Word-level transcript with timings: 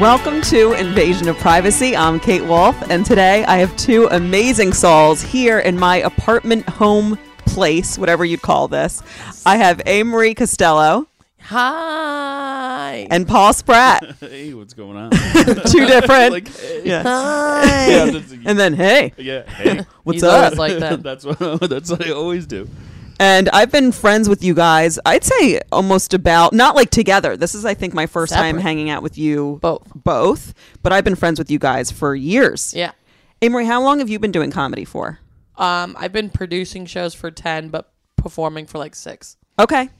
Welcome 0.00 0.40
to 0.42 0.72
Invasion 0.72 1.28
of 1.28 1.36
Privacy. 1.36 1.94
I'm 1.94 2.18
Kate 2.20 2.42
Wolf, 2.44 2.74
and 2.90 3.04
today 3.04 3.44
I 3.44 3.58
have 3.58 3.76
two 3.76 4.06
amazing 4.10 4.72
souls 4.72 5.20
here 5.20 5.58
in 5.58 5.78
my 5.78 5.96
apartment 5.98 6.66
home 6.66 7.18
place, 7.44 7.98
whatever 7.98 8.24
you'd 8.24 8.40
call 8.40 8.66
this. 8.66 9.02
I 9.44 9.56
have 9.58 9.82
A. 9.84 10.02
Marie 10.02 10.34
Costello 10.34 11.06
Hi. 11.42 13.08
and 13.10 13.28
Paul 13.28 13.52
Spratt. 13.52 14.16
Hey, 14.20 14.54
what's 14.54 14.72
going 14.72 14.96
on? 14.96 15.10
two 15.66 15.84
different. 15.86 16.32
like, 16.32 16.48
hey. 16.48 16.82
yeah. 16.84 17.02
Hi. 17.02 17.88
Yeah, 17.90 18.20
And 18.46 18.58
then, 18.58 18.72
hey, 18.72 19.12
yeah, 19.18 19.42
hey. 19.42 19.84
what's 20.04 20.16
He's 20.16 20.24
up? 20.24 20.44
always 20.44 20.58
like 20.58 20.78
that. 20.78 21.02
that's 21.02 21.26
what 21.26 21.38
that's 21.68 21.90
what 21.90 22.06
I 22.06 22.12
always 22.12 22.46
do. 22.46 22.68
And 23.20 23.50
I've 23.50 23.70
been 23.70 23.92
friends 23.92 24.30
with 24.30 24.42
you 24.42 24.54
guys, 24.54 24.98
I'd 25.04 25.22
say 25.24 25.60
almost 25.70 26.14
about, 26.14 26.54
not 26.54 26.74
like 26.74 26.88
together. 26.88 27.36
This 27.36 27.54
is, 27.54 27.66
I 27.66 27.74
think, 27.74 27.92
my 27.92 28.06
first 28.06 28.32
time 28.32 28.56
hanging 28.56 28.88
out 28.88 29.02
with 29.02 29.18
you 29.18 29.58
Both. 29.60 29.82
both, 29.94 30.54
but 30.82 30.90
I've 30.90 31.04
been 31.04 31.16
friends 31.16 31.38
with 31.38 31.50
you 31.50 31.58
guys 31.58 31.90
for 31.90 32.14
years. 32.14 32.72
Yeah. 32.72 32.92
Amory, 33.42 33.66
how 33.66 33.82
long 33.82 33.98
have 33.98 34.08
you 34.08 34.18
been 34.18 34.32
doing 34.32 34.50
comedy 34.50 34.86
for? 34.86 35.18
Um, 35.56 35.96
I've 35.98 36.12
been 36.14 36.30
producing 36.30 36.86
shows 36.86 37.12
for 37.12 37.30
ten, 37.30 37.68
but 37.68 37.92
performing 38.16 38.64
for 38.66 38.78
like 38.78 38.94
six. 38.94 39.36
Okay. 39.58 39.90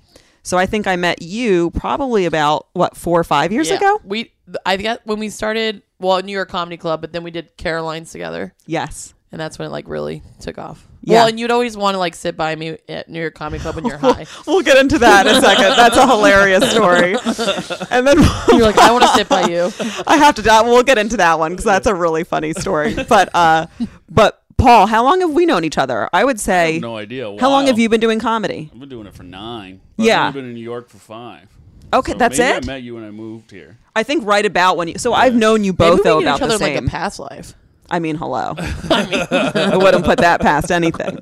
So 0.43 0.57
I 0.57 0.65
think 0.65 0.87
I 0.87 0.97
met 0.97 1.21
you 1.21 1.71
probably 1.73 2.25
about, 2.25 2.69
what, 2.73 2.97
four 2.97 3.21
or 3.21 3.25
five 3.25 3.53
years 3.53 3.69
Yeah. 3.69 3.77
ago? 3.77 4.01
We, 4.03 4.33
I 4.65 4.79
got 4.79 5.03
when 5.05 5.19
we 5.19 5.29
started. 5.29 5.83
Well, 5.99 6.23
New 6.23 6.33
York 6.33 6.49
Comedy 6.49 6.79
Club, 6.79 7.03
but 7.03 7.13
then 7.13 7.23
we 7.23 7.31
did 7.31 7.55
Caroline's 7.59 8.11
together, 8.13 8.55
Yes. 8.67 9.13
And 9.33 9.41
that's 9.41 9.59
when 9.59 9.67
it 9.69 9.71
like 9.71 9.89
really 9.89 10.23
took 10.41 10.59
off. 10.59 10.87
Yeah. 11.03 11.21
Well, 11.21 11.29
and 11.29 11.41
you'd 11.41 11.51
always 11.51 11.77
want 11.77 11.95
to 11.95 11.99
like 11.99 12.15
sit 12.15 12.37
by 12.37 12.55
me 12.55 12.77
at 12.89 13.09
New 13.09 13.21
York 13.21 13.35
Comedy 13.35 13.63
Club 13.63 13.77
when 13.77 13.87
you're 13.87 13.97
high. 14.09 14.27
We'll 14.47 14.63
get 14.63 14.77
into 14.77 14.99
that 14.99 15.27
in 15.27 15.37
a 15.37 15.41
second. 15.41 15.77
That's 15.77 15.97
a 15.97 16.07
hilarious 16.07 16.71
story. 16.71 17.17
And 17.91 18.07
then 18.07 18.19
You're 18.49 18.61
like, 18.63 18.79
I 18.79 18.93
want 18.93 19.03
to 19.05 19.09
sit 19.15 19.29
by 19.29 19.49
you. 19.49 19.73
I 20.07 20.17
have 20.19 20.35
to. 20.37 20.43
We'll 20.65 20.83
get 20.83 20.99
into 20.99 21.17
that 21.19 21.39
one 21.39 21.53
because 21.53 21.65
that's 21.65 21.87
a 21.87 21.95
really 21.95 22.25
funny 22.25 22.53
story. 22.53 22.95
But 22.95 23.31
uh, 23.35 23.67
but 24.09 24.43
Paul, 24.59 24.87
how 24.87 25.03
long 25.05 25.21
have 25.23 25.31
we 25.31 25.47
known 25.47 25.65
each 25.65 25.79
other? 25.79 26.09
I 26.13 26.25
would 26.25 26.37
I 26.37 26.41
say. 26.41 26.73
have 26.75 26.83
no 26.83 26.97
idea. 26.97 27.37
How 27.41 27.49
long 27.51 27.67
have 27.67 27.79
you 27.79 27.89
been 27.89 28.01
doing 28.01 28.19
comedy? 28.21 28.71
I've 28.73 28.79
been 28.81 28.89
doing 28.89 29.07
it 29.07 29.15
for 29.15 29.23
nine. 29.23 29.81
but 29.97 30.07
Yeah. 30.07 30.27
I've 30.29 30.35
been 30.35 30.45
in 30.45 30.55
New 30.55 30.61
York 30.61 30.89
for 30.89 30.99
five. 30.99 31.49
Okay, 31.93 32.13
So 32.13 32.19
that's 32.19 32.39
maybe 32.39 32.57
it. 32.59 32.65
I 32.65 32.67
met 32.67 32.83
you 32.83 32.95
when 32.95 33.05
I 33.05 33.11
moved 33.11 33.51
here. 33.51 33.79
I 33.97 34.03
think 34.05 34.25
right 34.25 34.47
about 34.47 34.77
when 34.77 34.89
you. 34.89 34.99
So 34.99 35.13
I've 35.13 35.35
known 35.35 35.65
you 35.65 35.73
both 35.73 35.99
Maybe 35.99 36.03
though 36.05 36.19
we 36.19 36.25
about 36.25 36.39
each 36.39 36.43
other 36.43 36.59
the 36.59 36.67
in, 36.69 36.75
like 36.75 36.85
a 36.85 36.89
past 36.89 37.19
life. 37.19 37.55
I 37.91 37.99
mean, 37.99 38.17
hello. 38.17 38.55
I 38.59 39.77
wouldn't 39.77 40.05
put 40.05 40.19
that 40.19 40.41
past 40.41 40.71
anything. 40.71 41.19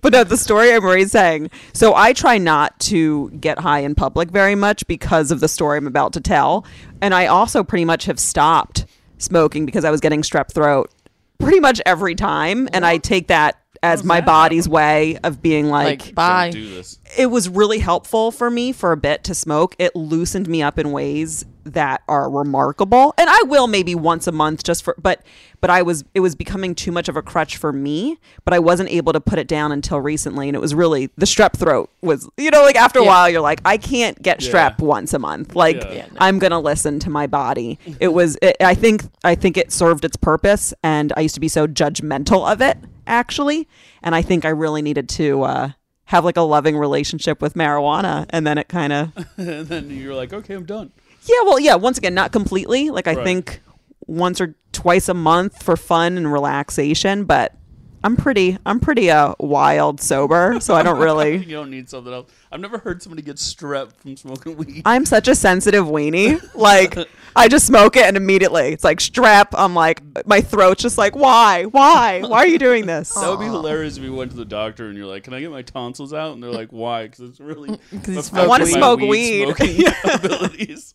But 0.00 0.12
no, 0.12 0.24
the 0.24 0.36
story 0.36 0.72
I'm 0.72 0.84
already 0.84 1.04
saying. 1.04 1.50
So 1.72 1.94
I 1.94 2.12
try 2.12 2.38
not 2.38 2.78
to 2.80 3.30
get 3.30 3.58
high 3.58 3.80
in 3.80 3.94
public 3.94 4.30
very 4.30 4.54
much 4.54 4.86
because 4.86 5.30
of 5.30 5.40
the 5.40 5.48
story 5.48 5.78
I'm 5.78 5.86
about 5.86 6.12
to 6.14 6.20
tell. 6.20 6.66
And 7.00 7.14
I 7.14 7.26
also 7.26 7.62
pretty 7.62 7.84
much 7.84 8.06
have 8.06 8.18
stopped 8.18 8.86
smoking 9.18 9.64
because 9.64 9.84
I 9.84 9.90
was 9.90 10.00
getting 10.00 10.22
strep 10.22 10.52
throat 10.52 10.90
pretty 11.38 11.60
much 11.60 11.80
every 11.86 12.14
time. 12.14 12.68
And 12.72 12.84
I 12.84 12.98
take 12.98 13.28
that 13.28 13.60
as 13.82 14.00
mm-hmm. 14.00 14.08
my 14.08 14.20
body's 14.20 14.68
way 14.68 15.18
of 15.24 15.42
being 15.42 15.68
like, 15.68 16.06
Like, 16.06 16.14
bye. 16.14 16.50
Don't 16.50 16.60
do 16.60 16.74
this. 16.74 16.98
it 17.16 17.26
was 17.26 17.48
really 17.48 17.78
helpful 17.78 18.30
for 18.30 18.50
me 18.50 18.72
for 18.72 18.92
a 18.92 18.96
bit 18.96 19.24
to 19.24 19.34
smoke. 19.34 19.74
It 19.78 19.94
loosened 19.94 20.48
me 20.48 20.62
up 20.62 20.78
in 20.78 20.92
ways 20.92 21.44
that 21.72 22.02
are 22.08 22.30
remarkable. 22.30 23.14
And 23.18 23.28
I 23.28 23.42
will 23.44 23.66
maybe 23.66 23.94
once 23.94 24.26
a 24.26 24.32
month 24.32 24.64
just 24.64 24.82
for 24.82 24.94
but 24.98 25.22
but 25.60 25.70
I 25.70 25.82
was 25.82 26.04
it 26.14 26.20
was 26.20 26.34
becoming 26.34 26.74
too 26.74 26.92
much 26.92 27.08
of 27.08 27.16
a 27.16 27.22
crutch 27.22 27.56
for 27.56 27.72
me, 27.72 28.18
but 28.44 28.54
I 28.54 28.58
wasn't 28.58 28.90
able 28.90 29.12
to 29.12 29.20
put 29.20 29.38
it 29.38 29.46
down 29.46 29.72
until 29.72 30.00
recently 30.00 30.48
and 30.48 30.56
it 30.56 30.60
was 30.60 30.74
really 30.74 31.10
the 31.16 31.26
strep 31.26 31.54
throat 31.54 31.90
was 32.00 32.28
you 32.36 32.50
know 32.50 32.62
like 32.62 32.76
after 32.76 33.00
a 33.00 33.02
Yeah. 33.02 33.08
while 33.08 33.28
you're 33.28 33.40
like 33.40 33.60
I 33.64 33.76
can't 33.76 34.20
get 34.22 34.42
Yeah. 34.42 34.50
strep 34.50 34.78
once 34.78 35.12
a 35.12 35.18
month. 35.18 35.54
Like 35.54 35.76
Yeah. 35.76 35.92
Yeah, 35.92 36.06
no. 36.06 36.18
I'm 36.20 36.38
going 36.38 36.52
to 36.52 36.58
listen 36.58 36.98
to 37.00 37.10
my 37.10 37.26
body. 37.26 37.78
It 37.84 37.92
mm-hmm. 37.92 38.14
was 38.14 38.38
it, 38.42 38.56
I 38.60 38.74
think 38.74 39.04
I 39.24 39.34
think 39.34 39.56
it 39.56 39.72
served 39.72 40.04
its 40.04 40.16
purpose 40.16 40.72
and 40.82 41.12
I 41.16 41.20
used 41.20 41.34
to 41.34 41.40
be 41.40 41.48
so 41.48 41.66
judgmental 41.66 42.50
of 42.50 42.60
it 42.60 42.78
actually, 43.08 43.66
and 44.02 44.14
I 44.14 44.22
think 44.22 44.44
I 44.44 44.50
really 44.50 44.82
needed 44.82 45.08
to 45.10 45.42
uh 45.42 45.70
have 46.06 46.24
like 46.24 46.36
a 46.38 46.42
loving 46.42 46.76
relationship 46.76 47.42
with 47.42 47.52
marijuana 47.54 48.24
and 48.30 48.46
then 48.46 48.56
it 48.56 48.68
kind 48.68 48.92
of 48.92 49.12
and 49.36 49.66
then 49.66 49.90
you're 49.90 50.14
like, 50.14 50.32
okay, 50.32 50.54
I'm 50.54 50.64
done. 50.64 50.90
yeah 51.24 51.42
well 51.44 51.58
yeah 51.58 51.74
once 51.74 51.98
again 51.98 52.14
not 52.14 52.32
completely 52.32 52.88
like 52.90 53.06
i 53.06 53.14
Right. 53.14 53.24
think 53.24 53.60
once 54.06 54.40
or 54.40 54.54
twice 54.72 55.08
a 55.10 55.14
month 55.14 55.62
for 55.62 55.76
fun 55.76 56.16
and 56.16 56.32
relaxation 56.32 57.24
but 57.24 57.54
i'm 58.04 58.16
pretty 58.16 58.56
i'm 58.66 58.80
pretty 58.80 59.10
uh 59.10 59.34
wild 59.40 60.00
sober 60.00 60.58
so 60.60 60.74
i 60.74 60.82
don't 60.82 60.98
really 60.98 61.36
you 61.44 61.56
don't 61.56 61.70
need 61.70 61.88
something 61.88 62.12
else. 62.12 62.30
I've 62.50 62.60
never 62.60 62.78
heard 62.78 63.02
somebody 63.02 63.22
get 63.22 63.36
strep 63.36 63.92
from 63.94 64.16
smoking 64.16 64.56
weed. 64.56 64.82
i'm 64.84 65.04
such 65.04 65.28
a 65.28 65.34
sensitive 65.34 65.86
weenie 65.86 66.40
like 66.54 66.96
i 67.36 67.48
just 67.48 67.66
smoke 67.66 67.96
it 67.96 68.04
and 68.04 68.16
immediately 68.16 68.68
it's 68.68 68.84
like 68.84 68.98
strep 68.98 69.48
i'm 69.52 69.74
like 69.74 70.02
my 70.26 70.40
throat's 70.40 70.82
just 70.82 70.96
like 70.98 71.14
why 71.16 71.64
why 71.64 72.22
why 72.22 72.38
are 72.38 72.46
you 72.46 72.58
doing 72.58 72.86
this 72.86 73.12
That 73.14 73.28
would 73.30 73.40
be 73.40 73.46
hilarious 73.46 73.96
if 73.96 74.02
you 74.02 74.14
went 74.14 74.30
to 74.30 74.36
the 74.36 74.44
doctor 74.44 74.86
and 74.88 74.96
you're 74.96 75.06
like, 75.06 75.24
"Can 75.24 75.34
I 75.34 75.40
get 75.40 75.50
my 75.50 75.62
tonsils 75.62 76.12
out?" 76.12 76.32
And 76.34 76.42
they're 76.42 76.50
like, 76.52 76.70
"Why?" 76.70 77.04
Because 77.06 77.28
it's 77.30 77.40
really 77.40 77.78
he's 77.90 78.16
affecting 78.16 78.38
I 78.38 78.46
wanna 78.46 78.66
smoke 78.66 79.00
weed. 79.00 79.44
smoking 79.56 79.86
abilities. 80.14 80.94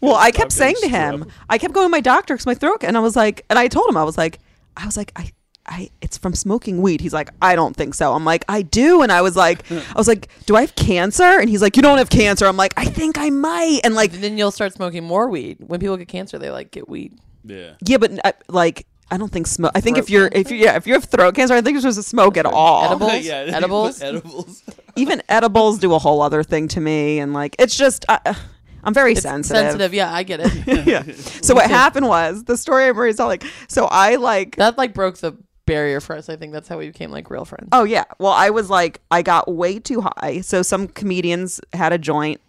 Well, 0.00 0.14
I 0.16 0.30
kept 0.30 0.52
saying 0.52 0.76
to 0.82 0.88
him. 0.88 1.30
I 1.48 1.58
kept 1.58 1.72
going 1.74 1.86
to 1.86 1.90
my 1.90 2.00
doctor 2.00 2.34
because 2.34 2.46
my 2.46 2.54
throat, 2.54 2.82
and 2.82 2.96
I 2.96 3.00
was 3.00 3.16
like, 3.16 3.44
and 3.48 3.58
I 3.58 3.68
told 3.68 3.88
him, 3.88 3.96
I 3.96 4.04
was 4.04 4.18
like, 4.18 4.38
I 4.76 4.84
was 4.86 4.96
like, 4.96 5.10
I, 5.16 5.32
I, 5.68 5.90
it's 6.00 6.16
from 6.16 6.34
smoking 6.34 6.80
weed. 6.82 7.00
He's 7.00 7.12
like, 7.12 7.30
I 7.42 7.56
don't 7.56 7.74
think 7.74 7.94
so. 7.94 8.12
I'm 8.12 8.24
like, 8.24 8.44
I 8.48 8.62
do, 8.62 9.02
and 9.02 9.10
I 9.10 9.22
was 9.22 9.36
like, 9.36 9.70
I 9.70 9.94
was 9.96 10.08
like, 10.08 10.28
do 10.46 10.56
I 10.56 10.60
have 10.62 10.74
cancer? 10.76 11.24
And 11.24 11.48
he's 11.50 11.62
like, 11.62 11.76
you 11.76 11.82
don't 11.82 11.98
have 11.98 12.10
cancer. 12.10 12.46
I'm 12.46 12.56
like, 12.56 12.74
I 12.76 12.84
think 12.84 13.18
I 13.18 13.30
might, 13.30 13.80
and 13.84 13.94
like, 13.94 14.12
And 14.14 14.22
then 14.22 14.38
you'll 14.38 14.50
start 14.52 14.72
smoking 14.72 15.04
more 15.04 15.28
weed. 15.28 15.58
When 15.60 15.80
people 15.80 15.96
get 15.96 16.08
cancer, 16.08 16.38
they 16.38 16.50
like 16.50 16.70
get 16.70 16.88
weed. 16.88 17.18
Yeah. 17.44 17.72
yeah, 17.84 17.96
but 17.98 18.12
uh, 18.24 18.32
like, 18.48 18.86
I 19.10 19.16
don't 19.18 19.30
think 19.30 19.46
smoke. 19.46 19.70
I 19.74 19.80
think 19.80 19.98
if 19.98 20.10
you're, 20.10 20.28
if 20.32 20.50
you, 20.50 20.56
yeah, 20.56 20.76
if 20.76 20.86
you 20.86 20.94
have 20.94 21.04
throat 21.04 21.34
cancer, 21.36 21.54
I 21.54 21.60
think 21.60 21.74
you're 21.74 21.80
supposed 21.80 21.98
to 21.98 22.02
smoke 22.02 22.36
at 22.36 22.44
all. 22.46 22.86
Edibles? 22.86 23.12
yeah. 23.24 23.34
Edibles? 23.34 24.02
edibles. 24.02 24.62
Even 24.96 25.22
edibles 25.28 25.78
do 25.78 25.94
a 25.94 25.98
whole 25.98 26.22
other 26.22 26.42
thing 26.42 26.66
to 26.68 26.80
me, 26.80 27.20
and 27.20 27.32
like, 27.32 27.54
it's 27.58 27.76
just, 27.76 28.04
uh, 28.08 28.34
I'm 28.82 28.94
very 28.94 29.12
It's 29.12 29.22
sensitive. 29.22 29.62
sensitive. 29.62 29.94
Yeah, 29.94 30.12
I 30.12 30.22
get 30.22 30.40
it. 30.42 30.86
yeah. 30.86 31.02
So 31.42 31.54
what 31.56 31.68
happened 31.68 32.06
was 32.06 32.44
the 32.44 32.56
story 32.56 32.86
I'm 32.86 32.94
telling. 32.94 33.16
Like, 33.18 33.44
so 33.68 33.86
I 33.86 34.14
like 34.14 34.56
that 34.56 34.78
like 34.78 34.94
broke 34.94 35.16
the 35.18 35.36
barrier 35.66 36.00
for 36.00 36.16
us. 36.16 36.28
I 36.28 36.36
think 36.36 36.52
that's 36.52 36.68
how 36.68 36.78
we 36.78 36.86
became 36.86 37.10
like 37.10 37.28
real 37.30 37.44
friends. 37.44 37.68
Oh 37.72 37.84
yeah. 37.84 38.04
Well, 38.18 38.32
I 38.32 38.50
was 38.50 38.70
like, 38.70 39.00
I 39.10 39.22
got 39.22 39.52
way 39.52 39.78
too 39.78 40.00
high. 40.00 40.40
So 40.40 40.62
some 40.62 40.88
comedians 40.88 41.60
had 41.72 41.92
a 41.92 41.98
joint, 41.98 42.40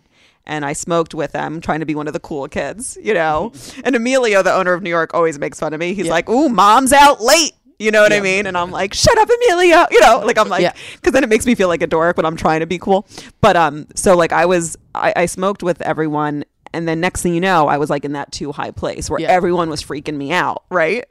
and 0.46 0.64
I 0.64 0.74
smoked 0.74 1.14
with 1.14 1.34
them, 1.34 1.60
trying 1.60 1.82
to 1.82 1.86
be 1.86 1.96
one 1.96 2.08
of 2.08 2.14
the 2.14 2.20
cool 2.20 2.48
kids, 2.48 2.98
you 3.02 3.14
know. 3.14 3.52
and 3.84 3.96
Emilio, 3.96 4.42
the 4.44 4.54
owner 4.54 4.74
of 4.74 4.82
New 4.82 4.90
York, 4.90 5.14
always 5.14 5.38
makes 5.38 5.60
fun 5.60 5.74
of 5.74 5.80
me. 5.80 5.94
He's 5.94 6.06
Yeah. 6.06 6.12
like, 6.14 6.30
"Ooh, 6.30 6.48
mom's 6.50 6.94
out 6.94 7.22
late." 7.22 7.52
You 7.80 7.92
know 7.92 8.02
what 8.02 8.12
I 8.12 8.22
mean? 8.22 8.48
And 8.48 8.58
I'm 8.58 8.72
like, 8.72 8.94
"Shut 8.96 9.16
up, 9.20 9.30
Emilio." 9.30 9.86
You 9.92 10.00
know, 10.02 10.22
like 10.26 10.38
I'm 10.40 10.50
like, 10.50 10.62
Yeah. 10.64 10.74
because 10.96 11.14
then 11.14 11.24
it 11.24 11.30
makes 11.30 11.46
me 11.46 11.54
feel 11.54 11.68
like 11.68 11.82
a 11.84 11.88
dork 11.88 12.18
when 12.18 12.26
I'm 12.26 12.38
trying 12.38 12.62
to 12.62 12.66
be 12.66 12.80
cool. 12.80 13.06
But 13.42 13.56
um, 13.56 13.86
so 13.96 14.16
like 14.16 14.32
I 14.32 14.46
was, 14.48 14.78
I, 14.96 15.14
I 15.16 15.26
smoked 15.28 15.62
with 15.64 15.82
everyone. 15.82 16.44
And 16.74 16.88
then 16.88 17.00
next 17.00 17.22
thing 17.22 17.34
you 17.34 17.40
know, 17.42 17.68
I 17.68 17.78
was 17.78 17.90
like 17.90 18.04
in 18.04 18.14
that 18.14 18.32
too 18.32 18.52
high 18.52 18.72
place 18.72 19.10
where 19.10 19.20
Yeah. 19.20 19.30
everyone 19.32 19.70
was 19.70 19.82
freaking 19.82 20.16
me 20.18 20.32
out, 20.32 20.64
right? 20.70 21.06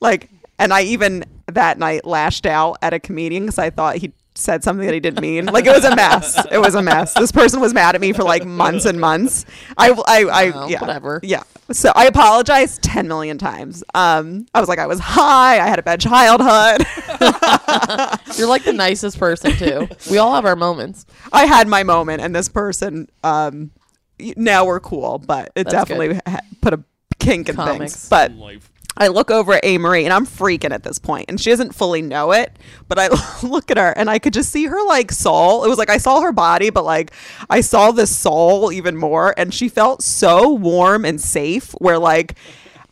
Like, 0.00 0.28
and 0.58 0.72
I 0.72 0.82
even 0.82 1.24
that 1.46 1.78
night 1.78 2.04
lashed 2.04 2.46
out 2.46 2.78
at 2.82 2.92
a 2.92 3.00
comedian 3.00 3.44
because 3.44 3.58
I 3.58 3.70
thought 3.70 3.96
he 3.96 4.12
said 4.38 4.62
something 4.62 4.86
that 4.86 4.94
he 4.94 5.00
didn't 5.00 5.20
mean. 5.20 5.46
Like 5.46 5.66
it 5.66 5.72
was 5.72 5.84
a 5.84 5.96
mess. 5.96 6.44
It 6.50 6.58
was 6.58 6.74
a 6.74 6.82
mess. 6.82 7.14
This 7.14 7.32
person 7.32 7.60
was 7.60 7.72
mad 7.72 7.94
at 7.94 8.00
me 8.00 8.12
for 8.12 8.22
like 8.22 8.44
months 8.44 8.84
and 8.84 9.00
months. 9.00 9.46
I, 9.78 9.90
I, 9.90 10.24
I 10.24 10.50
Well, 10.50 10.70
yeah, 10.70 10.80
whatever. 10.80 11.20
Yeah. 11.22 11.42
So 11.70 11.90
I 11.94 12.06
apologized 12.06 12.82
ten 12.82 13.08
million 13.08 13.38
times. 13.38 13.82
Um, 13.94 14.46
I 14.54 14.60
was 14.60 14.68
like, 14.68 14.78
I 14.78 14.86
was 14.86 15.00
high. 15.00 15.58
I 15.58 15.66
had 15.66 15.78
a 15.78 15.82
bad 15.82 16.00
childhood. 16.00 16.86
You're 18.36 18.48
like 18.48 18.64
the 18.64 18.74
nicest 18.74 19.18
person 19.18 19.52
too. 19.52 19.88
We 20.10 20.18
all 20.18 20.34
have 20.34 20.44
our 20.44 20.56
moments. 20.56 21.06
I 21.32 21.46
had 21.46 21.66
my 21.66 21.82
moment, 21.82 22.22
and 22.22 22.34
this 22.34 22.48
person, 22.48 23.08
um, 23.24 23.70
now 24.18 24.64
we're 24.64 24.80
cool, 24.80 25.18
but 25.18 25.46
it 25.54 25.64
That's 25.64 25.72
definitely 25.72 26.20
ha- 26.26 26.40
put 26.60 26.74
a 26.74 26.84
kink 27.18 27.48
in 27.48 27.56
Comics. 27.56 27.78
things. 27.78 28.08
But 28.08 28.32
Life. 28.32 28.70
I 28.96 29.08
look 29.08 29.30
over 29.30 29.54
at 29.54 29.64
A. 29.64 29.78
Marie 29.78 30.04
and 30.04 30.12
I'm 30.12 30.26
freaking 30.26 30.72
at 30.72 30.82
this 30.82 30.98
point, 30.98 31.26
and 31.28 31.40
she 31.40 31.50
doesn't 31.50 31.74
fully 31.74 32.02
know 32.02 32.32
it. 32.32 32.58
But 32.88 32.98
I 32.98 33.08
look 33.46 33.70
at 33.70 33.76
her 33.76 33.90
and 33.90 34.08
I 34.08 34.18
could 34.18 34.32
just 34.32 34.50
see 34.50 34.66
her 34.66 34.86
like 34.86 35.12
soul. 35.12 35.64
It 35.64 35.68
was 35.68 35.78
like 35.78 35.90
I 35.90 35.98
saw 35.98 36.20
her 36.20 36.32
body, 36.32 36.70
but 36.70 36.84
like 36.84 37.12
I 37.50 37.60
saw 37.60 37.92
the 37.92 38.06
soul 38.06 38.72
even 38.72 38.96
more. 38.96 39.34
And 39.36 39.52
she 39.52 39.68
felt 39.68 40.02
so 40.02 40.52
warm 40.52 41.04
and 41.04 41.20
safe, 41.20 41.72
where 41.72 41.98
like 41.98 42.34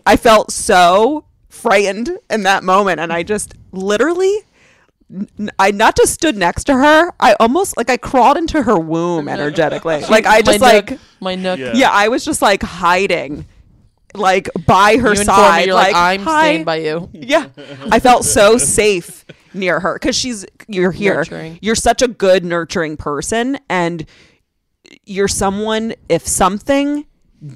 I 0.06 0.16
felt 0.16 0.50
so 0.50 1.24
frightened 1.48 2.10
in 2.28 2.42
that 2.42 2.62
moment. 2.62 3.00
And 3.00 3.12
I 3.12 3.22
just 3.22 3.54
literally, 3.72 4.40
I 5.58 5.70
not 5.70 5.96
just 5.96 6.12
stood 6.12 6.36
next 6.36 6.64
to 6.64 6.74
her, 6.74 7.12
I 7.18 7.34
almost 7.40 7.76
like 7.76 7.88
I 7.88 7.96
crawled 7.96 8.36
into 8.36 8.62
her 8.62 8.78
womb 8.78 9.20
mm-hmm. 9.20 9.28
energetically. 9.30 10.00
like 10.10 10.26
I 10.26 10.42
just 10.42 10.60
my 10.60 10.72
like, 10.72 10.90
nook, 10.90 11.00
my 11.20 11.34
nook. 11.34 11.58
Yeah. 11.58 11.72
yeah, 11.74 11.90
I 11.90 12.08
was 12.08 12.24
just 12.24 12.42
like 12.42 12.62
hiding. 12.62 13.46
Like 14.14 14.48
by 14.66 14.96
her 14.96 15.10
You 15.10 15.16
side, 15.24 15.60
me, 15.60 15.66
you're 15.66 15.74
like, 15.74 15.94
I'm 15.94 16.22
"Hi." 16.22 16.42
staying 16.44 16.64
by 16.64 16.76
you. 16.76 17.10
Yeah. 17.12 17.48
I 17.90 17.98
felt 18.00 18.24
so 18.24 18.58
safe 18.58 19.24
near 19.52 19.80
her 19.80 19.94
because 19.94 20.14
she's, 20.16 20.46
you're 20.68 20.92
here. 20.92 21.16
Nurturing. 21.16 21.58
You're 21.62 21.74
such 21.74 22.00
a 22.02 22.08
good, 22.08 22.44
nurturing 22.44 22.96
person. 22.96 23.58
And 23.68 24.06
you're 25.04 25.28
someone, 25.28 25.94
if 26.08 26.26
something 26.26 27.06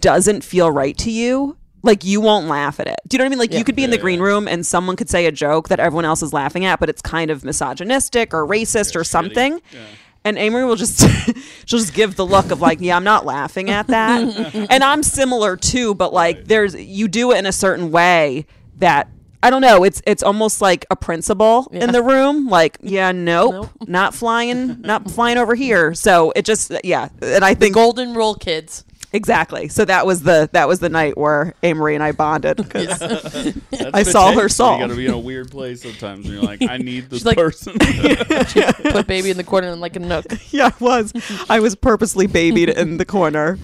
doesn't 0.01 0.43
feel 0.43 0.71
right 0.71 0.97
to 0.99 1.11
you, 1.11 1.57
like 1.83 2.05
you 2.05 2.21
won't 2.21 2.47
laugh 2.49 2.81
at 2.81 2.89
it. 2.89 2.97
Do 3.07 3.15
you 3.15 3.19
know 3.19 3.25
what 3.25 3.27
I 3.27 3.31
mean? 3.31 3.39
Like 3.39 3.53
Yeah. 3.53 3.59
you 3.59 3.65
could 3.65 3.77
be 3.77 3.85
in 3.85 3.91
the 3.91 3.99
green 3.99 4.21
room 4.21 4.49
and 4.49 4.67
someone 4.67 4.97
could 4.97 5.09
say 5.09 5.27
a 5.27 5.33
joke 5.33 5.69
that 5.69 5.79
everyone 5.79 6.05
else 6.05 6.23
is 6.23 6.33
laughing 6.33 6.65
at, 6.65 6.81
but 6.81 6.89
it's 6.89 7.01
kind 7.01 7.31
of 7.31 7.45
misogynistic 7.45 8.35
or 8.35 8.45
racist 8.47 8.97
or 8.97 9.01
shitty. 9.03 9.07
something. 9.07 9.61
Yeah. 9.73 9.81
And 10.25 10.37
Amory 10.37 10.65
will 10.65 10.77
just 10.77 11.01
she'll 11.67 11.79
just 11.79 11.95
give 11.95 12.17
the 12.17 12.27
look 12.27 12.51
of 12.51 12.61
like, 12.61 12.81
yeah, 12.81 12.97
I'm 12.97 13.05
not 13.05 13.25
laughing 13.25 13.71
at 13.71 13.87
that. 13.89 14.55
and 14.71 14.85
I'm 14.85 15.03
similar 15.03 15.57
too, 15.57 15.95
but 15.95 16.13
like 16.13 16.45
there's 16.47 16.75
you 16.75 17.09
do 17.09 17.33
it 17.33 17.39
in 17.39 17.47
a 17.47 17.53
certain 17.53 17.91
way 17.91 18.47
that 18.77 19.09
I 19.43 19.51
don't 19.51 19.63
know, 19.63 19.85
it's 19.85 20.03
it's 20.07 20.23
almost 20.23 20.61
like 20.61 20.85
a 20.91 20.97
principle 20.97 21.69
in 21.71 21.93
the 21.93 22.03
room. 22.03 22.49
Like, 22.49 22.77
yeah, 22.83 23.13
nope, 23.13 23.71
not 23.87 24.13
flying, 24.15 24.81
not 24.81 25.09
flying 25.09 25.39
over 25.39 25.55
here. 25.55 25.95
So 25.95 26.33
it 26.35 26.45
just 26.45 26.73
yeah. 26.83 27.09
And 27.23 27.45
I 27.45 27.55
think 27.55 27.75
Golden 27.75 28.15
rule, 28.15 28.35
kids. 28.35 28.85
Exactly. 29.13 29.69
So 29.69 29.85
that 29.85 30.07
was 30.07 30.23
the 30.23 30.49
that 30.53 30.69
was 30.69 30.81
the 30.81 30.89
night 30.89 31.17
where 31.19 31.55
Amory 31.63 31.95
and 31.95 32.03
I 32.05 32.13
bonded. 32.13 32.59
'cause- 32.71 32.99
That's 33.71 33.91
I 33.95 34.03
saw 34.03 34.33
her 34.33 34.43
takes. 34.43 34.57
soul. 34.57 34.75
You 34.75 34.81
got 34.85 34.87
to 34.91 34.97
be 34.97 35.07
in 35.07 35.13
a 35.13 35.19
weird 35.19 35.51
place 35.51 35.83
sometimes. 35.83 36.27
And 36.27 36.35
you're 36.35 36.43
like, 36.43 36.63
I 36.63 36.77
need 36.79 37.05
this 37.11 37.21
She's 37.21 37.27
like- 37.27 37.37
person. 37.37 37.75
Put 37.79 39.07
baby 39.07 39.31
in 39.31 39.37
the 39.37 39.45
corner 39.45 39.69
in 39.69 39.81
like 39.81 39.97
a 39.97 40.01
nook. 40.01 40.27
yeah, 40.51 40.71
I 40.81 40.85
was. 40.85 41.13
I 41.49 41.61
was 41.61 41.75
purposely 41.75 42.27
babied 42.27 42.69
in 42.71 42.97
the 42.99 43.05
corner. 43.05 43.59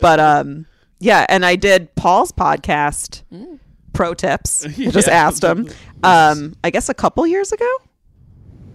But 0.00 0.20
um 0.20 0.66
yeah, 0.98 1.24
and 1.28 1.44
I 1.46 1.56
did 1.56 1.94
Paul's 1.94 2.32
podcast 2.32 3.22
pro 3.92 4.14
tips. 4.14 4.64
I 4.66 4.68
just 4.90 5.08
asked 5.08 5.42
him. 5.42 5.68
Um 6.02 6.54
I 6.62 6.70
guess 6.70 6.88
a 6.88 6.94
couple 6.94 7.26
years 7.26 7.52
ago. 7.52 7.68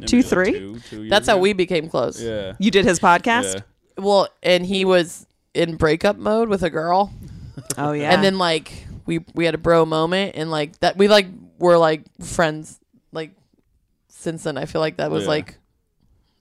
Two, 0.05 0.17
Maybe 0.17 0.21
like 0.21 0.25
three? 0.29 0.51
two- 0.51 0.79
two 0.89 1.09
That's 1.09 1.25
how 1.27 1.35
ago. 1.35 1.41
we 1.41 1.53
became 1.53 1.89
close. 1.89 2.21
Yeah. 2.21 2.53
You 2.59 2.69
did 2.69 2.83
his 2.85 2.99
podcast? 2.99 3.55
Yeah. 3.55 3.61
Well, 3.97 4.27
and 4.43 4.65
he 4.65 4.83
was 4.83 5.25
in 5.55 5.75
breakup 5.77 6.17
mode 6.17 6.49
with 6.49 6.63
a 6.63 6.69
girl, 6.69 7.13
Oh 7.77 7.91
yeah. 7.93 8.11
and 8.13 8.23
then 8.23 8.37
like 8.37 8.85
we 9.05 9.19
we 9.33 9.45
had 9.45 9.55
a 9.55 9.59
bro 9.59 9.85
moment, 9.85 10.33
and 10.35 10.51
like 10.51 10.79
that 10.79 10.97
we 10.97 11.07
like 11.07 11.27
were 11.59 11.77
like 11.77 12.03
friends 12.21 12.79
like 13.11 13.31
since 14.09 14.43
then. 14.43 14.57
I 14.57 14.65
feel 14.65 14.81
like 14.81 14.97
that 14.97 15.09
was 15.11 15.23
Yeah. 15.23 15.29
like 15.29 15.57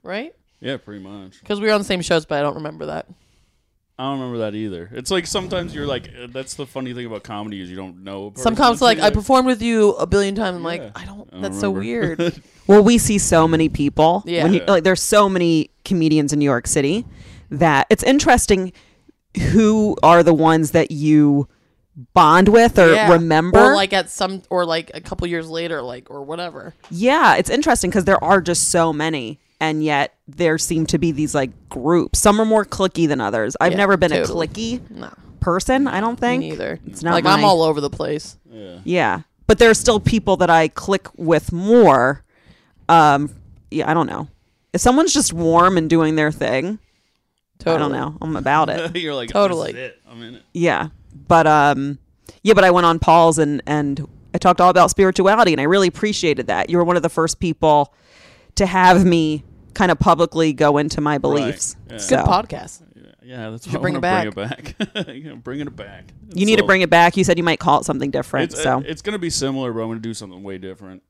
right 0.03 0.35
Yeah, 0.61 0.77
pretty 0.77 1.03
much. 1.03 1.41
because 1.41 1.61
we 1.61 1.67
were 1.69 1.73
on 1.73 1.81
the 1.81 1.85
same 1.85 2.03
shows, 2.03 2.27
but 2.27 2.39
I 2.39 2.43
don't 2.43 2.57
remember 2.57 2.87
that. 2.87 3.07
I 3.97 4.03
don't 4.11 4.19
remember 4.19 4.39
that 4.39 4.57
either. 4.57 4.91
It's 4.93 5.13
like 5.13 5.25
sometimes 5.25 5.73
you're 5.73 5.87
like, 5.87 6.09
uh, 6.09 6.27
that's 6.29 6.55
the 6.55 6.67
funny 6.67 6.93
thing 6.95 7.07
about 7.07 7.23
comedy 7.23 7.61
is 7.61 7.71
you 7.71 7.77
don't 7.77 8.03
know. 8.03 8.27
a 8.27 8.31
person 8.33 8.43
Sometimes 8.43 8.83
like 8.83 8.99
I 8.99 9.11
performed 9.11 9.47
with 9.47 9.63
you 9.63 9.91
a 9.93 10.07
billion 10.07 10.35
times. 10.35 10.57
I'm 10.57 10.63
Yeah. 10.63 10.67
like 10.69 10.81
I 10.99 11.05
don't. 11.05 11.29
I 11.31 11.33
don't 11.35 11.43
that's 11.43 11.61
so 11.61 11.71
weird. 11.71 12.21
Well, 12.67 12.83
we 12.83 12.97
see 12.97 13.19
so 13.19 13.47
many 13.47 13.69
people. 13.69 14.23
Yeah. 14.27 14.43
When 14.45 14.55
you, 14.55 14.61
Yeah. 14.61 14.71
like, 14.71 14.85
there's 14.85 15.03
so 15.03 15.29
many 15.29 15.69
comedians 15.85 16.33
in 16.33 16.39
New 16.39 16.47
York 16.47 16.67
City 16.67 17.05
that 17.51 17.87
it's 17.91 18.03
interesting 18.03 18.73
who 19.53 19.97
are 20.03 20.23
the 20.23 20.35
ones 20.35 20.71
that 20.73 20.91
you 20.91 21.49
bond 22.13 22.49
with 22.49 22.79
or 22.79 22.93
Yeah. 22.93 23.13
remember. 23.13 23.59
or 23.61 23.75
like 23.75 23.93
at 23.93 24.11
some 24.11 24.43
or 24.51 24.65
like 24.65 24.91
a 24.95 25.01
couple 25.01 25.27
years 25.27 25.49
later, 25.49 25.81
like 25.83 26.11
or 26.11 26.23
whatever. 26.25 26.75
yeah, 26.91 27.37
it's 27.37 27.51
interesting 27.51 27.91
because 27.91 28.05
there 28.05 28.23
are 28.23 28.41
just 28.41 28.71
so 28.71 28.93
many, 28.93 29.39
and 29.61 29.83
yet 29.85 30.15
there 30.27 30.59
seem 30.59 30.87
to 30.87 30.99
be 30.99 31.13
these 31.13 31.35
like 31.35 31.51
groups. 31.69 32.19
Some 32.19 32.41
are 32.41 32.45
more 32.45 32.65
clicky 32.65 33.07
than 33.07 33.21
others. 33.21 33.57
I've 33.61 33.73
Yeah, 33.73 33.79
never 33.79 33.97
been 33.97 34.11
totally. 34.11 34.47
a 34.47 34.49
clicky 34.49 34.91
No, 34.91 35.11
person. 35.41 35.87
I 35.87 36.01
don't 36.01 36.21
me 36.21 36.27
think. 36.27 36.41
neither. 36.43 36.81
It's 36.87 37.03
not 37.03 37.13
like 37.13 37.27
I'm 37.27 37.45
all 37.45 37.63
over 37.63 37.81
the 37.81 37.91
place. 37.91 38.37
Yeah. 38.51 38.79
Yeah, 38.85 39.21
but 39.47 39.59
there 39.59 39.71
are 39.71 39.75
still 39.75 40.01
people 40.01 40.37
that 40.39 40.51
I 40.51 40.69
click 40.69 41.09
with 41.17 41.53
more. 41.53 42.25
Um, 42.89 43.31
yeah, 43.71 43.89
I 43.91 43.95
don't 43.95 44.07
know. 44.09 44.29
If 44.73 44.81
someone's 44.81 45.15
just 45.15 45.33
warm 45.33 45.79
and 45.79 45.89
doing 45.89 46.17
their 46.17 46.33
thing, 46.33 46.81
Totally. 47.59 47.77
I 47.77 47.79
don't 47.79 47.93
know. 47.93 48.19
I'm 48.21 48.37
about 48.37 48.69
it. 48.69 48.97
you're 49.01 49.15
like, 49.15 49.31
Totally. 49.31 49.73
This 49.73 49.81
is 49.81 49.91
it. 49.91 50.03
I'm 50.09 50.23
in 50.23 50.35
it. 50.37 50.43
Yeah, 50.53 50.89
but 51.29 51.47
um, 51.47 51.99
yeah, 52.43 52.55
but 52.55 52.65
I 52.65 52.71
went 52.71 52.87
on 52.87 52.99
Paul's 52.99 53.39
and 53.39 53.63
and 53.67 54.07
I 54.35 54.39
talked 54.39 54.61
all 54.61 54.71
about 54.71 54.91
spirituality, 54.91 55.53
and 55.53 55.61
I 55.61 55.65
really 55.65 55.89
appreciated 55.89 56.49
that. 56.49 56.69
You 56.69 56.79
were 56.79 56.85
one 56.85 56.97
of 56.97 57.03
the 57.03 57.09
first 57.09 57.41
people 57.41 57.95
to 58.57 58.67
have 58.67 59.05
me 59.05 59.45
kind 59.75 59.91
of 59.91 59.99
publicly 59.99 60.53
go 60.53 60.79
into 60.79 61.01
my 61.01 61.19
beliefs. 61.19 61.77
Yeah. 61.91 61.99
So 61.99 62.17
Good 62.17 62.27
podcast. 62.27 62.83
Yeah, 63.23 63.51
that's 63.51 63.65
should 63.65 63.75
why 63.77 63.81
bring 63.81 63.95
I 63.95 63.99
it 63.99 64.03
want 64.03 64.35
bring 64.35 64.47
it 64.47 64.95
back. 64.95 65.09
you 65.15 65.31
know, 65.31 65.37
bringing 65.37 65.67
it 65.67 65.75
back. 65.75 66.13
you 66.35 66.45
need 66.45 66.59
to 66.59 66.65
bring 66.65 66.83
it 66.83 66.91
back. 66.91 67.17
You 67.17 67.25
said 67.25 67.39
you 67.39 67.45
might 67.45 67.59
call 67.59 67.81
it 67.81 67.85
something 67.85 68.11
different. 68.11 68.53
It's, 68.53 68.63
so 68.63 68.83
it's 68.85 69.01
going 69.01 69.15
to 69.15 69.19
be 69.19 69.31
similar, 69.31 69.73
but 69.73 69.81
I'm 69.81 69.89
going 69.89 69.99
to 69.99 70.03
do 70.03 70.13
something 70.13 70.43
way 70.43 70.59
different. 70.59 71.03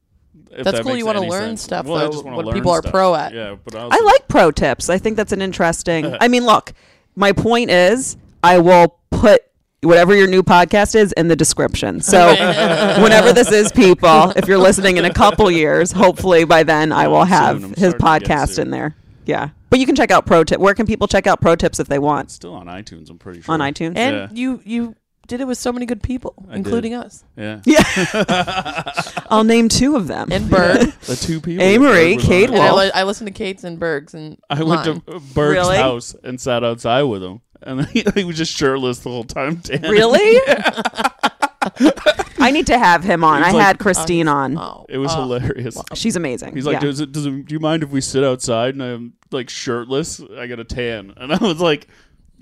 If 0.50 0.64
That's 0.64 0.78
that 0.78 0.84
cool 0.84 0.96
you 0.96 1.04
wanna 1.04 1.20
learn 1.22 1.50
sense. 1.56 1.62
stuff, 1.62 1.86
well, 1.86 2.10
though, 2.12 2.20
what 2.30 2.44
learn 2.46 2.54
people 2.54 2.70
are 2.70 2.80
stuff. 2.80 2.92
pro 2.92 3.14
at. 3.14 3.34
Yeah, 3.34 3.56
but 3.64 3.74
I 3.74 3.86
like 4.00 4.28
pro 4.28 4.50
tips. 4.52 4.88
I 4.88 4.98
think 4.98 5.16
that's 5.16 5.32
an 5.32 5.42
interesting. 5.42 6.14
I 6.20 6.28
mean, 6.28 6.44
look, 6.46 6.72
my 7.16 7.32
point 7.32 7.70
is, 7.70 8.16
I 8.42 8.58
will 8.58 8.98
put 9.10 9.42
whatever 9.82 10.14
your 10.14 10.28
new 10.28 10.42
podcast 10.42 10.94
is 10.94 11.12
in 11.12 11.28
the 11.28 11.36
description. 11.36 12.00
So 12.00 12.28
whenever 13.02 13.32
this 13.32 13.50
is, 13.50 13.72
people, 13.72 14.30
if 14.36 14.46
you're 14.46 14.58
listening 14.58 14.96
in 14.96 15.04
a 15.04 15.12
couple 15.12 15.50
years, 15.50 15.90
hopefully 15.92 16.44
by 16.44 16.62
then 16.62 16.92
I 16.92 17.08
will 17.08 17.24
have 17.24 17.60
his 17.62 17.90
starting 17.90 17.92
to 17.92 17.98
get 17.98 18.28
podcast 18.38 18.58
in 18.58 18.70
there. 18.70 18.94
Yeah, 19.26 19.50
but 19.70 19.80
you 19.80 19.86
can 19.86 19.96
check 19.96 20.10
out 20.10 20.24
pro 20.26 20.44
tip. 20.44 20.60
Where 20.60 20.74
can 20.74 20.86
people 20.86 21.08
check 21.08 21.26
out 21.26 21.40
pro 21.40 21.56
tips 21.56 21.80
if 21.80 21.88
they 21.88 21.98
want 21.98 22.30
Still 22.30 22.54
on 22.54 22.66
iTunes, 22.66 23.10
I'm 23.10 23.18
pretty 23.18 23.40
sure. 23.42 23.52
on 23.54 23.60
iTunes? 23.60 23.96
And 23.96 24.14
Yeah. 24.16 24.28
you 24.32 24.60
you 24.64 24.94
did 25.26 25.40
it 25.40 25.46
with 25.46 25.58
so 25.58 25.72
many 25.72 25.86
good 25.86 26.02
people, 26.02 26.34
I 26.50 26.56
including 26.56 26.92
did. 26.92 27.00
us 27.00 27.24
Yeah. 27.36 27.60
Yeah. 27.64 28.92
I'll 29.30 29.44
name 29.44 29.68
two 29.68 29.96
of 29.96 30.06
them. 30.06 30.28
and 30.30 30.48
Berg. 30.50 30.92
The 31.02 31.16
two 31.16 31.40
people. 31.40 31.64
Amory, 31.64 32.16
Kate 32.16 32.48
on. 32.50 32.56
and 32.56 32.62
I, 32.64 32.72
li- 32.72 32.90
I 32.94 33.02
listened 33.04 33.28
to 33.28 33.32
Kate's 33.32 33.64
and 33.64 33.78
Berg's 33.78 34.14
and 34.14 34.38
I 34.50 34.62
went 34.62 34.86
mine. 34.86 35.00
to 35.02 35.20
Berg's 35.34 35.34
Really? 35.58 35.76
house 35.76 36.14
and 36.22 36.40
sat 36.40 36.62
outside 36.64 37.02
with 37.02 37.22
him. 37.22 37.40
And 37.62 37.86
he, 37.88 38.04
he 38.14 38.24
was 38.24 38.36
just 38.36 38.52
shirtless 38.56 38.98
the 39.00 39.10
whole 39.10 39.24
time. 39.24 39.56
Dan. 39.56 39.82
Really? 39.82 40.38
I 42.38 42.50
need 42.50 42.66
to 42.66 42.78
have 42.78 43.02
him 43.02 43.24
on. 43.24 43.42
I 43.42 43.52
like- 43.52 43.64
had 43.64 43.78
Christine 43.78 44.28
on. 44.28 44.58
Oh, 44.58 44.60
oh. 44.60 44.86
It 44.88 44.98
was 44.98 45.12
oh. 45.14 45.22
hilarious. 45.22 45.78
She's 45.94 46.16
amazing. 46.16 46.54
He's 46.54 46.66
like, 46.66 46.74
Yeah. 46.74 46.80
does 46.80 47.00
it, 47.00 47.12
does 47.12 47.24
it, 47.26 47.46
do 47.46 47.54
you 47.54 47.60
mind 47.60 47.82
if 47.82 47.90
we 47.90 48.00
sit 48.02 48.22
outside 48.22 48.74
and 48.74 48.82
I'm 48.82 49.12
like 49.30 49.48
shirtless? 49.48 50.20
I 50.36 50.46
got 50.46 50.60
a 50.60 50.64
tan. 50.64 51.14
And 51.16 51.32
I 51.32 51.38
was 51.38 51.60
like, 51.60 51.88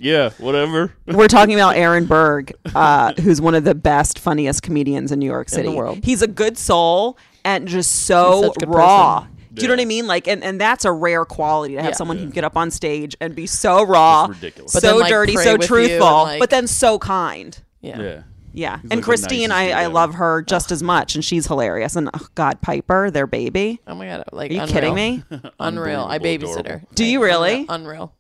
yeah, 0.02 0.30
whatever. 0.38 0.92
We're 1.06 1.28
talking 1.28 1.54
about 1.54 1.76
Aaron 1.76 2.04
Berg, 2.06 2.52
uh, 2.75 3.12
who's 3.14 3.40
one 3.40 3.54
of 3.54 3.64
the 3.64 3.75
best, 3.75 4.18
funniest 4.18 4.62
comedians 4.62 5.12
in 5.12 5.18
New 5.18 5.26
York 5.26 5.49
City. 5.49 5.68
world. 5.68 6.00
He's 6.04 6.21
a 6.23 6.26
good 6.28 6.59
soul 6.59 7.16
and 7.44 7.66
just 7.68 8.04
so 8.04 8.42
such 8.42 8.56
a 8.56 8.66
good 8.66 8.68
raw. 8.75 9.21
person. 9.21 9.37
Do 9.54 9.62
you 9.62 9.68
know 9.68 9.75
what 9.75 9.80
I 9.82 9.85
mean? 9.85 10.06
Like, 10.06 10.26
and, 10.28 10.42
and 10.42 10.59
that's 10.61 10.85
a 10.87 10.92
rare 10.92 11.25
quality 11.26 11.75
to 11.75 11.82
have 11.82 11.90
Yeah. 11.90 11.97
someone 11.97 12.16
who 12.16 12.25
can 12.25 12.30
get 12.32 12.44
up 12.44 12.56
on 12.56 12.71
stage 12.71 13.14
and 13.21 13.35
be 13.35 13.47
so 13.47 13.82
raw, 13.85 14.25
It's 14.30 14.35
ridiculous. 14.40 14.73
so 14.73 14.80
then, 14.80 14.99
like, 14.99 15.11
dirty, 15.11 15.37
so 15.37 15.56
truthful, 15.59 16.06
like- 16.25 16.40
but 16.40 16.49
then 16.50 16.66
so 16.66 16.99
kind. 16.99 17.59
yeah. 17.80 18.00
Yeah. 18.00 18.23
Yeah, 18.54 18.76
He's 18.82 18.90
and 18.90 18.99
like 19.00 19.04
Christine, 19.06 19.50
I, 19.50 19.71
I 19.71 19.87
love 19.87 20.12
her 20.16 20.42
just 20.42 20.73
as 20.73 20.82
much, 20.82 21.14
and 21.14 21.25
she's 21.25 21.47
hilarious. 21.47 21.97
And 21.97 22.11
oh, 22.12 22.26
God, 22.35 22.61
Piper, 22.61 23.11
their 23.11 23.26
baby. 23.26 23.80
Oh 23.87 23.94
my 23.94 24.06
god! 24.06 24.25
Like 24.30 24.50
Are 24.50 24.54
you 24.54 24.61
unreal. 24.61 24.75
kidding 24.75 24.94
me? 24.94 25.25
Unreal. 25.59 26.00
I 26.04 26.16
Unbelievable, 26.16 26.56
babysit 26.56 26.68
her. 26.68 26.82
Do 26.94 27.06
you 27.06 27.23
really? 27.23 27.64
Unreal. 27.66 28.12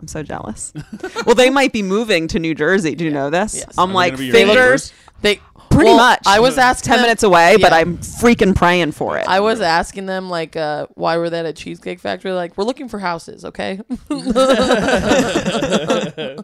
I'm 0.00 0.08
so 0.08 0.22
jealous. 0.22 0.72
well, 1.26 1.34
they 1.34 1.50
might 1.50 1.72
be 1.72 1.82
moving 1.82 2.28
to 2.28 2.38
New 2.38 2.54
Jersey. 2.54 2.94
Do 2.94 3.04
you 3.04 3.10
know 3.10 3.30
this? 3.30 3.56
Yes. 3.56 3.74
I'm 3.78 3.84
Are 3.90 3.92
they 3.92 3.94
like 3.94 4.12
gonna 4.12 4.18
be 4.18 4.26
your 4.26 4.34
fingers. 4.34 4.56
neighbors? 4.56 4.92
They 5.22 5.40
Pretty 5.70 5.90
well, 5.90 5.96
much. 5.96 6.22
I 6.26 6.40
was 6.40 6.58
asking 6.58 6.90
ten 6.90 6.96
them- 6.98 7.02
minutes 7.06 7.22
away, 7.22 7.56
but 7.60 7.72
yeah. 7.72 7.78
I'm 7.78 7.98
freaking 7.98 8.54
praying 8.54 8.92
for 8.92 9.18
it. 9.18 9.26
I 9.28 9.40
was 9.40 9.60
asking 9.60 10.06
them 10.06 10.30
like, 10.30 10.56
uh, 10.56 10.86
why 10.94 11.16
were 11.16 11.28
they 11.28 11.40
at 11.40 11.46
a 11.46 11.52
cheesecake 11.52 12.00
factory? 12.00 12.32
Like, 12.32 12.56
we're 12.56 12.64
looking 12.64 12.88
for 12.88 12.98
houses, 12.98 13.44
okay? 13.44 13.80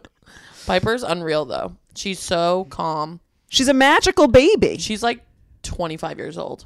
Piper's 0.65 1.03
unreal 1.03 1.45
though. 1.45 1.75
She's 1.95 2.19
so 2.19 2.65
calm. 2.69 3.19
She's 3.49 3.67
a 3.67 3.73
magical 3.73 4.27
baby. 4.27 4.77
She's 4.77 5.03
like 5.03 5.23
25 5.63 6.17
years 6.17 6.37
old. 6.37 6.65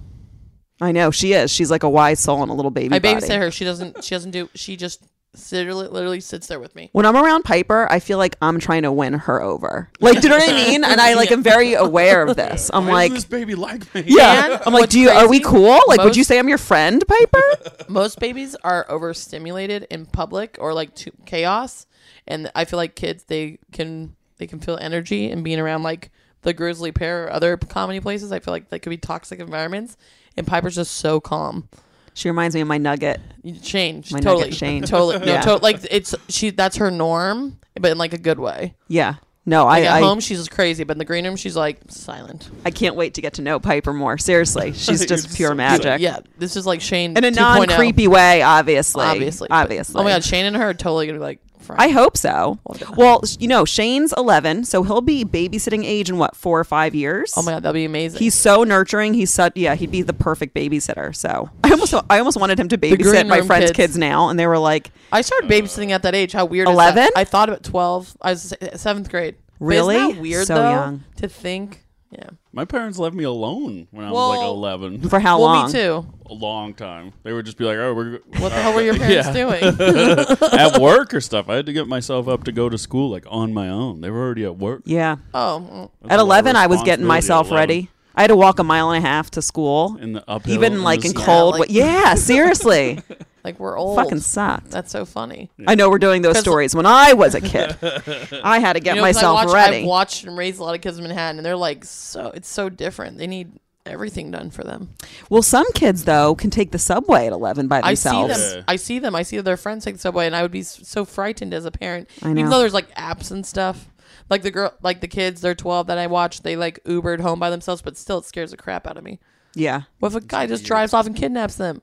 I 0.79 0.91
know 0.91 1.11
she 1.11 1.33
is. 1.33 1.51
She's 1.51 1.71
like 1.71 1.83
a 1.83 1.89
wise 1.89 2.19
soul 2.19 2.41
and 2.43 2.51
a 2.51 2.53
little 2.53 2.71
baby. 2.71 2.95
I 2.95 2.99
body. 2.99 3.15
babysit 3.25 3.37
her. 3.39 3.51
She 3.51 3.65
doesn't. 3.65 4.03
She 4.03 4.13
doesn't 4.15 4.31
do. 4.31 4.49
She 4.53 4.77
just 4.77 5.03
literally, 5.51 5.87
literally 5.87 6.19
sits 6.19 6.47
there 6.47 6.59
with 6.59 6.75
me. 6.75 6.89
When 6.93 7.05
I'm 7.05 7.15
around 7.15 7.43
Piper, 7.43 7.87
I 7.91 7.99
feel 7.99 8.17
like 8.17 8.35
I'm 8.41 8.59
trying 8.59 8.83
to 8.83 8.91
win 8.91 9.13
her 9.13 9.41
over. 9.41 9.89
Like, 9.99 10.21
do 10.21 10.27
you 10.27 10.29
know 10.29 10.37
what 10.37 10.49
I 10.49 10.53
mean? 10.53 10.83
And 10.83 10.99
I 10.99 11.13
like 11.13 11.31
am 11.31 11.43
very 11.55 11.73
aware 11.73 12.23
of 12.25 12.35
this. 12.35 12.69
I'm 12.73 12.85
Why 12.87 12.93
like, 12.93 13.11
doesn't 13.11 13.29
this 13.29 13.39
baby 13.39 13.55
like 13.55 13.93
me? 13.95 14.03
yeah. 14.07 14.45
And 14.45 14.53
I'm 14.65 14.73
like, 14.73 14.81
what's 14.81 14.93
do 14.93 14.99
you? 14.99 15.09
Are 15.09 15.27
we 15.29 15.39
crazy, 15.39 15.55
cool? 15.55 15.79
Like, 15.87 15.99
would 15.99 16.07
most- 16.07 16.17
you 16.17 16.23
say 16.23 16.39
I'm 16.39 16.49
your 16.49 16.57
friend, 16.57 17.03
Piper? 17.07 17.43
Most 17.89 18.19
babies 18.19 18.55
are 18.63 18.85
overstimulated 18.89 19.87
in 19.89 20.05
public 20.05 20.57
or 20.59 20.73
like 20.73 20.93
to 20.95 21.11
chaos, 21.25 21.85
and 22.27 22.51
I 22.55 22.65
feel 22.65 22.77
like 22.77 22.95
kids 22.95 23.23
they 23.25 23.59
can 23.71 24.15
they 24.37 24.47
can 24.47 24.59
feel 24.59 24.77
energy 24.79 25.29
and 25.31 25.43
being 25.43 25.59
around 25.59 25.83
like 25.83 26.11
the 26.41 26.53
Grisly 26.53 26.91
Pear 26.91 27.25
or 27.25 27.31
other 27.33 27.57
comedy 27.57 27.99
places. 27.99 28.31
I 28.31 28.39
feel 28.39 28.53
like 28.53 28.69
they 28.69 28.79
could 28.79 28.89
be 28.91 28.97
toxic 28.97 29.39
environments, 29.39 29.97
and 30.35 30.45
Piper's 30.45 30.75
just 30.75 30.93
so 30.95 31.19
calm. 31.19 31.69
She 32.17 32.29
reminds 32.29 32.55
me 32.55 32.61
of 32.61 32.67
my 32.67 32.79
nugget. 32.79 33.21
You 33.43 33.53
change 33.59 34.11
My 34.11 34.19
totally, 34.19 34.45
nugget 34.45 34.55
Shane. 34.57 34.81
totally, 34.81 35.19
no, 35.19 35.33
Yeah. 35.33 35.41
to- 35.41 35.57
like 35.57 35.81
it's 35.91 36.15
she. 36.29 36.49
That's 36.49 36.77
her 36.77 36.89
norm, 36.89 37.59
but 37.79 37.91
in 37.91 37.99
like 37.99 38.13
a 38.13 38.17
good 38.17 38.39
way. 38.39 38.73
Yeah. 38.87 39.15
No, 39.45 39.63
Like 39.65 39.83
I, 39.83 39.85
at 39.85 39.93
I, 39.93 39.99
home, 40.01 40.19
she's 40.19 40.49
crazy, 40.49 40.83
but 40.83 40.95
in 40.95 40.97
the 40.97 41.05
green 41.05 41.23
room, 41.23 41.37
she's 41.37 41.55
like 41.55 41.77
silent. 41.87 42.49
I 42.65 42.71
can't 42.71 42.95
wait 42.95 43.13
to 43.13 43.21
get 43.21 43.35
to 43.35 43.41
know 43.41 43.59
Piper 43.59 43.93
more. 43.93 44.17
Seriously, 44.17 44.73
she's 44.75 44.99
You're 44.99 45.07
just 45.07 45.37
pure 45.37 45.55
magic. 45.55 46.01
Yeah, 46.01 46.19
this 46.37 46.57
is 46.57 46.65
like 46.65 46.81
Shane 46.81 47.15
In 47.15 47.23
a 47.23 47.31
2.0. 47.31 47.35
non 47.35 47.67
creepy 47.67 48.07
way, 48.09 48.41
obviously. 48.41 49.05
obviously, 49.05 49.47
but- 49.49 49.55
Obviously. 49.55 50.01
oh 50.01 50.03
my 50.03 50.09
god, 50.09 50.23
Shane 50.25 50.45
and 50.47 50.55
her 50.57 50.69
are 50.71 50.73
totally 50.73 51.05
gonna 51.07 51.19
be 51.19 51.23
like. 51.23 51.39
Friends. 51.59 51.81
I 51.81 51.89
hope 51.89 52.15
so. 52.17 52.59
Well, 52.95 53.21
you 53.39 53.47
know, 53.47 53.65
Shane's 53.65 54.13
11, 54.15 54.65
so 54.65 54.83
he'll 54.83 55.01
be 55.01 55.25
babysitting 55.25 55.83
age 55.83 56.09
in 56.09 56.17
what, 56.17 56.35
four 56.35 56.59
or 56.59 56.63
five 56.63 56.95
years? 56.95 57.33
oh 57.35 57.41
my 57.41 57.51
god, 57.53 57.63
that'd 57.63 57.73
be 57.73 57.85
amazing. 57.85 58.19
He's 58.19 58.35
so 58.35 58.63
nurturing. 58.63 59.13
He's 59.13 59.33
such 59.33 59.53
yeah. 59.55 59.75
He'd 59.75 59.91
be 59.91 60.01
the 60.01 60.13
perfect 60.13 60.55
babysitter. 60.55 61.15
So 61.15 61.49
I 61.63 61.71
almost 61.71 61.93
I 62.09 62.19
almost 62.19 62.39
wanted 62.39 62.59
him 62.59 62.67
to 62.69 62.77
babysit 62.77 63.27
my 63.27 63.41
friends' 63.41 63.67
kids. 63.71 63.77
kids 63.77 63.97
now, 63.97 64.29
and 64.29 64.39
they 64.39 64.47
were 64.47 64.57
like, 64.59 64.91
I 65.11 65.21
started 65.21 65.49
babysitting 65.49 65.89
at 65.91 66.03
that 66.03 66.15
age. 66.15 66.31
How 66.33 66.45
weird! 66.45 66.67
is 66.67 66.73
11? 66.73 67.09
I 67.15 67.23
thought 67.23 67.49
about 67.49 67.63
twelve. 67.63 68.15
I 68.21 68.31
was 68.31 68.53
uh, 68.53 68.77
seventh 68.77 69.09
grade. 69.09 69.35
Really? 69.59 70.13
Weird 70.19 70.45
So 70.47 70.55
though? 70.55 70.69
young. 70.69 71.03
To 71.17 71.27
think. 71.27 71.83
Yeah. 72.11 72.29
My 72.53 72.63
parents 72.65 72.97
left 72.97 73.13
me 73.15 73.25
alone 73.25 73.87
when 73.91 74.05
I 74.05 74.11
was 74.11 74.29
like 74.29 74.39
Well- 74.39 74.53
11. 74.53 75.01
for 75.09 75.19
how 75.19 75.37
well, 75.39 75.47
long? 75.47 75.65
me 75.67 75.71
too. 75.73 76.05
A 76.29 76.33
long 76.33 76.73
time. 76.73 77.13
They 77.23 77.33
would 77.33 77.45
just 77.45 77.57
be 77.57 77.63
like, 77.65 77.77
"Oh, 77.77 77.93
we're 77.93 78.19
What 78.41 78.49
the 78.49 78.61
hell 78.61 78.73
were 78.73 78.81
your 78.81 78.95
parents 78.97 79.29
doing? 79.31 79.63
at 80.59 80.77
work 80.79 81.13
or 81.13 81.21
stuff." 81.21 81.49
I 81.49 81.55
had 81.55 81.65
to 81.67 81.73
get 81.73 81.87
myself 81.87 82.27
up 82.27 82.43
to 82.45 82.51
go 82.51 82.67
to 82.69 82.77
school 82.77 83.09
like 83.09 83.25
on 83.29 83.53
my 83.53 83.69
own. 83.69 84.01
They 84.01 84.09
were 84.09 84.21
already 84.25 84.43
at 84.43 84.57
work. 84.57 84.81
Yeah. 84.85 85.17
Oh, 85.33 85.65
mm. 85.71 85.89
That's 86.01 86.13
At 86.13 86.19
a 86.19 86.23
lot 86.23 86.39
of 86.39 86.45
11, 86.47 86.55
I 86.57 86.67
was 86.67 86.83
getting 86.83 87.05
responsibility 87.05 87.05
at 87.05 87.07
myself 87.07 87.47
11. 87.47 87.57
ready. 87.57 87.89
I 88.17 88.21
had 88.21 88.27
to 88.27 88.35
walk 88.35 88.59
a 88.59 88.63
mile 88.63 88.89
and 88.91 89.03
a 89.05 89.07
half 89.07 89.31
to 89.31 89.41
school, 89.41 89.95
in 90.01 90.13
the 90.13 90.23
uphill. 90.27 90.53
even 90.53 90.73
in 90.73 90.83
like 90.83 91.05
in 91.05 91.11
snow. 91.11 91.23
cold. 91.23 91.59
like- 91.59 91.69
yeah, 91.71 92.15
seriously, 92.15 92.99
like 93.43 93.59
we're 93.59 93.77
old. 93.77 93.95
fucking 93.95 94.19
sucked. 94.19 94.71
That's 94.71 94.91
so 94.91 95.05
funny. 95.05 95.49
I 95.67 95.75
know 95.75 95.89
we're 95.89 95.99
doing 95.99 96.21
those 96.23 96.39
stories. 96.39 96.75
When 96.75 96.85
I 96.87 97.13
was 97.13 97.35
a 97.35 97.41
kid, 97.41 97.77
I 98.43 98.59
had 98.59 98.73
to 98.73 98.79
get 98.79 98.95
You 98.95 99.01
know, 99.01 99.07
'cause 99.07 99.15
myself 99.15 99.39
I 99.39 99.45
watch, 99.45 99.53
ready. 99.53 99.77
I've 99.77 99.85
watched 99.85 100.23
and 100.25 100.37
raised 100.37 100.59
a 100.59 100.63
lot 100.63 100.75
of 100.75 100.81
kids 100.81 100.97
in 100.97 101.03
Manhattan, 101.03 101.37
and 101.37 101.45
they're 101.45 101.55
like 101.55 101.85
so. 101.85 102.31
It's 102.33 102.49
so 102.49 102.69
different. 102.69 103.17
They 103.19 103.27
need 103.27 103.51
everything 103.85 104.31
done 104.31 104.49
for 104.49 104.63
them. 104.65 104.89
well, 105.29 105.41
some 105.41 105.71
kids 105.73 106.03
though 106.03 106.35
can 106.35 106.49
take 106.49 106.71
the 106.71 106.77
subway 106.79 107.25
at 107.27 107.31
11 107.31 107.69
by 107.69 107.79
themselves. 107.79 108.05
I 108.05 108.09
see 108.11 108.27
themselves. 108.27 108.51
them. 108.51 108.57
Yeah. 108.59 108.63
I 108.67 108.75
see 108.75 108.99
them. 108.99 109.15
I 109.15 109.23
see 109.23 109.39
their 109.39 109.55
friends 109.57 109.85
take 109.85 109.95
the 109.95 110.01
subway, 110.01 110.25
and 110.25 110.35
I 110.35 110.41
would 110.41 110.51
be 110.51 110.63
so 110.63 111.05
frightened 111.05 111.53
as 111.53 111.65
a 111.65 111.71
parent. 111.71 112.09
I 112.21 112.33
know. 112.33 112.39
Even 112.39 112.49
though 112.51 112.59
there's 112.59 112.73
like 112.73 112.93
apps 112.95 113.31
and 113.31 113.45
stuff. 113.45 113.87
Like 114.29 114.41
the 114.41 114.51
girl, 114.51 114.73
like 114.81 115.01
the 115.01 115.07
kids, 115.07 115.41
they're 115.41 115.55
12 115.55 115.87
that 115.87 115.97
I 115.97 116.07
watch. 116.07 116.41
They 116.41 116.55
like 116.55 116.83
Ubered 116.83 117.21
home 117.21 117.39
by 117.39 117.49
themselves, 117.49 117.81
but 117.81 117.97
still, 117.97 118.17
it 118.19 118.25
scares 118.25 118.51
the 118.51 118.57
crap 118.57 118.85
out 118.87 118.97
of 118.97 119.03
me. 119.03 119.19
Yeah, 119.53 119.83
What 119.99 120.09
if 120.09 120.15
a 120.15 120.25
guy 120.25 120.45
just 120.45 120.65
drives 120.65 120.93
off 120.93 121.07
and 121.07 121.15
kidnaps 121.15 121.55
them? 121.55 121.81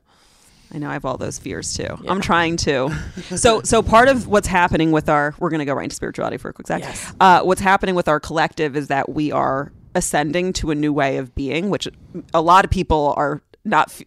I 0.73 0.79
know 0.79 0.89
I 0.91 0.93
have 0.95 1.05
all 1.05 1.17
those 1.17 1.39
fears 1.39 1.75
too. 1.75 1.83
Yeah. 2.03 2.11
I'm 2.11 2.21
trying 2.21 2.57
to. 2.59 2.91
so 3.37 3.63
so 3.63 3.83
part 3.83 4.09
of 4.09 4.27
what's 4.27 4.47
happening 4.49 4.93
with 4.93 5.09
our 5.09 5.35
we're 5.39 5.51
gonna 5.51 5.65
go 5.65 5.75
right 5.75 5.85
into 5.85 5.97
spirituality 5.97 6.37
for 6.37 6.49
a 6.49 6.53
quick 6.53 6.67
sec. 6.67 6.81
Yes. 6.83 7.13
Uh, 7.21 7.43
what's 7.43 7.61
happening 7.61 7.95
with 7.95 8.09
our 8.09 8.21
collective 8.21 8.77
is 8.77 8.89
that 8.89 9.09
we 9.09 9.31
are 9.33 9.73
ascending 9.95 10.53
to 10.55 10.71
a 10.71 10.75
new 10.75 10.93
way 10.93 11.17
of 11.19 11.35
being, 11.35 11.71
which 11.71 11.89
a 12.33 12.41
lot 12.41 12.65
of 12.65 12.71
people 12.71 13.15
are 13.17 13.43
not. 13.65 13.89
f- 13.89 14.03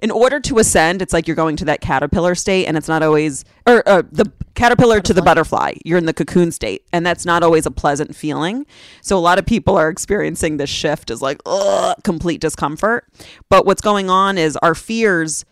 In 0.00 0.10
order 0.10 0.40
to 0.40 0.58
ascend, 0.58 1.02
it's 1.02 1.12
like 1.12 1.26
you're 1.26 1.36
going 1.36 1.56
to 1.56 1.64
that 1.66 1.80
caterpillar 1.80 2.34
state, 2.34 2.66
and 2.66 2.76
it's 2.76 2.88
not 2.88 3.02
always 3.02 3.44
or 3.66 3.86
uh, 3.88 4.02
the 4.10 4.30
caterpillar 4.54 5.00
to 5.00 5.12
the 5.14 5.22
butterfly. 5.22 5.74
You're 5.84 5.98
in 5.98 6.06
the 6.06 6.14
cocoon 6.14 6.52
state, 6.52 6.84
and 6.92 7.04
that's 7.04 7.24
not 7.24 7.42
always 7.42 7.66
a 7.66 7.70
pleasant 7.70 8.14
feeling. 8.14 8.66
So 9.00 9.16
a 9.16 9.20
lot 9.20 9.38
of 9.38 9.46
people 9.46 9.76
are 9.76 9.88
experiencing 9.88 10.56
this 10.56 10.70
shift 10.70 11.10
as 11.10 11.20
like 11.22 11.40
ugh, 11.46 11.96
complete 12.04 12.40
discomfort. 12.40 13.06
But 13.48 13.66
what's 13.66 13.82
going 13.82 14.10
on 14.10 14.38
is 14.38 14.56
our 14.58 14.74
fears 14.74 15.44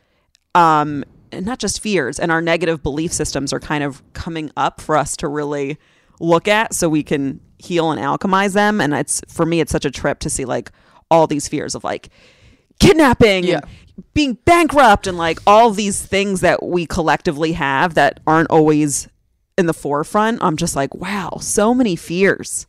um, 0.55 1.05
and 1.33 1.47
not 1.47 1.59
just 1.59 1.81
fears 1.81 2.19
and 2.19 2.33
our 2.33 2.41
negative 2.41 2.83
belief 2.83 3.13
systems 3.13 3.53
are 3.53 3.61
kind 3.61 3.85
of 3.85 4.03
coming 4.13 4.51
up 4.57 4.81
for 4.81 4.97
us 4.97 5.17
to 5.19 5.29
really 5.29 5.79
look 6.19 6.49
at 6.49 6.75
so 6.75 6.89
we 6.89 7.03
can 7.03 7.41
heal 7.59 7.91
and 7.93 8.01
alchemize 8.01 8.53
them 8.55 8.81
and 8.81 8.93
it's 8.95 9.21
for 9.29 9.47
me 9.47 9.61
it's 9.61 9.71
such 9.71 9.85
a 9.85 9.91
trip 9.91 10.19
to 10.19 10.29
see 10.31 10.45
like 10.45 10.71
all 11.11 11.27
these 11.27 11.47
fears 11.47 11.75
of 11.75 11.85
like 11.85 12.09
kidnapping 12.81 13.45
Yeah. 13.45 13.61
and 13.97 14.05
being 14.15 14.35
bankrupt 14.45 15.07
and 15.07 15.17
like 15.17 15.39
all 15.47 15.71
these 15.71 16.01
things 16.05 16.41
that 16.41 16.63
we 16.63 16.87
collectively 16.87 17.53
have 17.53 17.95
that 17.95 18.19
aren't 18.27 18.51
always 18.51 19.09
in 19.59 19.67
the 19.67 19.75
forefront 19.75 20.43
i'm 20.43 20.57
just 20.57 20.75
like 20.75 20.95
wow 20.95 21.37
so 21.41 21.73
many 21.75 21.95
fears 21.97 22.67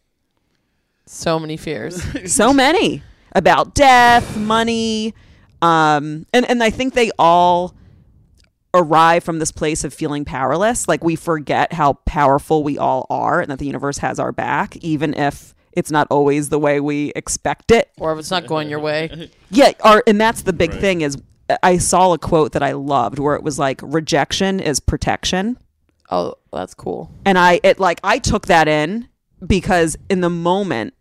So 1.05 1.39
many 1.39 1.57
fears. 1.57 2.01
so 2.33 2.53
many 2.53 3.01
about 3.33 3.73
death, 3.75 4.37
money, 4.37 5.13
um, 5.61 6.25
and 6.33 6.45
and 6.49 6.61
I 6.63 6.69
think 6.69 6.93
they 6.93 7.11
all 7.17 7.73
arrive 8.73 9.23
from 9.23 9.39
this 9.39 9.51
place 9.51 9.83
of 9.83 9.93
feeling 9.93 10.23
powerless. 10.25 10.87
Like 10.87 11.03
we 11.03 11.15
forget 11.15 11.73
how 11.73 11.93
powerful 12.05 12.63
we 12.63 12.77
all 12.77 13.07
are, 13.09 13.39
and 13.41 13.49
that 13.51 13.59
the 13.59 13.65
universe 13.65 13.97
has 13.99 14.19
our 14.19 14.31
back, 14.31 14.75
even 14.77 15.13
if 15.13 15.53
it's 15.73 15.91
not 15.91 16.07
always 16.09 16.49
the 16.49 16.59
way 16.59 16.79
we 16.79 17.11
expect 17.15 17.71
it. 17.71 17.89
or 17.99 18.13
if 18.13 18.19
it's 18.19 18.31
not 18.31 18.45
going 18.47 18.69
your 18.69 18.79
way. 18.79 19.29
Yeah, 19.53 19.71
our, 19.81 20.01
and 20.07 20.19
that's 20.19 20.43
the 20.43 20.53
big 20.53 20.71
Right. 20.71 20.79
thing 20.81 21.01
is. 21.01 21.17
Uh, 21.49 21.57
I 21.63 21.77
saw 21.77 22.13
a 22.13 22.17
quote 22.17 22.53
that 22.53 22.63
I 22.63 22.71
loved 22.71 23.19
where 23.19 23.35
it 23.35 23.43
was 23.43 23.59
like 23.59 23.81
rejection 23.83 24.59
is 24.61 24.79
protection 24.79 25.57
Oh, 26.09 26.35
that's 26.53 26.73
cool. 26.73 27.11
and 27.25 27.37
I 27.37 27.59
it 27.63 27.79
like 27.79 27.99
I 28.03 28.17
took 28.19 28.47
that 28.47 28.67
in 28.69 29.07
because 29.45 29.97
in 30.09 30.21
the 30.21 30.29
moment 30.29 30.93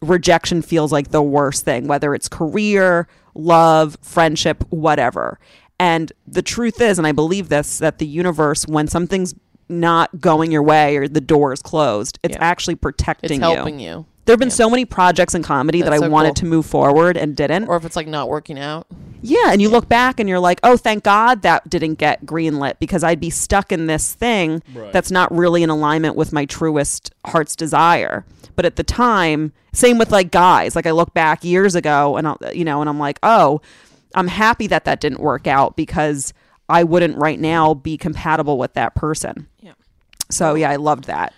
rejection 0.00 0.62
feels 0.62 0.90
like 0.92 1.10
the 1.10 1.22
worst 1.22 1.64
thing 1.64 1.86
whether 1.86 2.14
it's 2.14 2.28
career, 2.28 3.06
love, 3.34 3.96
friendship, 4.02 4.64
whatever. 4.70 5.38
And 5.78 6.12
the 6.26 6.42
truth 6.42 6.80
is 6.80 6.98
and 6.98 7.06
I 7.06 7.12
believe 7.12 7.48
this 7.50 7.78
that 7.78 7.98
the 7.98 8.06
universe 8.06 8.66
when 8.66 8.88
something's 8.88 9.34
not 9.68 10.20
going 10.20 10.50
your 10.52 10.62
way 10.62 10.96
or 10.96 11.08
the 11.08 11.20
door 11.20 11.52
is 11.52 11.62
closed, 11.62 12.18
it's 12.22 12.36
Yeah. 12.36 12.44
actually 12.44 12.74
protecting 12.74 13.40
It's 13.42 13.54
helping 13.54 13.78
you. 13.80 13.88
you. 13.90 14.06
There 14.24 14.34
have 14.34 14.38
been 14.40 14.48
Yeah. 14.48 14.54
so 14.54 14.70
many 14.70 14.84
projects 14.84 15.34
in 15.34 15.42
comedy 15.42 15.82
that 15.82 15.92
I 15.92 15.98
so 15.98 16.08
wanted 16.08 16.28
cool. 16.30 16.34
to 16.34 16.46
move 16.46 16.66
forward 16.66 17.16
and 17.16 17.34
didn't. 17.34 17.66
Or 17.68 17.76
if 17.76 17.84
it's 17.84 17.96
like 17.96 18.06
not 18.06 18.28
working 18.28 18.58
out. 18.58 18.86
Yeah, 19.20 19.50
and 19.52 19.60
you 19.62 19.68
look 19.68 19.88
back 19.88 20.18
and 20.20 20.28
you're 20.28 20.40
like, 20.40 20.58
"Oh, 20.64 20.76
thank 20.76 21.04
God 21.04 21.42
that 21.42 21.68
didn't 21.70 21.94
get 21.94 22.24
greenlit 22.26 22.74
because 22.80 23.02
I'd 23.04 23.20
be 23.20 23.30
stuck 23.30 23.70
in 23.72 23.86
this 23.86 24.12
thing 24.14 24.62
Right. 24.74 24.92
that's 24.92 25.10
not 25.12 25.32
really 25.34 25.62
in 25.62 25.70
alignment 25.70 26.16
with 26.16 26.32
my 26.32 26.44
truest 26.44 27.12
heart's 27.26 27.54
desire." 27.56 28.24
But 28.56 28.64
at 28.64 28.76
the 28.76 28.82
time, 28.84 29.52
same 29.72 29.96
with 29.98 30.10
like 30.12 30.30
guys. 30.30 30.74
Like 30.76 30.86
I 30.86 30.90
look 30.90 31.14
back 31.14 31.42
years 31.44 31.74
ago 31.74 32.16
and 32.16 32.26
I'll, 32.28 32.38
you 32.52 32.64
know, 32.64 32.80
and 32.80 32.88
I'm 32.90 32.98
like, 32.98 33.18
"Oh, 33.22 33.60
I'm 34.14 34.28
happy 34.28 34.66
that 34.68 34.84
that 34.84 35.00
didn't 35.00 35.20
work 35.20 35.46
out 35.46 35.74
because 35.76 36.32
I 36.72 36.84
wouldn't 36.84 37.16
right 37.18 37.38
now 37.38 37.74
be 37.74 37.96
compatible 37.96 38.58
with 38.58 38.72
that 38.74 38.94
person." 38.94 39.46
Yeah. 39.60 39.72
So, 40.30 40.54
yeah, 40.54 40.70
I 40.70 40.76
loved 40.76 41.04
that. 41.04 41.32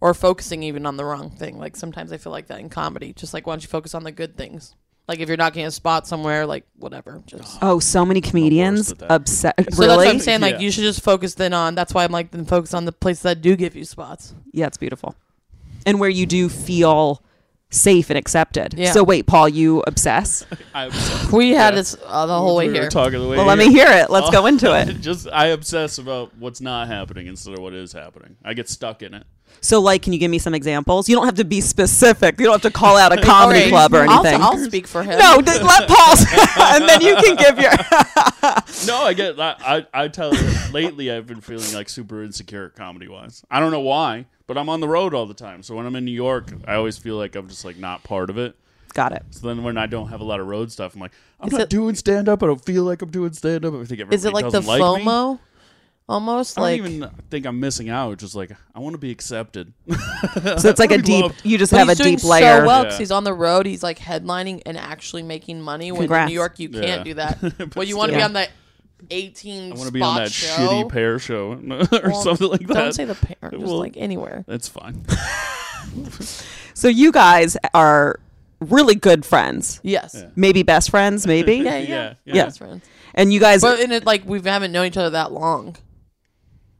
Or 0.00 0.12
focusing 0.12 0.62
even 0.62 0.84
on 0.84 0.96
the 0.96 1.04
wrong 1.04 1.30
thing. 1.30 1.58
Like 1.58 1.76
sometimes 1.76 2.12
I 2.12 2.18
feel 2.18 2.32
like 2.32 2.48
that 2.48 2.60
in 2.60 2.68
comedy. 2.68 3.12
Just 3.14 3.32
like 3.32 3.46
why 3.46 3.52
don't 3.54 3.62
you 3.62 3.68
focus 3.68 3.94
on 3.94 4.04
the 4.04 4.12
good 4.12 4.36
things? 4.36 4.74
Like 5.08 5.20
if 5.20 5.28
you're 5.28 5.36
not 5.38 5.52
getting 5.54 5.66
a 5.68 5.70
spot 5.70 6.06
somewhere, 6.06 6.44
like 6.46 6.66
whatever. 6.76 7.22
Just 7.26 7.58
Oh, 7.62 7.78
so 7.78 8.04
many 8.04 8.20
comedians 8.20 8.92
at 8.92 8.98
that. 8.98 9.10
upset 9.12 9.54
So 9.58 9.64
that's 9.64 9.78
really? 9.78 9.96
what 9.96 10.08
I'm 10.08 10.18
saying. 10.18 10.40
Like 10.42 10.54
Yeah. 10.56 10.60
you 10.60 10.70
should 10.70 10.82
just 10.82 11.00
focus 11.02 11.34
then 11.34 11.54
on. 11.54 11.74
That's 11.76 11.94
why 11.94 12.04
I'm 12.04 12.12
like 12.12 12.30
then 12.30 12.44
focus 12.44 12.74
on 12.74 12.84
the 12.84 12.92
places 12.92 13.22
that 13.22 13.40
do 13.40 13.56
give 13.56 13.74
you 13.74 13.84
spots. 13.84 14.34
Yeah, 14.52 14.66
it's 14.66 14.76
beautiful. 14.76 15.14
And 15.86 15.98
where 16.00 16.10
you 16.10 16.26
do 16.26 16.48
feel 16.48 17.22
safe 17.76 18.10
and 18.10 18.18
accepted. 18.18 18.74
Yeah. 18.76 18.92
So 18.92 19.04
wait, 19.04 19.26
Paul, 19.26 19.48
you 19.48 19.82
obsess? 19.86 20.44
I 20.74 20.84
obsess. 20.84 21.30
We 21.32 21.50
had 21.50 21.74
Yeah. 21.74 21.76
this 21.76 21.96
uh, 22.06 22.26
the 22.26 22.38
whole 22.38 22.56
way 22.56 22.66
We 22.68 22.74
were 22.74 22.80
here. 22.80 22.88
talking 22.88 23.20
the 23.20 23.28
way 23.28 23.36
Well, 23.36 23.46
let 23.46 23.58
me 23.58 23.70
hear 23.70 23.86
it. 23.88 24.10
Let's 24.10 24.30
go 24.30 24.46
into 24.46 24.74
it. 24.78 25.00
Just 25.00 25.28
I 25.32 25.46
obsess 25.48 25.98
about 25.98 26.34
what's 26.36 26.60
not 26.60 26.88
happening 26.88 27.26
instead 27.26 27.54
of 27.54 27.60
what 27.60 27.72
is 27.74 27.92
happening. 27.92 28.36
I 28.44 28.54
get 28.54 28.68
stuck 28.68 29.02
in 29.02 29.14
it. 29.14 29.24
So, 29.62 29.80
like, 29.80 30.02
can 30.02 30.12
you 30.12 30.18
give 30.18 30.30
me 30.30 30.38
some 30.38 30.54
examples? 30.54 31.08
You 31.08 31.16
don't 31.16 31.24
have 31.24 31.36
to 31.36 31.44
be 31.44 31.60
specific. 31.62 32.38
You 32.38 32.46
don't 32.46 32.60
have 32.60 32.70
to 32.70 32.76
call 32.76 32.96
out 32.98 33.16
a 33.16 33.22
comedy 33.22 33.60
Alright, 33.60 33.70
club 33.70 33.94
or 33.94 34.02
I'll- 34.10 34.20
anything. 34.26 34.42
I'll, 34.42 34.58
speak 34.58 34.86
for 34.86 35.02
him. 35.02 35.18
no, 35.18 35.40
d- 35.40 35.50
let 35.62 35.88
Paul, 35.88 36.14
and 36.74 36.88
then 36.88 37.00
you 37.00 37.16
can 37.16 37.36
give 37.36 37.58
your. 37.58 37.70
No, 38.86 39.02
I 39.04 39.14
get. 39.16 39.40
I 39.40 39.54
I, 39.94 40.04
I 40.04 40.08
tell 40.08 40.34
you, 40.34 40.48
lately 40.72 41.10
I've 41.10 41.26
been 41.26 41.40
feeling 41.40 41.72
like 41.74 41.88
super 41.88 42.22
insecure 42.22 42.68
comedy 42.70 43.08
wise. 43.08 43.44
I 43.50 43.60
don't 43.60 43.70
know 43.70 43.80
why, 43.80 44.26
but 44.46 44.56
I'm 44.56 44.68
on 44.68 44.80
the 44.80 44.88
road 44.88 45.12
all 45.12 45.26
the 45.26 45.34
time, 45.34 45.62
so 45.62 45.74
when 45.74 45.86
I'm 45.86 45.96
in 45.96 46.04
New 46.04 46.12
York, 46.12 46.52
I 46.66 46.74
always 46.74 46.96
feel 46.98 47.16
like 47.16 47.34
I'm 47.34 47.48
just 47.48 47.64
like 47.64 47.76
not 47.78 48.04
part 48.04 48.30
of 48.30 48.38
it. 48.38 48.54
Got 48.94 49.12
it. 49.12 49.24
So 49.30 49.48
then 49.48 49.62
when 49.64 49.76
I 49.76 49.86
don't 49.86 50.08
have 50.08 50.20
a 50.20 50.24
lot 50.24 50.38
of 50.40 50.46
road 50.46 50.70
stuff, 50.72 50.94
I'm 50.94 51.00
like, 51.00 51.12
I'm 51.40 51.48
Is 51.48 51.52
not 51.52 51.62
it- 51.62 51.68
doing 51.70 51.94
stand 51.96 52.28
up. 52.28 52.42
I 52.42 52.46
don't 52.46 52.64
feel 52.64 52.84
like 52.84 53.02
I'm 53.02 53.10
doing 53.10 53.32
stand 53.32 53.64
up. 53.64 53.74
I 53.74 53.78
think 53.78 53.92
everybody 54.00 54.14
Is 54.14 54.24
it 54.24 54.32
like 54.32 54.44
the 54.44 54.50
doesn't 54.52 54.68
like 54.80 55.00
me. 55.02 55.04
FOMO? 55.06 55.38
Almost 56.08 56.56
I 56.56 56.76
don't 56.78 56.86
even 56.86 57.10
think 57.30 57.46
I'm 57.46 57.58
missing 57.58 57.88
out. 57.88 58.18
Just 58.18 58.36
like 58.36 58.52
I 58.72 58.78
want 58.78 58.94
to 58.94 58.98
be 58.98 59.10
accepted. 59.10 59.72
so 59.90 60.68
it's 60.68 60.78
like 60.78 60.92
a 60.92 60.98
deep. 60.98 61.32
You 61.42 61.58
just 61.58 61.72
But 61.72 61.78
have 61.78 61.88
a 61.88 61.94
doing 61.96 62.14
deep 62.14 62.24
layer. 62.24 62.60
so 62.60 62.66
well 62.66 62.84
because 62.84 62.94
Yeah. 62.94 62.98
he's 63.00 63.10
on 63.10 63.24
the 63.24 63.34
road. 63.34 63.66
He's 63.66 63.82
like 63.82 63.98
headlining 63.98 64.62
and 64.66 64.78
actually 64.78 65.24
making 65.24 65.60
money. 65.60 65.90
When 65.90 66.10
in 66.12 66.26
New 66.28 66.32
York, 66.32 66.60
you 66.60 66.68
Yeah. 66.72 66.80
can't 66.80 67.04
do 67.04 67.14
that. 67.14 67.40
But 67.58 67.74
well, 67.74 67.84
you 67.88 67.96
want 67.96 68.12
to 68.12 68.16
be 68.18 68.22
on 68.22 68.34
the 68.34 68.46
18 69.10 69.72
I 69.72 69.76
want 69.76 69.86
to 69.86 69.92
be 69.92 70.02
on 70.02 70.16
that 70.16 70.32
show. 70.32 70.56
shitty 70.56 70.88
Pear 70.90 71.18
show 71.18 71.52
or 71.52 72.10
well, 72.10 72.22
something 72.22 72.48
like 72.48 72.66
that. 72.66 72.74
Don't 72.74 72.92
say 72.92 73.04
the 73.04 73.14
Pear, 73.14 73.50
just 73.50 73.62
well, 73.62 73.78
like 73.78 73.96
anywhere. 73.96 74.44
That's 74.46 74.68
fine. 74.68 75.04
so 76.74 76.88
you 76.88 77.12
guys 77.12 77.56
are 77.74 78.18
really 78.60 78.94
good 78.94 79.24
friends. 79.24 79.80
Yes. 79.82 80.14
Yeah. 80.18 80.30
Maybe 80.36 80.62
best 80.62 80.90
friends, 80.90 81.26
maybe. 81.26 81.56
yeah, 81.56 81.78
yeah, 81.78 82.14
yeah, 82.24 82.34
yeah. 82.34 82.44
Best 82.44 82.58
friends. 82.58 82.84
And 83.14 83.32
you 83.32 83.40
guys 83.40 83.62
But 83.62 83.80
in 83.80 83.92
it 83.92 84.04
like 84.04 84.24
we 84.26 84.40
haven't 84.40 84.72
known 84.72 84.86
each 84.86 84.96
other 84.96 85.10
that 85.10 85.32
long. 85.32 85.76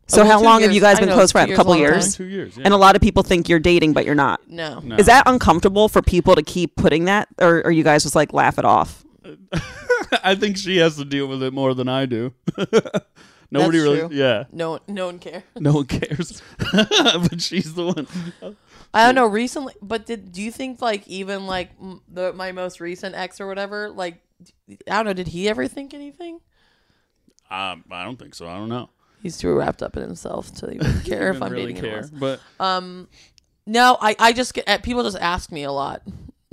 So 0.08 0.24
how 0.24 0.40
long 0.40 0.60
years. 0.60 0.68
have 0.68 0.74
you 0.74 0.80
guys 0.80 1.00
been 1.00 1.08
know, 1.08 1.16
close 1.16 1.32
friends? 1.32 1.50
A 1.50 1.56
couple 1.56 1.74
years. 1.74 2.14
Two 2.14 2.26
years. 2.26 2.56
Yeah. 2.56 2.64
And 2.64 2.74
a 2.74 2.76
lot 2.76 2.94
of 2.94 3.02
people 3.02 3.24
think 3.24 3.48
you're 3.48 3.58
dating, 3.58 3.92
but 3.92 4.04
you're 4.04 4.14
not. 4.14 4.48
No. 4.48 4.78
no. 4.78 4.94
Is 4.96 5.06
that 5.06 5.24
uncomfortable 5.26 5.88
for 5.88 6.00
people 6.00 6.36
to 6.36 6.44
keep 6.44 6.76
putting 6.76 7.06
that, 7.06 7.28
or 7.40 7.66
are 7.66 7.72
you 7.72 7.82
guys 7.82 8.04
just 8.04 8.14
like 8.14 8.32
laugh 8.32 8.58
it 8.58 8.64
off? 8.64 9.04
I 10.24 10.34
think 10.34 10.56
she 10.56 10.76
has 10.78 10.96
to 10.96 11.04
deal 11.04 11.26
with 11.26 11.42
it 11.42 11.52
more 11.52 11.74
than 11.74 11.88
I 11.88 12.06
do. 12.06 12.32
Nobody 13.50 13.78
That's 13.78 13.84
really. 13.84 13.98
true. 14.00 14.08
Yeah. 14.12 14.44
No, 14.52 14.80
no 14.88 15.06
one 15.06 15.18
cares. 15.18 15.42
No 15.60 15.72
one 15.74 15.86
cares. 15.86 16.42
but 16.72 17.40
she's 17.40 17.74
the 17.74 17.86
one. 17.86 18.56
I 18.92 19.06
don't 19.06 19.14
know. 19.14 19.26
Recently, 19.26 19.74
but 19.82 20.04
did 20.06 20.32
do 20.32 20.42
you 20.42 20.50
think 20.50 20.80
like 20.82 21.06
even 21.06 21.46
like 21.46 21.70
m- 21.80 22.00
the 22.08 22.32
my 22.32 22.52
most 22.52 22.80
recent 22.80 23.14
ex 23.14 23.40
or 23.40 23.46
whatever? 23.46 23.88
Like, 23.90 24.20
I 24.68 24.96
don't 24.96 25.04
know. 25.06 25.12
Did 25.12 25.28
he 25.28 25.48
ever 25.48 25.68
think 25.68 25.94
anything? 25.94 26.40
Um, 27.50 27.84
I 27.90 28.02
don't 28.04 28.18
think 28.18 28.34
so. 28.34 28.48
I 28.48 28.56
don't 28.56 28.68
know. 28.68 28.90
He's 29.22 29.38
too 29.38 29.52
wrapped 29.54 29.82
up 29.82 29.96
in 29.96 30.02
himself 30.02 30.52
to 30.56 30.70
even 30.72 31.00
care 31.02 31.30
if 31.30 31.40
I'm 31.40 31.52
really 31.52 31.72
dating 31.72 31.82
care. 31.82 31.98
anyone 31.98 32.22
else. 32.24 32.38
But 32.58 32.64
Um, 32.64 33.08
no, 33.64 33.96
I 34.00 34.16
I 34.18 34.32
just 34.32 34.54
get 34.54 34.68
uh, 34.68 34.78
people 34.78 35.02
just 35.04 35.18
ask 35.18 35.52
me 35.52 35.62
a 35.62 35.72
lot. 35.72 36.02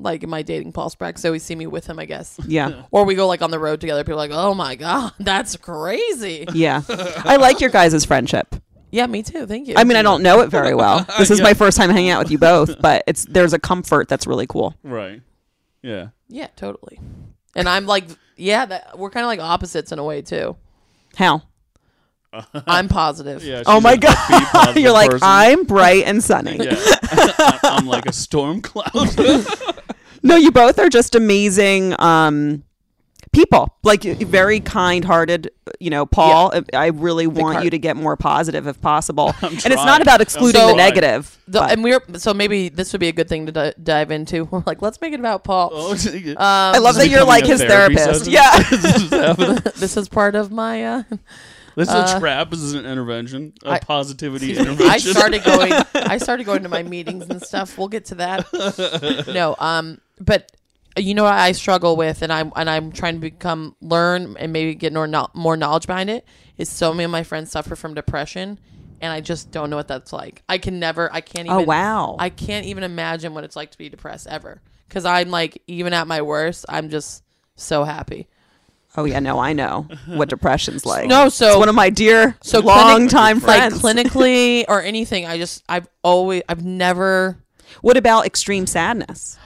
Like, 0.04 0.24
am 0.24 0.34
I 0.34 0.42
dating 0.44 0.74
Paul 0.74 0.90
Sprague? 0.90 1.18
So 1.18 1.30
always 1.30 1.44
see 1.44 1.56
me 1.56 1.66
with 1.66 1.88
him, 1.88 1.98
I 1.98 2.06
guess. 2.06 2.40
Yeah. 2.48 2.84
Or 2.92 3.06
we 3.06 3.16
go 3.16 3.26
like 3.28 3.42
on 3.42 3.52
the 3.52 3.60
road 3.60 3.82
together. 3.82 4.04
People 4.04 4.14
are 4.16 4.28
like, 4.28 4.32
oh 4.32 4.54
my 4.54 4.76
god, 4.76 5.14
that's 5.20 5.56
crazy. 5.58 6.46
Yeah. 6.54 6.82
I 6.90 7.38
like 7.38 7.60
your 7.62 7.70
guys' 7.70 8.04
friendship. 8.06 8.56
Yeah, 8.92 9.08
me 9.08 9.24
too. 9.24 9.48
Thank 9.48 9.68
you. 9.68 9.74
I 9.76 9.86
mean, 9.86 9.98
I 9.98 10.04
don't 10.04 10.22
know 10.22 10.42
it 10.42 10.50
very 10.50 10.76
well. 10.76 11.04
This 11.18 11.32
is 11.32 11.40
Yeah. 11.40 11.46
my 11.46 11.54
first 11.56 11.78
time 11.78 11.90
hanging 11.90 12.12
out 12.12 12.22
with 12.22 12.32
you 12.32 12.38
both, 12.38 12.80
but 12.80 13.04
it's 13.08 13.26
there's 13.26 13.54
a 13.54 13.60
comfort 13.60 14.08
that's 14.08 14.28
really 14.28 14.46
cool. 14.46 14.76
right. 14.84 15.22
Yeah. 15.82 16.10
Yeah, 16.30 16.48
totally. 16.56 17.00
And 17.56 17.68
I'm 17.68 17.86
like, 17.86 18.06
yeah, 18.38 18.66
that 18.66 18.98
we're 19.00 19.10
kind 19.10 19.24
of 19.24 19.28
like 19.28 19.40
opposites 19.40 19.92
in 19.92 20.00
a 20.00 20.04
way 20.04 20.22
too. 20.22 20.56
How? 21.16 21.42
I'm 22.68 22.88
positive. 22.88 23.44
Yeah. 23.44 23.62
Oh 23.68 23.76
she's 23.78 23.84
my 23.84 23.92
a 23.94 23.98
upbeat, 23.98 24.02
god! 24.02 24.48
positive 24.52 24.82
You're 24.82 24.92
like 24.92 25.12
person. 25.12 25.28
I'm 25.30 25.64
bright 25.66 26.06
and 26.06 26.24
sunny. 26.24 26.58
Yeah. 26.60 26.76
I'm 27.64 27.86
like 27.86 28.06
a 28.08 28.14
storm 28.14 28.62
cloud. 28.62 28.92
No, 30.24 30.36
you 30.36 30.52
both 30.52 30.80
are 30.80 30.90
just 30.90 31.16
amazing 31.16 31.96
um, 32.00 32.64
people. 33.34 33.76
Like 33.84 34.04
very 34.04 34.60
kind-hearted. 34.62 35.52
You 35.80 35.90
know, 35.90 36.06
Paul. 36.06 36.54
I 36.74 36.88
really 36.88 37.28
want 37.28 37.56
heart. 37.56 37.66
you 37.66 37.70
to 37.72 37.78
get 37.80 37.98
more 37.98 38.16
positive 38.16 38.68
if 38.68 38.80
possible. 38.82 39.34
and 39.42 39.54
it's 39.54 39.76
not 39.76 40.02
about 40.02 40.22
excluding 40.22 40.62
I'm 40.62 40.68
the 40.70 40.76
negative. 40.76 41.38
The, 41.48 41.62
and 41.64 41.84
we're 41.84 42.02
so 42.18 42.34
maybe 42.34 42.70
this 42.70 42.94
would 42.94 43.00
be 43.02 43.10
a 43.10 43.12
good 43.14 43.28
thing 43.28 43.46
to 43.48 43.52
di- 43.52 43.74
dive 43.82 44.12
into. 44.12 44.44
We're 44.52 44.64
like, 44.66 44.82
let's 44.82 45.02
make 45.02 45.14
it 45.14 45.20
about 45.20 45.44
Paul. 45.44 45.72
oh, 45.74 45.92
Um, 46.14 46.36
I 46.38 46.78
love 46.78 46.96
that 46.96 47.10
you're 47.10 47.26
like 47.26 47.46
his 47.46 47.62
therapy 47.62 47.96
therapist. 47.96 48.26
session? 48.26 48.34
Yeah. 48.34 48.64
this 48.70 48.86
is 49.66 49.74
this 49.82 49.98
is 49.98 50.08
part 50.10 50.36
of 50.36 50.52
my. 50.52 50.84
Uh, 50.86 51.04
This 51.76 51.90
is 51.90 51.96
Uh, 51.96 52.14
a 52.16 52.20
trap. 52.20 52.52
This 52.52 52.60
is 52.62 52.76
an 52.76 52.86
intervention. 52.86 53.52
A 53.66 53.72
I- 53.72 53.80
positivity 53.80 54.52
intervention. 54.56 54.88
I 54.90 54.98
started 55.00 55.44
going. 55.44 55.74
I 55.96 56.18
started 56.20 56.46
going 56.46 56.62
to 56.64 56.70
my 56.70 56.84
meetings 56.84 57.26
and 57.28 57.42
stuff. 57.42 57.78
We'll 57.80 57.88
get 57.88 58.06
to 58.06 58.16
that. 58.16 59.26
No, 59.34 59.56
um, 59.58 60.00
but 60.20 60.52
uh, 60.98 61.02
you 61.02 61.14
know 61.14 61.24
what 61.24 61.34
I 61.34 61.52
struggle 61.54 61.96
with, 61.96 62.22
and 62.22 62.32
I'm 62.32 62.52
and 62.56 62.70
I'm 62.70 62.92
trying 62.92 63.16
to 63.16 63.20
become 63.20 63.76
learn 63.82 64.36
and 64.38 64.54
maybe 64.54 64.76
get 64.76 64.94
more 64.94 65.08
no, 65.08 65.28
more 65.34 65.58
knowledge 65.58 65.88
behind 65.88 66.10
it. 66.10 66.26
Is 66.58 66.70
so 66.70 66.94
many 66.94 67.06
of 67.06 67.12
my 67.12 67.24
friends 67.24 67.52
suffer 67.52 67.76
from 67.76 67.94
depression, 67.94 68.60
and 69.02 69.12
I 69.12 69.22
just 69.22 69.52
don't 69.52 69.70
know 69.70 69.76
what 69.76 69.88
that's 69.88 70.14
like. 70.14 70.44
I 70.48 70.58
can 70.58 70.80
never. 70.80 71.12
I 71.12 71.22
can't 71.22 71.50
oh, 71.50 71.54
even. 71.54 71.64
oh 71.64 71.68
wow. 71.68 72.16
I 72.20 72.30
can't 72.30 72.66
even 72.66 72.84
imagine 72.84 73.34
what 73.34 73.44
it's 73.44 73.56
like 73.56 73.72
to 73.72 73.78
be 73.78 73.90
depressed 73.90 74.28
ever. 74.28 74.62
Because 74.88 75.06
I'm 75.06 75.32
like, 75.32 75.62
even 75.66 75.94
at 75.94 76.08
my 76.08 76.22
worst, 76.22 76.66
I'm 76.70 76.90
just 76.90 77.24
so 77.56 77.84
happy. 77.84 78.28
oh 78.96 79.06
yeah. 79.06 79.20
No, 79.20 79.40
I 79.40 79.54
know 79.54 79.88
what 80.06 80.30
depression's 80.30 80.86
like. 80.86 81.08
No, 81.08 81.30
so 81.30 81.48
it's 81.48 81.58
one 81.58 81.70
of 81.70 81.76
my 81.76 81.90
dear, 81.90 82.38
so 82.42 82.60
long 82.60 83.08
time 83.08 83.40
friends. 83.40 83.84
like 83.84 83.96
clinically 83.96 84.66
or 84.68 84.82
anything. 84.84 85.26
I 85.26 85.40
just 85.40 85.64
I've 85.68 85.88
always 86.04 86.44
I've 86.48 86.64
never 86.64 87.40
what 87.82 87.98
about 87.98 88.26
extreme 88.26 88.68
sadness? 88.68 89.38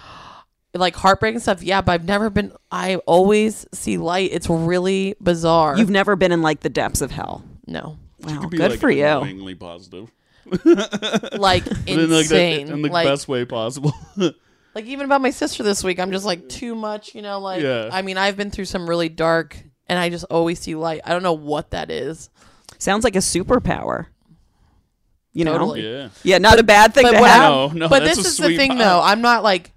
Like 0.78 0.96
heartbreak 0.96 1.34
and 1.34 1.42
stuff. 1.42 1.62
Yeah, 1.64 1.82
but 1.82 1.94
I've 1.94 2.06
never 2.06 2.30
been. 2.30 2.52
I 2.72 2.96
always 3.06 3.66
see 3.74 3.98
light. 3.98 4.32
It's 4.34 4.50
really 4.50 5.16
bizarre. 5.22 5.78
You've 5.78 5.90
never 5.90 6.16
been 6.16 6.32
in 6.32 6.42
like 6.42 6.62
the 6.62 6.70
depths 6.70 7.02
of 7.02 7.12
hell. 7.12 7.44
no, 7.66 7.98
Wow, 8.22 8.48
be, 8.48 8.58
good 8.58 8.72
like, 8.72 8.80
for 8.80 8.90
you. 8.90 9.06
Annoyingly 9.06 9.56
positive. 9.56 10.12
like 10.64 11.66
But 11.66 11.78
in 11.88 12.10
like, 12.10 12.10
the, 12.10 12.20
insane. 12.20 12.68
in 12.70 12.82
the 12.82 12.90
like 12.90 13.06
best 13.08 13.28
way 13.28 13.46
possible. 13.46 13.94
like 14.76 14.86
even 14.86 15.06
about 15.06 15.22
my 15.22 15.32
sister 15.32 15.64
this 15.64 15.84
week. 15.84 16.00
I'm 16.00 16.12
just 16.12 16.26
like 16.26 16.48
too 16.50 16.74
much. 16.76 17.14
You 17.16 17.22
know, 17.22 17.40
like 17.40 17.62
Yeah. 17.62 17.90
I 17.92 18.02
mean, 18.02 18.18
I've 18.18 18.38
been 18.38 18.52
through 18.52 18.66
some 18.66 18.90
really 18.90 19.10
dark, 19.10 19.58
and 19.88 20.00
I 20.00 20.10
just 20.10 20.26
always 20.26 20.60
see 20.60 20.76
light. 20.76 21.02
I 21.06 21.12
don't 21.12 21.24
know 21.24 21.34
what 21.34 21.72
that 21.72 21.92
is. 21.92 22.30
Sounds 22.80 23.04
like 23.04 23.16
a 23.16 23.20
superpower. 23.20 24.08
You 25.34 25.46
know? 25.46 25.54
Totally. 25.54 25.88
yeah. 25.88 26.10
Yeah, 26.24 26.38
not 26.40 26.60
a 26.60 26.64
bad 26.64 26.94
thing 26.96 27.04
But 27.04 27.12
to 27.12 27.18
have. 27.20 27.52
No, 27.52 27.68
no, 27.68 27.90
but 27.90 28.04
this 28.04 28.18
is 28.18 28.38
the 28.38 28.56
thing, 28.56 28.72
pop. 28.72 28.80
though. 28.80 29.00
Uh, 29.00 29.04
I'm 29.04 29.22
not 29.22 29.44
like, 29.44 29.72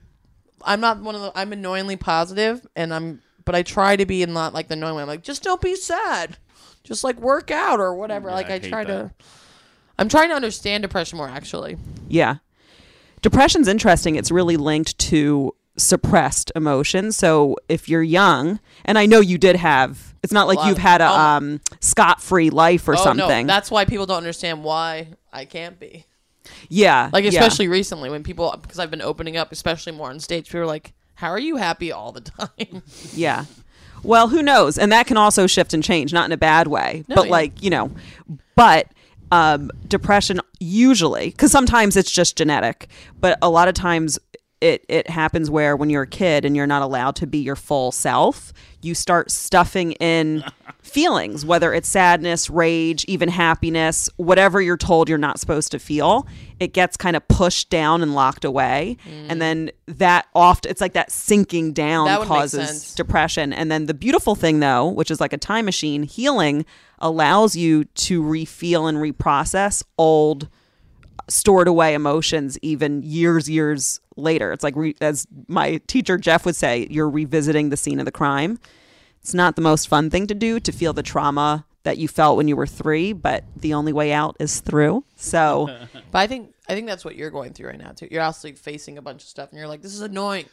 I'm 0.65 0.81
not 0.81 1.01
one 1.01 1.15
of 1.15 1.21
the. 1.21 1.33
I'm 1.35 1.53
annoyingly 1.53 1.97
positive, 1.97 2.67
and 2.77 2.93
I'm. 2.93 3.23
But 3.45 3.55
I 3.55 3.63
try 3.63 3.97
to 3.97 4.07
be 4.07 4.23
in 4.23 4.33
not 4.33 4.55
like 4.55 4.69
the 4.69 4.75
annoying 4.75 4.97
way. 4.97 5.03
I'm 5.03 5.09
like, 5.09 5.23
just 5.23 5.43
don't 5.43 5.61
be 5.61 5.75
sad, 5.75 6.37
just 6.85 7.05
like 7.05 7.19
work 7.21 7.51
out 7.51 7.81
or 7.81 7.95
whatever. 7.95 8.29
Yeah, 8.29 8.35
like 8.35 8.51
I 8.51 8.55
I, 8.55 8.59
try 8.59 8.85
that. 8.85 9.19
to. 9.19 9.25
I'm 9.99 10.09
trying 10.09 10.29
to 10.31 10.35
understand 10.35 10.83
depression 10.83 11.19
more. 11.19 11.29
Actually, 11.29 11.77
Yeah. 12.09 12.37
Depression's 13.23 13.69
interesting. 13.69 14.17
It's 14.17 14.31
really 14.31 14.57
linked 14.57 14.99
to 14.99 15.55
suppressed 15.77 16.53
emotions. 16.55 17.17
So 17.17 17.57
if 17.69 17.89
you're 17.89 18.03
young, 18.03 18.61
and 18.85 18.99
I 18.99 19.07
know 19.07 19.21
you 19.21 19.39
did 19.39 19.57
have, 19.57 20.15
it's 20.23 20.33
not 20.33 20.47
like 20.47 20.59
lot 20.59 20.69
you've 20.69 20.79
had 20.79 21.01
a 21.01 21.11
oh. 21.11 21.15
um, 21.15 21.61
scot 21.81 22.23
free 22.23 22.51
life 22.51 22.89
or 22.89 22.95
oh 22.95 23.03
something. 23.03 23.47
no, 23.47 23.53
that's 23.53 23.71
why 23.71 23.85
people 23.85 24.07
don't 24.07 24.19
understand 24.19 24.65
why 24.65 25.09
I 25.33 25.45
can't 25.45 25.79
be. 25.79 26.07
Yeah. 26.69 27.11
Like 27.13 27.25
yeah. 27.25 27.31
especially 27.31 27.69
recently 27.69 28.11
when 28.11 28.23
people 28.23 28.57
because 28.61 28.79
I've 28.79 28.91
been 28.91 29.03
opening 29.03 29.37
up, 29.37 29.53
especially 29.53 29.93
more 29.93 30.11
on 30.11 30.21
stage. 30.21 30.47
People 30.47 30.61
are 30.61 30.67
like, 30.67 30.93
"How 31.15 31.29
are 31.29 31.39
you 31.39 31.57
happy 31.57 31.93
all 31.93 32.13
the 32.13 32.21
time?" 32.21 32.83
Yeah. 33.13 33.45
Well, 34.03 34.29
who 34.29 34.43
knows? 34.43 34.79
And 34.79 34.93
that 34.93 35.07
can 35.07 35.17
also 35.17 35.47
shift 35.47 35.75
and 35.75 35.83
change, 35.85 36.13
not 36.13 36.25
in 36.25 36.33
a 36.33 36.37
bad 36.39 36.69
way, 36.69 37.05
No, 37.07 37.17
but 37.17 37.27
yeah. 37.27 37.31
like, 37.31 37.63
you 37.63 37.69
know, 37.69 37.91
but 38.57 38.87
um, 39.31 39.71
depression 39.87 40.41
usually, 40.59 41.27
because 41.31 41.53
sometimes 41.53 41.97
it's 41.97 42.11
just 42.11 42.37
genetic, 42.37 42.89
but 43.21 43.39
a 43.43 43.51
lot 43.51 43.69
of 43.69 43.75
times 43.75 44.19
it, 44.61 44.85
it 44.89 45.09
happens 45.09 45.51
where 45.51 45.77
when 45.77 45.91
you're 45.91 46.03
a 46.03 46.07
kid 46.07 46.45
and 46.45 46.57
you're 46.57 46.67
not 46.67 46.83
allowed 46.83 47.17
to 47.17 47.27
be 47.27 47.39
your 47.39 47.57
full 47.57 47.93
self, 47.93 48.53
you 48.83 48.95
start 48.95 49.31
stuffing 49.31 49.93
in 49.93 50.45
feelings, 50.83 51.45
whether 51.45 51.73
it's 51.73 51.89
sadness, 51.89 52.51
rage, 52.51 53.05
even 53.07 53.29
happiness, 53.29 54.09
whatever 54.17 54.61
you're 54.61 54.77
told 54.77 55.09
you're 55.09 55.19
not 55.19 55.39
supposed 55.39 55.71
to 55.73 55.79
feel, 55.79 56.27
it 56.59 56.73
gets 56.73 56.97
kind 56.97 57.17
of 57.17 57.27
pushed 57.29 57.71
down 57.71 58.03
and 58.03 58.15
locked 58.15 58.45
away. 58.45 58.97
And 59.29 59.41
then 59.41 59.71
that 59.87 60.27
oft 60.35 60.67
it's 60.67 60.81
like 60.81 60.95
that 60.95 61.11
sinking 61.13 61.73
down 61.73 62.07
That 62.07 62.23
causes 62.23 62.95
depression. 62.95 63.53
And 63.53 63.71
then 63.71 63.87
the 63.87 63.95
beautiful 63.95 64.35
thing 64.35 64.61
though, 64.61 64.89
which 64.89 65.11
is 65.11 65.21
like 65.21 65.33
a 65.33 65.39
time 65.39 65.65
machine, 65.65 66.03
healing 66.03 66.65
allows 66.99 67.57
you 67.57 67.85
to 67.85 68.23
refeel 68.23 68.89
and 68.89 68.99
reprocess 68.99 69.83
old 69.97 70.49
stored 71.29 71.69
away 71.69 71.95
emotions 71.95 72.59
even 72.63 73.03
years 73.03 73.49
years 73.49 74.01
later 74.17 74.53
it's 74.53 74.63
like 74.65 74.77
re- 74.77 74.95
as 75.01 75.27
my 75.49 75.77
teacher 75.87 76.17
jeff 76.19 76.45
would 76.45 76.57
say 76.57 76.87
you're 76.91 77.09
revisiting 77.11 77.71
the 77.71 77.77
scene 77.77 77.99
of 77.99 78.05
the 78.05 78.13
crime 78.13 78.59
it's 79.21 79.35
not 79.35 79.57
the 79.57 79.63
most 79.63 79.89
fun 79.89 80.11
thing 80.11 80.27
to 80.27 80.35
do 80.35 80.59
to 80.61 80.73
feel 80.73 80.93
the 80.93 81.03
trauma 81.03 81.65
that 81.83 81.97
you 81.99 82.07
felt 82.09 82.37
when 82.37 82.47
you 82.49 82.55
were 82.57 82.67
three 82.67 83.13
but 83.13 83.45
the 83.57 83.73
only 83.75 83.93
way 83.93 84.13
out 84.13 84.37
is 84.39 84.61
through 84.61 85.03
so 85.17 85.67
but 86.11 86.19
I 86.19 86.27
think 86.27 86.55
I 86.69 86.75
think 86.75 86.87
that's 86.87 87.05
what 87.05 87.17
you're 87.17 87.31
going 87.31 87.53
through 87.53 87.69
right 87.69 87.79
now 87.79 87.91
too. 87.91 88.07
You're 88.11 88.23
also 88.23 88.53
facing 88.53 88.97
a 88.97 89.03
bunch 89.03 89.23
of 89.25 89.29
stuff, 89.29 89.49
and 89.51 89.59
you're 89.59 89.67
like, 89.67 89.83
"This 89.83 89.93
is 89.93 90.03
annoying." 90.03 90.45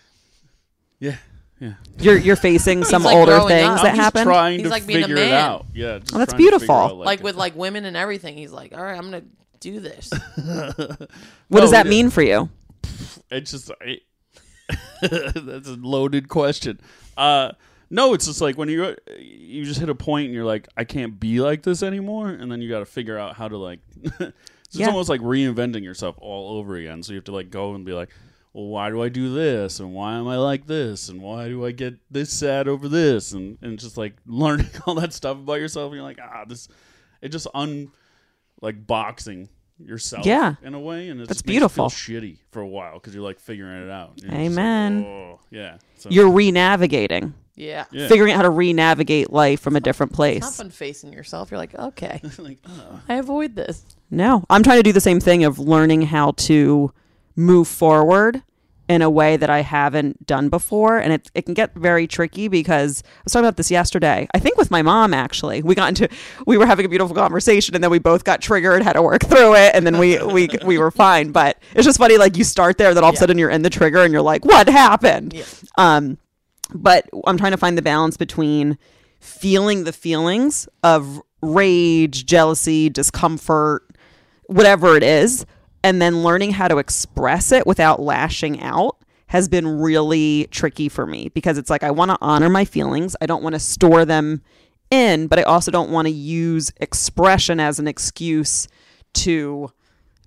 Yeah. 0.99 1.17
Yeah. 1.59 1.73
you're 1.99 2.17
you're 2.17 2.35
facing 2.35 2.83
some 2.83 3.03
like 3.03 3.15
older 3.15 3.39
things 3.47 3.67
up. 3.69 3.83
that 3.83 3.95
happen 3.95 4.23
trying 4.23 4.53
He's 4.59 4.63
to 4.63 4.69
like 4.69 4.87
being 4.87 5.03
a 5.03 5.07
figure 5.07 5.17
it 5.23 5.29
man. 5.29 5.33
out. 5.33 5.65
Yeah. 5.75 5.99
just 5.99 6.15
Oh, 6.15 6.17
that's 6.17 6.33
trying 6.33 6.37
to 6.43 6.43
figure 6.43 6.57
beautiful. 6.59 6.75
out, 6.75 6.97
Like 6.97 7.21
with 7.21 7.35
like 7.45 7.55
women 7.55 7.85
and 7.85 7.95
everything, 7.95 8.35
he's 8.37 8.51
like, 8.51 8.73
"All 8.75 8.81
right, 8.83 8.95
I'm 8.97 9.03
gonna 9.03 9.23
do 9.59 9.79
this." 9.79 10.11
what 11.47 11.61
does 11.61 11.71
that 11.71 11.85
it- 11.85 11.89
mean 11.89 12.09
for 12.09 12.21
you 12.21 12.49
It's 13.31 13.51
just 13.51 13.71
I, 13.81 13.99
that's 15.01 15.67
a 15.69 15.77
loaded 15.79 16.27
question. 16.29 16.79
Uh, 17.15 17.51
No, 17.89 18.13
it's 18.13 18.25
just 18.25 18.41
like 18.41 18.57
when 18.57 18.67
you 18.69 18.95
you 19.17 19.63
just 19.63 19.79
hit 19.79 19.89
a 19.89 19.95
point 19.95 20.25
and 20.25 20.33
you're 20.33 20.43
like, 20.45 20.67
I 20.75 20.83
can't 20.83 21.19
be 21.19 21.39
like 21.39 21.63
this 21.63 21.83
anymore, 21.83 22.29
and 22.29 22.51
then 22.51 22.61
you 22.61 22.69
got 22.69 22.79
to 22.79 22.85
figure 22.85 23.17
out 23.17 23.35
how 23.37 23.47
to 23.47 23.57
like. 23.57 23.79
it's 24.03 24.33
Yeah. 24.73 24.87
almost 24.87 25.07
like 25.09 25.21
reinventing 25.21 25.83
yourself 25.83 26.15
all 26.19 26.57
over 26.57 26.75
again. 26.75 27.01
So 27.03 27.13
you 27.13 27.17
have 27.17 27.23
to 27.25 27.31
like 27.31 27.49
go 27.49 27.75
and 27.75 27.85
be 27.85 27.93
like, 27.93 28.09
well, 28.51 28.65
why 28.67 28.89
do 28.89 29.01
I 29.01 29.07
do 29.09 29.33
this, 29.33 29.79
and 29.79 29.93
why 29.93 30.15
am 30.15 30.27
I 30.27 30.35
like 30.35 30.67
this, 30.67 31.07
and 31.09 31.21
why 31.21 31.47
do 31.47 31.65
I 31.65 31.71
get 31.71 31.95
this 32.11 32.29
sad 32.29 32.67
over 32.67 32.89
this, 32.89 33.31
and 33.31 33.57
and 33.61 33.79
just 33.79 33.95
like 33.97 34.15
learning 34.25 34.69
all 34.85 34.95
that 34.95 35.13
stuff 35.13 35.37
about 35.37 35.61
yourself. 35.61 35.85
And 35.87 35.95
you're 35.95 36.03
like, 36.03 36.19
ah, 36.21 36.43
this, 36.45 36.67
it 37.21 37.29
just 37.29 37.47
un, 37.53 37.89
like 38.61 38.85
boxing 38.87 39.49
yourself 39.79 40.25
Yeah. 40.25 40.55
in 40.63 40.73
a 40.73 40.79
way, 40.79 41.09
and 41.09 41.21
it 41.21 41.27
That's 41.27 41.37
just 41.41 41.45
feel 41.45 41.53
beautiful. 41.53 41.85
shitty 41.89 42.37
for 42.51 42.61
a 42.61 42.67
while 42.67 42.93
because 42.95 43.13
you're 43.13 43.23
like 43.23 43.39
figuring 43.39 43.83
it 43.83 43.89
out. 43.91 44.13
You're 44.17 44.29
just 44.31 44.33
like, 44.33 44.39
Amen. 44.51 45.05
oh, 45.05 45.39
yeah. 45.51 45.77
So, 45.97 46.09
You're 46.09 46.29
re-navigating, 46.31 47.33
Yeah. 47.55 47.85
yeah. 47.91 48.07
figuring 48.07 48.33
out 48.33 48.37
how 48.37 48.41
to 48.43 48.49
re-navigate 48.49 49.31
life 49.31 49.59
from 49.59 49.75
a 49.75 49.79
different 49.79 50.11
It's 50.13 50.17
not 50.19 50.23
place. 50.23 50.57
fun 50.57 50.69
facing 50.71 51.13
yourself. 51.13 51.51
You're 51.51 51.59
like, 51.59 51.75
okay, 51.75 52.21
like, 52.39 52.57
oh. 52.67 52.99
I 53.07 53.15
avoid 53.15 53.55
this. 53.55 53.83
No, 54.09 54.43
I'm 54.49 54.63
trying 54.63 54.77
to 54.79 54.83
do 54.83 54.93
the 54.93 55.01
same 55.01 55.19
thing 55.19 55.43
of 55.43 55.59
learning 55.59 56.03
how 56.03 56.31
to 56.31 56.91
move 57.35 57.67
forward 57.67 58.41
in 58.89 59.01
a 59.01 59.09
way 59.09 59.35
that 59.35 59.49
I 59.49 59.61
haven't 59.61 60.25
done 60.25 60.47
before. 60.49 60.97
And 60.97 61.11
it, 61.11 61.29
it 61.35 61.41
can 61.43 61.53
get 61.53 61.73
very 61.75 62.07
tricky 62.07 62.47
because 62.47 63.03
I 63.05 63.21
was 63.25 63.33
talking 63.33 63.45
about 63.45 63.57
this 63.57 63.69
yesterday. 63.69 64.27
I 64.33 64.39
think 64.39 64.57
with 64.57 64.71
my 64.71 64.81
mom, 64.81 65.13
actually. 65.13 65.61
We 65.61 65.75
got 65.75 65.89
into, 65.89 66.07
we 66.45 66.57
were 66.57 66.65
having 66.65 66.85
a 66.85 66.89
beautiful 66.89 67.15
conversation 67.15 67.75
and 67.75 67.83
then 67.83 67.91
we 67.91 67.99
both 67.99 68.23
got 68.23 68.41
triggered, 68.41 68.83
had 68.83 68.93
to 68.93 69.01
work 69.01 69.23
through 69.25 69.55
it. 69.55 69.75
And 69.75 69.85
then 69.85 69.97
we, 69.97 70.17
we, 70.23 70.47
we 70.65 70.77
were 70.77 70.91
fine. 70.91 71.31
But 71.33 71.57
it's 71.73 71.85
just 71.85 71.97
funny. 71.97 72.17
Like 72.17 72.37
you 72.37 72.45
start 72.45 72.77
there, 72.77 72.93
then 72.93 73.03
all 73.03 73.09
of 73.09 73.13
a 73.13 73.17
Yeah. 73.17 73.19
sudden 73.19 73.37
you're 73.37 73.49
in 73.49 73.61
the 73.61 73.69
trigger 73.69 74.03
and 74.03 74.13
you're 74.13 74.21
like, 74.21 74.45
what 74.45 74.69
happened? 74.69 75.33
Yeah. 75.33 75.43
Um, 75.77 76.17
but 76.73 77.09
I'm 77.25 77.37
trying 77.37 77.51
to 77.51 77.57
find 77.57 77.77
the 77.77 77.81
balance 77.81 78.15
between 78.15 78.77
feeling 79.19 79.83
the 79.83 79.93
feelings 79.93 80.67
of 80.83 81.21
rage, 81.41 82.25
jealousy, 82.25 82.89
discomfort, 82.89 83.83
whatever 84.45 84.95
it 84.95 85.03
is, 85.03 85.45
and 85.83 86.01
then 86.01 86.23
learning 86.23 86.51
how 86.51 86.67
to 86.67 86.77
express 86.77 87.51
it 87.51 87.65
without 87.67 88.01
lashing 88.01 88.61
out 88.61 88.97
has 89.27 89.49
been 89.49 89.67
really 89.79 90.47
tricky 90.51 90.89
for 90.89 91.05
me 91.05 91.29
because 91.33 91.57
it's 91.57 91.69
like 91.69 91.83
I 91.83 91.91
want 91.91 92.11
to 92.11 92.17
honor 92.21 92.49
my 92.49 92.65
feelings. 92.65 93.15
I 93.21 93.25
don't 93.25 93.43
want 93.43 93.53
to 93.53 93.59
store 93.59 94.05
them 94.05 94.41
in, 94.89 95.27
but 95.27 95.37
I 95.39 95.43
also 95.43 95.69
don't 95.69 95.91
want 95.91 96.07
to 96.07 96.13
use 96.13 96.71
expression 96.77 97.59
as 97.59 97.77
an 97.79 97.87
excuse 97.87 98.67
to 99.15 99.71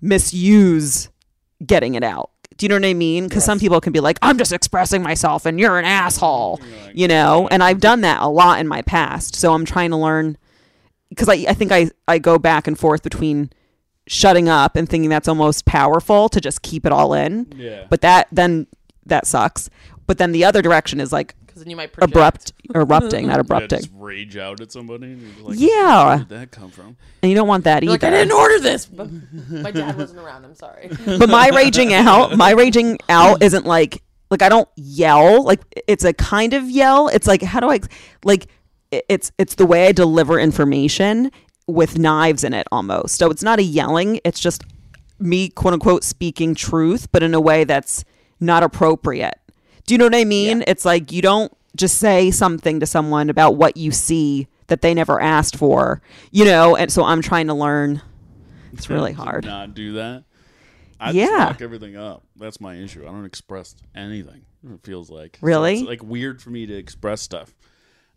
misuse 0.01 1.09
getting 1.65 1.95
it 1.95 2.03
out. 2.03 2.29
Do 2.57 2.65
you 2.65 2.69
know 2.69 2.75
what 2.75 2.85
I 2.85 2.93
mean? 2.93 3.27
Because 3.27 3.43
some 3.43 3.59
people 3.59 3.81
can 3.81 3.91
be 3.91 3.99
like, 3.99 4.19
I'm 4.21 4.37
just 4.37 4.51
expressing 4.51 5.01
myself 5.01 5.47
and 5.47 5.59
you're 5.59 5.79
an 5.79 5.85
asshole, 5.85 6.61
you 6.93 7.07
know? 7.07 7.47
And 7.49 7.63
I've 7.63 7.79
done 7.79 8.01
that 8.01 8.21
a 8.21 8.27
lot 8.27 8.59
in 8.59 8.67
my 8.67 8.83
past. 8.83 9.35
So 9.35 9.53
I'm 9.53 9.65
trying 9.65 9.89
to 9.91 9.97
learn 9.97 10.37
because 11.09 11.27
I, 11.27 11.45
I 11.49 11.53
think 11.53 11.71
I, 11.71 11.89
I 12.07 12.19
go 12.19 12.37
back 12.37 12.67
and 12.67 12.77
forth 12.77 13.01
between 13.01 13.51
shutting 14.11 14.49
up 14.49 14.75
and 14.75 14.89
thinking 14.89 15.09
that's 15.09 15.29
almost 15.29 15.65
powerful 15.65 16.27
to 16.27 16.41
just 16.41 16.61
keep 16.61 16.85
it 16.85 16.91
all 16.91 17.13
in. 17.13 17.47
Yeah. 17.55 17.85
But 17.89 18.01
that 18.01 18.27
then 18.31 18.67
that 19.05 19.25
sucks. 19.25 19.69
But 20.05 20.17
then 20.17 20.33
the 20.33 20.43
other 20.43 20.61
direction 20.61 20.99
is 20.99 21.13
like 21.13 21.33
Because 21.45 21.61
then 21.63 21.69
you 21.69 21.77
might 21.77 21.93
project. 21.93 22.11
abrupt, 22.11 22.53
erupting, 22.75 23.27
not 23.27 23.45
Yeah, 23.49 23.67
just 23.67 23.89
rage 23.93 24.35
out 24.35 24.59
at 24.59 24.69
somebody. 24.73 25.13
And 25.13 25.21
you're 25.21 25.47
like, 25.47 25.57
Yeah. 25.57 26.07
Where 26.07 26.17
did 26.17 26.29
that 26.29 26.51
come 26.51 26.71
from? 26.71 26.97
And 27.23 27.29
you 27.29 27.35
don't 27.37 27.47
want 27.47 27.63
that 27.63 27.83
You're 27.83 27.93
like, 27.93 28.03
either. 28.03 28.13
I 28.13 28.19
didn't 28.19 28.33
order 28.33 28.59
this. 28.59 28.85
But 28.85 29.09
my 29.49 29.71
dad 29.71 29.97
wasn't 29.97 30.19
around. 30.19 30.43
I'm 30.43 30.55
sorry. 30.55 30.89
but 31.05 31.29
my 31.29 31.47
raging 31.55 31.93
out, 31.93 32.35
my 32.35 32.51
raging 32.51 32.97
out 33.07 33.41
isn't 33.41 33.65
like 33.65 34.03
like 34.29 34.41
I 34.41 34.49
don't 34.49 34.67
yell. 34.75 35.41
Like 35.43 35.61
it's 35.87 36.03
a 36.03 36.11
kind 36.11 36.53
of 36.53 36.69
yell. 36.69 37.07
It's 37.07 37.27
like 37.27 37.41
how 37.41 37.61
do 37.61 37.71
I 37.71 37.79
like 38.25 38.47
it's 38.91 39.31
it's 39.37 39.55
the 39.55 39.65
way 39.65 39.87
I 39.87 39.93
deliver 39.93 40.37
information 40.37 41.31
with 41.67 41.97
knives 41.97 42.43
in 42.43 42.53
it 42.53 42.67
almost. 42.71 43.15
So 43.15 43.29
it's 43.29 43.43
not 43.43 43.59
a 43.59 43.63
yelling. 43.63 44.19
It's 44.23 44.39
just 44.39 44.63
me 45.19 45.49
quote 45.49 45.73
unquote 45.73 46.03
speaking 46.03 46.55
truth, 46.55 47.11
but 47.11 47.23
in 47.23 47.33
a 47.33 47.41
way 47.41 47.63
that's 47.63 48.03
not 48.39 48.63
appropriate. 48.63 49.35
Do 49.85 49.93
you 49.93 49.97
know 49.97 50.05
what 50.05 50.15
I 50.15 50.25
mean? 50.25 50.63
It's 50.67 50.85
like 50.85 51.11
you 51.11 51.21
don't 51.21 51.55
just 51.75 51.97
say 51.99 52.31
something 52.31 52.79
to 52.79 52.85
someone 52.85 53.29
about 53.29 53.55
what 53.55 53.77
you 53.77 53.91
see 53.91 54.47
that 54.67 54.81
they 54.81 54.93
never 54.93 55.21
asked 55.21 55.55
for, 55.55 56.01
you 56.31 56.45
know. 56.45 56.75
And 56.75 56.91
so 56.91 57.03
I'm 57.03 57.21
trying 57.21 57.47
to 57.47 57.53
learn. 57.53 58.01
It's 58.73 58.89
really 58.89 59.13
hard. 59.13 59.45
Not 59.45 59.73
do 59.73 59.93
that. 59.93 60.23
I 60.99 61.11
Yeah. 61.11 61.55
everything 61.59 61.95
up. 61.97 62.23
That's 62.37 62.61
my 62.61 62.75
issue. 62.75 63.03
I 63.03 63.11
don't 63.11 63.25
express 63.25 63.75
anything. 63.95 64.41
It 64.63 64.79
feels 64.83 65.09
like 65.09 65.37
So 65.41 65.47
Really? 65.47 65.79
it's 65.79 65.87
like 65.87 66.03
weird 66.03 66.41
for 66.41 66.51
me 66.51 66.65
to 66.67 66.73
express 66.75 67.21
stuff, 67.21 67.53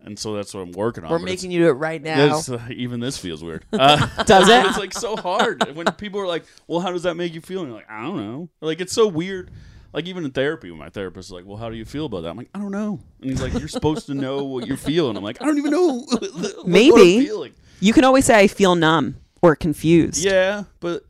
and 0.05 0.19
so 0.19 0.35
that's 0.35 0.55
what 0.55 0.61
I'm 0.61 0.73
working 0.73 1.05
on. 1.05 1.11
We're 1.11 1.19
but 1.19 1.25
making 1.25 1.51
you 1.51 1.61
do 1.61 1.69
it 1.69 1.73
right 1.73 2.03
now. 2.03 2.39
Uh, 2.49 2.59
even 2.71 3.01
this 3.01 3.19
feels 3.19 3.43
weird. 3.43 3.65
Uh, 3.73 4.25
Does 4.25 4.49
it? 4.49 4.67
It's 4.67 4.79
like 4.79 4.93
so 4.93 5.17
hard 5.17 5.75
when 5.77 5.87
people 5.99 6.21
are 6.21 6.27
like, 6.27 6.45
"Well, 6.67 6.81
how 6.81 6.93
does 6.93 7.03
that 7.05 7.15
make 7.17 7.35
you 7.35 7.41
feel?" 7.41 7.61
And 7.61 7.69
you're 7.69 7.77
like, 7.79 7.91
"I 7.91 8.03
don't 8.03 8.17
know." 8.17 8.49
Like 8.61 8.81
it's 8.81 8.93
so 8.93 9.07
weird. 9.09 9.51
Like 9.93 10.07
even 10.07 10.25
in 10.25 10.33
therapy, 10.33 10.71
when 10.71 10.79
my 10.81 10.89
therapist 10.91 11.29
is 11.29 11.33
like, 11.33 11.45
"Well, 11.47 11.57
how 11.57 11.71
do 11.71 11.77
you 11.77 11.85
feel 11.85 12.07
about 12.07 12.23
that?" 12.23 12.31
I'm 12.31 12.37
like, 12.37 12.51
"I 12.55 12.59
don't 12.59 12.73
know." 12.73 13.01
And 13.21 13.31
he's 13.31 13.41
like, 13.43 13.53
"You're 13.55 13.69
supposed 13.69 14.07
to 14.07 14.15
know 14.15 14.45
what 14.45 14.67
you're 14.67 14.77
feeling." 14.77 15.17
I'm 15.17 15.23
like, 15.25 15.41
"I 15.41 15.45
don't 15.47 15.59
even 15.59 15.71
know." 15.71 16.01
what- 16.09 16.35
what 16.35 16.67
Maybe. 16.69 17.25
feeling." 17.27 17.53
You 17.81 17.93
can 17.93 18.05
always 18.05 18.25
say 18.25 18.39
I 18.39 18.47
feel 18.49 18.75
numb 18.75 19.17
or 19.43 19.55
confused. 19.57 20.25
Yeah, 20.25 20.65
but 20.81 21.05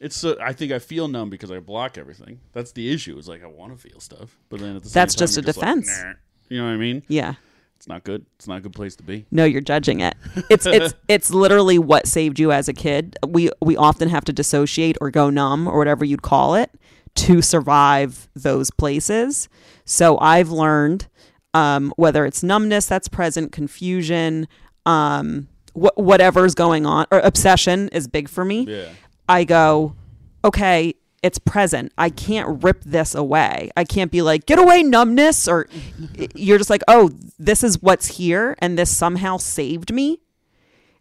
it's. 0.00 0.24
Uh, 0.24 0.34
I 0.40 0.52
think 0.52 0.72
I 0.72 0.78
feel 0.78 1.08
numb 1.08 1.28
because 1.30 1.50
I 1.50 1.58
block 1.60 1.98
everything. 1.98 2.40
That's 2.52 2.72
the 2.72 2.92
issue. 2.92 3.18
Is 3.18 3.28
like 3.28 3.42
I 3.42 3.48
want 3.48 3.72
to 3.72 3.78
feel 3.88 4.00
stuff, 4.00 4.38
but 4.48 4.60
then 4.60 4.76
at 4.76 4.82
the 4.82 4.88
same 4.88 4.94
That's 5.00 5.14
time, 5.14 5.22
just 5.22 5.36
a 5.36 5.40
like, 5.40 5.54
defense. 5.54 5.88
"Nah." 6.02 6.12
you 6.48 6.58
know 6.58 6.66
what 6.66 6.72
I 6.74 6.76
mean? 6.76 7.02
Yeah. 7.08 7.34
It's 7.76 7.88
not 7.88 8.04
good. 8.04 8.24
It's 8.36 8.48
not 8.48 8.58
a 8.58 8.60
good 8.60 8.72
place 8.72 8.96
to 8.96 9.02
be. 9.02 9.26
No, 9.30 9.44
you're 9.44 9.60
judging 9.60 10.00
it. 10.00 10.14
It's 10.50 10.66
it's 10.66 10.94
it's 11.08 11.30
literally 11.30 11.78
what 11.78 12.06
saved 12.06 12.38
you 12.38 12.50
as 12.52 12.68
a 12.68 12.72
kid. 12.72 13.16
We 13.26 13.50
we 13.60 13.76
often 13.76 14.08
have 14.08 14.24
to 14.24 14.32
dissociate 14.32 14.96
or 15.00 15.10
go 15.10 15.30
numb 15.30 15.68
or 15.68 15.78
whatever 15.78 16.04
you'd 16.04 16.22
call 16.22 16.54
it 16.54 16.70
to 17.16 17.42
survive 17.42 18.28
those 18.34 18.70
places. 18.70 19.48
So 19.84 20.18
I've 20.18 20.50
learned 20.50 21.08
um, 21.54 21.92
whether 21.96 22.26
it's 22.26 22.42
numbness 22.42 22.86
that's 22.86 23.08
present, 23.08 23.52
confusion, 23.52 24.48
um, 24.84 25.48
wh- 25.74 25.96
whatever's 25.96 26.54
going 26.54 26.84
on, 26.86 27.06
or 27.10 27.20
obsession 27.20 27.88
is 27.88 28.06
big 28.08 28.28
for 28.28 28.44
me. 28.44 28.66
Yeah. 28.68 28.88
I 29.28 29.44
go, 29.44 29.94
okay, 30.44 30.94
it's 31.26 31.40
present. 31.40 31.92
I 31.98 32.08
can't 32.08 32.62
rip 32.62 32.84
this 32.84 33.14
away. 33.14 33.70
I 33.76 33.82
can't 33.82 34.12
be 34.12 34.22
like, 34.22 34.46
get 34.46 34.60
away, 34.60 34.84
numbness. 34.84 35.48
Or 35.48 35.68
you're 36.36 36.58
just 36.58 36.70
like, 36.70 36.82
oh, 36.86 37.10
this 37.36 37.64
is 37.64 37.82
what's 37.82 38.06
here. 38.06 38.54
And 38.60 38.78
this 38.78 38.96
somehow 38.96 39.36
saved 39.36 39.92
me 39.92 40.20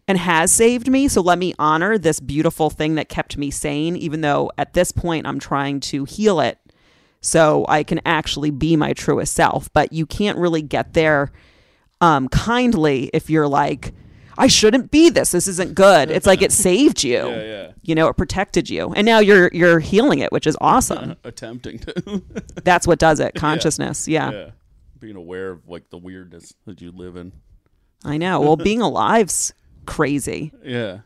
and 0.08 0.18
has 0.18 0.52
saved 0.52 0.90
me. 0.90 1.08
So 1.08 1.22
let 1.22 1.38
me 1.38 1.54
honor 1.60 2.00
this 2.00 2.20
beautiful 2.20 2.72
thing 2.72 2.96
that 2.96 3.08
kept 3.08 3.38
me 3.38 3.52
sane, 3.52 3.96
even 3.96 4.22
though 4.22 4.52
at 4.58 4.74
this 4.74 4.92
point 4.92 5.28
I'm 5.28 5.40
trying 5.40 5.80
to 5.82 6.06
heal 6.06 6.40
it 6.40 6.58
so 7.22 7.64
I 7.70 7.84
can 7.84 8.02
actually 8.04 8.50
be 8.50 8.76
my 8.76 8.94
truest 8.94 9.36
self. 9.36 9.72
But 9.74 9.94
you 9.94 10.08
can't 10.08 10.40
really 10.40 10.64
get 10.64 10.94
there 10.94 11.32
um, 12.02 12.30
kindly 12.30 13.12
if 13.14 13.30
you're 13.30 13.48
like, 13.48 13.94
I 14.38 14.48
shouldn't 14.48 14.92
be 14.92 15.10
this. 15.10 15.32
This 15.32 15.48
isn't 15.48 15.76
good. 15.76 16.10
It's 16.12 16.26
like 16.28 16.42
it 16.42 16.52
saved 16.68 17.04
you. 17.04 17.28
Yeah, 17.30 17.44
yeah. 17.44 17.72
You 17.84 17.96
know, 17.96 18.08
it 18.08 18.18
protected 18.18 18.70
you, 18.70 18.92
and 18.94 19.06
now 19.06 19.20
you're 19.20 19.50
you're 19.54 19.80
healing 19.80 20.20
it, 20.20 20.32
which 20.32 20.48
is 20.48 20.58
awesome. 20.62 21.16
Attempting 21.24 21.80
to. 21.80 22.24
That's 22.64 22.86
what 22.88 23.00
does 23.00 23.20
it. 23.20 23.36
Consciousness. 23.36 24.08
Yeah, 24.08 24.32
yeah. 24.32 24.50
Being 25.00 25.16
aware 25.16 25.52
of 25.52 25.68
like 25.68 25.90
the 25.90 25.98
weirdness 25.98 26.54
that 26.66 26.82
you 26.82 26.92
live 26.92 27.16
in. 27.16 27.32
I 28.04 28.18
know. 28.18 28.42
Well, 28.42 28.56
being 28.56 28.82
alive's 28.82 29.54
crazy. 29.86 30.52
Yeah. 30.64 31.00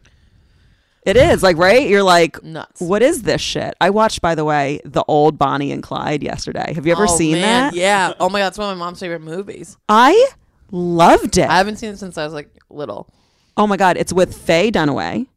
It 1.06 1.16
is 1.16 1.42
like 1.42 1.58
right. 1.58 1.88
You're 1.88 2.04
like, 2.04 2.44
Nuts. 2.44 2.82
what 2.82 3.02
is 3.02 3.24
this 3.24 3.40
shit? 3.42 3.74
I 3.80 3.90
watched, 3.90 4.22
by 4.22 4.36
the 4.36 4.44
way, 4.44 4.82
the 4.84 5.04
old 5.08 5.38
Bonnie 5.38 5.72
and 5.72 5.82
Clyde 5.82 6.22
yesterday. 6.24 6.74
Have 6.74 6.86
you 6.86 6.92
ever 6.92 7.06
Oh, 7.06 7.18
seen 7.18 7.34
man, 7.34 7.72
that? 7.72 7.74
Yeah. 7.74 8.14
Oh 8.20 8.30
my 8.30 8.40
god, 8.40 8.48
it's 8.48 8.58
one 8.58 8.70
of 8.72 8.78
my 8.78 8.86
mom's 8.86 9.00
favorite 9.00 9.22
movies. 9.22 9.78
I 9.88 10.28
loved 10.72 11.38
it. 11.38 11.50
I 11.50 11.58
haven't 11.58 11.78
seen 11.78 11.92
it 11.92 11.98
since 12.00 12.18
I 12.18 12.26
was 12.26 12.34
like 12.34 12.50
little. 12.70 13.12
Oh 13.60 13.68
my 13.68 13.78
god, 13.78 13.98
it's 13.98 14.12
with 14.14 14.36
Faye 14.36 14.72
Dunaway. 14.72 15.28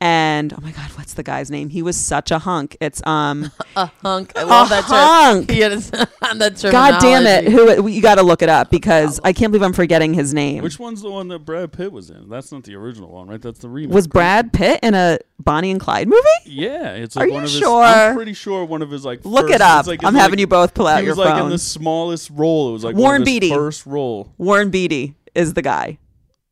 And 0.00 0.52
oh 0.52 0.58
my 0.60 0.72
god, 0.72 0.90
what's 0.96 1.14
the 1.14 1.22
guy's 1.22 1.48
name? 1.48 1.68
He 1.68 1.80
was 1.80 1.96
such 1.96 2.32
a 2.32 2.40
hunk. 2.40 2.76
It's 2.80 3.00
um 3.06 3.52
A 3.76 3.86
hunk. 4.02 4.32
I 4.34 4.42
love 4.42 4.66
a 4.66 4.70
that 4.70 4.80
term. 4.80 5.46
hunk. 5.46 5.52
Yeah, 5.52 5.66
it's- 5.66 5.90
that 6.38 6.68
God 6.72 7.00
damn 7.00 7.24
it. 7.24 7.52
Who 7.52 7.86
you 7.86 8.02
got 8.02 8.16
to 8.16 8.24
look 8.24 8.42
it 8.42 8.48
up 8.48 8.68
because 8.70 9.20
I 9.22 9.32
can't 9.32 9.52
believe 9.52 9.62
I'm 9.62 9.72
forgetting 9.72 10.12
his 10.12 10.34
name. 10.34 10.64
Which 10.64 10.80
one's 10.80 11.02
the 11.02 11.10
one 11.10 11.28
that 11.28 11.40
Brad 11.40 11.72
Pitt 11.72 11.92
was 11.92 12.10
in? 12.10 12.28
That's 12.28 12.50
not 12.50 12.64
the 12.64 12.74
original 12.74 13.10
one, 13.10 13.28
right? 13.28 13.40
That's 13.40 13.60
the 13.60 13.68
remake. 13.68 13.94
was 13.94 14.08
Brad 14.08 14.52
Pitt 14.52 14.80
in 14.82 14.94
a 14.94 15.20
Bonnie 15.38 15.70
and 15.70 15.78
Clyde 15.80 16.08
movie? 16.08 16.20
Yeah, 16.46 16.94
it's 16.94 17.16
Are 17.16 17.20
like 17.20 17.28
you 17.28 17.34
one 17.34 17.44
of 17.44 17.50
his. 17.50 17.58
sure? 17.60 17.82
I'm 17.84 18.16
pretty 18.16 18.34
sure 18.34 18.64
one 18.64 18.82
of 18.82 18.90
his 18.90 19.04
like. 19.04 19.24
Look 19.24 19.42
first, 19.46 19.54
it 19.54 19.60
up. 19.60 19.80
it's 19.80 19.88
like- 19.88 20.02
I'm 20.02 20.16
it's 20.16 20.20
having 20.20 20.32
like- 20.32 20.40
you 20.40 20.46
both 20.48 20.74
pull 20.74 20.88
out 20.88 20.98
He 20.98 21.04
your 21.06 21.14
was 21.14 21.24
like 21.26 21.40
in 21.44 21.50
the 21.50 21.58
smallest 21.58 22.30
role. 22.30 22.70
It 22.70 22.72
was 22.72 22.82
like 22.84 22.96
Warren 22.96 23.20
one 23.20 23.22
of 23.22 23.28
his 23.28 23.34
Beatty. 23.40 23.50
first 23.50 23.86
role. 23.86 24.32
Warren 24.36 24.70
Beatty 24.70 25.14
is 25.36 25.54
the 25.54 25.62
guy. 25.62 25.98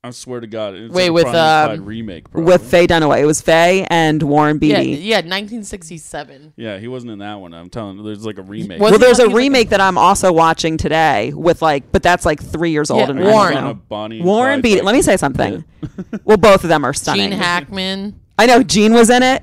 I 0.03 0.13
swear 0.13 0.41
to 0.41 0.47
God, 0.47 0.75
it's 0.75 0.95
Wait, 0.95 1.11
like 1.11 1.25
with, 1.25 1.33
Bonnie 1.35 1.79
um, 1.79 1.85
remake. 1.85 2.31
Probably. 2.31 2.51
with 2.51 2.71
Faye 2.71 2.87
Dunaway. 2.87 3.21
It 3.21 3.27
was 3.27 3.43
Faye 3.43 3.87
and 3.91 4.23
Warren 4.23 4.57
Beatty. 4.57 4.93
yeah, 4.93 5.17
1967. 5.17 6.55
yeah, 6.57 6.79
he 6.79 6.89
wasn't 6.89 7.13
in 7.13 7.19
that 7.19 7.35
one. 7.35 7.53
I'm 7.53 7.69
telling 7.69 7.99
you, 7.99 8.05
there's 8.05 8.25
like 8.25 8.39
a 8.39 8.43
remake. 8.43 8.81
Was 8.81 8.93
well, 8.93 8.99
there's 8.99 9.19
a 9.19 9.25
he's 9.25 9.29
like- 9.29 9.37
remake 9.37 9.69
that 9.71 9.81
I'm 9.83 9.99
also 9.99 10.33
watching 10.33 10.79
today 10.79 11.35
with 11.35 11.61
like, 11.61 11.93
but 11.93 12.03
that's 12.03 12.25
like 12.25 12.43
three 12.43 12.71
years 12.71 12.91
old. 12.91 13.01
Yeah, 13.03 13.11
and 13.11 13.21
Warren. 13.21 13.59
I 13.59 13.61
don't. 13.61 13.89
Bonnie 13.91 14.23
Warren 14.23 14.55
Clyde, 14.55 14.63
Beatty. 14.63 14.77
like, 14.77 14.85
Let 14.87 14.95
me 14.95 15.03
say 15.03 15.19
something. 15.19 15.65
well, 16.25 16.39
both 16.39 16.63
of 16.65 16.71
them 16.71 16.83
are 16.87 16.95
stunning. 16.95 17.31
Gene 17.31 17.39
Hackman. 17.39 18.19
I 18.39 18.47
know 18.47 18.63
Gene 18.63 18.95
was 18.95 19.11
in 19.11 19.23
it. 19.23 19.43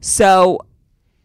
So 0.00 0.60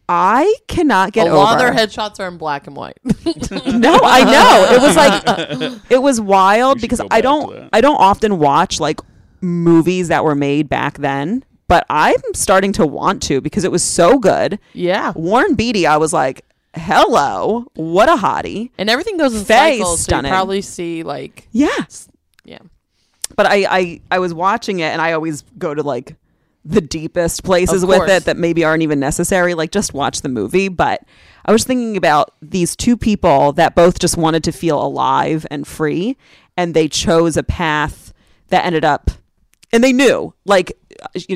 I 0.09 0.53
cannot 0.67 1.13
get 1.13 1.27
a 1.27 1.29
over. 1.29 1.37
lot 1.37 1.53
of 1.53 1.59
their 1.59 1.73
headshots 1.73 2.19
are 2.19 2.27
in 2.27 2.37
black 2.37 2.67
and 2.67 2.75
white. 2.75 2.97
no, 3.05 3.99
I 4.03 4.23
know. 4.23 4.67
It 4.75 4.81
was 4.81 4.95
like 4.95 5.81
it 5.89 6.01
was 6.01 6.19
wild 6.19 6.81
because 6.81 7.01
I 7.09 7.21
don't. 7.21 7.69
I 7.71 7.81
don't 7.81 7.95
often 7.95 8.37
watch 8.39 8.79
like 8.79 8.99
movies 9.41 10.09
that 10.09 10.23
were 10.23 10.35
made 10.35 10.67
back 10.69 10.97
then, 10.97 11.43
but 11.67 11.85
I'm 11.89 12.15
starting 12.33 12.73
to 12.73 12.85
want 12.85 13.21
to 13.23 13.41
because 13.41 13.63
it 13.63 13.71
was 13.71 13.83
so 13.83 14.19
good. 14.19 14.59
yeah. 14.73 15.13
Warren 15.15 15.55
Beatty, 15.55 15.87
I 15.87 15.97
was 15.97 16.11
like, 16.13 16.45
"Hello, 16.75 17.65
what 17.75 18.09
a 18.09 18.15
hottie." 18.15 18.71
And 18.77 18.89
everything 18.89 19.17
goes 19.17 19.33
in 19.33 19.45
Faye's 19.45 19.79
cycles, 19.79 19.99
so 19.99 20.03
stunning. 20.03 20.29
you 20.31 20.35
probably 20.35 20.61
see 20.61 21.03
like 21.03 21.47
Yeah. 21.51 21.69
yeah. 22.43 22.59
But 23.35 23.45
I 23.47 23.65
I 23.69 24.01
I 24.11 24.19
was 24.19 24.33
watching 24.33 24.79
it 24.79 24.91
and 24.91 25.01
I 25.01 25.13
always 25.13 25.43
go 25.57 25.73
to 25.73 25.81
like 25.81 26.15
the 26.65 26.81
deepest 26.81 27.43
places 27.43 27.85
with 27.85 28.09
it 28.09 28.25
that 28.25 28.37
maybe 28.37 28.63
aren't 28.63 28.83
even 28.83 28.99
necessary. 28.99 29.53
Like 29.53 29.71
just 29.71 29.93
watch 29.93 30.21
the 30.21 30.29
movie. 30.29 30.69
But 30.69 31.03
I 31.45 31.51
was 31.51 31.63
thinking 31.63 31.97
about 31.97 32.33
these 32.41 32.75
two 32.75 32.95
people 32.95 33.51
that 33.53 33.75
both 33.75 33.99
just 33.99 34.17
wanted 34.17 34.43
to 34.45 34.51
feel 34.51 34.81
alive 34.81 35.45
and 35.51 35.67
free, 35.67 36.17
and 36.55 36.73
they 36.73 36.87
chose 36.87 37.35
a 37.35 37.43
path 37.43 38.13
that 38.47 38.65
ended 38.65 38.85
up, 38.85 39.11
and 39.71 39.83
they 39.83 39.93
knew 39.93 40.33
like 40.45 40.77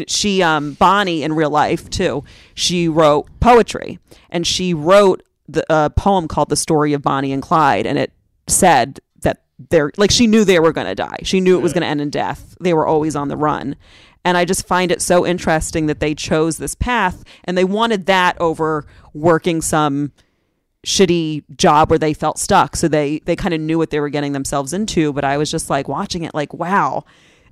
she 0.08 0.42
um 0.42 0.74
Bonnie 0.74 1.24
in 1.24 1.34
real 1.34 1.50
life 1.50 1.90
too. 1.90 2.24
She 2.54 2.88
wrote 2.88 3.28
poetry, 3.40 4.00
and 4.30 4.48
she 4.48 4.74
wrote 4.74 5.24
the 5.48 5.66
a 5.70 5.90
poem 5.90 6.28
called 6.28 6.50
"The 6.50 6.56
Story 6.56 6.94
of 6.94 7.02
Bonnie 7.02 7.34
and 7.34 7.42
Clyde," 7.42 7.86
and 7.86 7.98
it 7.98 8.14
said 8.48 9.00
that 9.22 9.44
they're 9.70 9.92
like 9.98 10.12
she 10.12 10.28
knew 10.28 10.46
they 10.46 10.60
were 10.60 10.72
going 10.72 10.88
to 10.88 10.96
die. 10.96 11.20
She 11.24 11.42
knew 11.42 11.58
it 11.58 11.62
was 11.62 11.74
going 11.74 11.82
to 11.82 11.88
end 11.88 12.00
in 12.02 12.10
death. 12.10 12.56
They 12.62 12.74
were 12.74 12.88
always 12.88 13.16
on 13.16 13.28
the 13.28 13.38
run. 13.38 13.76
And 14.26 14.38
I 14.38 14.46
just 14.46 14.68
find 14.68 14.92
it 14.92 15.02
so 15.02 15.26
interesting 15.26 15.86
that 15.88 16.00
they 16.00 16.14
chose 16.14 16.58
this 16.58 16.76
path 16.76 17.24
and 17.46 17.58
they 17.58 17.64
wanted 17.64 18.06
that 18.08 18.40
over 18.42 18.86
working 19.14 19.62
some 19.62 20.12
shitty 20.86 21.44
job 21.58 21.90
where 21.90 22.00
they 22.00 22.14
felt 22.14 22.38
stuck. 22.38 22.76
So 22.76 22.88
they 22.88 23.20
they 23.26 23.36
kind 23.36 23.54
of 23.54 23.62
knew 23.62 23.78
what 23.78 23.90
they 23.90 24.00
were 24.00 24.10
getting 24.10 24.34
themselves 24.34 24.74
into, 24.74 25.12
but 25.14 25.24
I 25.24 25.38
was 25.38 25.50
just 25.52 25.70
like 25.70 25.88
watching 25.88 26.24
it 26.24 26.34
like 26.34 26.54
wow. 26.54 27.04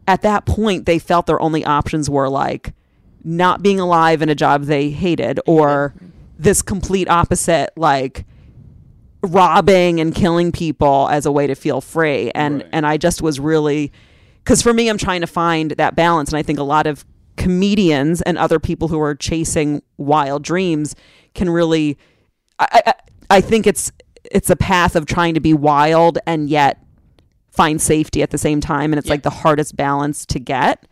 At 0.08 0.22
that 0.22 0.46
point 0.46 0.86
they 0.86 1.00
felt 1.00 1.26
their 1.26 1.42
only 1.42 1.66
options 1.66 2.10
were 2.10 2.30
like 2.30 2.74
not 3.24 3.64
being 3.64 3.80
alive 3.80 4.22
in 4.22 4.30
a 4.30 4.36
job 4.36 4.64
they 4.66 4.90
hated 4.92 5.40
or 5.48 5.96
this 6.38 6.62
complete 6.62 7.10
opposite 7.10 7.72
like 7.76 8.26
robbing 9.24 10.00
and 10.00 10.14
killing 10.14 10.52
people 10.52 11.08
as 11.10 11.26
a 11.26 11.32
way 11.32 11.48
to 11.48 11.56
feel 11.56 11.82
free 11.82 12.30
and 12.36 12.58
Right. 12.62 12.70
and 12.72 12.86
I 12.86 12.98
just 12.98 13.22
was 13.24 13.40
really 13.40 13.92
cuz 14.46 14.62
for 14.62 14.74
me 14.74 14.90
I'm 14.90 14.98
trying 14.98 15.22
to 15.22 15.28
find 15.28 15.72
that 15.72 15.96
balance 15.96 16.30
and 16.30 16.38
I 16.38 16.44
think 16.44 16.60
a 16.60 16.64
lot 16.64 16.88
of 16.88 17.06
comedians 17.38 18.22
and 18.22 18.38
other 18.38 18.60
people 18.60 18.88
who 18.88 19.00
are 19.00 19.14
chasing 19.16 19.82
wild 19.98 20.44
dreams 20.44 20.96
can 21.34 21.50
really 21.50 21.98
I 22.60 22.82
I, 22.86 22.94
I 23.30 23.42
think 23.42 23.68
it's 23.68 23.92
it's 24.32 24.50
a 24.50 24.56
path 24.56 24.96
of 24.96 25.06
trying 25.06 25.34
to 25.34 25.40
be 25.40 25.54
wild 25.54 26.18
and 26.26 26.50
yet 26.50 26.82
find 27.52 27.82
safety 27.82 28.22
at 28.22 28.32
the 28.32 28.38
same 28.38 28.60
time 28.62 28.92
and 28.92 28.98
it's 28.98 29.08
Yeah. 29.08 29.14
like 29.14 29.24
the 29.24 29.30
hardest 29.30 29.76
balance 29.76 30.26
to 30.28 30.40
get 30.40 30.86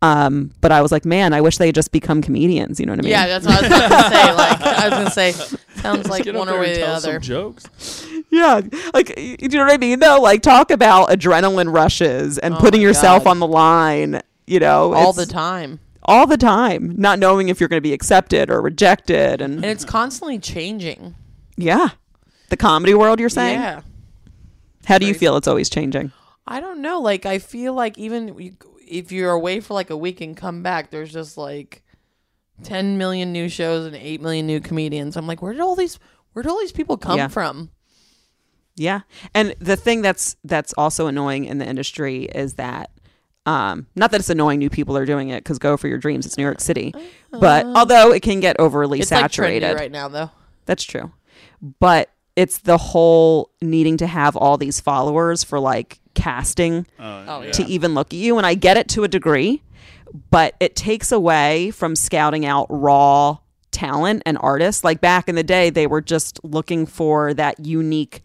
um 0.00 0.52
but 0.60 0.70
I 0.70 0.80
was 0.80 0.92
like 0.92 1.04
man 1.04 1.32
I 1.32 1.40
wish 1.40 1.58
they 1.58 1.66
had 1.66 1.74
just 1.74 1.90
become 1.90 2.22
comedians 2.22 2.78
you 2.78 2.86
know 2.86 2.92
what 2.92 3.00
I 3.00 3.02
mean 3.02 3.10
Yeah, 3.10 3.26
that's 3.26 3.46
what 3.46 3.56
I 3.56 3.60
was 3.60 3.68
gonna 3.90 4.14
say. 4.14 4.32
Like 4.32 4.60
I 4.62 4.88
was 4.88 4.98
gonna 4.98 5.10
say, 5.10 5.32
sounds 5.80 6.08
like 6.08 6.24
Get 6.24 6.34
up 6.36 6.38
one 6.38 6.46
there 6.48 6.56
or 6.60 6.62
and 6.64 6.66
way 6.66 6.72
or 6.72 6.76
the 6.80 6.86
tell 6.86 7.00
some 7.00 7.10
other. 7.10 7.18
jokes. 7.20 8.06
Yeah, 8.30 8.60
like 8.94 9.18
you 9.18 9.48
know 9.48 9.64
what 9.64 9.72
I 9.72 9.78
mean 9.78 9.98
though. 10.00 10.20
Like 10.20 10.42
talk 10.42 10.70
about 10.70 11.08
adrenaline 11.08 11.72
rushes 11.74 12.38
and 12.38 12.54
Oh 12.54 12.58
putting 12.58 12.80
my 12.80 12.86
yourself 12.88 13.24
God. 13.24 13.30
on 13.30 13.38
the 13.40 13.46
line. 13.46 14.20
You 14.46 14.60
know, 14.60 14.92
All 14.94 15.10
it's- 15.10 15.16
the 15.26 15.26
time, 15.26 15.80
all 16.04 16.26
the 16.26 16.36
time, 16.36 16.94
not 16.96 17.18
knowing 17.18 17.48
if 17.48 17.58
you're 17.60 17.68
going 17.68 17.78
to 17.82 17.86
be 17.86 17.92
accepted 17.92 18.50
or 18.50 18.60
rejected, 18.62 19.40
and 19.40 19.56
and 19.56 19.64
it's 19.64 19.84
constantly 19.84 20.38
changing. 20.38 21.14
yeah, 21.56 21.88
the 22.50 22.56
comedy 22.56 22.94
world. 22.94 23.18
You're 23.20 23.28
saying? 23.30 23.58
Yeah, 23.60 23.80
How 24.86 24.98
do 24.98 25.06
you 25.06 25.14
feel? 25.14 25.36
It's 25.36 25.48
always 25.48 25.68
changing. 25.68 26.12
I 26.46 26.60
don't 26.60 26.80
know. 26.80 27.00
Like 27.00 27.26
I 27.26 27.38
feel 27.38 27.74
like 27.74 27.98
even 27.98 28.38
you- 28.38 28.56
if 28.90 29.12
you're 29.12 29.30
away 29.32 29.60
for 29.60 29.74
like 29.74 29.90
a 29.90 29.96
week 29.96 30.20
and 30.20 30.36
come 30.36 30.62
back, 30.62 30.90
there's 30.90 31.12
just 31.12 31.36
like 31.38 31.82
ten 32.62 32.98
million 32.98 33.32
new 33.32 33.48
shows 33.48 33.86
and 33.86 33.94
eight 33.96 34.20
million 34.20 34.46
new 34.46 34.60
comedians. 34.60 35.16
I'm 35.16 35.26
like, 35.26 35.42
where 35.42 35.52
did 35.52 35.60
all 35.60 35.76
these 35.76 35.98
where 36.32 36.42
did 36.42 36.50
all 36.50 36.58
these 36.60 36.72
people 36.72 36.96
come 36.96 37.16
Yeah. 37.18 37.28
from? 37.28 37.70
Yeah, 38.76 39.00
and 39.34 39.54
the 39.58 39.76
thing 39.76 40.02
that's 40.02 40.36
that's 40.44 40.72
also 40.74 41.06
annoying 41.08 41.44
in 41.46 41.58
the 41.58 41.66
industry 41.66 42.24
is 42.24 42.54
that. 42.54 42.90
Um, 43.46 43.86
not 43.96 44.10
that 44.10 44.20
it's 44.20 44.28
annoying 44.28 44.58
new 44.58 44.68
people 44.68 44.94
are 44.98 45.06
doing 45.06 45.30
it 45.30 45.42
because 45.42 45.58
go 45.58 45.78
for 45.78 45.88
your 45.88 45.96
dreams. 45.96 46.26
It's 46.26 46.36
New 46.36 46.44
York 46.44 46.60
City, 46.60 46.92
but 47.30 47.64
although 47.64 48.12
it 48.12 48.20
can 48.20 48.40
get 48.40 48.60
overly. 48.60 49.00
It's 49.00 49.10
like 49.10 49.20
saturated, 49.22 49.74
trendy 49.74 49.78
right 49.78 49.90
now, 49.90 50.08
though. 50.08 50.30
That's 50.66 50.84
true. 50.84 51.12
But 51.80 52.10
it's 52.36 52.58
the 52.58 52.76
whole 52.76 53.50
needing 53.62 53.96
to 53.98 54.06
have 54.06 54.36
all 54.36 54.58
these 54.58 54.80
followers 54.80 55.44
for 55.44 55.58
like 55.58 55.98
casting 56.18 56.86
Uh, 56.98 57.24
Oh, 57.28 57.42
yeah. 57.42 57.50
to 57.52 57.64
even 57.66 57.94
look 57.94 58.08
at 58.12 58.18
you. 58.18 58.36
And 58.38 58.46
I 58.46 58.54
get 58.54 58.76
it 58.76 58.88
to 58.90 59.04
a 59.04 59.08
degree, 59.08 59.62
but 60.30 60.54
it 60.60 60.74
takes 60.76 61.12
away 61.12 61.70
from 61.70 61.94
scouting 61.96 62.44
out 62.46 62.66
raw 62.70 63.38
talent 63.70 64.22
and 64.26 64.36
artists. 64.40 64.82
Like 64.84 65.00
back 65.00 65.28
in 65.28 65.34
the 65.34 65.42
day, 65.42 65.70
they 65.70 65.86
were 65.86 66.00
just 66.00 66.40
looking 66.44 66.86
for 66.86 67.34
that 67.34 67.64
unique 67.64 68.22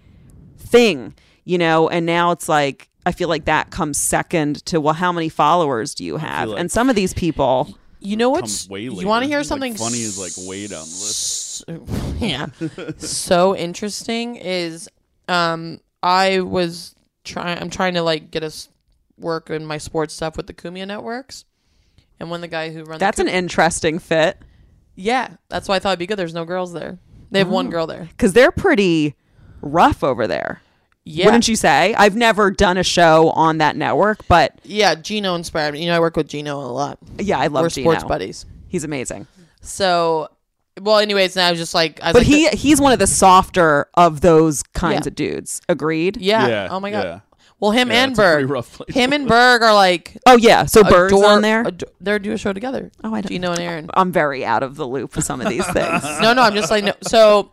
thing, 0.58 1.14
you 1.46 1.58
know, 1.58 1.90
and 1.90 2.06
now 2.06 2.32
it's 2.32 2.50
like, 2.50 2.90
I 3.06 3.12
feel 3.12 3.28
like 3.30 3.46
that 3.46 3.70
comes 3.70 3.98
second 4.00 4.66
to, 4.68 4.80
well, 4.80 4.94
how 4.94 5.12
many 5.12 5.30
followers 5.30 5.94
do 5.94 6.04
you 6.06 6.18
have? 6.18 6.50
like- 6.50 6.60
and 6.60 6.72
some 6.72 6.90
of 6.90 6.96
these 6.96 7.14
people, 7.14 7.78
You 8.00 8.18
know 8.18 8.32
Comes 8.34 8.42
what's 8.42 8.70
way 8.70 8.90
later. 8.90 9.02
you 9.02 9.08
want 9.08 9.24
to 9.24 9.30
hear 9.30 9.40
Like, 9.40 9.46
something 9.48 9.76
funny 9.76 10.00
is 10.02 10.18
like 10.18 10.34
way 10.48 10.68
down 10.68 10.86
the 10.86 10.86
list. 10.86 11.64
yeah 12.20 12.48
so 12.98 13.56
interesting 13.56 14.36
is 14.36 14.90
um 15.30 15.80
i 16.02 16.40
was 16.42 16.96
trying 17.24 17.60
i'm 17.60 17.70
trying 17.70 17.94
to 17.94 18.02
like 18.02 18.32
get 18.32 18.44
us 18.44 18.70
work 19.18 19.50
in 19.50 19.66
my 19.66 19.78
sports 19.78 20.14
stuff 20.14 20.36
with 20.38 20.48
the 20.48 20.54
Cumia 20.54 20.86
networks 20.88 21.46
and 22.20 22.30
when 22.30 22.42
the 22.42 22.48
guy 22.48 22.72
who 22.72 22.84
runs 22.84 23.00
that's 23.00 23.18
the 23.18 23.24
an 23.24 23.30
interesting 23.30 24.00
fit 24.00 24.38
yeah 24.96 25.36
that's 25.50 25.68
why 25.68 25.76
i 25.76 25.80
thought 25.80 25.90
it'd 25.90 26.00
be 26.00 26.08
good 26.08 26.18
there's 26.18 26.34
no 26.34 26.46
girls 26.46 26.74
there 26.74 26.98
they 27.32 27.40
have 27.40 27.48
Oh. 27.50 27.52
one 27.54 27.70
girl 27.70 27.88
there 27.88 28.06
because 28.12 28.34
they're 28.34 28.52
pretty 28.52 29.16
rough 29.62 30.04
over 30.04 30.28
there. 30.28 30.62
yeah 31.06 31.26
Wouldn't 31.26 31.48
you 31.48 31.56
say? 31.56 31.94
I've 31.96 32.16
never 32.16 32.52
done 32.52 32.78
a 32.78 32.84
show 32.84 33.30
on 33.32 33.58
that 33.60 33.76
network, 33.78 34.28
but 34.28 34.60
yeah 34.64 34.94
gino 34.96 35.36
inspired 35.36 35.74
me 35.74 35.82
you 35.82 35.88
know 35.88 35.96
i 35.96 36.00
work 36.00 36.16
with 36.18 36.28
gino 36.28 36.60
a 36.60 36.68
lot 36.68 37.00
yeah, 37.20 37.40
I 37.40 37.48
love 37.48 37.64
we're 37.64 37.70
Gino. 37.70 37.92
sports 37.92 38.04
buddies 38.04 38.46
He's 38.68 38.84
amazing. 38.84 39.28
so 39.62 40.28
well 40.82 40.98
anyways 40.98 41.36
now 41.36 41.48
i 41.48 41.52
was 41.52 41.60
just 41.60 41.74
like 41.74 42.00
I 42.02 42.08
was 42.08 42.14
But 42.14 42.20
like 42.20 42.28
he 42.28 42.48
he's 42.50 42.82
one 42.82 42.94
of 42.94 43.00
the 43.00 43.08
softer 43.08 43.88
of 43.94 44.22
those 44.22 44.64
kinds 44.74 45.06
Yeah. 45.06 45.10
of 45.10 45.16
dudes. 45.16 45.62
Agreed. 45.70 46.18
yeah. 46.18 46.48
Yeah, 46.48 46.68
oh 46.72 46.80
my 46.80 46.90
god 46.92 47.04
yeah. 47.06 47.20
well 47.60 47.72
him 47.72 47.90
Yeah, 47.92 48.04
and 48.04 48.12
it's 48.12 48.20
a 48.20 48.24
pretty 48.24 48.44
berg 48.44 48.50
rough 48.52 48.74
place 48.78 48.94
him 48.96 49.10
to 49.12 49.16
and 49.18 49.28
berg 49.28 49.62
are 49.62 49.74
like 49.74 50.18
Oh 50.26 50.38
yeah. 50.38 50.66
So 50.66 50.84
Bird's 50.84 51.14
adore- 51.14 51.26
on 51.30 51.42
there. 51.42 51.62
ado- 51.62 51.86
they're 52.02 52.20
do 52.20 52.32
a 52.32 52.38
show 52.38 52.54
together 52.54 52.92
oh, 53.04 53.14
I 53.14 53.22
don't. 53.22 53.30
gino 53.30 53.52
and 53.52 53.60
aaron 53.62 53.90
I'm 53.94 54.12
very 54.12 54.44
out 54.46 54.64
of 54.64 54.76
the 54.76 54.88
loop 54.88 55.16
with 55.16 55.26
some 55.26 55.42
of 55.42 55.50
these 55.50 55.66
things. 55.74 56.04
no, 56.22 56.34
no, 56.34 56.42
I'm 56.42 56.54
just 56.56 56.72
like 56.72 56.84
no. 56.84 56.94
So, 57.04 57.52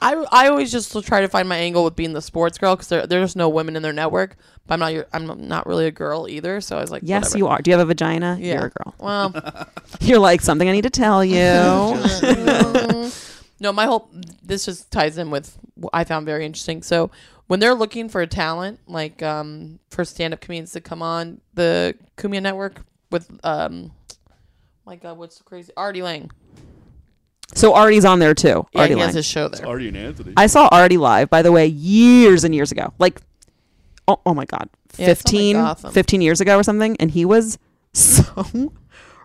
I 0.00 0.24
I 0.32 0.48
always 0.48 0.70
just 0.72 0.92
try 1.04 1.20
to 1.20 1.28
find 1.28 1.48
my 1.48 1.56
angle 1.56 1.84
with 1.84 1.96
being 1.96 2.12
the 2.12 2.22
sports 2.22 2.58
girl 2.58 2.76
because 2.76 2.88
there, 2.88 3.06
there's 3.06 3.36
no 3.36 3.48
women 3.48 3.76
in 3.76 3.82
their 3.82 3.92
network. 3.92 4.36
But 4.66 4.74
I'm 4.74 4.80
not 4.80 4.92
your, 4.92 5.06
I'm 5.12 5.48
not 5.48 5.66
really 5.66 5.86
a 5.86 5.90
girl 5.90 6.28
either. 6.28 6.60
So 6.60 6.76
I 6.76 6.80
was 6.80 6.90
like, 6.90 7.02
yes, 7.04 7.24
whatever. 7.24 7.38
you 7.38 7.46
are. 7.46 7.62
Do 7.62 7.70
you 7.70 7.76
have 7.76 7.86
a 7.86 7.88
vagina? 7.88 8.36
Yeah. 8.38 8.54
You're 8.54 8.66
a 8.66 8.70
girl. 8.70 8.94
Well, 8.98 9.68
You're 10.00 10.18
like 10.18 10.40
something 10.42 10.68
I 10.68 10.72
need 10.72 10.82
to 10.82 10.90
tell 10.90 11.24
you. 11.24 11.36
no, 13.60 13.72
my 13.72 13.86
whole 13.86 14.10
this 14.42 14.66
just 14.66 14.90
ties 14.90 15.18
in 15.18 15.30
with 15.30 15.58
what 15.74 15.90
I 15.92 16.04
found 16.04 16.26
very 16.26 16.44
interesting. 16.44 16.82
So 16.82 17.10
when 17.46 17.60
they're 17.60 17.74
looking 17.74 18.08
for 18.08 18.20
a 18.20 18.26
talent, 18.26 18.80
like 18.86 19.22
um 19.22 19.78
for 19.90 20.04
stand 20.04 20.34
up 20.34 20.40
comedians 20.40 20.72
to 20.72 20.80
come 20.80 21.02
on 21.02 21.40
the 21.54 21.94
Cumia 22.16 22.42
Network 22.42 22.82
with 23.10 23.28
um. 23.44 23.92
My 24.84 24.96
God, 24.96 25.18
what's 25.18 25.36
so 25.36 25.44
crazy? 25.44 25.70
Artie 25.76 26.00
Lange. 26.02 26.30
So 27.54 27.74
Artie's 27.74 28.04
on 28.04 28.18
there 28.18 28.34
too. 28.34 28.66
Yeah, 28.72 28.80
Artie 28.82 28.92
he 28.92 28.94
Lange. 28.96 29.06
has 29.06 29.14
his 29.14 29.26
show 29.26 29.48
there. 29.48 29.66
Artie 29.66 29.88
and 29.88 29.96
Anthony. 29.96 30.32
I 30.36 30.46
saw 30.46 30.68
Artie 30.70 30.98
live, 30.98 31.30
by 31.30 31.42
the 31.42 31.50
way, 31.52 31.66
years 31.66 32.44
and 32.44 32.54
years 32.54 32.70
ago. 32.72 32.92
Like, 32.98 33.20
oh, 34.06 34.20
oh 34.26 34.34
my 34.34 34.44
God, 34.44 34.68
Yeah, 34.98 35.08
it's 35.10 35.24
not 35.24 35.32
like 35.32 35.40
15, 35.42 35.56
Gotham. 35.56 35.92
15 35.92 36.20
years 36.20 36.40
ago 36.40 36.58
or 36.58 36.62
something. 36.62 36.96
And 37.00 37.10
he 37.10 37.24
was 37.24 37.58
so 37.92 38.72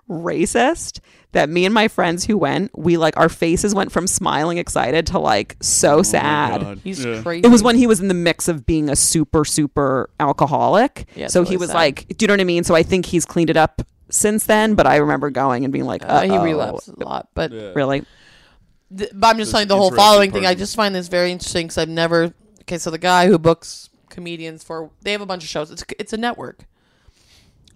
racist 0.09 0.99
that 1.31 1.49
me 1.49 1.65
and 1.65 1.73
my 1.73 1.87
friends 1.87 2.25
who 2.25 2.37
went, 2.37 2.71
we 2.77 2.97
like 2.97 3.17
our 3.17 3.29
faces 3.29 3.73
went 3.73 3.91
from 3.91 4.05
smiling 4.07 4.57
excited 4.57 5.07
to 5.07 5.19
like 5.19 5.55
so 5.61 5.93
Oh 5.93 5.97
my 5.97 6.01
sad. 6.03 6.61
God. 6.61 6.79
He's 6.83 7.03
Yeah. 7.03 7.21
crazy. 7.21 7.45
It 7.45 7.49
was 7.51 7.63
when 7.63 7.75
he 7.75 7.87
was 7.87 7.99
in 7.99 8.07
the 8.07 8.13
mix 8.13 8.47
of 8.47 8.65
being 8.65 8.89
a 8.89 8.95
super, 8.95 9.43
super 9.43 10.09
alcoholic. 10.19 11.07
Yeah, 11.15 11.25
it's 11.25 11.33
so 11.33 11.41
really 11.41 11.51
he 11.51 11.57
was 11.57 11.69
sad. 11.69 11.75
like, 11.75 12.07
do 12.17 12.23
you 12.23 12.27
know 12.27 12.33
what 12.33 12.41
I 12.41 12.45
mean? 12.45 12.63
So 12.63 12.75
I 12.75 12.83
think 12.83 13.05
he's 13.05 13.25
cleaned 13.25 13.49
it 13.49 13.57
up 13.57 13.81
since 14.13 14.45
then, 14.45 14.75
but 14.75 14.85
I 14.87 14.97
remember 14.97 15.29
going 15.29 15.63
and 15.63 15.73
being 15.73 15.85
like, 15.85 16.03
Uh, 16.05 16.21
he 16.21 16.37
relapsed 16.37 16.89
a 16.89 17.03
lot, 17.03 17.29
but 17.33 17.51
Yeah. 17.51 17.71
Really? 17.75 18.05
th- 18.95 19.09
but 19.13 19.27
I'm 19.27 19.37
just 19.37 19.47
This 19.47 19.51
telling 19.51 19.65
you 19.65 19.69
the 19.69 19.75
whole 19.77 19.87
interesting 19.87 20.05
following 20.05 20.31
thing. 20.31 20.45
I 20.45 20.49
person. 20.49 20.59
just 20.59 20.75
find 20.75 20.93
this 20.95 21.07
very 21.07 21.31
interesting 21.31 21.65
because 21.67 21.77
I've 21.79 21.89
never. 21.89 22.33
Okay, 22.61 22.77
so 22.77 22.89
the 22.91 22.97
guy 22.97 23.27
who 23.27 23.37
books 23.39 23.89
comedians 24.09 24.63
for 24.63 24.91
they 25.01 25.11
have 25.11 25.21
a 25.21 25.25
bunch 25.25 25.43
of 25.43 25.49
shows. 25.49 25.71
It's 25.71 25.83
it's 25.99 26.13
a 26.13 26.17
network. 26.17 26.65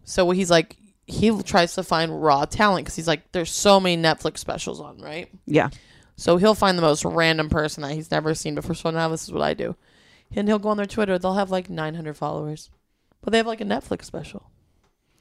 So 0.04 0.30
he's 0.32 0.50
like 0.52 0.78
he 1.06 1.32
tries 1.44 1.74
to 1.76 1.84
find 1.84 2.22
raw 2.22 2.46
talent 2.46 2.86
because 2.86 2.96
he's 2.96 3.08
like 3.08 3.32
there's 3.32 3.52
so 3.52 3.80
many 3.80 4.02
Netflix 4.02 4.38
specials 4.40 4.80
on 4.80 4.98
right. 5.00 5.30
Yeah. 5.46 5.70
So 6.16 6.38
he'll 6.38 6.56
find 6.56 6.78
the 6.78 6.82
most 6.82 7.06
random 7.06 7.50
person 7.50 7.84
that 7.84 7.92
he's 7.94 8.10
never 8.12 8.34
seen 8.34 8.56
before. 8.56 8.76
So 8.76 8.90
now 8.92 9.08
this 9.10 9.24
is 9.24 9.32
what 9.32 9.42
I 9.44 9.54
do, 9.54 9.76
and 10.36 10.48
he'll 10.48 10.60
go 10.60 10.70
on 10.70 10.78
their 10.78 10.86
Twitter. 10.86 11.18
They'll 11.20 11.36
have 11.36 11.52
like 11.52 11.70
900 11.70 12.16
followers, 12.18 12.70
but 13.22 13.32
they 13.32 13.38
have 13.38 13.46
like 13.48 13.62
a 13.62 13.66
Netflix 13.66 14.06
special. 14.06 14.50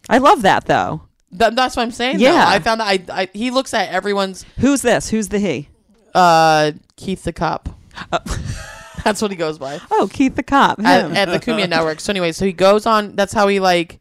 I 0.09 0.19
love 0.19 0.43
that 0.43 0.67
though. 0.67 1.03
Th- 1.37 1.53
that's 1.55 1.77
what 1.77 1.83
I'm 1.83 1.91
saying. 1.91 2.21
Yeah. 2.21 2.35
Yeah, 2.35 2.49
I 2.49 2.59
found 2.61 2.81
that 2.81 2.87
I, 2.87 3.23
I 3.23 3.29
he 3.33 3.51
looks 3.51 3.75
at 3.75 3.89
everyone's 3.91 4.45
Who's 4.59 4.83
this? 4.83 5.11
Who's 5.11 5.29
the 5.29 5.39
he? 5.39 5.69
uh 6.15 6.73
Keith 6.97 7.25
the 7.25 7.33
cop. 7.33 7.69
that's 9.05 9.21
what 9.23 9.31
he 9.31 9.37
goes 9.37 9.59
by. 9.59 9.81
Oh, 9.91 10.09
Keith 10.13 10.35
the 10.37 10.43
cop. 10.43 10.81
at, 10.81 11.11
at 11.13 11.25
the 11.27 11.39
Cumia 11.39 11.69
Network. 11.69 12.01
So 12.01 12.11
anyway, 12.13 12.33
so 12.33 12.45
he 12.45 12.53
goes 12.53 12.87
on. 12.87 13.17
That's 13.17 13.33
how 13.33 13.49
he 13.49 13.61
like. 13.61 14.01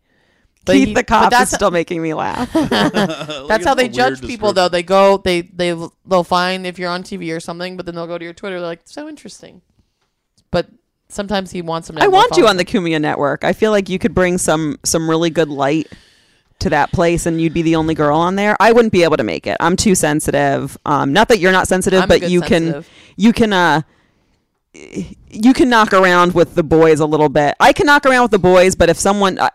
Keith 0.65 0.87
he- 0.89 0.93
the 0.95 1.03
cop 1.03 1.25
is 1.31 1.37
That's 1.37 1.51
still 1.51 1.69
making 1.71 2.01
me 2.01 2.13
laugh. 2.15 2.51
that's 2.53 3.65
how 3.65 3.75
they 3.75 3.87
judge 3.87 4.19
people, 4.21 4.51
though. 4.51 4.67
They 4.67 4.81
go, 4.81 5.17
they 5.17 5.41
they 5.41 5.77
they'll 6.07 6.23
find 6.23 6.65
if 6.65 6.79
you're 6.79 6.89
on 6.89 7.03
TV 7.03 7.35
or 7.35 7.39
something, 7.39 7.77
but 7.77 7.85
then 7.85 7.93
they'll 7.93 8.07
go 8.07 8.17
to 8.17 8.23
your 8.23 8.33
Twitter. 8.33 8.59
They're 8.59 8.67
like, 8.67 8.81
so 8.85 9.07
interesting. 9.07 9.61
But 11.07 11.13
sometimes 11.15 11.51
he 11.51 11.61
wants 11.61 11.87
them. 11.87 11.97
To 11.97 12.03
I 12.03 12.07
want 12.07 12.37
you 12.37 12.47
on 12.47 12.57
the 12.57 12.65
Cumia 12.65 12.99
network. 13.01 13.43
I 13.43 13.53
feel 13.53 13.71
like 13.71 13.89
you 13.89 13.99
could 13.99 14.13
bring 14.15 14.37
some 14.37 14.77
some 14.83 15.09
really 15.09 15.29
good 15.29 15.49
light 15.49 15.91
to 16.59 16.69
that 16.69 16.91
place 16.93 17.25
and 17.25 17.41
you'd 17.41 17.53
be 17.53 17.61
the 17.61 17.75
only 17.75 17.93
girl 17.93 18.17
on 18.17 18.35
there. 18.37 18.55
I 18.61 18.71
wouldn't 18.71 18.93
be 18.93 19.03
able 19.03 19.17
to 19.17 19.23
make 19.23 19.45
it. 19.45 19.57
I'm 19.59 19.75
too 19.75 19.93
sensitive. 19.95 20.77
Um 20.85 21.11
not 21.13 21.27
that 21.27 21.39
you're 21.39 21.51
not 21.51 21.67
sensitive, 21.67 22.03
I'm 22.03 22.07
but 22.07 22.29
you 22.29 22.39
sensitive. 22.39 22.85
can 22.85 22.93
you 23.17 23.33
can 23.33 23.53
uh 23.53 23.81
you 25.29 25.53
can 25.53 25.69
knock 25.69 25.93
around 25.93 26.33
with 26.33 26.55
the 26.55 26.63
boys 26.63 26.99
a 26.99 27.05
little 27.05 27.29
bit. 27.29 27.55
I 27.59 27.71
can 27.73 27.85
knock 27.85 28.05
around 28.05 28.23
with 28.23 28.31
the 28.31 28.39
boys, 28.39 28.75
but 28.75 28.89
if 28.89 28.97
someone 28.97 29.37
uh, 29.39 29.49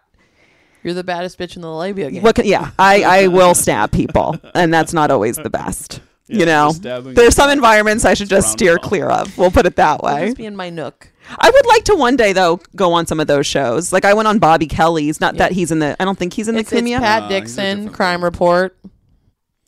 You're 0.82 0.94
the 0.94 1.04
baddest 1.04 1.38
bitch 1.38 1.56
in 1.56 1.62
the 1.62 1.70
labia 1.72 2.10
game. 2.10 2.22
what 2.22 2.34
can, 2.36 2.46
yeah, 2.46 2.70
I 2.78 3.02
I 3.02 3.26
will 3.38 3.54
stab 3.54 3.92
people 3.92 4.36
and 4.54 4.72
that's 4.72 4.92
not 4.92 5.10
always 5.10 5.36
the 5.36 5.50
best. 5.50 6.00
you 6.26 6.46
know. 6.46 6.68
just 6.68 6.78
stabbing 6.78 7.14
There's 7.14 7.34
some 7.34 7.50
environments 7.50 8.04
I 8.04 8.14
should 8.14 8.28
just 8.28 8.52
steer 8.52 8.76
clear 8.78 9.08
of. 9.10 9.36
We'll 9.36 9.50
put 9.50 9.66
it 9.66 9.76
that 9.76 10.00
I'll 10.02 10.14
way. 10.14 10.26
just 10.26 10.36
be 10.36 10.46
in 10.46 10.56
my 10.56 10.70
nook. 10.70 11.09
I 11.38 11.50
would 11.50 11.66
like 11.66 11.84
to 11.84 11.94
one 11.94 12.16
day 12.16 12.32
though 12.32 12.60
go 12.76 12.92
on 12.92 13.06
some 13.06 13.20
of 13.20 13.26
those 13.26 13.46
shows. 13.46 13.92
Like 13.92 14.04
I 14.04 14.14
went 14.14 14.28
on 14.28 14.38
Bobby 14.38 14.66
Kelly's. 14.66 15.20
Not 15.20 15.34
Yeah. 15.34 15.38
that 15.40 15.52
he's 15.52 15.70
in 15.70 15.78
the. 15.78 15.96
I 16.00 16.04
don't 16.04 16.18
think 16.18 16.32
he's 16.34 16.48
in 16.48 16.54
the 16.54 16.60
It's, 16.60 16.72
it's 16.72 16.82
Pat 16.82 17.22
Nah, 17.22 17.28
he's 17.28 17.36
a 17.36 17.40
Dixon, 17.40 17.76
different 17.76 17.96
Crime. 17.96 18.24
Report. 18.24 18.76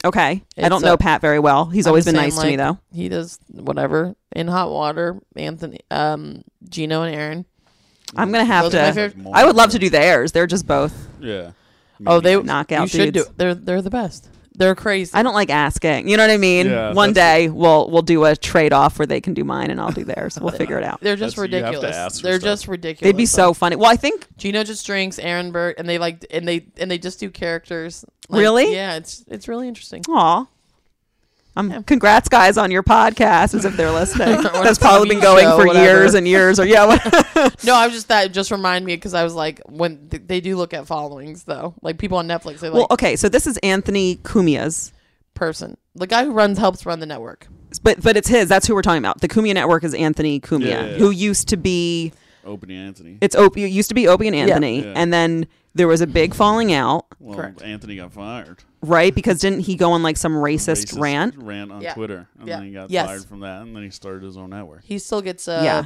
okay, 0.05 0.43
I 0.59 0.69
don't 0.69 0.83
know 0.83 0.97
Pat 0.97 1.21
very 1.21 1.39
well. 1.39 1.67
He's 1.67 1.87
I'm 1.87 1.91
always 1.91 2.05
been 2.05 2.15
saying, 2.17 2.25
nice 2.31 2.39
to 2.39 2.47
me 2.47 2.57
though. 2.57 2.79
He 2.93 3.09
does 3.09 3.39
whatever 3.51 4.15
in 4.35 4.49
hot 4.49 4.71
water. 4.71 5.21
Anthony, 5.37 5.81
um, 5.91 6.43
Gino, 6.69 7.03
and 7.03 7.15
Aaron. 7.15 7.47
I'm 8.17 8.31
gonna 8.33 8.45
have 8.45 8.65
Those 8.65 8.73
to. 8.73 8.93
favorite- 8.93 9.27
I 9.33 9.45
would 9.45 9.57
love 9.57 9.71
to 9.71 9.79
do 9.79 9.89
theirs. 9.89 10.33
They're 10.33 10.47
just 10.47 10.67
both. 10.67 11.09
Yeah. 11.21 11.53
Oh, 12.07 12.19
they 12.21 12.41
Knockout 12.43 12.83
You 12.83 12.89
should 12.89 13.15
dudes. 13.15 13.29
do. 13.29 13.35
They're 13.37 13.55
they're 13.55 13.81
the 13.83 13.91
best. 13.91 14.29
They're 14.55 14.75
crazy. 14.75 15.11
I 15.15 15.23
don't 15.23 15.35
like 15.35 15.49
asking. 15.51 16.09
You 16.09 16.17
know 16.17 16.25
what 16.25 16.31
I 16.31 16.37
mean? 16.37 16.67
Yeah, 16.67 16.93
One 16.93 17.13
day 17.13 17.49
we'll 17.49 17.91
we'll 17.91 18.03
do 18.03 18.25
a 18.25 18.37
trade 18.37 18.73
off 18.73 18.99
where 18.99 19.07
they 19.07 19.21
can 19.21 19.33
do 19.35 19.45
mine 19.45 19.71
and 19.71 19.81
I'll 19.81 19.93
do 19.93 20.05
theirs. 20.05 20.39
We'll 20.41 20.53
figure 20.57 20.77
it 20.79 20.85
out. 20.85 21.01
They're 21.01 21.17
just 21.17 21.37
That's- 21.37 21.51
you 21.51 21.57
have 21.57 21.65
to 21.65 21.69
ridiculous. 21.81 21.97
ask 21.97 22.21
for 22.21 22.27
They're 22.27 22.41
stuff. 22.41 22.45
just 22.53 22.69
ridiculous. 22.69 23.09
They'd 23.13 23.17
be 23.17 23.27
so 23.27 23.55
funny. 23.55 23.77
Well, 23.77 23.91
I 23.91 23.97
think 23.97 24.27
Gino 24.37 24.63
just 24.65 24.85
drinks, 24.87 25.19
Aaron 25.19 25.53
Burt, 25.53 25.77
and 25.79 25.89
they 25.89 25.99
like 25.99 26.27
and 26.31 26.47
they 26.47 26.67
and 26.77 26.91
they 26.91 26.99
just 26.99 27.19
do 27.21 27.31
characters. 27.31 28.05
Like, 28.29 28.41
Really? 28.41 28.75
Yeah, 28.75 28.97
it's 28.97 29.25
it's 29.29 29.49
really 29.49 29.69
interesting. 29.69 30.03
Aw. 30.09 30.47
Um, 31.55 31.71
Yeah. 31.71 31.83
Congrats, 31.87 32.29
guys, 32.29 32.57
on 32.57 32.71
your 32.71 32.83
podcast, 32.83 33.55
as 33.55 33.65
if 33.65 33.77
they're 33.77 33.91
listening. 33.91 34.41
That's 34.43 34.79
probably 34.79 35.09
been 35.09 35.21
going 35.21 35.45
show, 35.45 35.59
for 35.59 35.67
whatever. 35.67 35.85
years 35.85 36.15
and 36.15 36.27
years. 36.27 36.59
Or 36.59 36.65
yeah, 36.65 36.87
No, 37.65 37.75
I 37.75 37.87
was 37.87 37.93
just 37.95 38.09
that 38.09 38.33
just 38.33 38.51
remind 38.51 38.85
me 38.87 38.95
because 38.97 39.13
I 39.15 39.23
was 39.25 39.35
like 39.35 39.61
when 39.69 40.09
th- 40.09 40.23
they 40.27 40.41
do 40.41 40.57
look 40.57 40.73
at 40.73 40.87
followings 40.87 41.45
though, 41.45 41.75
like 41.83 41.99
people 41.99 42.19
on 42.19 42.27
Netflix, 42.27 42.61
they 42.61 42.69
like 42.69 42.79
well, 42.79 42.87
okay. 42.91 43.17
So 43.17 43.29
this 43.29 43.47
is 43.47 43.59
Anthony 43.59 44.17
Cumia's. 44.17 44.93
person. 45.35 45.77
The 45.95 46.07
guy 46.07 46.25
who 46.25 46.33
runs 46.33 46.57
helps 46.59 46.87
run 46.87 47.01
the 47.01 47.07
network. 47.07 47.47
but 47.83 48.03
but 48.03 48.17
it's 48.17 48.29
his. 48.29 48.49
That's 48.49 48.67
who 48.67 48.75
we're 48.75 48.83
talking 48.83 48.99
about. 48.99 49.21
The 49.21 49.29
Cumia 49.29 49.53
Network 49.55 49.85
is 49.85 49.93
Anthony 49.95 50.41
Cumia, 50.41 50.61
Yeah, 50.67 50.69
yeah, 50.85 50.87
yeah. 50.93 50.97
who 50.99 51.11
used 51.11 51.49
to 51.49 51.57
be 51.59 52.13
Opie 52.45 52.75
Anthony. 52.75 53.19
it's 53.21 53.35
Opie. 53.37 53.65
It 53.65 53.69
used 53.71 53.89
to 53.91 53.95
be 53.95 54.09
Opie 54.09 54.27
and 54.29 54.37
Anthony, 54.37 54.83
Yeah. 54.83 54.93
and 54.97 55.13
then 55.13 55.47
there 55.75 55.89
was 55.89 56.01
a 56.01 56.07
big 56.07 56.35
falling 56.35 56.73
out, 56.73 57.07
well, 57.19 57.37
Correct. 57.37 57.63
Anthony 57.63 57.97
got 57.97 58.13
fired. 58.13 58.63
right? 58.83 59.15
Because 59.15 59.39
didn't 59.41 59.61
he 59.61 59.75
go 59.77 59.93
on 59.93 60.03
like 60.03 60.17
some 60.17 60.33
racist, 60.35 60.99
rant? 61.01 61.35
Rant 61.39 61.73
on 61.73 61.81
Yeah. 61.81 61.95
Twitter, 61.95 62.29
and 62.39 62.49
Yeah. 62.49 62.57
then 62.59 62.67
he 62.67 62.73
got 62.73 62.91
Yes. 62.91 63.07
fired 63.07 63.25
from 63.25 63.41
that, 63.41 63.63
and 63.63 63.75
then 63.75 63.83
he 63.83 63.91
started 63.91 64.23
his 64.23 64.37
own 64.37 64.51
network. 64.51 64.83
He 64.85 64.99
still 64.99 65.23
gets 65.23 65.49
uh 65.49 65.63
yeah. 65.65 65.85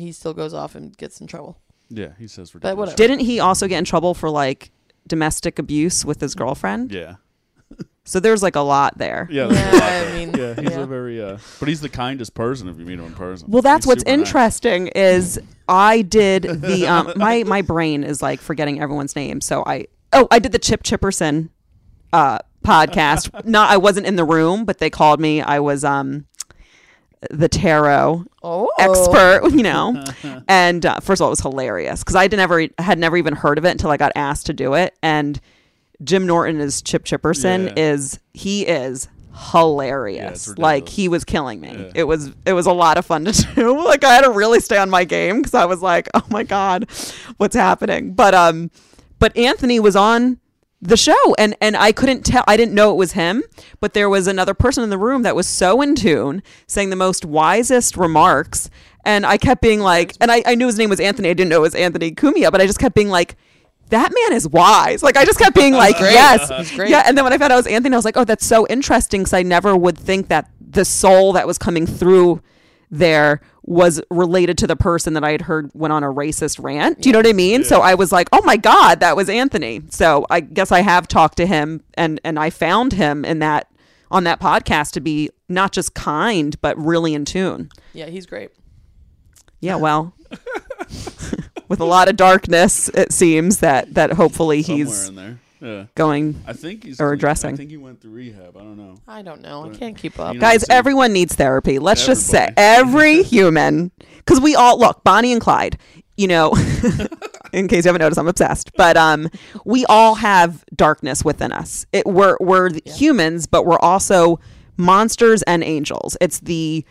he 0.00 0.12
still 0.12 0.34
goes 0.34 0.54
off 0.54 0.74
and 0.74 0.96
gets 0.96 1.20
in 1.20 1.26
trouble. 1.26 1.58
Yeah, 1.90 2.10
he 2.18 2.26
says 2.28 2.54
ridiculous. 2.54 2.60
But 2.74 2.78
whatever. 2.78 2.96
Didn't 2.96 3.20
he 3.20 3.40
also 3.40 3.66
get 3.68 3.78
in 3.78 3.84
trouble 3.84 4.14
for 4.14 4.30
like 4.30 4.70
domestic 5.08 5.58
abuse 5.58 6.04
with 6.04 6.20
his 6.20 6.34
girlfriend? 6.34 6.92
Yeah, 6.92 7.16
So 8.04 8.18
there's 8.20 8.42
like 8.42 8.56
a 8.56 8.60
lot 8.60 8.98
there. 8.98 9.28
yeah, 9.30 9.46
there's 9.46 9.60
a 9.60 9.64
lot 9.64 9.72
Yeah, 9.74 9.80
there. 9.80 10.08
I 10.08 10.12
mean, 10.18 10.34
yeah, 10.34 10.54
he's 10.54 10.70
yeah. 10.72 10.80
a 10.80 10.86
very, 10.86 11.22
uh, 11.22 11.38
but 11.60 11.68
he's 11.68 11.80
the 11.80 11.88
kindest 11.88 12.34
person 12.34 12.68
if 12.68 12.78
you 12.78 12.84
meet 12.84 12.98
him 12.98 13.06
in 13.06 13.14
person. 13.14 13.48
Well, 13.50 13.62
that's 13.62 13.84
He's 13.84 13.88
what's 13.88 14.00
super 14.02 14.10
nice. 14.16 14.18
interesting 14.18 14.86
is 14.88 15.40
I 15.68 16.02
did 16.02 16.42
the 16.62 16.86
um, 16.88 17.12
my 17.16 17.44
my 17.44 17.62
brain 17.62 18.02
is 18.02 18.20
like 18.20 18.40
forgetting 18.40 18.80
everyone's 18.80 19.14
name. 19.14 19.40
So 19.40 19.62
I 19.66 19.86
oh 20.12 20.26
I 20.32 20.40
did 20.40 20.50
the 20.52 20.58
Chip 20.58 20.82
Chipperson 20.82 21.50
uh, 22.12 22.38
podcast. 22.64 23.44
Not 23.46 23.70
I 23.70 23.76
wasn't 23.76 24.06
in 24.06 24.16
the 24.16 24.24
room, 24.24 24.64
but 24.64 24.78
they 24.78 24.90
called 24.90 25.20
me. 25.20 25.40
I 25.40 25.60
was 25.60 25.84
um 25.84 26.26
the 27.30 27.48
tarot 27.48 28.24
Oh, 28.42 28.68
expert, 28.80 29.42
you 29.52 29.62
know. 29.62 30.04
and 30.48 30.84
uh, 30.84 30.98
first 30.98 31.20
of 31.20 31.22
all, 31.22 31.28
it 31.28 31.30
was 31.38 31.40
hilarious 31.40 32.00
because 32.02 32.16
I 32.16 32.22
had 32.22 32.32
never 32.32 32.66
had 32.78 32.98
never 32.98 33.16
even 33.16 33.36
heard 33.36 33.58
of 33.58 33.64
it 33.64 33.70
until 33.70 33.90
I 33.90 33.96
got 33.96 34.10
asked 34.16 34.46
to 34.46 34.52
do 34.52 34.74
it. 34.74 34.96
And 35.04 35.40
Jim 36.04 36.26
Norton 36.26 36.60
is 36.60 36.82
Chip 36.82 37.04
Chipperson 37.04 37.66
Yeah. 37.68 37.72
is 37.92 38.18
he 38.34 38.66
is 38.66 39.08
hilarious. 39.56 40.48
it's 40.48 40.58
like 40.58 40.88
he 40.88 41.08
was 41.08 41.24
killing 41.24 41.60
me. 41.60 41.70
Yeah. 41.72 41.92
It 41.94 42.04
was 42.04 42.30
it 42.46 42.52
was 42.52 42.66
a 42.66 42.72
lot 42.72 42.98
of 42.98 43.06
fun 43.06 43.24
to 43.24 43.32
do. 43.54 43.82
like 43.84 44.04
I 44.04 44.14
had 44.14 44.22
to 44.22 44.30
really 44.30 44.60
stay 44.60 44.76
on 44.78 44.90
my 44.90 45.04
game 45.04 45.38
because 45.38 45.54
I 45.54 45.64
was 45.66 45.80
like, 45.82 46.08
oh 46.14 46.24
my 46.30 46.42
god, 46.42 46.88
what's 47.36 47.56
happening? 47.56 48.12
But 48.14 48.34
um, 48.34 48.70
but 49.18 49.36
Anthony 49.36 49.80
was 49.80 49.96
on 49.96 50.38
the 50.80 50.96
show 50.96 51.34
and 51.38 51.54
and 51.60 51.76
I 51.76 51.92
couldn't 51.92 52.24
tell 52.24 52.42
I 52.48 52.56
didn't 52.56 52.74
know 52.74 52.90
it 52.90 52.96
was 52.96 53.12
him 53.12 53.44
but 53.78 53.94
there 53.94 54.08
was 54.10 54.26
another 54.26 54.52
person 54.52 54.82
in 54.82 54.90
the 54.90 54.98
room 54.98 55.22
that 55.22 55.36
was 55.36 55.46
so 55.46 55.80
in 55.80 55.94
tune 55.94 56.42
saying 56.66 56.90
the 56.90 56.96
most 56.96 57.24
wisest 57.24 57.96
remarks 57.96 58.68
and 59.04 59.24
I 59.24 59.36
kept 59.38 59.62
being 59.62 59.78
like 59.78 60.14
and 60.20 60.32
I, 60.32 60.42
I 60.44 60.56
knew 60.56 60.66
his 60.66 60.78
name 60.78 60.90
was 60.90 60.98
Anthony 60.98 61.28
I 61.30 61.34
didn't 61.34 61.50
know 61.50 61.58
it 61.58 61.60
was 61.60 61.76
Anthony 61.76 62.10
Cumia 62.10 62.50
but 62.50 62.60
I 62.60 62.66
just 62.66 62.80
kept 62.80 62.96
being 62.96 63.10
like 63.10 63.36
that 63.90 64.10
man 64.12 64.36
is 64.36 64.48
wise 64.48 65.02
like 65.02 65.16
I 65.16 65.24
just 65.24 65.38
kept 65.38 65.54
being 65.54 65.74
like 65.74 65.96
great. 65.98 66.12
yes 66.12 66.74
great. 66.74 66.90
yeah 66.90 67.02
and 67.06 67.16
then 67.16 67.24
when 67.24 67.32
I 67.32 67.38
found 67.38 67.52
out 67.52 67.56
it 67.56 67.58
was 67.58 67.66
Anthony 67.66 67.94
I 67.94 67.98
was 67.98 68.04
like 68.04 68.16
oh 68.16 68.24
that's 68.24 68.46
so 68.46 68.66
interesting 68.68 69.20
because 69.22 69.32
I 69.34 69.42
never 69.42 69.76
would 69.76 69.98
think 69.98 70.28
that 70.28 70.50
the 70.60 70.84
soul 70.84 71.32
that 71.34 71.46
was 71.46 71.58
coming 71.58 71.86
through 71.86 72.40
there 72.90 73.40
was 73.64 74.02
related 74.10 74.58
to 74.58 74.66
the 74.66 74.76
person 74.76 75.14
that 75.14 75.24
I 75.24 75.30
had 75.32 75.42
heard 75.42 75.70
went 75.72 75.92
on 75.92 76.02
a 76.02 76.08
racist 76.08 76.62
rant. 76.62 77.00
Do 77.00 77.08
you 77.08 77.12
know 77.12 77.20
what 77.20 77.26
I 77.26 77.32
mean? 77.32 77.62
So 77.64 77.80
I 77.80 77.94
was 77.94 78.10
like, 78.10 78.28
"Oh 78.32 78.42
my 78.44 78.56
god, 78.56 79.00
that 79.00 79.16
was 79.16 79.28
Anthony." 79.28 79.82
So 79.90 80.26
I 80.28 80.40
guess 80.40 80.72
I 80.72 80.80
have 80.80 81.06
talked 81.08 81.36
to 81.36 81.46
him 81.46 81.82
and 81.94 82.20
and 82.24 82.38
I 82.38 82.50
found 82.50 82.92
him 82.92 83.24
in 83.24 83.38
that 83.38 83.68
on 84.10 84.24
that 84.24 84.40
podcast 84.40 84.90
to 84.92 85.00
be 85.00 85.30
not 85.48 85.72
just 85.72 85.94
kind 85.94 86.60
but 86.60 86.76
really 86.76 87.14
in 87.14 87.24
tune. 87.24 87.70
yeah, 87.94 88.06
he's 88.06 88.26
great. 88.26 88.50
Yeah, 89.60 89.76
well, 89.76 90.12
with 91.72 91.80
a 91.80 91.86
lot 91.86 92.10
of 92.10 92.16
darkness, 92.16 92.90
it 92.90 93.12
seems 93.12 93.60
that 93.60 93.94
that 93.94 94.12
hopefully 94.12 94.62
Somewhere 94.62 94.84
he's 94.84 95.08
in 95.08 95.14
there. 95.16 95.38
Yeah, 95.62 95.84
going. 95.94 96.42
I 96.46 96.52
think 96.52 96.84
he's 96.84 97.00
Or 97.00 97.12
addressing. 97.12 97.54
I 97.54 97.56
think 97.56 97.70
he 97.70 97.78
went 97.78 98.02
through 98.02 98.10
rehab. 98.10 98.58
I 98.58 98.60
don't 98.60 98.76
know. 98.76 98.96
I 99.08 99.22
don't 99.22 99.40
know. 99.40 99.64
I 99.64 99.74
can't 99.74 99.96
keep 99.96 100.18
up. 100.18 100.34
You 100.34 100.40
know, 100.40 100.46
Guys, 100.46 100.66
everyone 100.68 101.14
needs 101.14 101.34
therapy. 101.34 101.78
Let's 101.78 102.04
just 102.04 102.26
say 102.26 102.52
every 102.58 103.22
human, 103.36 103.90
because 104.18 104.38
we 104.38 104.54
all 104.54 104.78
look 104.78 105.02
Bonnie 105.02 105.32
and 105.32 105.40
Clyde. 105.40 105.78
You 106.18 106.28
know, 106.28 106.52
in 107.54 107.68
case 107.68 107.86
you 107.86 107.88
haven't 107.88 108.00
noticed, 108.02 108.18
I'm 108.18 108.28
obsessed. 108.28 108.72
But 108.76 108.98
um, 108.98 109.30
we 109.64 109.86
all 109.86 110.16
have 110.16 110.66
darkness 110.76 111.24
within 111.24 111.52
us. 111.52 111.86
It 111.90 112.04
we're 112.06 112.36
we're 112.38 112.68
the 112.68 112.82
humans, 112.84 113.46
but 113.46 113.64
we're 113.64 113.78
also 113.78 114.40
monsters 114.76 115.42
and 115.44 115.64
angels. 115.64 116.18
It's 116.20 116.40
the 116.40 116.84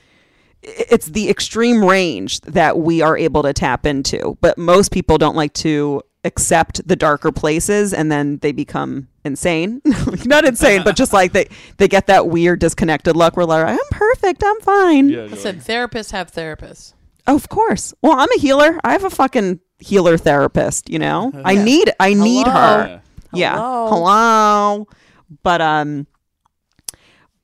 it's 0.63 1.07
the 1.07 1.29
extreme 1.29 1.83
range 1.83 2.39
that 2.41 2.77
we 2.77 3.01
are 3.01 3.17
able 3.17 3.43
to 3.43 3.53
tap 3.53 3.85
into. 3.85 4.37
But 4.41 4.57
most 4.57 4.91
people 4.91 5.17
don't 5.17 5.35
like 5.35 5.53
to 5.55 6.01
accept 6.23 6.87
the 6.87 6.95
darker 6.95 7.31
places 7.31 7.93
and 7.93 8.11
then 8.11 8.37
they 8.43 8.51
become 8.51 9.07
insane 9.25 9.81
not 10.25 10.45
insane 10.45 10.83
but 10.83 10.95
just 10.95 11.13
like 11.13 11.31
they 11.33 11.47
they 11.77 11.87
get 11.87 12.05
that 12.05 12.27
weird 12.27 12.59
disconnected 12.59 13.15
look 13.15 13.35
where 13.35 13.47
they're 13.47 13.65
like 13.65 13.73
i'm 13.73 13.79
perfect 13.89 14.43
i'm 14.45 14.59
fine 14.61 15.09
Yeah, 15.09 15.15
you're 15.21 15.29
Listen, 15.29 15.55
like, 15.57 15.65
therapists 15.65 16.11
have 16.11 16.31
therapists. 16.31 16.93
Oh, 17.25 17.35
of 17.35 17.49
course 17.49 17.93
well 18.03 18.19
i'm 18.19 18.31
a 18.35 18.39
healer 18.39 18.79
i 18.83 18.91
have 18.91 19.03
a 19.03 19.09
fucking 19.09 19.61
healer 19.79 20.15
therapist 20.15 20.91
you 20.91 20.99
know 20.99 21.31
i 21.43 21.55
need 21.55 21.91
i 21.99 22.13
need 22.13 22.45
Hello. 22.45 22.59
her 22.83 22.87
yeah. 22.87 22.99
yeah 23.33 23.55
Hello. 23.55 23.87
hello 23.89 24.87
but 25.41 25.59
um 25.59 26.05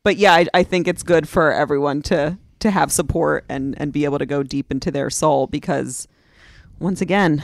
but 0.04 0.18
yeah 0.18 0.34
I, 0.34 0.46
I 0.54 0.62
think 0.64 0.88
it's 0.88 1.02
good 1.02 1.28
for 1.28 1.52
everyone 1.52 2.04
to 2.04 2.38
to 2.60 2.72
have 2.72 2.91
support 2.91 3.45
and 3.49 3.80
and 3.80 3.91
be 3.93 4.05
able 4.05 4.20
to 4.20 4.26
go 4.26 4.43
deep 4.43 4.72
into 4.72 4.91
their 4.91 5.10
soul 5.10 5.47
because 5.47 6.08
once 6.80 7.01
again 7.01 7.43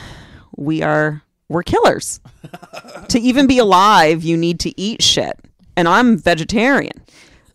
we 0.56 0.82
are 0.82 1.22
we're 1.48 1.62
killers. 1.62 2.20
To 3.08 3.18
even 3.20 3.46
be 3.46 3.58
alive 3.58 4.24
you 4.24 4.36
need 4.36 4.58
to 4.60 4.80
eat 4.80 5.02
shit. 5.02 5.38
And 5.76 5.86
i'm 5.88 6.16
vegetarian 6.16 7.02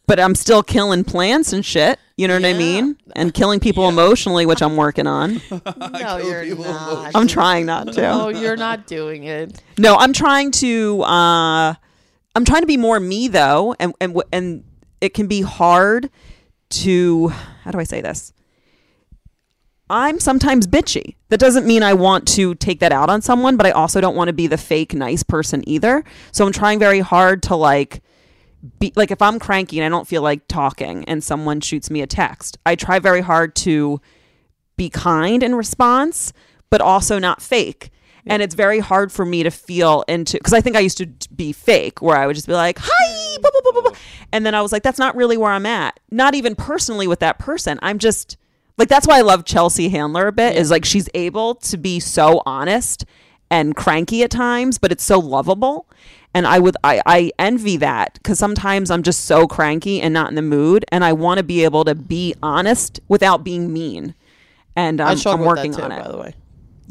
but 0.08 0.20
i'm 0.20 0.36
still 0.36 0.64
killing 0.64 1.04
plants 1.04 1.54
and 1.54 1.66
shit. 1.66 2.00
You 2.18 2.28
know 2.28 2.36
what 2.36 2.46
i 2.46 2.54
mean? 2.54 2.98
And 3.16 3.34
killing 3.34 3.60
people 3.60 3.88
emotionally 3.90 4.46
which 4.46 4.62
i'm 4.62 4.76
working 4.76 5.08
on. 5.08 5.42
No, 5.52 6.18
you're 6.18 6.56
not. 6.56 7.12
i'm 7.16 7.28
trying 7.28 7.66
not 7.66 7.94
to. 7.94 8.02
No, 8.02 8.30
you're 8.30 8.58
not 8.58 8.88
doing 8.88 9.24
it. 9.26 9.62
no, 9.78 9.96
I'm 9.96 10.14
trying 10.14 10.52
to. 10.52 11.02
Uh, 11.04 11.74
I'm 12.36 12.46
trying 12.46 12.62
to 12.62 12.68
be 12.68 12.78
more 12.78 13.00
me 13.00 13.28
though, 13.28 13.76
and 13.80 13.94
and 14.00 14.22
and 14.32 14.64
it 15.02 15.14
can 15.14 15.28
be 15.28 15.42
hard 15.42 16.10
to. 16.70 17.30
How 17.64 17.72
do 17.72 17.80
I 17.80 17.84
say 17.84 18.02
this? 18.02 18.34
I'm 19.90 20.20
sometimes 20.20 20.68
bitchy. 20.68 21.16
That 21.30 21.40
doesn't 21.40 21.66
mean 21.66 21.82
I 21.82 21.94
want 21.94 22.28
to 22.30 22.54
take 22.56 22.80
that 22.80 22.92
out 22.92 23.10
on 23.10 23.22
someone, 23.22 23.58
but 23.58 23.66
I 23.66 23.72
also 23.72 24.00
don't 24.00 24.16
want 24.16 24.28
to 24.28 24.34
be 24.34 24.46
the 24.46 24.58
fake 24.58 24.94
nice 24.94 25.24
person 25.24 25.68
either. 25.68 26.04
So 26.32 26.46
I'm 26.46 26.52
trying 26.52 26.78
very 26.78 27.00
hard 27.00 27.42
to 27.44 27.56
like 27.56 28.04
be 28.80 28.94
like 28.96 29.10
if 29.10 29.22
I'm 29.22 29.40
cranky 29.40 29.80
and 29.80 29.86
I 29.86 29.90
don't 29.90 30.08
feel 30.08 30.22
like 30.22 30.48
talking 30.48 31.06
and 31.06 31.24
someone 31.24 31.62
shoots 31.62 31.90
me 31.90 32.02
a 32.02 32.08
text, 32.08 32.58
I 32.66 32.76
try 32.76 33.00
very 33.00 33.22
hard 33.22 33.56
to 33.58 34.00
be 34.76 34.90
kind 34.90 35.42
in 35.42 35.56
response, 35.56 36.34
but 36.70 36.82
also 36.82 37.18
not 37.18 37.42
fake. 37.42 37.90
And 38.26 38.42
it's 38.42 38.56
very 38.56 38.80
hard 38.80 39.12
for 39.12 39.26
me 39.26 39.44
to 39.44 39.50
feel 39.52 40.04
into 40.08 40.38
because 40.38 40.54
I 40.54 40.62
think 40.62 40.76
I 40.76 40.80
used 40.82 40.98
to 40.98 41.08
be 41.36 41.52
fake, 41.52 42.02
where 42.02 42.18
I 42.18 42.28
would 42.28 42.36
just 42.36 42.48
be 42.48 42.54
like, 42.54 42.78
"Hi," 42.82 43.38
blah, 43.42 43.50
blah, 43.52 43.62
blah, 43.62 43.72
blah, 43.72 43.82
blah. 43.92 44.00
and 44.32 44.46
then 44.46 44.54
I 44.54 44.62
was 44.62 44.72
like, 44.72 44.84
"That's 44.84 45.00
not 45.00 45.16
really 45.16 45.38
where 45.38 45.52
I'm 45.52 45.66
at." 45.66 46.00
Not 46.12 46.36
even 46.36 46.56
personally 46.56 47.08
with 47.08 47.20
that 47.20 47.40
person. 47.40 47.80
I'm 47.82 47.98
just 47.98 48.38
like 48.78 48.88
that's 48.88 49.08
why 49.08 49.18
I 49.18 49.22
love 49.22 49.46
Chelsea 49.46 49.90
Handler 49.90 50.28
a 50.28 50.32
bit. 50.32 50.56
Is 50.56 50.70
like 50.72 50.86
she's 50.86 51.10
able 51.14 51.56
to 51.56 51.78
be 51.78 52.00
so 52.00 52.42
honest 52.46 53.06
and 53.52 53.76
cranky 53.76 54.22
at 54.24 54.30
times, 54.32 54.78
but 54.78 54.92
it's 54.92 55.04
so 55.04 55.20
lovable. 55.20 55.88
And 56.34 56.46
I 56.46 56.60
would 56.60 56.78
I, 56.84 57.02
I 57.06 57.32
envy 57.40 57.78
that 57.78 58.14
because 58.14 58.38
sometimes 58.38 58.92
I'm 58.92 59.02
just 59.02 59.26
so 59.26 59.48
cranky 59.48 60.00
and 60.02 60.14
not 60.14 60.30
in 60.30 60.36
the 60.36 60.42
mood, 60.44 60.86
and 60.92 61.04
I 61.04 61.14
want 61.14 61.40
to 61.40 61.44
be 61.44 61.64
able 61.64 61.84
to 61.86 61.96
be 61.96 62.36
honest 62.44 63.00
without 63.08 63.44
being 63.44 63.74
mean. 63.74 64.14
And 64.76 65.02
I'm, 65.02 65.18
I'm 65.26 65.40
working 65.42 65.72
that 65.72 65.84
on 65.84 65.92
it. 65.92 66.04
by 66.04 66.12
the 66.12 66.18
way. 66.18 66.36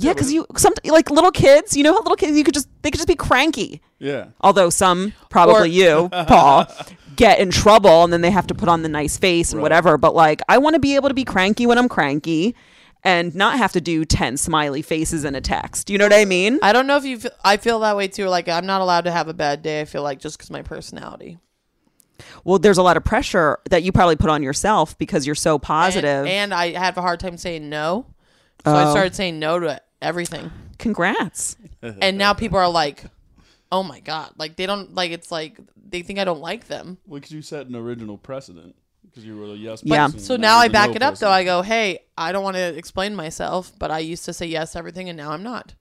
Yeah, 0.01 0.13
because 0.13 0.33
you 0.33 0.47
some 0.57 0.73
like 0.85 1.11
little 1.11 1.33
kids, 1.33 1.77
you 1.77 1.83
know 1.83 1.93
how 1.93 1.99
little 1.99 2.17
kids 2.17 2.37
you 2.37 2.45
could 2.45 2.55
just 2.55 2.69
they 2.83 2.91
could 2.91 2.99
just 2.99 3.09
be 3.09 3.17
cranky. 3.17 3.83
Yeah. 3.99 4.27
Although 4.41 4.71
some, 4.71 5.13
probably 5.29 5.55
Or- 5.63 5.67
you, 5.67 6.09
Paul, 6.29 6.67
get 7.17 7.41
in 7.41 7.51
trouble 7.51 8.05
and 8.05 8.13
then 8.13 8.21
they 8.21 8.31
have 8.31 8.47
to 8.47 8.55
put 8.55 8.69
on 8.69 8.83
the 8.83 8.89
nice 8.89 9.17
face 9.19 9.51
and 9.51 9.59
Right. 9.59 9.63
whatever. 9.65 9.99
But 9.99 10.15
like, 10.15 10.41
I 10.49 10.59
want 10.59 10.75
to 10.75 10.79
be 10.81 10.95
able 10.95 11.09
to 11.09 11.15
be 11.15 11.25
cranky 11.25 11.67
when 11.67 11.79
I'm 11.79 11.89
cranky, 11.89 12.55
and 13.03 13.35
not 13.35 13.59
have 13.59 13.73
to 13.73 13.81
do 13.81 14.05
ten 14.05 14.37
smiley 14.37 14.83
faces 14.83 15.25
in 15.25 15.35
a 15.35 15.41
text. 15.41 15.91
You 15.91 15.99
know 15.99 16.05
what 16.05 16.13
I 16.13 16.25
mean? 16.25 16.61
I 16.63 16.73
don't 16.73 16.87
know 16.87 16.97
if 16.97 17.05
you. 17.05 17.19
Feel, 17.19 17.33
I 17.45 17.57
feel 17.57 17.81
that 17.81 17.97
way 17.97 18.07
too. 18.07 18.29
Like 18.29 18.49
I'm 18.49 18.67
not 18.67 18.81
allowed 18.81 19.05
to 19.07 19.11
have 19.11 19.27
a 19.27 19.35
bad 19.35 19.63
day. 19.63 19.81
I 19.81 19.85
feel 19.85 20.05
like 20.05 20.21
just 20.21 20.39
because 20.39 20.51
my 20.51 20.63
personality. 20.63 21.39
Well, 22.45 22.59
there's 22.59 22.79
a 22.79 22.83
lot 22.83 22.97
of 22.97 23.05
pressure 23.05 23.59
that 23.71 23.83
you 23.83 23.93
probably 23.93 24.17
put 24.17 24.31
on 24.31 24.43
yourself 24.43 24.97
because 24.99 25.27
you're 25.27 25.35
so 25.37 25.59
positive. 25.59 26.27
And, 26.27 26.53
and 26.53 26.55
I 26.55 26.73
have 26.79 26.97
a 26.99 27.01
hard 27.03 27.21
time 27.21 27.37
saying 27.37 27.69
no, 27.69 28.07
so 28.65 28.73
I 28.75 28.85
Oh. 28.87 28.91
started 28.91 29.15
saying 29.15 29.39
no 29.39 29.59
to 29.61 29.81
everything. 30.03 30.51
Congrats. 30.79 31.57
And 31.83 32.19
now 32.19 32.33
people 32.35 32.59
are 32.59 32.69
like, 32.69 33.05
"Oh 33.71 33.83
my 33.85 34.01
god!" 34.01 34.33
Like 34.37 34.57
they 34.57 34.67
don't 34.67 34.95
like. 34.97 35.13
It's 35.13 35.31
like 35.31 35.59
they 35.91 36.03
think 36.03 36.19
I 36.19 36.25
don't 36.25 36.41
like 36.41 36.67
them. 36.67 36.99
Well, 37.07 37.21
because 37.21 37.31
you 37.33 37.41
set 37.41 37.67
an 37.69 37.77
original 37.77 38.19
precedent. 38.19 38.75
Because 39.05 39.25
you 39.25 39.37
were 39.37 39.45
a 39.45 39.55
yes 39.55 39.83
Yeah. 39.85 40.09
So 40.09 40.35
and 40.35 40.43
now 40.43 40.59
I 40.59 40.67
back 40.69 40.91
no 40.91 40.97
it 40.97 41.03
up 41.03 41.13
person. 41.13 41.27
though. 41.27 41.33
I 41.33 41.45
go, 41.45 41.63
"Hey, 41.63 42.01
I 42.17 42.33
don't 42.33 42.43
want 42.43 42.57
to 42.57 42.77
explain 42.77 43.15
myself, 43.15 43.73
but 43.79 43.91
I 43.93 44.01
used 44.01 44.25
to 44.25 44.33
say 44.33 44.47
yes 44.47 44.73
to 44.73 44.79
everything, 44.79 45.09
and 45.09 45.17
now 45.17 45.31
I'm 45.31 45.43
not. 45.45 45.75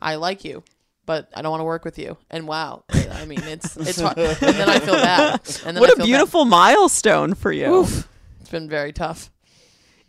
I 0.00 0.14
like 0.14 0.44
you." 0.44 0.62
But 1.04 1.28
I 1.34 1.42
don't 1.42 1.50
want 1.50 1.60
to 1.60 1.64
work 1.64 1.84
with 1.84 1.98
you, 1.98 2.16
and 2.30 2.46
wow, 2.46 2.84
I 2.90 3.24
mean 3.26 3.42
it's 3.42 3.76
it's 3.76 4.00
hard. 4.00 4.16
And 4.18 4.36
then 4.38 4.68
I 4.68 4.78
feel 4.78 4.94
bad. 4.94 5.40
And 5.66 5.76
then 5.76 5.80
What 5.80 5.90
I 5.90 5.94
a 5.94 5.96
feel 5.96 6.06
beautiful 6.06 6.44
milestone 6.44 7.34
for 7.34 7.50
you. 7.50 7.82
Bad. 7.84 8.04
It's 8.40 8.50
been 8.50 8.68
very 8.68 8.92
tough. 8.92 9.30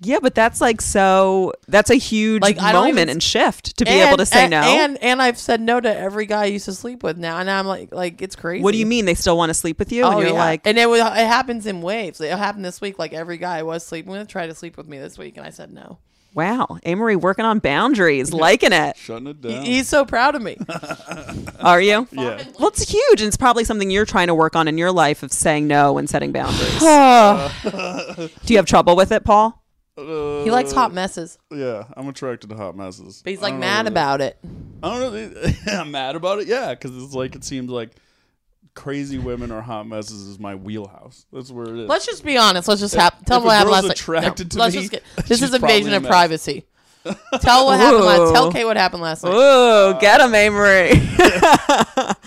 Yeah, 0.04 0.18
but 0.20 0.34
that's 0.34 0.60
like 0.62 0.82
so. 0.82 1.54
That's 1.68 1.92
a 1.92 1.96
huge 1.96 2.42
Like, 2.42 2.60
I 2.60 2.72
don't 2.72 2.82
moment 2.86 2.98
even- 2.98 3.10
and 3.10 3.24
shift 3.24 3.78
to 3.78 3.86
be 3.86 3.92
And- 3.92 4.08
able 4.10 4.18
to 4.18 4.26
say 4.26 4.44
and, 4.46 4.52
no. 4.52 4.62
And 4.62 4.98
and 5.04 5.22
I've 5.22 5.38
said 5.38 5.62
no 5.62 5.80
to 5.80 5.96
every 5.96 6.26
guy 6.26 6.42
I 6.42 6.46
used 6.46 6.66
to 6.66 6.74
sleep 6.74 7.04
with 7.04 7.18
now, 7.20 7.38
and 7.38 7.50
I'm 7.50 7.68
like, 7.68 7.94
like 7.94 8.20
it's 8.22 8.36
crazy. 8.36 8.64
what 8.64 8.72
do 8.72 8.80
you 8.80 8.86
mean 8.88 9.06
they 9.06 9.14
still 9.14 9.38
want 9.38 9.52
to 9.52 9.54
sleep 9.54 9.78
with 9.78 9.92
you? 9.92 10.04
Oh 10.04 10.10
and 10.12 10.20
you're 10.20 10.30
yeah, 10.30 10.34
like, 10.34 10.62
and 10.66 10.80
it 10.80 10.90
was, 10.90 11.02
it 11.02 11.06
happens 11.28 11.68
in 11.68 11.82
waves. 11.82 12.20
It 12.20 12.36
happened 12.36 12.66
this 12.66 12.82
week. 12.82 12.98
Like 12.98 13.14
every 13.14 13.38
guy 13.38 13.60
I 13.60 13.64
was 13.64 13.86
sleeping 13.86 14.12
with 14.12 14.28
tried 14.28 14.48
to 14.48 14.56
sleep 14.56 14.76
with 14.76 14.88
me 14.88 14.98
this 14.98 15.18
week, 15.20 15.38
and 15.38 15.46
I 15.46 15.52
said 15.52 15.72
no. 15.72 16.00
wow, 16.34 16.80
Amory 16.86 17.16
working 17.18 17.46
on 17.46 17.60
boundaries, 17.60 18.34
liking 18.34 18.72
it. 18.74 18.98
Shutting 18.98 19.28
it 19.28 19.38
He- 19.42 19.50
down. 19.54 19.66
he's 19.66 19.88
so 19.88 20.04
proud 20.06 20.34
of 20.34 20.42
me. 20.42 20.58
Are 21.60 21.80
you? 21.82 22.08
yeah. 22.12 22.44
Well, 22.58 22.70
it's 22.70 22.90
huge, 22.90 23.22
and 23.22 23.28
it's 23.28 23.38
probably 23.38 23.66
something 23.66 23.92
you're 23.92 24.06
trying 24.06 24.28
to 24.28 24.36
work 24.36 24.56
on 24.56 24.68
in 24.68 24.78
your 24.80 24.92
life 24.92 25.22
of 25.22 25.32
saying 25.32 25.68
no 25.68 25.98
and 26.00 26.10
setting 26.10 26.32
boundaries. 26.32 26.80
Do 28.46 28.54
you 28.54 28.58
have 28.58 28.66
trouble 28.66 28.96
with 28.96 29.12
it, 29.12 29.24
Paul? 29.24 29.61
Uh, 30.02 30.44
he 30.44 30.52
likes 30.52 30.72
hot 30.72 30.94
messes, 30.94 31.38
Yeah, 31.52 31.84
I'm 31.96 32.08
attracted 32.08 32.50
to 32.50 32.56
hot 32.56 32.76
messes. 32.76 33.22
but 33.24 33.30
he's 33.30 33.42
like 33.42 33.56
mad 33.56 33.86
what 33.86 33.86
it 33.86 33.92
about 33.92 34.22
it. 34.22 34.38
is. 34.44 34.50
I 34.84 35.00
don't 35.00 35.14
know. 35.68 35.80
I'm 35.80 35.92
mad 35.92 36.16
about 36.16 36.40
it. 36.40 36.48
Yeah, 36.48 36.74
because 36.74 36.96
it's 37.04 37.14
like 37.14 37.36
it 37.36 37.44
seems 37.44 37.70
like 37.70 37.92
crazy 38.74 39.18
women 39.20 39.52
or 39.52 39.62
hot 39.62 39.86
messes 39.88 40.28
is 40.28 40.40
my 40.40 40.56
wheelhouse. 40.56 41.26
That's 41.32 41.52
where 41.52 41.66
it 41.66 41.78
is. 41.84 41.90
Let's 41.90 42.06
just 42.06 42.24
be 42.24 42.38
honest. 42.38 42.68
Let's 42.68 42.82
just 42.82 42.96
hap- 42.96 43.26
tell 43.26 43.38
if 43.38 43.42
them 43.42 43.48
what 43.48 43.54
happened 43.58 43.72
last 43.74 43.84
night. 43.84 43.92
attracted 44.00 44.52
to 44.52 44.58
let's 44.60 44.76
me, 44.76 44.82
just 44.82 44.92
get. 44.92 45.04
This 45.28 45.40
she's 45.40 45.44
is 45.50 45.54
invasion 45.54 45.94
of 45.94 46.04
mess. 46.04 46.10
privacy. 46.10 46.66
tell 47.42 47.66
what 47.66 47.80
happened 47.80 48.06
last. 48.06 48.32
Tell 48.34 48.48
Ooh. 48.48 48.52
Kay 48.52 48.64
what 48.64 48.78
happened 48.78 49.02
last 49.02 49.24
night. 49.24 49.34
Ooh, 49.34 49.40
uh, 49.40 49.94
get 50.00 50.22
him, 50.22 50.34
Amory. 50.34 50.92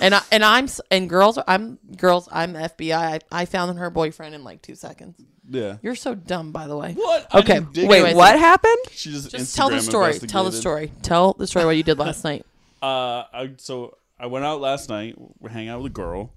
And 0.00 0.14
I, 0.14 0.22
and 0.32 0.44
I'm 0.44 0.68
and 0.90 1.08
girls. 1.08 1.38
I'm 1.48 1.78
girls. 1.96 2.28
I'm 2.30 2.52
FBI. 2.54 2.92
I, 2.94 3.20
I 3.32 3.44
found 3.46 3.78
her 3.78 3.88
boyfriend 3.88 4.34
in 4.34 4.44
like 4.44 4.60
two 4.60 4.74
seconds. 4.74 5.16
Yeah. 5.48 5.76
You're 5.82 5.94
so 5.94 6.14
dumb, 6.14 6.52
by 6.52 6.66
the 6.66 6.76
way. 6.76 6.92
What? 6.94 7.26
I 7.32 7.38
Okay, 7.40 7.54
didn't 7.54 7.72
dig 7.74 7.88
Wait, 7.88 8.04
it. 8.10 8.16
What 8.16 8.38
happened? 8.38 8.76
She 8.92 9.10
just, 9.12 9.30
Just 9.30 9.54
tell 9.56 9.68
the 9.70 9.76
Instagram 9.76 9.82
story. 9.82 10.12
Tell 10.14 10.42
the 10.44 10.48
investigated. 10.48 10.60
story. 10.60 10.92
Tell 11.02 11.32
the 11.34 11.46
story 11.46 11.64
what 11.66 11.76
you 11.76 11.82
did 11.82 11.98
last 11.98 12.24
night. 12.24 12.44
Uh, 12.82 13.24
I, 13.32 13.50
so 13.56 13.96
I 14.20 14.26
went 14.26 14.44
out 14.44 14.60
last 14.60 14.90
night. 14.90 15.14
We 15.40 15.48
hang 15.50 15.68
out 15.70 15.80
with 15.82 15.92
a 15.92 15.94
girl, 15.94 16.34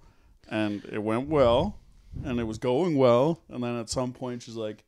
and 0.49 0.81
it 0.89 0.99
went 1.03 1.27
well, 1.27 1.77
and 2.23 2.39
it 2.39 2.45
was 2.45 2.57
going 2.57 2.95
well. 2.95 3.41
And 3.49 3.61
then 3.61 3.75
at 3.77 3.89
some 3.89 4.13
point, 4.13 4.43
she's 4.43 4.55
like, 4.55 4.85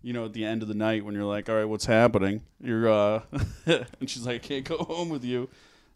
you 0.00 0.12
know, 0.12 0.26
at 0.26 0.32
the 0.32 0.44
end 0.44 0.62
of 0.62 0.68
the 0.68 0.74
night, 0.74 1.04
when 1.04 1.16
you're 1.16 1.24
like, 1.24 1.48
all 1.48 1.56
right, 1.56 1.64
what's 1.64 1.86
happening? 1.86 2.42
You're 2.60 2.88
uh, 2.88 3.22
and 3.66 4.08
she's 4.08 4.24
like, 4.24 4.36
I 4.44 4.46
can't 4.46 4.64
go 4.64 4.76
home 4.78 5.08
with 5.08 5.24
you. 5.24 5.48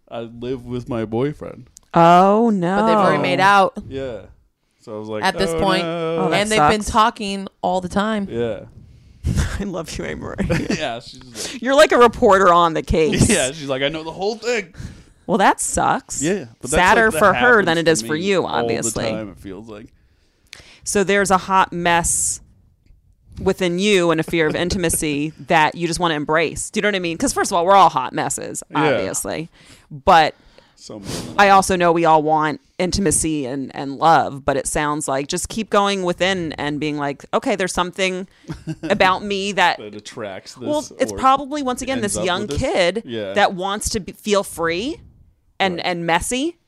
I 0.09 0.23
live 0.23 0.67
with 0.67 0.89
my 0.89 1.05
boyfriend. 1.05 1.71
Oh 1.95 2.51
no! 2.51 2.77
But 2.81 2.87
they've 2.89 2.97
already 2.97 3.23
made 3.23 3.39
out 3.39 3.79
Yeah. 3.89 4.23
So 4.87 4.95
I 4.95 4.99
was 5.01 5.09
like, 5.09 5.25
at 5.25 5.37
this 5.37 5.51
"Oh, 5.51 5.59
point, 5.59 5.83
no." 5.83 6.29
Oh, 6.29 6.33
and 6.33 6.49
they've 6.49 6.71
been 6.71 6.81
talking 6.81 7.49
all 7.61 7.81
the 7.81 7.89
time. 7.89 8.29
yeah. 8.31 8.67
I 9.59 9.65
love 9.65 9.91
you, 9.99 10.05
Amory. 10.05 10.37
yeah. 10.71 11.01
She's 11.01 11.55
like, 11.55 11.61
You're 11.61 11.75
like 11.75 11.91
a 11.91 11.99
reporter 11.99 12.53
on 12.53 12.75
the 12.75 12.85
case. 12.85 13.29
yeah. 13.29 13.51
She's 13.51 13.69
like, 13.69 13.83
I 13.83 13.89
know 13.89 14.05
the 14.05 14.13
whole 14.13 14.37
thing. 14.37 14.73
Well, 15.27 15.39
that 15.39 15.59
sucks. 15.59 16.23
Yeah. 16.23 16.45
But 16.61 16.71
that's 16.71 16.75
Sadder 16.75 17.11
like, 17.11 17.19
for 17.19 17.35
her 17.35 17.65
than 17.65 17.79
it 17.79 17.89
is 17.89 18.01
for 18.01 18.13
me 18.13 18.23
you, 18.23 18.47
all 18.47 18.59
the 18.59 18.77
obviously. 18.77 19.11
time, 19.11 19.31
it 19.31 19.39
feels 19.41 19.69
like. 19.69 19.89
So 20.85 21.03
there's 21.03 21.33
a 21.33 21.39
hot 21.39 21.73
mess 21.73 22.41
within 23.43 23.81
you 23.81 24.13
and 24.13 24.21
a 24.21 24.23
fear 24.23 24.47
of 24.47 24.55
intimacy 24.55 25.31
that 25.49 25.75
you 25.75 25.89
just 25.89 25.99
want 25.99 26.13
to 26.13 26.15
embrace. 26.15 26.71
Do 26.71 26.79
you 26.79 26.83
know 26.83 26.89
what 26.91 26.95
I 26.95 27.01
mean? 27.01 27.17
Because 27.17 27.33
first 27.33 27.51
of 27.51 27.57
all, 27.57 27.67
we're 27.67 27.75
all 27.75 27.91
hot 27.91 28.13
messes, 28.13 28.63
Yeah. 28.71 28.85
obviously. 28.85 29.49
But 29.91 30.37
So 30.37 30.46
I 31.39 31.49
also 31.49 31.75
know 31.77 31.91
we 31.93 32.05
all 32.05 32.23
want 32.23 32.61
intimacy 32.79 33.47
and, 33.47 33.75
and 33.75 33.97
love, 33.97 34.45
but 34.45 34.57
it 34.57 34.67
sounds 34.67 35.09
like 35.09 35.27
just 35.27 35.49
keep 35.49 35.71
going 35.71 36.03
within 36.05 36.53
and 36.53 36.79
being 36.79 36.97
like, 36.99 37.25
okay, 37.33 37.57
there's 37.57 37.73
something 37.73 38.29
about 38.83 39.25
me 39.25 39.53
that 39.53 39.79
that 39.79 39.95
attracts 39.95 40.55
this. 40.55 40.69
well, 40.69 40.87
it's 41.01 41.13
probably 41.13 41.63
once 41.63 41.83
again 41.83 42.01
this 42.03 42.17
young 42.23 42.47
this. 42.47 42.59
kid 42.59 43.03
Yeah. 43.05 43.33
that 43.33 43.55
wants 43.55 43.89
to 43.91 44.01
be, 44.01 44.13
feel 44.13 44.43
free 44.43 45.01
and 45.59 45.77
Right. 45.77 45.87
and 45.87 46.07
messy 46.07 46.59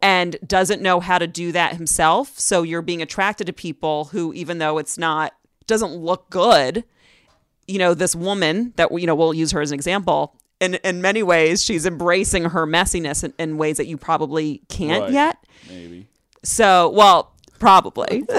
and 0.00 0.36
doesn't 0.46 0.80
know 0.80 1.00
how 1.00 1.18
to 1.18 1.26
do 1.26 1.52
that 1.52 1.74
himself. 1.76 2.38
So 2.38 2.62
you're 2.62 2.82
being 2.82 3.02
attracted 3.02 3.46
to 3.48 3.52
people 3.52 4.06
who, 4.06 4.32
even 4.32 4.58
though 4.58 4.78
it's 4.78 4.96
not 4.96 5.34
doesn't 5.66 5.92
look 5.94 6.30
good, 6.30 6.84
you 7.66 7.78
know, 7.78 7.92
this 7.92 8.16
woman 8.16 8.72
that 8.76 8.90
you 8.98 9.06
know 9.06 9.14
we'll 9.14 9.34
use 9.34 9.50
her 9.52 9.60
as 9.60 9.70
an 9.70 9.74
example 9.74 10.34
in 10.60 10.74
in 10.76 11.00
many 11.02 11.22
ways 11.22 11.62
she's 11.62 11.86
embracing 11.86 12.44
her 12.46 12.66
messiness 12.66 13.22
in, 13.24 13.32
in 13.38 13.58
ways 13.58 13.76
that 13.76 13.86
you 13.86 13.96
probably 13.96 14.62
can't 14.68 15.02
Right. 15.04 15.12
yet. 15.12 15.38
Maybe. 15.68 16.06
So, 16.44 16.90
well, 16.90 17.32
probably. 17.58 18.24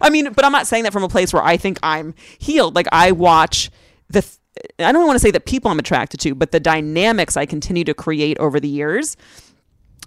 I 0.00 0.08
mean, 0.10 0.32
but 0.32 0.44
I'm 0.44 0.52
not 0.52 0.66
saying 0.66 0.84
that 0.84 0.92
from 0.92 1.02
a 1.02 1.08
place 1.08 1.32
where 1.32 1.42
I 1.42 1.56
think 1.56 1.78
I'm 1.82 2.14
healed. 2.38 2.74
Like 2.74 2.86
I 2.92 3.12
watch 3.12 3.70
the 4.08 4.22
th- 4.22 4.34
I 4.80 4.90
don't 4.92 5.06
want 5.06 5.14
to 5.16 5.20
say 5.20 5.30
the 5.30 5.40
people 5.40 5.70
I'm 5.70 5.78
attracted 5.78 6.18
to, 6.20 6.34
but 6.34 6.50
the 6.52 6.58
dynamics 6.60 7.36
I 7.36 7.46
continue 7.46 7.84
to 7.84 7.94
create 7.94 8.38
over 8.38 8.58
the 8.58 8.68
years. 8.68 9.16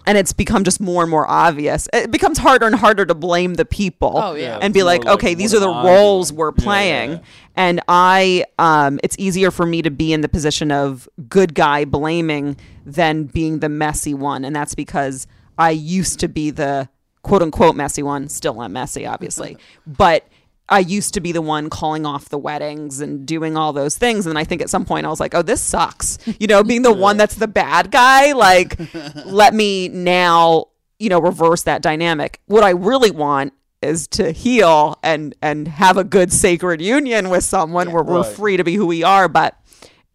And 0.07 0.17
it's 0.17 0.33
become 0.33 0.63
just 0.63 0.79
more 0.79 1.03
and 1.03 1.11
more 1.11 1.29
obvious. 1.29 1.87
It 1.93 2.09
becomes 2.11 2.37
harder 2.39 2.65
and 2.65 2.75
harder 2.75 3.05
to 3.05 3.13
blame 3.15 3.53
the 3.53 3.65
people 3.65 4.13
Oh, 4.15 4.33
yeah. 4.33 4.57
and 4.61 4.73
be 4.73 4.81
like, 4.83 5.03
like, 5.05 5.13
okay, 5.15 5.33
these 5.35 5.53
are 5.53 5.59
the 5.59 5.69
I 5.69 5.85
roles 5.85 6.29
doing? 6.29 6.39
we're 6.39 6.47
Yeah, 6.49 6.53
yeah, 6.57 6.63
playing. 6.63 7.11
yeah. 7.11 7.19
And 7.55 7.81
I, 7.87 8.45
um, 8.57 8.99
it's 9.03 9.15
easier 9.19 9.51
for 9.51 9.65
me 9.65 9.81
to 9.83 9.91
be 9.91 10.11
in 10.13 10.21
the 10.21 10.29
position 10.29 10.71
of 10.71 11.07
good 11.29 11.53
guy 11.53 11.85
blaming 11.85 12.57
than 12.85 13.25
being 13.25 13.59
the 13.59 13.69
messy 13.69 14.13
one. 14.13 14.43
And 14.43 14.55
that's 14.55 14.73
because 14.75 15.27
I 15.57 15.71
used 15.71 16.19
to 16.21 16.27
be 16.27 16.49
the 16.49 16.89
quote 17.21 17.41
unquote 17.43 17.75
messy 17.75 18.01
one. 18.01 18.27
Still 18.29 18.61
am 18.63 18.73
messy, 18.73 19.05
obviously. 19.05 19.57
but 19.85 20.25
I 20.71 20.79
used 20.79 21.13
to 21.15 21.21
be 21.21 21.33
the 21.33 21.41
one 21.41 21.69
calling 21.69 22.05
off 22.05 22.29
the 22.29 22.37
weddings 22.37 23.01
and 23.01 23.25
doing 23.25 23.57
all 23.57 23.73
those 23.73 23.97
things. 23.97 24.25
And 24.25 24.37
I 24.39 24.45
think 24.45 24.61
at 24.61 24.69
some 24.69 24.85
point 24.85 25.05
I 25.05 25.09
was 25.09 25.19
like, 25.19 25.35
oh, 25.35 25.41
this 25.41 25.61
sucks. 25.61 26.17
You 26.39 26.47
know, 26.47 26.63
being 26.63 26.81
the 26.81 26.93
one 26.93 27.17
that's 27.17 27.35
the 27.35 27.47
bad 27.47 27.91
guy, 27.91 28.31
like, 28.31 28.79
let 29.25 29.53
me 29.53 29.89
now, 29.89 30.67
you 30.97 31.09
know, 31.09 31.19
reverse 31.19 31.63
that 31.63 31.81
dynamic. 31.81 32.39
What 32.45 32.63
I 32.63 32.69
really 32.69 33.11
want 33.11 33.53
is 33.81 34.07
to 34.07 34.31
heal 34.31 34.97
and 35.03 35.35
and 35.41 35.67
have 35.67 35.97
a 35.97 36.03
good 36.03 36.31
sacred 36.31 36.81
union 36.81 37.29
with 37.29 37.43
someone 37.43 37.91
where 37.91 38.03
we're 38.03 38.23
free 38.23 38.55
to 38.55 38.63
be 38.63 38.75
who 38.75 38.85
we 38.85 39.03
are. 39.03 39.27
But, 39.27 39.57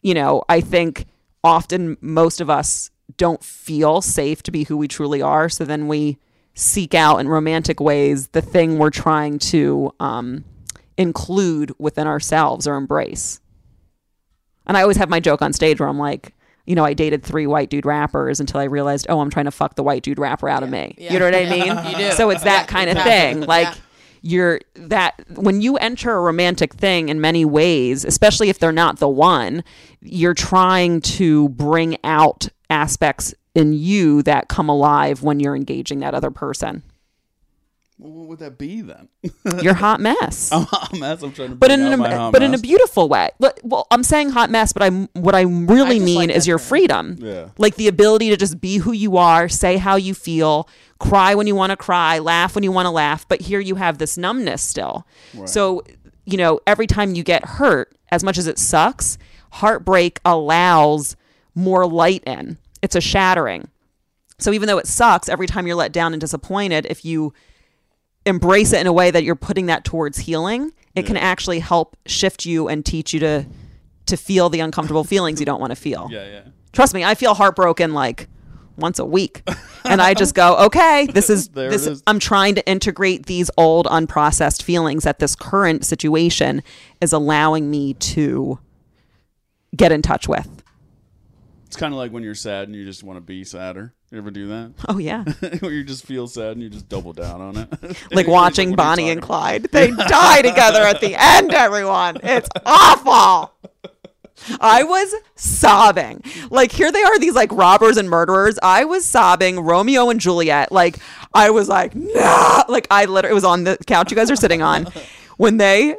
you 0.00 0.14
know, 0.14 0.42
I 0.48 0.62
think 0.62 1.04
often 1.44 1.98
most 2.00 2.40
of 2.40 2.48
us 2.48 2.90
don't 3.18 3.44
feel 3.44 4.00
safe 4.00 4.42
to 4.44 4.50
be 4.50 4.64
who 4.64 4.76
we 4.78 4.88
truly 4.88 5.20
are. 5.20 5.48
So 5.48 5.64
then 5.64 5.86
we 5.86 6.18
seek 6.58 6.94
out 6.94 7.18
in 7.18 7.28
romantic 7.28 7.78
ways 7.80 8.28
the 8.28 8.40
thing 8.40 8.78
we're 8.78 8.90
trying 8.90 9.38
to 9.38 9.92
um, 10.00 10.42
include 10.96 11.72
within 11.78 12.06
ourselves 12.06 12.66
or 12.66 12.74
embrace. 12.76 13.40
And 14.66 14.76
I 14.76 14.82
always 14.82 14.96
have 14.96 15.08
my 15.10 15.20
joke 15.20 15.42
on 15.42 15.52
stage 15.52 15.78
where 15.78 15.88
I'm 15.88 15.98
like, 15.98 16.34
you 16.66 16.74
know, 16.74 16.84
I 16.84 16.94
dated 16.94 17.22
three 17.22 17.46
white 17.46 17.70
dude 17.70 17.86
rappers 17.86 18.40
until 18.40 18.58
I 18.58 18.64
realized, 18.64 19.06
oh, 19.08 19.20
I'm 19.20 19.30
trying 19.30 19.44
to 19.44 19.50
fuck 19.52 19.76
the 19.76 19.84
white 19.84 20.02
dude 20.02 20.18
rapper 20.18 20.48
out 20.48 20.62
of 20.64 20.70
me. 20.70 20.94
Yeah. 20.98 21.12
You 21.12 21.18
know 21.20 21.26
what 21.26 21.34
I 21.34 21.44
mean? 21.48 21.76
You 22.00 22.08
do. 22.08 22.12
So 22.16 22.30
it's 22.30 22.42
that 22.42 22.62
Yeah, 22.62 22.66
kind 22.66 22.90
of 22.90 22.96
exactly. 22.96 23.40
thing. 23.40 23.46
Like 23.46 23.68
Yeah. 23.68 23.74
you're 24.22 24.60
that 24.74 25.22
when 25.36 25.60
you 25.60 25.76
enter 25.76 26.10
a 26.16 26.20
romantic 26.20 26.72
thing 26.74 27.08
in 27.10 27.20
many 27.20 27.44
ways, 27.44 28.04
especially 28.04 28.48
if 28.48 28.58
they're 28.58 28.72
not 28.72 28.98
the 28.98 29.08
one, 29.08 29.62
you're 30.00 30.34
trying 30.34 31.02
to 31.02 31.50
bring 31.50 31.98
out 32.02 32.48
aspects 32.70 33.32
in 33.56 33.72
you 33.72 34.22
that 34.22 34.48
come 34.48 34.68
alive 34.68 35.22
when 35.22 35.40
you're 35.40 35.56
engaging 35.56 36.00
that 36.00 36.14
other 36.14 36.30
person. 36.30 36.82
Well, 37.98 38.12
what 38.12 38.28
would 38.28 38.38
that 38.40 38.58
be 38.58 38.82
then? 38.82 39.08
You're 39.62 39.72
hot 39.72 40.00
mess. 40.00 40.52
I'm 40.52 40.62
a 40.62 40.64
hot 40.66 40.92
mess. 40.98 41.22
I'm 41.22 41.32
trying 41.32 41.48
to. 41.48 41.54
but 41.54 41.70
in 41.70 41.80
out 41.80 41.94
a, 41.94 41.96
my 41.96 42.14
hot 42.14 42.32
but 42.32 42.42
in 42.42 42.52
a 42.52 42.58
beautiful 42.58 43.08
way. 43.08 43.30
Well, 43.62 43.86
I'm 43.90 44.02
saying 44.02 44.30
hot 44.30 44.50
mess, 44.50 44.74
but 44.74 44.82
I'm 44.82 45.08
what 45.14 45.34
I 45.34 45.40
really 45.40 45.96
I 45.96 46.00
mean 46.00 46.28
like 46.28 46.36
is 46.36 46.46
your 46.46 46.58
term. 46.58 46.66
freedom. 46.66 47.16
Yeah. 47.18 47.48
Like 47.56 47.76
the 47.76 47.88
ability 47.88 48.28
to 48.28 48.36
just 48.36 48.60
be 48.60 48.76
who 48.76 48.92
you 48.92 49.16
are, 49.16 49.48
say 49.48 49.78
how 49.78 49.96
you 49.96 50.12
feel, 50.12 50.68
cry 50.98 51.34
when 51.34 51.46
you 51.46 51.54
want 51.54 51.70
to 51.70 51.76
cry, 51.76 52.18
laugh 52.18 52.54
when 52.54 52.64
you 52.64 52.70
want 52.70 52.84
to 52.84 52.90
laugh, 52.90 53.26
but 53.28 53.40
here 53.40 53.60
you 53.60 53.76
have 53.76 53.96
this 53.96 54.18
numbness 54.18 54.60
still. 54.60 55.06
So, 55.46 55.82
you 56.26 56.36
know, 56.36 56.60
every 56.66 56.86
time 56.86 57.14
you 57.14 57.22
get 57.22 57.46
hurt, 57.46 57.96
as 58.10 58.22
much 58.22 58.36
as 58.36 58.46
it 58.46 58.58
sucks, 58.58 59.16
heartbreak 59.52 60.20
allows 60.22 61.16
more 61.54 61.86
light 61.86 62.22
in. 62.26 62.58
It's 62.86 62.94
a 62.94 63.00
shattering. 63.00 63.68
So 64.38 64.52
even 64.52 64.68
though 64.68 64.78
it 64.78 64.86
sucks 64.86 65.28
every 65.28 65.48
time 65.48 65.66
you're 65.66 65.74
let 65.74 65.90
down 65.90 66.14
and 66.14 66.20
disappointed, 66.20 66.86
if 66.88 67.04
you 67.04 67.34
embrace 68.24 68.72
it 68.72 68.80
in 68.80 68.86
a 68.86 68.92
way 68.92 69.10
that 69.10 69.24
you're 69.24 69.34
putting 69.34 69.66
that 69.66 69.84
towards 69.84 70.18
healing, 70.18 70.70
it 70.94 71.04
can 71.04 71.16
actually 71.16 71.58
help 71.58 71.96
shift 72.06 72.46
you 72.46 72.68
and 72.68 72.86
teach 72.86 73.12
you 73.12 73.18
to 73.18 73.44
to 74.06 74.16
feel 74.16 74.48
the 74.48 74.60
uncomfortable 74.60 75.02
feelings 75.12 75.40
you 75.40 75.46
don't 75.46 75.60
want 75.60 75.72
to 75.72 75.76
feel. 75.76 76.06
Yeah, 76.12 76.28
yeah. 76.28 76.42
Trust 76.70 76.94
me, 76.94 77.02
I 77.02 77.16
feel 77.16 77.34
heartbroken 77.34 77.92
like 77.92 78.28
once 78.76 79.00
a 79.00 79.04
week. 79.04 79.42
And 79.88 80.02
I 80.02 80.14
just 80.14 80.34
go, 80.34 80.56
okay, 80.66 81.06
this 81.06 81.30
is 81.30 81.46
this 81.46 81.86
is. 81.86 82.02
I'm 82.08 82.18
trying 82.18 82.56
to 82.56 82.68
integrate 82.68 83.26
these 83.26 83.52
old 83.56 83.86
unprocessed 83.86 84.60
feelings 84.64 85.04
that 85.04 85.20
this 85.20 85.36
current 85.36 85.84
situation 85.84 86.64
is 87.00 87.12
allowing 87.12 87.70
me 87.70 87.94
to 87.94 88.58
get 89.76 89.92
in 89.92 90.02
touch 90.02 90.26
with. 90.26 90.55
It's 91.76 91.80
kind 91.82 91.92
of 91.92 91.98
like 91.98 92.10
when 92.10 92.22
you're 92.22 92.34
sad 92.34 92.68
and 92.68 92.74
you 92.74 92.86
just 92.86 93.02
want 93.02 93.18
to 93.18 93.20
be 93.20 93.44
sadder. 93.44 93.92
You 94.10 94.16
ever 94.16 94.30
do 94.30 94.46
that? 94.48 94.72
Oh 94.88 94.96
yeah. 94.96 95.24
Where 95.60 95.72
you 95.72 95.84
just 95.84 96.06
feel 96.06 96.26
sad 96.26 96.52
and 96.52 96.62
you 96.62 96.70
just 96.70 96.88
double 96.88 97.12
down 97.12 97.42
on 97.42 97.58
it. 97.58 98.02
like 98.12 98.26
watching 98.26 98.70
you 98.70 98.76
Bonnie 98.76 99.10
and 99.10 99.20
Clyde. 99.20 99.64
They 99.64 99.90
die 99.90 100.40
together 100.40 100.80
at 100.80 101.02
the 101.02 101.14
end, 101.14 101.52
everyone. 101.52 102.16
It's 102.22 102.48
awful. 102.64 103.52
I 104.58 104.84
was 104.84 105.14
sobbing. 105.34 106.24
Like 106.48 106.72
here 106.72 106.90
they 106.90 107.02
are, 107.02 107.18
these 107.18 107.34
like 107.34 107.52
robbers 107.52 107.98
and 107.98 108.08
murderers. 108.08 108.58
I 108.62 108.86
was 108.86 109.04
sobbing, 109.04 109.60
Romeo 109.60 110.08
and 110.08 110.18
Juliet. 110.18 110.72
Like 110.72 110.96
I 111.34 111.50
was 111.50 111.68
like, 111.68 111.94
nah. 111.94 112.64
Like 112.70 112.86
I 112.90 113.04
literally 113.04 113.32
it 113.32 113.34
was 113.34 113.44
on 113.44 113.64
the 113.64 113.76
couch 113.86 114.10
you 114.10 114.16
guys 114.16 114.30
are 114.30 114.36
sitting 114.36 114.62
on. 114.62 114.86
When 115.36 115.58
they 115.58 115.96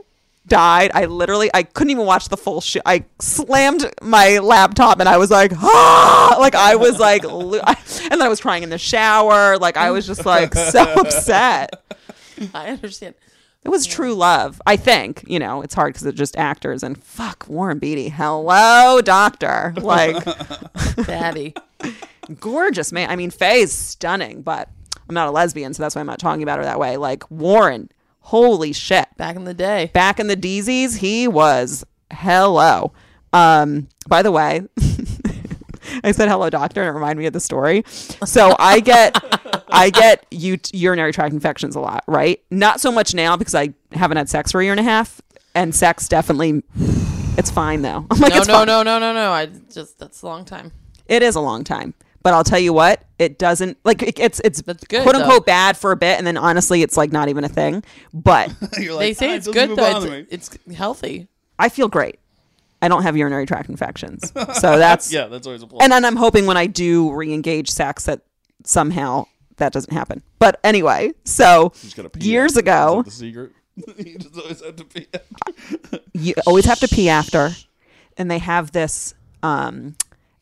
died, 0.47 0.91
I 0.93 1.05
literally 1.05 1.49
I 1.53 1.63
couldn't 1.63 1.91
even 1.91 2.05
watch 2.05 2.29
the 2.29 2.37
full 2.37 2.61
shit. 2.61 2.81
I 2.85 3.05
slammed 3.19 3.91
my 4.01 4.39
laptop 4.39 4.99
and 4.99 5.07
I 5.09 5.17
was 5.17 5.29
like, 5.29 5.51
ah! 5.55 6.37
like 6.39 6.55
I 6.55 6.75
was 6.75 6.99
like, 6.99 7.23
lo- 7.23 7.59
and 7.65 8.11
then 8.11 8.21
I 8.21 8.27
was 8.29 8.41
crying 8.41 8.63
in 8.63 8.69
the 8.69 8.77
shower. 8.77 9.57
Like 9.57 9.77
I 9.77 9.91
was 9.91 10.07
just 10.07 10.25
like 10.25 10.53
so 10.53 10.81
upset. 10.97 11.81
I 12.53 12.69
understand. 12.69 13.15
It 13.63 13.69
was 13.69 13.85
true 13.85 14.13
love, 14.13 14.61
I 14.65 14.77
think. 14.77 15.25
You 15.27 15.39
know, 15.39 15.61
it's 15.61 15.73
hard 15.73 15.93
because 15.93 16.05
it's 16.07 16.17
just 16.17 16.37
actors 16.37 16.83
and 16.83 17.01
fuck 17.03 17.45
Warren 17.49 17.79
Beatty. 17.79 18.09
Hello, 18.09 19.01
doctor. 19.01 19.73
Like 19.77 20.23
Daddy. 21.05 21.53
gorgeous 22.39 22.91
man. 22.93 23.09
I 23.09 23.15
mean, 23.17 23.29
Faye's 23.29 23.73
stunning, 23.73 24.41
but 24.41 24.69
I'm 25.09 25.15
not 25.15 25.27
a 25.27 25.31
lesbian, 25.31 25.73
so 25.73 25.83
that's 25.83 25.95
why 25.95 25.99
I'm 26.01 26.07
not 26.07 26.19
talking 26.19 26.43
about 26.43 26.59
her 26.59 26.65
that 26.65 26.79
way. 26.79 26.95
Like 26.97 27.29
Warren, 27.29 27.89
holy 28.27 28.73
shit. 28.73 29.07
Back 29.17 29.35
in 29.35 29.45
the 29.45 29.53
day. 29.53 29.89
Back 29.93 30.19
in 30.19 30.27
the 30.27 30.35
Deezies, 30.37 30.97
he 30.97 31.27
was 31.27 31.85
hello. 32.11 32.91
Um, 33.33 33.87
by 34.07 34.21
the 34.21 34.31
way, 34.31 34.61
I 36.03 36.11
said 36.11 36.27
hello, 36.27 36.49
doctor, 36.49 36.81
and 36.81 36.89
it 36.89 36.91
reminded 36.93 37.17
me 37.21 37.25
of 37.27 37.33
the 37.33 37.39
story. 37.39 37.83
So 37.87 38.55
I 38.59 38.81
get, 38.81 39.17
I 39.69 39.89
get 39.89 40.25
ut- 40.33 40.73
urinary 40.73 41.13
tract 41.13 41.33
infections 41.33 41.75
a 41.75 41.79
lot, 41.79 42.03
right? 42.07 42.41
Not 42.51 42.81
so 42.81 42.91
much 42.91 43.13
now 43.13 43.37
because 43.37 43.55
I 43.55 43.73
haven't 43.93 44.17
had 44.17 44.27
sex 44.29 44.51
for 44.51 44.59
a 44.59 44.63
year 44.63 44.73
and 44.73 44.79
a 44.79 44.83
half, 44.83 45.21
and 45.55 45.73
sex 45.73 46.07
definitely, 46.09 46.61
it's 47.37 47.49
fine 47.49 47.81
though. 47.81 48.05
I'm 48.11 48.19
like, 48.19 48.33
No, 48.33 48.39
no, 48.39 48.43
fine. 48.45 48.67
no, 48.67 48.83
no, 48.83 48.99
no, 48.99 49.13
no. 49.13 49.31
I 49.31 49.45
just 49.71 49.97
that's 49.99 50.21
a 50.21 50.25
long 50.25 50.43
time. 50.43 50.71
It 51.07 51.23
is 51.23 51.35
a 51.35 51.41
long 51.41 51.63
time. 51.63 51.93
But 52.27 52.33
I'll 52.33 52.43
tell 52.43 52.59
you 52.59 52.73
what, 52.73 53.05
it 53.19 53.39
doesn't 53.39 53.77
like 53.85 54.03
it, 54.03 54.19
it's 54.19 54.41
it's 54.43 54.61
good, 54.61 55.03
quote 55.03 55.15
unquote 55.15 55.45
though. 55.45 55.49
bad 55.49 55.77
for 55.77 55.93
a 55.93 55.95
bit, 55.95 56.17
and 56.17 56.27
then 56.27 56.35
honestly, 56.35 56.81
it's 56.81 56.97
like 56.97 57.13
not 57.13 57.29
even 57.29 57.45
a 57.45 57.47
thing. 57.47 57.85
But 58.13 58.53
You're 58.77 58.95
like, 58.95 58.99
They 58.99 59.13
say 59.13 59.31
"Ah, 59.31 59.35
it's 59.35 59.45
doesn't 59.45 59.75
good 59.75 59.77
though. 59.77 60.11
It's, 60.29 60.49
it's 60.53 60.75
healthy. 60.75 61.29
I 61.57 61.69
feel 61.69 61.87
great. 61.87 62.19
I 62.81 62.89
don't 62.89 63.03
have 63.03 63.15
urinary 63.15 63.45
tract 63.45 63.69
infections, 63.69 64.33
so 64.59 64.77
that's 64.77 65.09
yeah, 65.13 65.27
that's 65.27 65.47
always 65.47 65.63
a 65.63 65.67
plus. 65.67 65.81
and 65.81 65.89
then 65.93 66.03
I'm 66.03 66.17
hoping 66.17 66.47
when 66.47 66.57
I 66.57 66.67
do 66.67 67.13
re-engage 67.13 67.69
sex 67.69 68.03
that 68.07 68.23
somehow 68.65 69.27
that 69.55 69.71
doesn't 69.71 69.93
happen. 69.93 70.21
But 70.37 70.59
anyway, 70.65 71.13
so 71.23 71.71
You 71.75 71.79
just 71.79 71.95
gotta 71.95 72.09
pee 72.09 72.27
years 72.27 72.57
after. 72.57 72.59
Ago, 72.59 73.03
the 73.03 73.11
secret. 73.11 73.53
you 74.05 74.17
just 74.17 74.37
always 74.37 74.61
have 74.65 74.75
to 74.75 74.83
pee. 74.83 75.07
after. 75.13 75.99
you 76.13 76.33
always 76.45 76.65
have 76.65 76.81
to 76.81 76.89
pee 76.89 77.07
after, 77.07 77.51
and 78.17 78.29
they 78.29 78.39
have 78.39 78.73
this 78.73 79.13
um, 79.43 79.95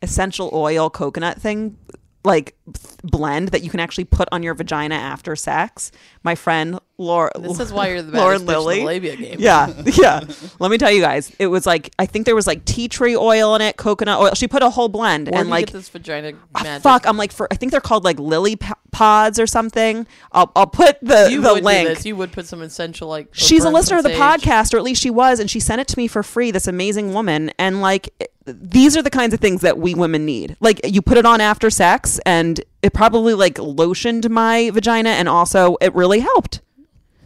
essential 0.05 0.49
oil 0.53 0.89
coconut 0.89 1.41
thing 1.41 1.77
like 2.23 2.55
blend 3.03 3.49
that 3.49 3.63
you 3.63 3.69
can 3.69 3.79
actually 3.79 4.05
put 4.05 4.29
on 4.31 4.43
your 4.43 4.53
vagina 4.53 4.95
after 4.95 5.35
sex. 5.35 5.91
My 6.23 6.35
friend 6.35 6.79
Laura, 6.97 7.29
This 7.37 7.59
is 7.59 7.73
why 7.73 7.89
you're 7.89 8.01
the 8.01 8.11
best. 8.13 8.21
Lauren 8.23 8.45
Lily. 8.45 8.79
the 8.79 8.85
labia 8.85 9.15
game. 9.17 9.35
Yeah, 9.39 9.67
yeah. 9.85 10.21
Let 10.59 10.71
me 10.71 10.77
tell 10.77 10.91
you 10.91 11.01
guys, 11.01 11.31
it 11.39 11.47
was 11.47 11.65
like 11.65 11.91
I 11.99 12.05
think 12.05 12.25
there 12.25 12.35
was 12.35 12.47
like 12.47 12.63
tea 12.63 12.87
tree 12.87 13.15
oil 13.17 13.53
in 13.55 13.61
it, 13.61 13.75
coconut 13.75 14.19
oil. 14.19 14.33
She 14.33 14.47
put 14.47 14.63
a 14.63 14.69
whole 14.69 14.87
blend 14.87 15.29
Where 15.29 15.41
and 15.41 15.49
like 15.49 15.71
this 15.71 15.89
vagina 15.89 16.31
Ah, 16.55 16.63
magic? 16.63 16.83
fuck, 16.83 17.05
I'm 17.05 17.17
like 17.17 17.31
for 17.33 17.47
I 17.51 17.55
think 17.55 17.71
they're 17.73 17.81
called 17.81 18.05
like 18.05 18.17
lily 18.19 18.55
p- 18.55 18.71
pods 18.91 19.39
or 19.39 19.45
something. 19.47 20.07
I'll 20.31 20.49
I'll 20.55 20.67
put 20.67 20.97
the 21.01 21.27
you 21.29 21.41
the 21.41 21.55
would 21.55 21.63
link. 21.65 21.87
do 21.89 21.93
this. 21.95 22.05
You 22.05 22.15
would 22.15 22.31
put 22.31 22.45
some 22.45 22.61
essential 22.61 23.09
like. 23.09 23.27
She's 23.33 23.65
a 23.65 23.69
listener 23.69 23.97
of 23.97 24.03
the 24.03 24.11
podcast, 24.11 24.73
or 24.73 24.77
at 24.77 24.83
least 24.83 25.01
she 25.01 25.09
was, 25.09 25.41
and 25.41 25.49
she 25.51 25.59
sent 25.59 25.81
it 25.81 25.87
to 25.89 25.97
me 25.97 26.07
for 26.07 26.23
free. 26.23 26.51
This 26.51 26.67
amazing 26.67 27.13
woman, 27.13 27.51
and 27.59 27.81
like 27.81 28.09
it- 28.21 28.31
these 28.45 28.95
are 28.95 29.01
the 29.01 29.09
kinds 29.09 29.33
of 29.33 29.39
things 29.39 29.61
that 29.61 29.77
we 29.79 29.95
women 29.95 30.23
need. 30.25 30.55
Like 30.61 30.79
you 30.85 31.01
put 31.01 31.17
it 31.17 31.25
on 31.25 31.41
after 31.41 31.69
sex, 31.69 32.19
and 32.25 32.61
it 32.81 32.93
probably 32.93 33.33
like 33.33 33.55
lotioned 33.55 34.29
my 34.29 34.69
vagina, 34.69 35.09
and 35.09 35.27
also 35.27 35.75
it 35.81 35.93
really 35.93 36.19
helped. 36.19 36.61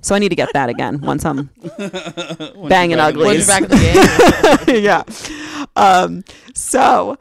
So 0.01 0.15
I 0.15 0.19
need 0.19 0.29
to 0.29 0.35
get 0.35 0.53
that 0.53 0.69
again 0.69 1.01
once 1.01 1.25
I'm 1.25 1.49
banging 1.77 2.69
back 2.69 2.89
in 2.91 2.99
uglies. 2.99 3.47
you're 3.47 3.59
back 3.59 3.63
in 3.63 3.69
the 3.69 4.63
game. 4.65 4.83
yeah. 4.83 5.03
Um, 5.75 6.23
so, 6.53 7.17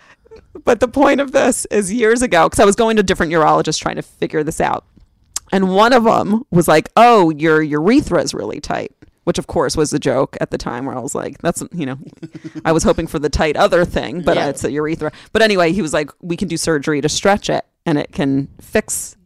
but 0.64 0.80
the 0.80 0.88
point 0.88 1.20
of 1.20 1.32
this 1.32 1.66
is 1.66 1.92
years 1.92 2.22
ago, 2.22 2.46
because 2.48 2.60
I 2.60 2.64
was 2.64 2.76
going 2.76 2.96
to 2.96 3.02
different 3.02 3.32
urologists 3.32 3.80
trying 3.80 3.96
to 3.96 4.02
figure 4.02 4.42
this 4.44 4.60
out. 4.60 4.84
And 5.50 5.74
one 5.74 5.92
of 5.92 6.04
them 6.04 6.44
was 6.50 6.68
like, 6.68 6.88
oh, 6.96 7.30
your 7.30 7.62
urethra 7.62 8.22
is 8.22 8.34
really 8.34 8.60
tight. 8.60 8.92
Which 9.24 9.38
of 9.38 9.46
course 9.46 9.76
was 9.76 9.92
a 9.92 9.98
joke 9.98 10.38
at 10.40 10.50
the 10.50 10.56
time, 10.56 10.86
where 10.86 10.96
I 10.96 11.00
was 11.00 11.14
like, 11.14 11.36
"That's 11.42 11.62
you 11.74 11.84
know," 11.84 11.98
I 12.64 12.72
was 12.72 12.82
hoping 12.82 13.06
for 13.06 13.18
the 13.18 13.28
tight 13.28 13.58
other 13.58 13.84
thing, 13.84 14.22
but 14.22 14.38
Yeah. 14.38 14.46
it's 14.48 14.64
a 14.64 14.72
urethra. 14.72 15.12
But 15.34 15.42
anyway, 15.42 15.72
he 15.72 15.82
was 15.82 15.92
like, 15.92 16.10
"We 16.22 16.34
can 16.34 16.48
do 16.48 16.56
surgery 16.56 17.02
to 17.02 17.10
stretch 17.10 17.50
it, 17.50 17.66
and 17.84 17.98
it 17.98 18.10
can 18.10 18.48
fix 18.58 19.17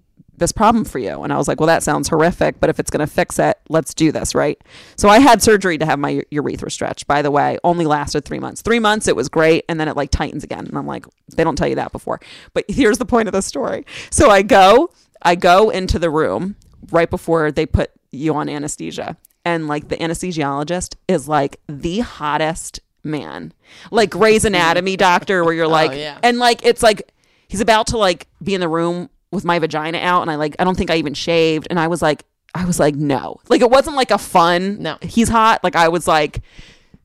this 0.42 0.52
problem 0.52 0.84
for 0.84 0.98
you." 0.98 1.22
And 1.22 1.32
I 1.32 1.38
was 1.38 1.48
like, 1.48 1.60
"Well, 1.60 1.68
that 1.68 1.82
sounds 1.82 2.08
horrific, 2.08 2.60
but 2.60 2.68
if 2.68 2.78
it's 2.78 2.90
going 2.90 3.06
to 3.06 3.12
fix 3.12 3.38
it, 3.38 3.58
let's 3.68 3.94
do 3.94 4.12
this, 4.12 4.34
right?" 4.34 4.60
So 4.96 5.08
I 5.08 5.18
had 5.18 5.42
surgery 5.42 5.78
to 5.78 5.86
have 5.86 5.98
my 5.98 6.22
urethra 6.30 6.70
stretched. 6.70 7.06
By 7.06 7.22
the 7.22 7.30
way, 7.30 7.58
only 7.64 7.86
lasted 7.86 8.24
three 8.24 8.38
months. 8.38 8.62
Three 8.62 8.78
months, 8.78 9.08
it 9.08 9.16
was 9.16 9.28
great, 9.28 9.64
and 9.68 9.80
then 9.80 9.88
it 9.88 9.96
like 9.96 10.10
tightens 10.10 10.44
again. 10.44 10.66
And 10.66 10.76
I'm 10.76 10.86
like, 10.86 11.06
they 11.34 11.44
don't 11.44 11.56
tell 11.56 11.68
you 11.68 11.76
that 11.76 11.92
before. 11.92 12.20
But 12.54 12.64
here's 12.68 12.98
the 12.98 13.06
point 13.06 13.28
of 13.28 13.32
the 13.32 13.42
story. 13.42 13.86
So 14.10 14.30
I 14.30 14.42
go, 14.42 14.90
I 15.22 15.34
go 15.34 15.70
into 15.70 15.98
the 15.98 16.10
room 16.10 16.56
right 16.90 17.08
before 17.08 17.50
they 17.52 17.66
put 17.66 17.90
you 18.10 18.34
on 18.34 18.48
anesthesia, 18.48 19.16
and 19.44 19.68
like 19.68 19.88
the 19.88 19.96
anesthesiologist 19.96 20.96
is 21.08 21.28
like 21.28 21.60
the 21.68 22.00
hottest 22.00 22.80
man, 23.04 23.52
like 23.90 24.10
Grey's 24.10 24.44
Anatomy 24.44 24.96
doctor, 24.96 25.44
where 25.44 25.54
you're 25.54 25.64
oh, 25.66 25.70
like, 25.70 25.92
yeah. 25.92 26.18
and 26.22 26.38
like 26.38 26.64
it's 26.64 26.82
like 26.82 27.12
he's 27.48 27.60
about 27.60 27.88
to 27.88 27.98
like 27.98 28.28
be 28.42 28.54
in 28.54 28.60
the 28.60 28.68
room 28.68 29.10
with 29.32 29.44
my 29.44 29.58
vagina 29.58 29.98
out 29.98 30.22
and 30.22 30.30
I 30.30 30.36
like 30.36 30.54
I 30.58 30.64
don't 30.64 30.76
think 30.76 30.90
I 30.90 30.96
even 30.96 31.14
shaved 31.14 31.66
and 31.70 31.80
I 31.80 31.88
was 31.88 32.00
like 32.02 32.24
I 32.54 32.66
was 32.66 32.78
like 32.78 32.94
no. 32.94 33.40
Like 33.48 33.62
it 33.62 33.70
wasn't 33.70 33.96
like 33.96 34.10
a 34.10 34.18
fun 34.18 34.82
No. 34.82 34.98
he's 35.00 35.28
hot. 35.28 35.64
Like 35.64 35.74
I 35.74 35.88
was 35.88 36.06
like 36.06 36.42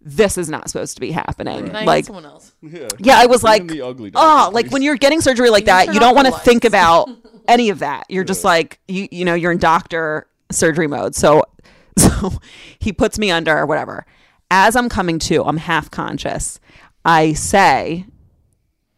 this 0.01 0.37
is 0.37 0.49
not 0.49 0.69
supposed 0.69 0.95
to 0.95 1.01
be 1.01 1.11
happening. 1.11 1.65
Can 1.67 1.75
I 1.75 1.83
Like 1.83 2.05
someone 2.05 2.25
else? 2.25 2.53
Yeah. 2.61 2.87
yeah, 2.99 3.17
I 3.17 3.25
was 3.25 3.41
Bring 3.41 3.51
like 3.51 3.67
the 3.67 3.81
ugly 3.81 4.11
oh, 4.13 4.21
doctor, 4.21 4.53
like 4.53 4.71
when 4.71 4.81
you're 4.81 4.95
getting 4.95 5.21
surgery 5.21 5.49
like 5.49 5.63
you 5.63 5.67
that, 5.67 5.93
you 5.93 5.99
don't 5.99 6.15
want 6.15 6.27
to 6.27 6.33
think 6.39 6.65
about 6.65 7.09
any 7.47 7.69
of 7.69 7.79
that. 7.79 8.05
You're 8.09 8.23
just 8.23 8.43
like 8.43 8.79
you 8.87 9.07
you 9.11 9.25
know, 9.25 9.33
you're 9.33 9.51
in 9.51 9.57
doctor 9.57 10.27
surgery 10.51 10.87
mode. 10.87 11.15
So 11.15 11.43
so 11.97 12.33
he 12.79 12.93
puts 12.93 13.17
me 13.17 13.31
under 13.31 13.57
or 13.57 13.65
whatever. 13.65 14.05
As 14.51 14.75
I'm 14.75 14.87
coming 14.87 15.19
to, 15.19 15.43
I'm 15.43 15.57
half 15.57 15.89
conscious. 15.91 16.59
I 17.03 17.33
say 17.33 18.05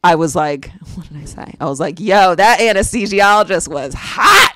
I 0.03 0.15
was 0.15 0.35
like, 0.35 0.71
what 0.95 1.07
did 1.07 1.17
I 1.17 1.25
say? 1.25 1.55
I 1.59 1.65
was 1.65 1.79
like, 1.79 1.99
yo, 1.99 2.35
that 2.35 2.59
anesthesiologist 2.59 3.67
was 3.67 3.93
hot. 3.93 4.53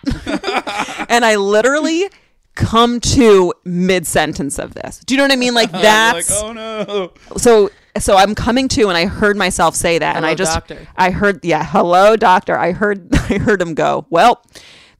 and 1.09 1.25
I 1.25 1.35
literally 1.35 2.09
come 2.55 2.99
to 2.99 3.53
mid 3.63 4.05
sentence 4.05 4.59
of 4.59 4.73
this. 4.73 4.99
Do 4.99 5.13
you 5.13 5.17
know 5.17 5.23
what 5.23 5.31
I 5.31 5.37
mean? 5.37 5.53
Like 5.53 5.71
You're 5.73 5.81
that's 5.81 6.41
like, 6.41 6.43
oh 6.43 6.53
no. 6.53 7.11
so 7.37 7.71
so 7.97 8.15
I'm 8.15 8.35
coming 8.35 8.67
to 8.69 8.89
and 8.89 8.97
I 8.97 9.05
heard 9.05 9.37
myself 9.37 9.75
say 9.75 9.99
that 9.99 10.15
and 10.15 10.25
I 10.25 10.35
just 10.35 10.53
doctor. 10.53 10.87
I 10.95 11.11
heard 11.11 11.43
yeah, 11.43 11.63
hello 11.63 12.15
doctor. 12.15 12.57
I 12.57 12.71
heard 12.71 13.13
I 13.13 13.37
heard 13.37 13.61
him 13.61 13.73
go, 13.73 14.05
"Well, 14.09 14.43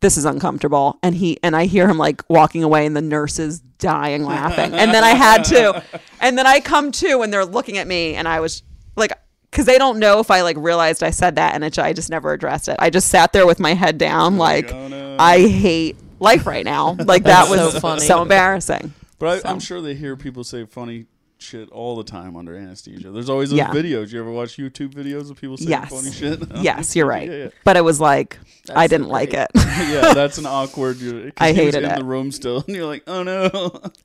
this 0.02 0.18
is 0.18 0.26
uncomfortable." 0.26 1.00
And 1.04 1.16
he 1.16 1.40
and 1.44 1.56
I 1.56 1.66
hear 1.66 1.88
him 1.88 1.98
like 1.98 2.24
walking 2.30 2.64
away 2.64 2.86
and 2.86 2.96
the 2.96 3.02
nurses 3.02 3.60
dying 3.78 4.24
laughing. 4.24 4.74
And 4.74 4.94
then 4.94 5.04
I 5.04 5.12
had 5.12 5.44
to 5.46 5.84
and 6.22 6.38
then 6.38 6.48
I 6.48 6.60
come 6.60 6.92
to 6.94 7.22
and 7.22 7.32
they're 7.34 7.46
looking 7.46 7.78
at 7.78 7.88
me 7.88 8.16
and 8.16 8.28
I 8.28 8.40
was 8.40 8.64
like 8.96 9.12
cuz 9.54 9.66
they 9.66 9.78
don't 9.78 10.00
know 10.00 10.20
if 10.20 10.30
I 10.32 10.42
like 10.42 10.58
realized 10.58 11.04
I 11.04 11.12
said 11.12 11.36
that 11.36 11.56
and 11.56 11.64
it, 11.64 11.78
I 11.80 11.94
just 11.94 12.10
never 12.10 12.34
addressed 12.34 12.68
it. 12.68 12.76
I 12.80 12.90
just 12.90 13.08
sat 13.08 13.34
there 13.34 13.46
with 13.46 13.60
my 13.60 13.74
head 13.74 13.98
down 13.98 14.38
like 14.38 14.72
no. 14.72 15.16
I 15.20 15.48
hate 15.48 15.96
life 16.20 16.46
right 16.46 16.66
now. 16.66 16.96
Like 17.00 17.24
that 17.24 17.50
was 17.50 17.74
so 17.74 17.80
funny. 17.80 18.02
so 18.02 18.22
embarrassing. 18.22 18.94
But 19.20 19.46
I, 19.46 19.50
I'm 19.50 19.60
sure 19.60 19.82
they 19.82 19.96
hear 19.96 20.16
people 20.16 20.44
say 20.44 20.66
funny 20.66 21.06
shit 21.44 21.70
all 21.72 21.96
the 21.96 22.04
time 22.04 22.36
under 22.36 22.56
anesthesia. 22.56 23.12
There's 23.12 23.30
always 23.30 23.50
those 23.50 23.58
Yeah. 23.60 23.70
videos. 23.72 24.12
You 24.12 24.20
ever 24.22 24.32
watch 24.32 24.58
YouTube 24.58 24.94
videos 24.94 25.30
of 25.30 25.40
people 25.40 25.58
saying 25.58 25.70
Yes. 25.70 25.90
funny 25.90 26.12
shit? 26.12 26.42
Yes, 26.62 26.96
you're 26.96 27.06
right. 27.06 27.30
Yeah, 27.30 27.38
yeah. 27.38 27.48
But 27.64 27.78
it 27.78 27.84
was 27.84 28.00
like 28.00 28.40
I 28.74 28.88
didn't 28.88 29.10
like 29.10 29.34
it. 29.34 29.50
yeah, 29.56 30.14
that's 30.14 30.38
an 30.38 30.46
awkward. 30.60 30.98
I 31.38 31.52
he 31.52 31.66
was 31.66 31.76
hated 31.76 31.84
in 31.84 31.92
it. 31.92 31.98
the 31.98 32.06
room 32.06 32.32
still, 32.32 32.64
and 32.66 32.76
you're 32.76 32.86
like, 32.86 33.04
oh 33.08 33.22
no. 33.24 33.50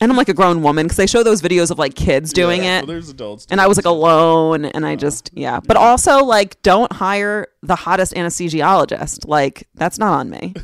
and 0.01 0.11
I'm 0.11 0.17
like 0.17 0.29
a 0.29 0.35
grown 0.35 0.63
woman 0.63 0.87
because 0.87 0.97
they 0.97 1.07
show 1.07 1.23
those 1.23 1.41
videos 1.41 1.71
of 1.71 1.79
like 1.79 1.95
kids 1.95 2.33
doing 2.33 2.65
Yeah, 2.65 2.79
it. 2.79 2.81
Well, 2.83 2.87
there's 2.89 3.09
adults. 3.09 3.47
and 3.51 3.61
I 3.61 3.67
was 3.69 3.79
like 3.79 3.87
alone 3.87 4.65
and 4.65 4.85
I 4.85 4.97
just 4.97 5.31
yeah. 5.35 5.61
But 5.61 5.77
also 5.77 6.25
like 6.25 6.61
don't 6.63 6.93
hire 6.93 7.47
the 7.63 7.77
hottest 7.77 8.15
anesthesiologist. 8.15 9.27
Like 9.29 9.69
that's 9.75 9.99
not 9.99 10.13
on 10.19 10.31
me. 10.31 10.55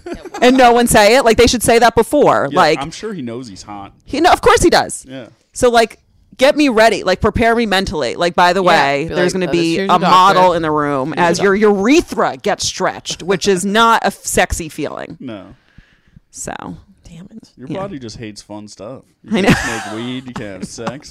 and 0.43 0.57
no 0.57 0.73
one 0.73 0.87
say 0.87 1.17
it. 1.17 1.25
Like 1.25 1.37
they 1.37 1.47
should 1.47 1.63
say 1.63 1.79
that 1.79 1.95
before. 1.95 2.49
Yeah, 2.51 2.57
like 2.57 2.79
I'm 2.81 2.91
sure 2.91 3.13
he 3.15 3.23
knows 3.23 3.49
he's 3.49 3.63
hot. 3.63 3.95
he 4.05 4.21
no, 4.21 4.33
of 4.33 4.41
course 4.41 4.63
he 4.63 4.71
does. 4.71 5.05
Yeah. 5.09 5.29
So 5.53 5.71
like 5.71 6.01
get 6.37 6.57
me 6.57 6.69
ready. 6.69 7.05
Like 7.05 7.21
prepare 7.21 7.55
me 7.55 7.67
mentally. 7.67 8.15
Like 8.17 8.35
by 8.35 8.53
the 8.53 8.63
Yeah, 8.63 8.69
way, 8.69 9.05
there's 9.09 9.35
like, 9.35 9.41
going 9.41 9.53
to 9.53 9.59
uh, 9.59 9.63
be 9.63 9.79
a 9.81 9.87
doctor. 9.87 10.07
model 10.07 10.53
in 10.55 10.63
the 10.63 10.71
room 10.71 11.15
as 11.17 11.39
your 11.41 11.55
urethra 11.55 12.37
gets 12.37 12.65
stretched, 12.67 13.23
which 13.23 13.47
is 13.49 13.65
not 13.65 14.03
a 14.03 14.07
f- 14.07 14.15
sexy 14.25 14.69
feeling. 14.69 15.17
No. 15.21 15.55
So 16.31 16.53
Damn 17.05 17.27
it. 17.31 17.53
Your 17.57 17.69
Yeah. 17.69 17.79
body 17.81 17.99
just 17.99 18.17
hates 18.17 18.41
fun 18.43 18.67
stuff. 18.67 19.05
You 19.23 19.37
I 19.39 19.43
can't 19.43 19.49
know. 19.49 19.81
smoke 19.81 19.97
weed. 19.97 20.27
You 20.27 20.33
can't 20.35 20.61
have 20.61 20.65
sex. 20.69 21.09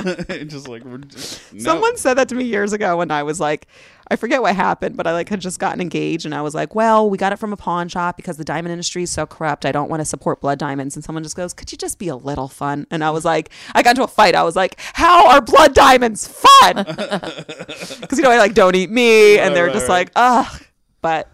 Just 0.48 0.66
like 0.68 0.84
we're 0.84 0.98
just, 0.98 1.52
no. 1.52 1.60
Someone 1.62 1.96
said 1.96 2.14
that 2.14 2.28
to 2.30 2.34
me 2.34 2.44
years 2.44 2.72
ago 2.72 2.96
when 2.96 3.10
I 3.10 3.22
was 3.22 3.38
like, 3.38 3.66
I 4.10 4.16
forget 4.16 4.42
what 4.42 4.54
happened, 4.56 4.96
but 4.96 5.06
I 5.06 5.12
like 5.12 5.28
had 5.28 5.40
just 5.40 5.58
gotten 5.60 5.80
engaged 5.80 6.24
and 6.26 6.34
I 6.34 6.42
was 6.42 6.54
like, 6.54 6.74
well, 6.74 7.08
we 7.08 7.16
got 7.16 7.32
it 7.32 7.36
from 7.38 7.52
a 7.52 7.56
pawn 7.56 7.88
shop 7.88 8.16
because 8.16 8.36
the 8.36 8.44
diamond 8.44 8.72
industry 8.72 9.04
is 9.04 9.10
so 9.10 9.24
corrupt. 9.26 9.64
I 9.64 9.72
don't 9.72 9.88
want 9.88 10.00
to 10.00 10.04
support 10.04 10.40
blood 10.40 10.58
diamonds. 10.58 10.96
And 10.96 11.04
someone 11.04 11.22
just 11.22 11.36
goes, 11.36 11.52
could 11.54 11.70
you 11.70 11.78
just 11.78 11.98
be 11.98 12.08
a 12.08 12.16
little 12.16 12.48
fun? 12.48 12.86
And 12.90 13.04
I 13.04 13.10
was 13.10 13.24
like, 13.24 13.50
I 13.74 13.82
got 13.82 13.90
into 13.90 14.02
a 14.04 14.08
fight. 14.08 14.34
I 14.34 14.42
was 14.42 14.56
like, 14.56 14.80
how 14.94 15.28
are 15.30 15.40
blood 15.40 15.74
diamonds 15.74 16.26
fun? 16.26 16.84
Because, 18.00 18.18
you 18.18 18.22
know, 18.24 18.30
I 18.30 18.38
like 18.38 18.54
don't 18.54 18.74
eat 18.76 18.90
me. 18.90 19.38
And 19.38 19.48
Right, 19.48 19.54
they're 19.54 19.64
right, 19.66 19.72
just 19.74 19.88
right. 19.88 19.94
like, 19.94 20.10
ugh. 20.16 20.62
But 21.02 21.28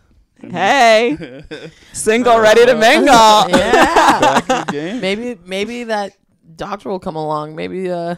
hey, 0.48 1.44
single, 1.92 2.38
ready 2.38 2.66
to 2.66 2.74
mingle. 2.74 3.06
Yeah. 3.14 4.20
Back 4.20 4.50
in 4.50 4.56
the 4.66 4.72
game. 4.72 5.00
maybe 5.00 5.38
maybe 5.44 5.84
that 5.84 6.16
doctor 6.56 6.88
will 6.88 6.98
come 7.00 7.16
along. 7.16 7.54
Maybe 7.56 7.90
uh 7.90 8.16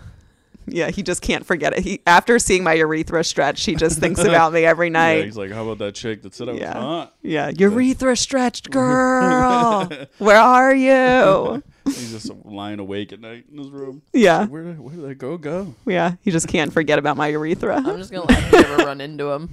Yeah, 0.66 0.90
he 0.90 1.02
just 1.02 1.22
can't 1.22 1.44
forget 1.46 1.72
it. 1.76 1.84
He 1.84 2.00
after 2.06 2.38
seeing 2.38 2.62
my 2.64 2.74
urethra 2.74 3.24
stretch, 3.24 3.64
he 3.64 3.74
just 3.74 3.98
thinks 3.98 4.20
about 4.20 4.52
me 4.52 4.64
every 4.64 4.86
Yeah, 4.88 4.92
night. 4.92 5.24
he's 5.24 5.36
like, 5.36 5.50
how 5.50 5.62
about 5.64 5.78
that 5.78 5.94
chick 5.94 6.22
that 6.22 6.34
said 6.34 6.48
I 6.48 6.52
was 6.52 6.60
Yeah. 6.60 6.72
hot? 6.74 7.14
Yeah, 7.22 7.50
urethra 7.56 8.16
stretched 8.16 8.70
girl. 8.78 9.88
Where 10.18 10.38
are 10.38 10.74
you? 10.74 11.62
He's 11.84 12.12
just 12.12 12.30
lying 12.44 12.78
awake 12.78 13.12
at 13.12 13.20
night 13.20 13.46
in 13.50 13.58
his 13.58 13.68
room. 13.70 14.02
Yeah, 14.12 14.46
Where 14.46 14.62
did, 14.62 14.78
where 14.78 14.94
did 14.94 15.02
that 15.04 15.14
go? 15.16 15.36
Go. 15.36 15.74
yeah. 15.84 16.12
He 16.22 16.30
just 16.30 16.46
can't 16.46 16.72
forget 16.72 16.96
about 17.00 17.16
my 17.16 17.26
urethra. 17.28 17.76
I'm 17.76 17.96
just 17.98 18.12
gonna 18.12 18.26
let 18.28 18.40
him 18.40 18.50
never 18.52 18.76
run 18.84 19.00
into 19.00 19.30
him. 19.32 19.50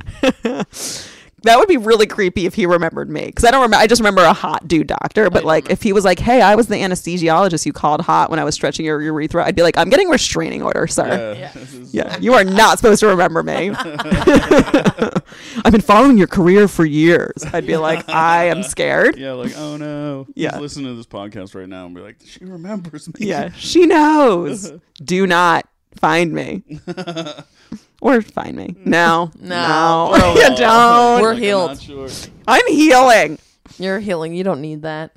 That 1.43 1.57
would 1.57 1.67
be 1.67 1.77
really 1.77 2.05
creepy 2.07 2.45
if 2.45 2.53
he 2.53 2.65
remembered 2.65 3.09
me, 3.09 3.25
because 3.27 3.45
I 3.45 3.51
don't 3.51 3.61
remember. 3.61 3.81
I 3.81 3.87
just 3.87 4.01
remember 4.01 4.23
a 4.23 4.33
hot 4.33 4.67
dude 4.67 4.87
doctor. 4.87 5.29
But 5.29 5.43
like, 5.45 5.69
if 5.69 5.81
he 5.81 5.93
was 5.93 6.03
like, 6.05 6.19
"Hey, 6.19 6.41
I 6.41 6.55
was 6.55 6.67
the 6.67 6.75
anesthesiologist 6.75 7.65
you 7.65 7.73
called 7.73 8.01
hot 8.01 8.29
when 8.29 8.39
I 8.39 8.43
was 8.43 8.55
stretching 8.55 8.85
your 8.85 9.01
urethra," 9.01 9.45
I'd 9.45 9.55
be 9.55 9.63
like, 9.63 9.77
"I'm 9.77 9.89
getting 9.89 10.09
restraining 10.09 10.61
order, 10.61 10.87
sir." 10.87 11.35
Yeah. 11.37 11.51
Yeah. 11.55 11.65
Yeah, 11.91 12.17
you 12.19 12.33
are 12.35 12.43
not 12.43 12.77
supposed 12.77 12.99
to 12.99 13.07
remember 13.07 13.41
me. 13.41 13.71
I've 15.65 15.71
been 15.71 15.81
following 15.81 16.17
your 16.17 16.27
career 16.27 16.67
for 16.67 16.85
years. 16.85 17.43
I'd 17.53 17.65
be 17.67 17.77
like, 17.77 18.07
I 18.09 18.45
am 18.45 18.63
scared. 18.63 19.17
Yeah, 19.17 19.33
like, 19.33 19.53
oh 19.57 19.77
no. 19.77 20.27
Yeah. 20.35 20.51
He's 20.53 20.61
listening 20.61 20.85
to 20.87 20.95
this 20.95 21.05
podcast 21.05 21.55
right 21.55 21.67
now 21.67 21.85
and 21.85 21.95
be 21.95 22.01
like, 22.01 22.17
she 22.25 22.45
remembers 22.45 23.07
me. 23.07 23.27
Yeah, 23.27 23.51
she 23.53 23.85
knows. 23.85 24.71
Do 25.03 25.25
not 25.27 25.67
find 25.97 26.33
me. 26.33 26.63
Or 28.01 28.21
find 28.21 28.55
me. 28.55 28.75
No. 28.85 29.29
No. 29.41 30.15
No. 30.17 30.33
you 30.49 30.55
don't. 30.55 31.21
We're 31.21 31.33
Like, 31.33 31.35
I'm 31.35 31.41
healed. 31.43 31.69
not 31.71 31.81
sure. 31.81 32.07
I'm 32.47 32.67
healing. 32.67 33.37
You're 33.77 33.99
healing. 33.99 34.33
You 34.33 34.45
don't 34.45 34.61
need 34.61 34.83
that. 34.83 35.11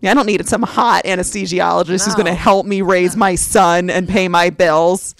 Yeah, 0.00 0.12
I 0.12 0.14
don't 0.14 0.26
need 0.26 0.40
it. 0.40 0.46
some 0.46 0.62
hot 0.62 1.02
anesthesiologist 1.04 2.04
who's 2.04 2.06
No. 2.06 2.14
going 2.14 2.26
to 2.26 2.34
help 2.34 2.64
me 2.64 2.80
raise 2.80 3.16
my 3.16 3.34
son 3.34 3.90
and 3.90 4.08
pay 4.08 4.28
my 4.28 4.50
bills 4.50 5.16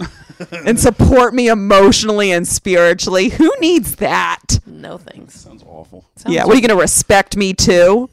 and 0.53 0.79
support 0.79 1.35
me 1.35 1.49
emotionally 1.49 2.31
and 2.31 2.47
spiritually. 2.47 3.31
Who 3.31 3.53
needs 3.61 3.97
that? 3.97 4.61
No 4.65 4.97
thanks. 4.97 5.41
Sounds 5.41 5.65
awful. 5.67 6.05
Sounds 6.15 6.33
yeah, 6.33 6.45
what 6.45 6.53
are 6.53 6.61
you 6.61 6.67
going 6.69 6.77
to 6.79 6.81
respect 6.81 7.37
me 7.37 7.53
too? 7.53 8.09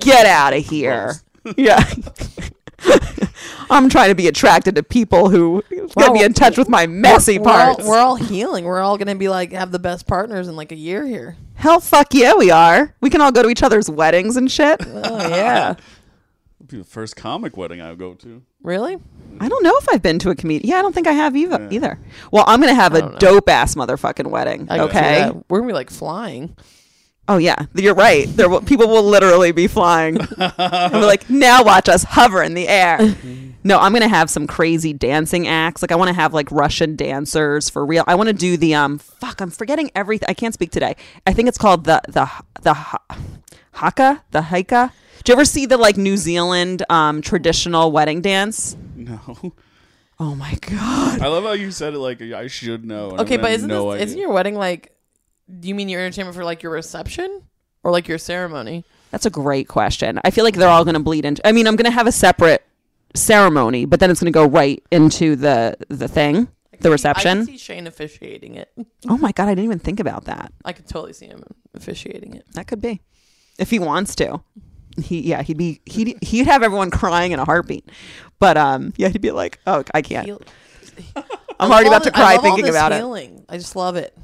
Get 0.00 0.24
out 0.24 0.54
of 0.54 0.64
here. 0.66 1.16
Yeah. 1.58 1.84
I'm 3.68 3.88
trying 3.88 4.08
to 4.10 4.14
be 4.14 4.28
attracted 4.28 4.74
to 4.76 4.82
people 4.82 5.28
who 5.28 5.62
get 5.96 6.04
Well, 6.04 6.12
me 6.12 6.24
in 6.24 6.32
touch 6.32 6.58
with 6.58 6.68
my 6.68 6.86
messy 6.86 7.38
we're, 7.38 7.44
we're 7.46 7.50
all, 7.52 7.74
parts. 7.74 7.88
we're 7.88 7.98
all 7.98 8.16
healing. 8.16 8.64
We're 8.64 8.80
all 8.80 8.98
gonna 8.98 9.14
be 9.14 9.28
like 9.28 9.52
have 9.52 9.70
the 9.72 9.78
best 9.78 10.06
partners 10.06 10.48
in 10.48 10.56
like 10.56 10.72
a 10.72 10.76
year 10.76 11.04
here. 11.06 11.36
Hell, 11.54 11.80
fuck 11.80 12.12
yeah, 12.12 12.34
we 12.36 12.50
are. 12.50 12.94
We 13.00 13.10
can 13.10 13.20
all 13.20 13.32
go 13.32 13.42
to 13.42 13.48
each 13.48 13.62
other's 13.62 13.90
weddings 13.90 14.36
and 14.36 14.50
shit. 14.50 14.80
Oh 14.86 15.28
yeah. 15.28 15.74
It'll 16.58 16.66
be 16.70 16.78
the 16.78 16.84
first 16.84 17.16
comic 17.16 17.56
wedding 17.56 17.80
I'll 17.82 17.96
go 17.96 18.14
to. 18.14 18.42
really? 18.62 18.96
I 19.38 19.48
don't 19.48 19.62
know 19.62 19.74
if 19.76 19.88
I've 19.90 20.00
been 20.02 20.18
to 20.20 20.30
a 20.30 20.34
comedian. 20.34 20.70
Yeah, 20.70 20.78
I 20.78 20.82
don't 20.82 20.94
think 20.94 21.06
I 21.06 21.12
have 21.12 21.36
either. 21.36 21.68
Either. 21.70 21.98
Well, 22.32 22.44
I'm 22.46 22.60
gonna 22.60 22.74
have 22.74 22.94
a 22.94 23.16
dope 23.18 23.48
ass 23.50 23.74
motherfucking 23.74 24.28
wedding. 24.30 24.66
I 24.70 24.78
okay. 24.80 25.30
We're 25.48 25.58
gonna 25.60 25.68
be 25.70 25.74
like 25.74 25.90
flying. 25.90 26.56
Oh 27.28 27.38
yeah, 27.38 27.66
you're 27.74 27.94
right. 27.94 28.26
There 28.28 28.48
will, 28.48 28.60
people 28.60 28.88
will 28.88 29.02
literally 29.02 29.52
be 29.52 29.66
flying. 29.66 30.18
and 30.38 30.92
we're 30.92 31.06
like, 31.06 31.28
now 31.28 31.64
watch 31.64 31.88
us 31.88 32.04
hover 32.04 32.42
in 32.42 32.54
the 32.54 32.68
air. 32.68 33.16
No, 33.64 33.80
I'm 33.80 33.92
gonna 33.92 34.06
have 34.06 34.30
some 34.30 34.46
crazy 34.46 34.92
dancing 34.92 35.48
acts. 35.48 35.82
Like 35.82 35.90
I 35.90 35.96
want 35.96 36.08
to 36.08 36.14
have 36.14 36.32
like 36.32 36.50
Russian 36.52 36.94
dancers 36.94 37.68
for 37.68 37.84
real. 37.84 38.04
I 38.06 38.14
want 38.14 38.28
to 38.28 38.32
do 38.32 38.56
the 38.56 38.74
um. 38.76 38.98
Fuck, 38.98 39.40
I'm 39.40 39.50
forgetting 39.50 39.90
everything. 39.96 40.28
I 40.28 40.34
can't 40.34 40.54
speak 40.54 40.70
today. 40.70 40.94
I 41.26 41.32
think 41.32 41.48
it's 41.48 41.58
called 41.58 41.84
the 41.84 42.00
the 42.06 42.30
the 42.62 42.74
haka 43.72 44.22
the 44.30 44.42
hika. 44.42 44.92
Do 45.24 45.32
you 45.32 45.34
ever 45.34 45.44
see 45.44 45.66
the 45.66 45.76
like 45.76 45.96
New 45.96 46.16
Zealand 46.16 46.84
um 46.88 47.22
traditional 47.22 47.90
wedding 47.90 48.20
dance? 48.20 48.76
No. 48.94 49.52
Oh 50.18 50.34
my 50.34 50.54
god. 50.62 51.20
I 51.20 51.26
love 51.26 51.44
how 51.44 51.52
you 51.52 51.70
said 51.70 51.92
it 51.92 51.98
like 51.98 52.22
I 52.22 52.46
should 52.46 52.84
know. 52.84 53.16
Okay, 53.18 53.36
but 53.36 53.50
isn't 53.50 53.68
no 53.68 53.92
this, 53.92 54.02
isn't 54.04 54.18
your 54.18 54.32
wedding 54.32 54.54
like? 54.54 54.95
Do 55.60 55.68
you 55.68 55.74
mean 55.74 55.88
your 55.88 56.00
entertainment 56.00 56.36
for 56.36 56.44
like 56.44 56.62
your 56.62 56.72
reception 56.72 57.42
or 57.82 57.90
like 57.92 58.08
your 58.08 58.18
ceremony? 58.18 58.84
That's 59.10 59.26
a 59.26 59.30
great 59.30 59.68
question. 59.68 60.20
I 60.24 60.30
feel 60.30 60.44
like 60.44 60.54
they're 60.54 60.68
all 60.68 60.84
going 60.84 60.94
to 60.94 61.00
bleed 61.00 61.24
into. 61.24 61.46
I 61.46 61.52
mean, 61.52 61.66
I'm 61.66 61.76
going 61.76 61.84
to 61.84 61.90
have 61.92 62.06
a 62.06 62.12
separate 62.12 62.64
ceremony, 63.14 63.84
but 63.84 64.00
then 64.00 64.10
it's 64.10 64.20
going 64.20 64.32
to 64.32 64.36
go 64.36 64.46
right 64.46 64.82
into 64.90 65.36
the 65.36 65.76
the 65.88 66.08
thing, 66.08 66.48
the 66.80 66.88
I 66.88 66.92
reception. 66.92 67.38
can 67.38 67.46
see 67.46 67.58
Shane 67.58 67.86
officiating 67.86 68.56
it. 68.56 68.70
Oh 69.08 69.16
my 69.16 69.32
god, 69.32 69.44
I 69.44 69.50
didn't 69.52 69.64
even 69.64 69.78
think 69.78 70.00
about 70.00 70.24
that. 70.24 70.52
I 70.64 70.72
could 70.72 70.86
totally 70.88 71.12
see 71.12 71.26
him 71.26 71.42
officiating 71.74 72.34
it. 72.34 72.44
That 72.54 72.66
could 72.66 72.80
be, 72.80 73.00
if 73.58 73.70
he 73.70 73.78
wants 73.78 74.14
to. 74.16 74.40
He 75.00 75.20
yeah, 75.20 75.42
he'd 75.42 75.56
be 75.58 75.80
he'd 75.86 76.16
he'd 76.22 76.46
have 76.46 76.62
everyone 76.62 76.90
crying 76.90 77.32
in 77.32 77.38
a 77.38 77.44
heartbeat. 77.44 77.88
But 78.38 78.56
um, 78.56 78.92
yeah, 78.96 79.08
he'd 79.08 79.20
be 79.22 79.30
like, 79.30 79.60
oh, 79.66 79.84
I 79.94 80.02
can't. 80.02 80.26
I'm 81.60 81.70
I 81.70 81.74
already 81.74 81.88
about 81.88 82.02
to 82.04 82.10
I 82.16 82.20
cry 82.20 82.38
thinking 82.38 82.68
about 82.68 82.92
it. 82.92 82.96
healing. 82.96 83.44
I 83.48 83.58
just 83.58 83.76
love 83.76 83.96
it. 83.96 84.16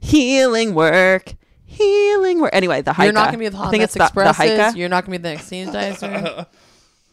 Healing 0.00 0.74
work, 0.74 1.34
healing 1.64 2.40
work. 2.40 2.50
Anyway, 2.52 2.82
the 2.82 2.92
hika. 2.92 3.04
You're 3.04 3.12
not 3.12 3.26
gonna 3.26 3.38
be 3.38 3.48
the 3.48 3.56
I 3.56 3.60
Hot 3.62 3.70
think 3.70 3.82
Mess 3.82 3.88
it's 3.88 3.94
the, 3.94 3.98
the 4.14 4.28
Expresses. 4.28 4.76
You're 4.76 4.88
not 4.88 5.04
gonna 5.04 5.18
be 5.18 5.22
the 5.22 5.36
sanitizer. 5.36 6.46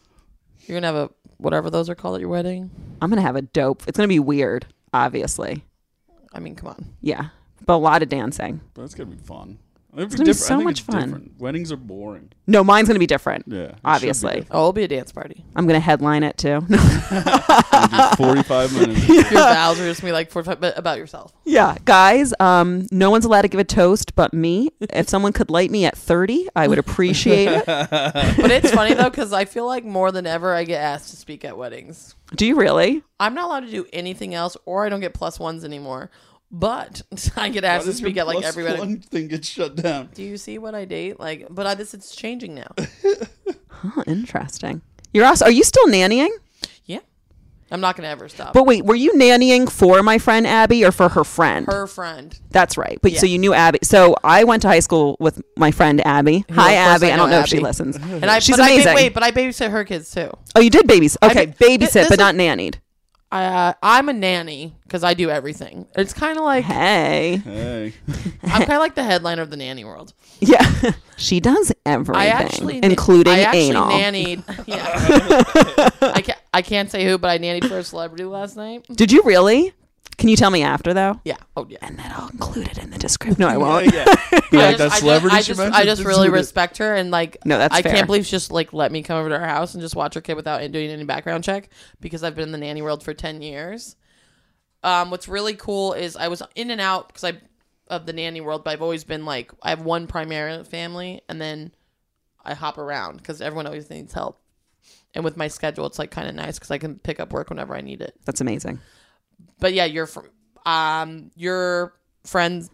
You're 0.66 0.76
gonna 0.80 0.86
have 0.86 0.96
a 0.96 1.10
whatever 1.38 1.70
those 1.70 1.88
are 1.88 1.94
called 1.94 2.16
at 2.16 2.20
your 2.20 2.30
wedding. 2.30 2.70
I'm 3.00 3.08
gonna 3.10 3.22
have 3.22 3.36
a 3.36 3.42
dope. 3.42 3.82
It's 3.86 3.96
gonna 3.96 4.08
be 4.08 4.18
weird, 4.20 4.66
obviously. 4.92 5.64
I 6.32 6.38
mean, 6.40 6.54
come 6.54 6.68
on. 6.68 6.86
Yeah, 7.00 7.28
but 7.66 7.74
a 7.74 7.76
lot 7.76 8.02
of 8.02 8.08
dancing. 8.08 8.60
But 8.74 8.82
it's 8.82 8.94
gonna 8.94 9.10
be 9.10 9.16
fun. 9.16 9.58
It's 9.96 10.14
gonna 10.14 10.26
be 10.26 10.32
so 10.34 10.60
much 10.60 10.82
fun. 10.82 11.30
Weddings 11.38 11.72
are 11.72 11.76
boring. 11.76 12.30
No, 12.46 12.62
mine's 12.62 12.88
gonna 12.88 13.00
be 13.00 13.06
different. 13.06 13.44
Yeah, 13.48 13.58
it 13.58 13.66
should 13.70 13.74
be 13.76 13.80
Obviously. 13.84 14.30
different. 14.36 14.48
Oh, 14.52 14.58
it'll 14.58 14.72
be 14.72 14.84
a 14.84 14.88
dance 14.88 15.10
party. 15.12 15.44
I'm 15.56 15.66
gonna 15.66 15.80
headline 15.80 16.22
it 16.22 16.38
too. 16.38 16.60
It'll 16.70 18.16
Forty-five 18.16 18.72
minutes. 18.80 19.08
Your 19.08 19.22
vows 19.24 19.80
are 19.80 19.84
just 19.86 20.00
gonna 20.00 20.10
be 20.10 20.12
like 20.12 20.30
45 20.30 20.60
but 20.60 20.78
about 20.78 20.98
yourself. 20.98 21.32
yeah, 21.44 21.76
guys. 21.84 22.32
Um, 22.40 22.86
no 22.92 23.10
one's 23.10 23.24
allowed 23.24 23.42
to 23.42 23.48
give 23.48 23.60
a 23.60 23.64
toast 23.64 24.14
but 24.14 24.32
me. 24.32 24.70
If 24.92 25.08
someone 25.08 25.32
could 25.32 25.50
light 25.50 25.70
me 25.70 25.84
at 25.84 25.96
30, 25.96 26.48
I 26.54 26.68
would 26.68 26.78
appreciate 26.78 27.48
it. 27.48 27.64
But 28.40 28.50
it's 28.50 28.70
funny 28.70 28.94
though 28.94 29.10
because 29.10 29.32
I 29.32 29.44
feel 29.44 29.66
like 29.66 29.84
more 29.84 30.12
than 30.12 30.26
ever 30.26 30.54
I 30.54 30.64
get 30.64 30.80
asked 30.80 31.10
to 31.10 31.16
speak 31.16 31.44
at 31.44 31.56
weddings. 31.56 32.14
Do 32.36 32.46
you 32.46 32.56
really? 32.56 33.02
I'm 33.18 33.34
not 33.34 33.46
allowed 33.46 33.60
to 33.60 33.70
do 33.70 33.86
anything 33.92 34.34
else, 34.34 34.56
or 34.64 34.84
I 34.86 34.88
don't 34.88 35.00
get 35.00 35.14
plus 35.14 35.38
ones 35.40 35.64
anymore. 35.64 36.10
But 36.50 37.02
I 37.36 37.48
get 37.48 37.64
asked 37.64 37.84
to 37.84 37.90
does 37.92 38.00
your 38.00 38.08
speak 38.10 38.16
at 38.18 38.26
like 38.26 38.42
everybody. 38.44 38.78
one 38.78 38.98
thing 39.00 39.28
gets 39.28 39.48
shut 39.48 39.76
down. 39.76 40.08
Do 40.14 40.22
you 40.22 40.36
see 40.36 40.58
what 40.58 40.74
I 40.74 40.84
date? 40.84 41.20
Like, 41.20 41.46
but 41.50 41.66
I, 41.66 41.74
this 41.74 41.94
it's 41.94 42.14
changing 42.14 42.54
now. 42.54 42.72
Huh, 43.82 44.02
interesting. 44.06 44.82
You're 45.14 45.24
also. 45.24 45.46
Are 45.46 45.50
you 45.50 45.64
still 45.64 45.86
nannying? 45.86 46.28
Yeah, 46.84 46.98
I'm 47.70 47.80
not 47.80 47.96
gonna 47.96 48.08
ever 48.08 48.28
stop. 48.28 48.52
But 48.52 48.66
wait, 48.66 48.84
were 48.84 48.94
you 48.94 49.12
nannying 49.14 49.70
for 49.72 50.02
my 50.02 50.18
friend 50.18 50.46
Abby 50.46 50.84
or 50.84 50.92
for 50.92 51.08
her 51.08 51.24
friend? 51.24 51.64
Her 51.66 51.86
friend. 51.86 52.38
That's 52.50 52.76
right. 52.76 52.98
But 53.00 53.12
so 53.14 53.24
you 53.24 53.38
knew 53.38 53.54
Abby. 53.54 53.78
So 53.82 54.16
I 54.22 54.44
went 54.44 54.60
to 54.62 54.68
high 54.68 54.80
school 54.80 55.16
with 55.18 55.40
my 55.56 55.70
friend 55.70 56.06
Abby. 56.06 56.44
Hi, 56.50 56.74
Abby. 56.74 57.06
I 57.06 57.14
I, 57.14 57.16
don't 57.16 57.30
know 57.30 57.36
know 57.36 57.42
if 57.42 57.46
she 57.48 57.58
listens. 57.60 57.96
And 57.96 58.26
I, 58.26 58.38
She's 58.40 58.54
but 58.54 58.64
I 58.64 58.70
amazing. 58.72 58.92
ba- 58.92 58.94
wait, 58.96 59.14
but 59.14 59.22
I 59.22 59.30
babysit 59.30 59.70
her 59.70 59.84
kids 59.84 60.10
too. 60.10 60.30
oh, 60.54 60.60
you 60.60 60.68
did 60.68 60.86
babies. 60.86 61.16
Okay, 61.22 61.46
ba- 61.46 61.52
babysit, 61.54 61.78
this 61.78 62.08
but 62.08 62.12
is- 62.12 62.18
not 62.18 62.34
nannied. 62.34 62.74
I, 63.32 63.44
uh, 63.44 63.72
I'm 63.82 64.08
a 64.08 64.12
nanny 64.12 64.74
because 64.82 65.04
I 65.04 65.14
do 65.14 65.30
everything. 65.30 65.86
It's 65.94 66.12
kind 66.12 66.36
of 66.36 66.44
like 66.44 66.64
Hey. 66.64 67.36
Hey, 67.44 67.94
I'm 68.42 68.62
kind 68.62 68.72
of 68.72 68.78
like 68.80 68.96
the 68.96 69.04
headliner 69.04 69.42
of 69.42 69.50
the 69.50 69.56
nanny 69.56 69.84
world. 69.84 70.12
Yeah. 70.40 70.68
she 71.16 71.38
does 71.38 71.72
everything, 71.86 72.16
I 72.20 72.26
actually, 72.26 72.80
including 72.82 73.32
I 73.32 73.40
actually 73.40 73.68
anal. 73.68 73.90
nannied. 73.90 74.66
Yeah, 74.66 76.12
I 76.14 76.22
can't. 76.22 76.38
I 76.52 76.62
can't 76.62 76.90
say 76.90 77.04
who, 77.04 77.16
but 77.18 77.28
I 77.30 77.38
nannied 77.38 77.68
for 77.68 77.78
a 77.78 77.84
celebrity 77.84 78.24
last 78.24 78.56
night. 78.56 78.84
Did 78.92 79.12
you 79.12 79.22
really? 79.22 79.72
Can 80.20 80.28
you 80.28 80.36
tell 80.36 80.50
me 80.50 80.62
after 80.62 80.92
though? 80.92 81.18
Yeah. 81.24 81.38
Oh 81.56 81.66
yeah. 81.68 81.78
And 81.80 81.98
then 81.98 82.12
I'll 82.14 82.28
include 82.28 82.68
it 82.68 82.78
in 82.78 82.90
the 82.90 82.98
description. 82.98 83.40
No, 83.40 83.48
I 83.48 83.56
won't. 83.56 83.86
yeah, 83.86 84.04
yeah. 84.52 84.60
I 84.60 84.72
that 84.72 84.78
just, 84.78 84.98
celebrity 84.98 85.34
I 85.34 85.40
she 85.40 85.48
just, 85.48 85.60
I 85.60 85.64
just, 85.64 85.72
mentioned, 85.72 85.76
I 85.76 85.84
just 85.84 86.02
just 86.02 86.06
really 86.06 86.28
do 86.28 86.34
it. 86.34 86.36
respect 86.36 86.76
her 86.76 86.94
and 86.94 87.10
like. 87.10 87.38
No, 87.46 87.56
that's 87.56 87.74
I 87.74 87.80
fair. 87.80 87.94
can't 87.94 88.06
believe 88.06 88.26
she 88.26 88.32
just 88.32 88.52
like 88.52 88.74
let 88.74 88.92
me 88.92 89.02
come 89.02 89.18
over 89.18 89.30
to 89.30 89.38
her 89.38 89.46
house 89.46 89.72
and 89.72 89.80
just 89.80 89.96
watch 89.96 90.14
her 90.14 90.20
kid 90.20 90.34
without 90.34 90.58
doing 90.72 90.90
any 90.90 91.04
background 91.04 91.42
check 91.42 91.70
because 92.00 92.22
I've 92.22 92.34
been 92.34 92.44
in 92.44 92.52
the 92.52 92.58
nanny 92.58 92.82
world 92.82 93.02
for 93.02 93.14
ten 93.14 93.40
years. 93.40 93.96
Um, 94.82 95.10
what's 95.10 95.26
really 95.26 95.54
cool 95.54 95.94
is 95.94 96.16
I 96.16 96.28
was 96.28 96.42
in 96.54 96.70
and 96.70 96.82
out 96.82 97.08
because 97.08 97.24
I 97.24 97.40
of 97.88 98.04
the 98.04 98.12
nanny 98.12 98.42
world, 98.42 98.62
but 98.62 98.72
I've 98.72 98.82
always 98.82 99.04
been 99.04 99.24
like 99.24 99.52
I 99.62 99.70
have 99.70 99.80
one 99.80 100.06
primary 100.06 100.62
family 100.64 101.22
and 101.30 101.40
then 101.40 101.72
I 102.44 102.52
hop 102.52 102.76
around 102.76 103.16
because 103.16 103.40
everyone 103.40 103.66
always 103.66 103.88
needs 103.88 104.12
help. 104.12 104.38
And 105.14 105.24
with 105.24 105.36
my 105.38 105.48
schedule, 105.48 105.86
it's 105.86 105.98
like 105.98 106.10
kind 106.10 106.28
of 106.28 106.34
nice 106.34 106.58
because 106.58 106.70
I 106.70 106.78
can 106.78 106.98
pick 106.98 107.20
up 107.20 107.32
work 107.32 107.48
whenever 107.48 107.74
I 107.74 107.80
need 107.80 108.02
it. 108.02 108.14
That's 108.26 108.40
amazing. 108.42 108.80
But 109.58 109.72
yeah, 109.74 109.84
your 109.84 110.06
fr- 110.06 110.20
um 110.66 111.30
your 111.36 111.94
friend 112.24 112.68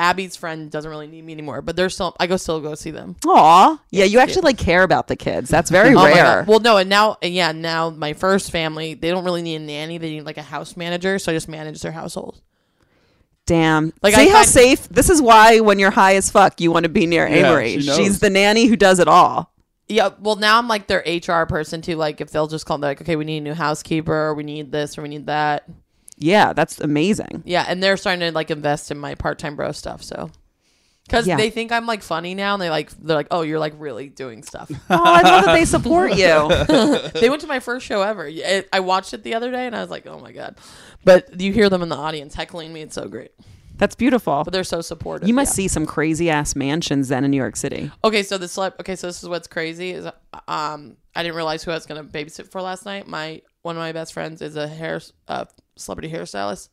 Abby's 0.00 0.36
friend 0.36 0.70
doesn't 0.70 0.88
really 0.88 1.08
need 1.08 1.24
me 1.24 1.32
anymore, 1.32 1.60
but 1.60 1.74
they're 1.74 1.90
still 1.90 2.14
I 2.20 2.26
go 2.28 2.36
still 2.36 2.60
go 2.60 2.74
see 2.76 2.92
them. 2.92 3.16
Aw. 3.26 3.80
Yeah, 3.90 4.04
you 4.04 4.20
actually 4.20 4.42
like 4.42 4.56
care 4.58 4.84
about 4.84 5.08
the 5.08 5.16
kids. 5.16 5.48
That's 5.50 5.70
very 5.70 5.94
Oh 5.96 6.04
rare. 6.04 6.44
Well, 6.46 6.60
no, 6.60 6.76
and 6.76 6.88
now 6.88 7.16
and 7.20 7.34
yeah, 7.34 7.50
now 7.52 7.90
my 7.90 8.12
first 8.12 8.50
family 8.52 8.94
they 8.94 9.10
don't 9.10 9.24
really 9.24 9.42
need 9.42 9.56
a 9.56 9.58
nanny; 9.60 9.98
they 9.98 10.10
need 10.10 10.22
like 10.22 10.36
a 10.38 10.42
house 10.42 10.76
manager, 10.76 11.18
so 11.18 11.32
I 11.32 11.34
just 11.34 11.48
manage 11.48 11.80
their 11.82 11.90
household. 11.92 12.40
Damn. 13.46 13.92
Like, 14.02 14.14
See 14.14 14.22
I 14.22 14.26
how 14.28 14.34
find- 14.34 14.48
safe 14.48 14.88
this 14.88 15.08
is 15.08 15.22
why 15.22 15.60
when 15.60 15.78
you're 15.78 15.90
high 15.90 16.16
as 16.16 16.30
fuck 16.30 16.60
you 16.60 16.70
want 16.70 16.84
to 16.84 16.90
be 16.90 17.06
near 17.06 17.26
Yeah, 17.26 17.48
Amory. 17.48 17.80
she. 17.80 17.90
She's 17.92 18.20
the 18.20 18.30
nanny 18.30 18.66
who 18.66 18.76
does 18.76 18.98
it 18.98 19.08
all. 19.08 19.52
Yeah, 19.88 20.10
well 20.20 20.36
now 20.36 20.58
I'm 20.58 20.68
like 20.68 20.86
their 20.86 21.00
HR 21.06 21.46
person 21.46 21.80
too. 21.80 21.96
Like 21.96 22.20
if 22.20 22.30
they'll 22.30 22.46
just 22.46 22.66
call 22.66 22.76
me 22.78 22.82
like, 22.86 23.00
okay, 23.00 23.16
we 23.16 23.24
need 23.24 23.38
a 23.38 23.40
new 23.40 23.54
housekeeper, 23.54 24.12
or 24.14 24.34
we 24.34 24.42
need 24.44 24.70
this, 24.70 24.98
or 24.98 25.02
we 25.02 25.08
need 25.08 25.26
that. 25.26 25.66
Yeah, 26.18 26.52
that's 26.52 26.80
amazing. 26.80 27.42
Yeah, 27.46 27.64
and 27.68 27.82
they're 27.82 27.96
starting 27.96 28.20
to 28.20 28.32
like 28.32 28.50
invest 28.50 28.90
in 28.90 28.98
my 28.98 29.14
part 29.14 29.38
time 29.38 29.56
bro 29.56 29.72
stuff. 29.72 30.02
So. 30.02 30.30
Because 31.06 31.26
Yeah. 31.26 31.38
they 31.38 31.48
think 31.48 31.72
I'm 31.72 31.86
like 31.86 32.02
funny 32.02 32.34
now, 32.34 32.52
and 32.52 32.62
they 32.62 32.68
like 32.68 32.90
they're 32.90 33.16
like, 33.16 33.28
"Oh, 33.30 33.40
you're 33.40 33.58
like 33.58 33.72
really 33.78 34.10
doing 34.10 34.42
stuff." 34.42 34.70
Oh, 34.90 35.02
I 35.02 35.22
love 35.22 35.46
that 35.46 35.54
they 35.54 35.64
support 35.64 36.10
you. 36.16 37.08
they 37.20 37.30
went 37.30 37.40
to 37.40 37.46
my 37.46 37.60
first 37.60 37.86
show 37.86 38.02
ever. 38.02 38.26
It, 38.26 38.68
I 38.74 38.80
watched 38.80 39.14
it 39.14 39.22
the 39.22 39.34
other 39.34 39.50
day, 39.50 39.66
and 39.66 39.74
I 39.74 39.80
was 39.80 39.88
like, 39.88 40.06
"Oh 40.06 40.20
my 40.20 40.32
god!" 40.32 40.58
But 41.04 41.40
you 41.40 41.50
hear 41.50 41.70
them 41.70 41.80
in 41.82 41.88
the 41.88 41.96
audience 41.96 42.34
heckling 42.34 42.74
me. 42.74 42.82
It's 42.82 42.94
so 42.94 43.08
great. 43.08 43.30
That's 43.76 43.94
beautiful. 43.94 44.42
But 44.44 44.52
they're 44.52 44.64
so 44.64 44.82
supportive. 44.82 45.26
You 45.26 45.34
must 45.34 45.52
yeah. 45.52 45.62
see 45.62 45.68
some 45.68 45.86
crazy 45.86 46.28
ass 46.28 46.54
mansions 46.54 47.08
then 47.08 47.24
in 47.24 47.30
New 47.30 47.36
York 47.38 47.56
City. 47.56 47.90
Okay, 48.04 48.22
so 48.22 48.36
the 48.36 48.46
celeb. 48.46 48.78
Okay, 48.80 48.96
so 48.96 49.06
this 49.06 49.22
is 49.22 49.28
what's 49.30 49.48
crazy 49.48 49.92
is 49.92 50.04
um 50.46 50.96
I 51.16 51.22
didn't 51.22 51.36
realize 51.36 51.62
who 51.64 51.70
I 51.70 51.74
was 51.74 51.86
gonna 51.86 52.04
babysit 52.04 52.50
for 52.50 52.60
last 52.60 52.84
night. 52.84 53.06
My 53.08 53.40
one 53.68 53.76
of 53.76 53.80
my 53.80 53.92
best 53.92 54.14
friends 54.14 54.40
is 54.40 54.56
a 54.56 54.66
hair 54.66 54.98
uh, 55.28 55.44
celebrity 55.76 56.10
hairstylist. 56.10 56.70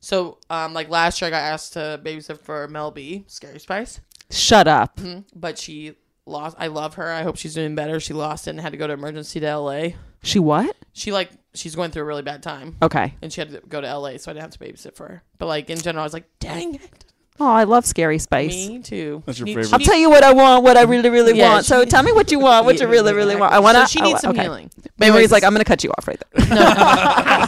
So 0.00 0.38
um 0.50 0.74
like 0.74 0.88
last 0.90 1.20
year 1.20 1.28
I 1.28 1.30
got 1.30 1.42
asked 1.42 1.72
to 1.74 2.00
babysit 2.04 2.40
for 2.40 2.66
Mel 2.68 2.90
B, 2.90 3.24
Scary 3.28 3.60
Spice, 3.60 4.00
Shut 4.30 4.66
up. 4.68 5.00
but 5.34 5.58
she 5.58 5.94
lost. 6.26 6.56
I 6.58 6.66
love 6.66 6.94
her. 6.94 7.10
I 7.10 7.22
hope 7.22 7.36
she's 7.36 7.54
doing 7.54 7.74
better. 7.74 8.00
She 8.00 8.12
lost 8.14 8.46
it 8.46 8.50
and 8.50 8.60
had 8.60 8.72
to 8.72 8.78
go 8.78 8.86
to 8.86 8.92
emergency 8.92 9.40
to 9.40 9.46
L.A. 9.46 9.96
She 10.22 10.38
what? 10.38 10.74
She 10.92 11.12
like 11.12 11.30
she's 11.54 11.74
going 11.76 11.90
through 11.90 12.02
a 12.02 12.06
really 12.06 12.22
bad 12.22 12.42
time. 12.42 12.76
Okay. 12.82 13.14
And 13.22 13.32
she 13.32 13.40
had 13.40 13.50
to 13.50 13.60
go 13.68 13.80
to 13.80 13.98
LA, 13.98 14.16
so 14.16 14.30
I 14.30 14.34
didn't 14.34 14.40
have 14.42 14.50
to 14.50 14.58
babysit 14.58 14.96
for 14.96 15.06
her. 15.08 15.22
But 15.38 15.46
like 15.46 15.70
in 15.70 15.78
general, 15.78 16.02
I 16.02 16.06
was 16.06 16.12
like, 16.14 16.28
dang 16.40 16.74
it. 16.74 17.03
Oh, 17.40 17.46
I 17.50 17.64
love 17.64 17.84
Scary 17.84 18.18
Spice. 18.20 18.68
Me 18.68 18.78
too. 18.78 19.22
That's 19.26 19.40
your 19.40 19.48
She- 19.48 19.54
favorite. 19.54 19.72
I'll 19.72 19.78
needs- 19.80 19.90
tell 19.90 19.98
you 19.98 20.08
what 20.08 20.22
I 20.22 20.32
want, 20.32 20.62
what 20.62 20.76
I 20.76 20.82
really, 20.82 21.10
really 21.10 21.36
Yeah, 21.36 21.54
want. 21.54 21.64
So 21.66 21.80
she- 21.82 21.86
tell 21.90 22.04
me 22.04 22.12
what 22.12 22.30
you 22.30 22.38
want, 22.38 22.64
what 22.64 22.78
you 22.78 22.86
really, 22.86 23.12
really 23.12 23.34
want. 23.34 23.52
I 23.52 23.58
want 23.58 23.76
to. 23.76 23.88
So 23.88 23.98
she 23.98 24.00
needs 24.02 24.20
some 24.20 24.36
healing. 24.36 24.70
But 24.76 24.92
Mary's 25.00 25.14
anyways, 25.14 25.32
like, 25.32 25.42
I'm 25.42 25.50
going 25.50 25.58
to 25.58 25.64
cut 25.64 25.82
you 25.82 25.90
off 25.90 26.06
right 26.06 26.22
there. 26.36 26.46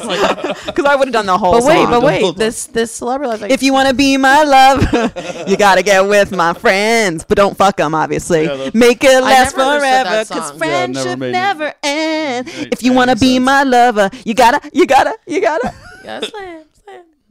Because 0.66 0.84
I 0.87 0.95
would 0.97 1.09
have 1.09 1.12
done 1.12 1.26
the 1.26 1.39
whole 1.39 1.53
But 1.53 1.62
wait, 1.64 1.82
song. 1.82 1.91
but 1.91 2.03
wait. 2.03 2.37
This 2.37 2.66
this 2.66 2.91
celebrity 2.93 3.30
life. 3.30 3.41
Like, 3.43 3.51
If 3.53 3.62
you 3.62 3.72
want 3.72 3.89
to 3.89 3.95
be 3.95 4.16
my 4.16 4.43
love, 4.43 4.82
you 5.49 5.57
got 5.57 5.76
to 5.76 5.82
get 5.82 6.07
with 6.07 6.32
my 6.32 6.53
friends. 6.53 7.24
But 7.24 7.37
don't 7.37 7.57
fuck 7.57 7.76
them, 7.76 7.95
obviously. 7.95 8.43
Yeah, 8.43 8.57
that's- 8.57 8.74
Make 8.74 9.05
it 9.05 9.20
last 9.22 9.57
never 9.57 9.70
understood 9.70 10.07
forever 10.07 10.24
because 10.24 10.28
song. 10.28 10.39
Yeah, 10.39 10.45
it 10.47 10.51
never 10.51 10.59
friendship 10.59 11.18
made 11.20 11.26
me- 11.26 11.32
never 11.32 11.74
ends. 11.82 12.51
If 12.72 12.82
you 12.82 12.91
made 12.91 12.97
want 12.97 13.11
to 13.11 13.16
be 13.16 13.34
sense. 13.37 13.45
my 13.45 13.62
lover, 13.62 14.11
you 14.24 14.34
got 14.34 14.61
to, 14.62 14.70
you 14.72 14.87
got 14.87 15.05
to, 15.05 15.16
you 15.26 15.41
got 15.41 15.59
to. 15.62 15.74
yeah, 16.05 16.20
slam, 16.20 16.30
slam. 16.30 16.64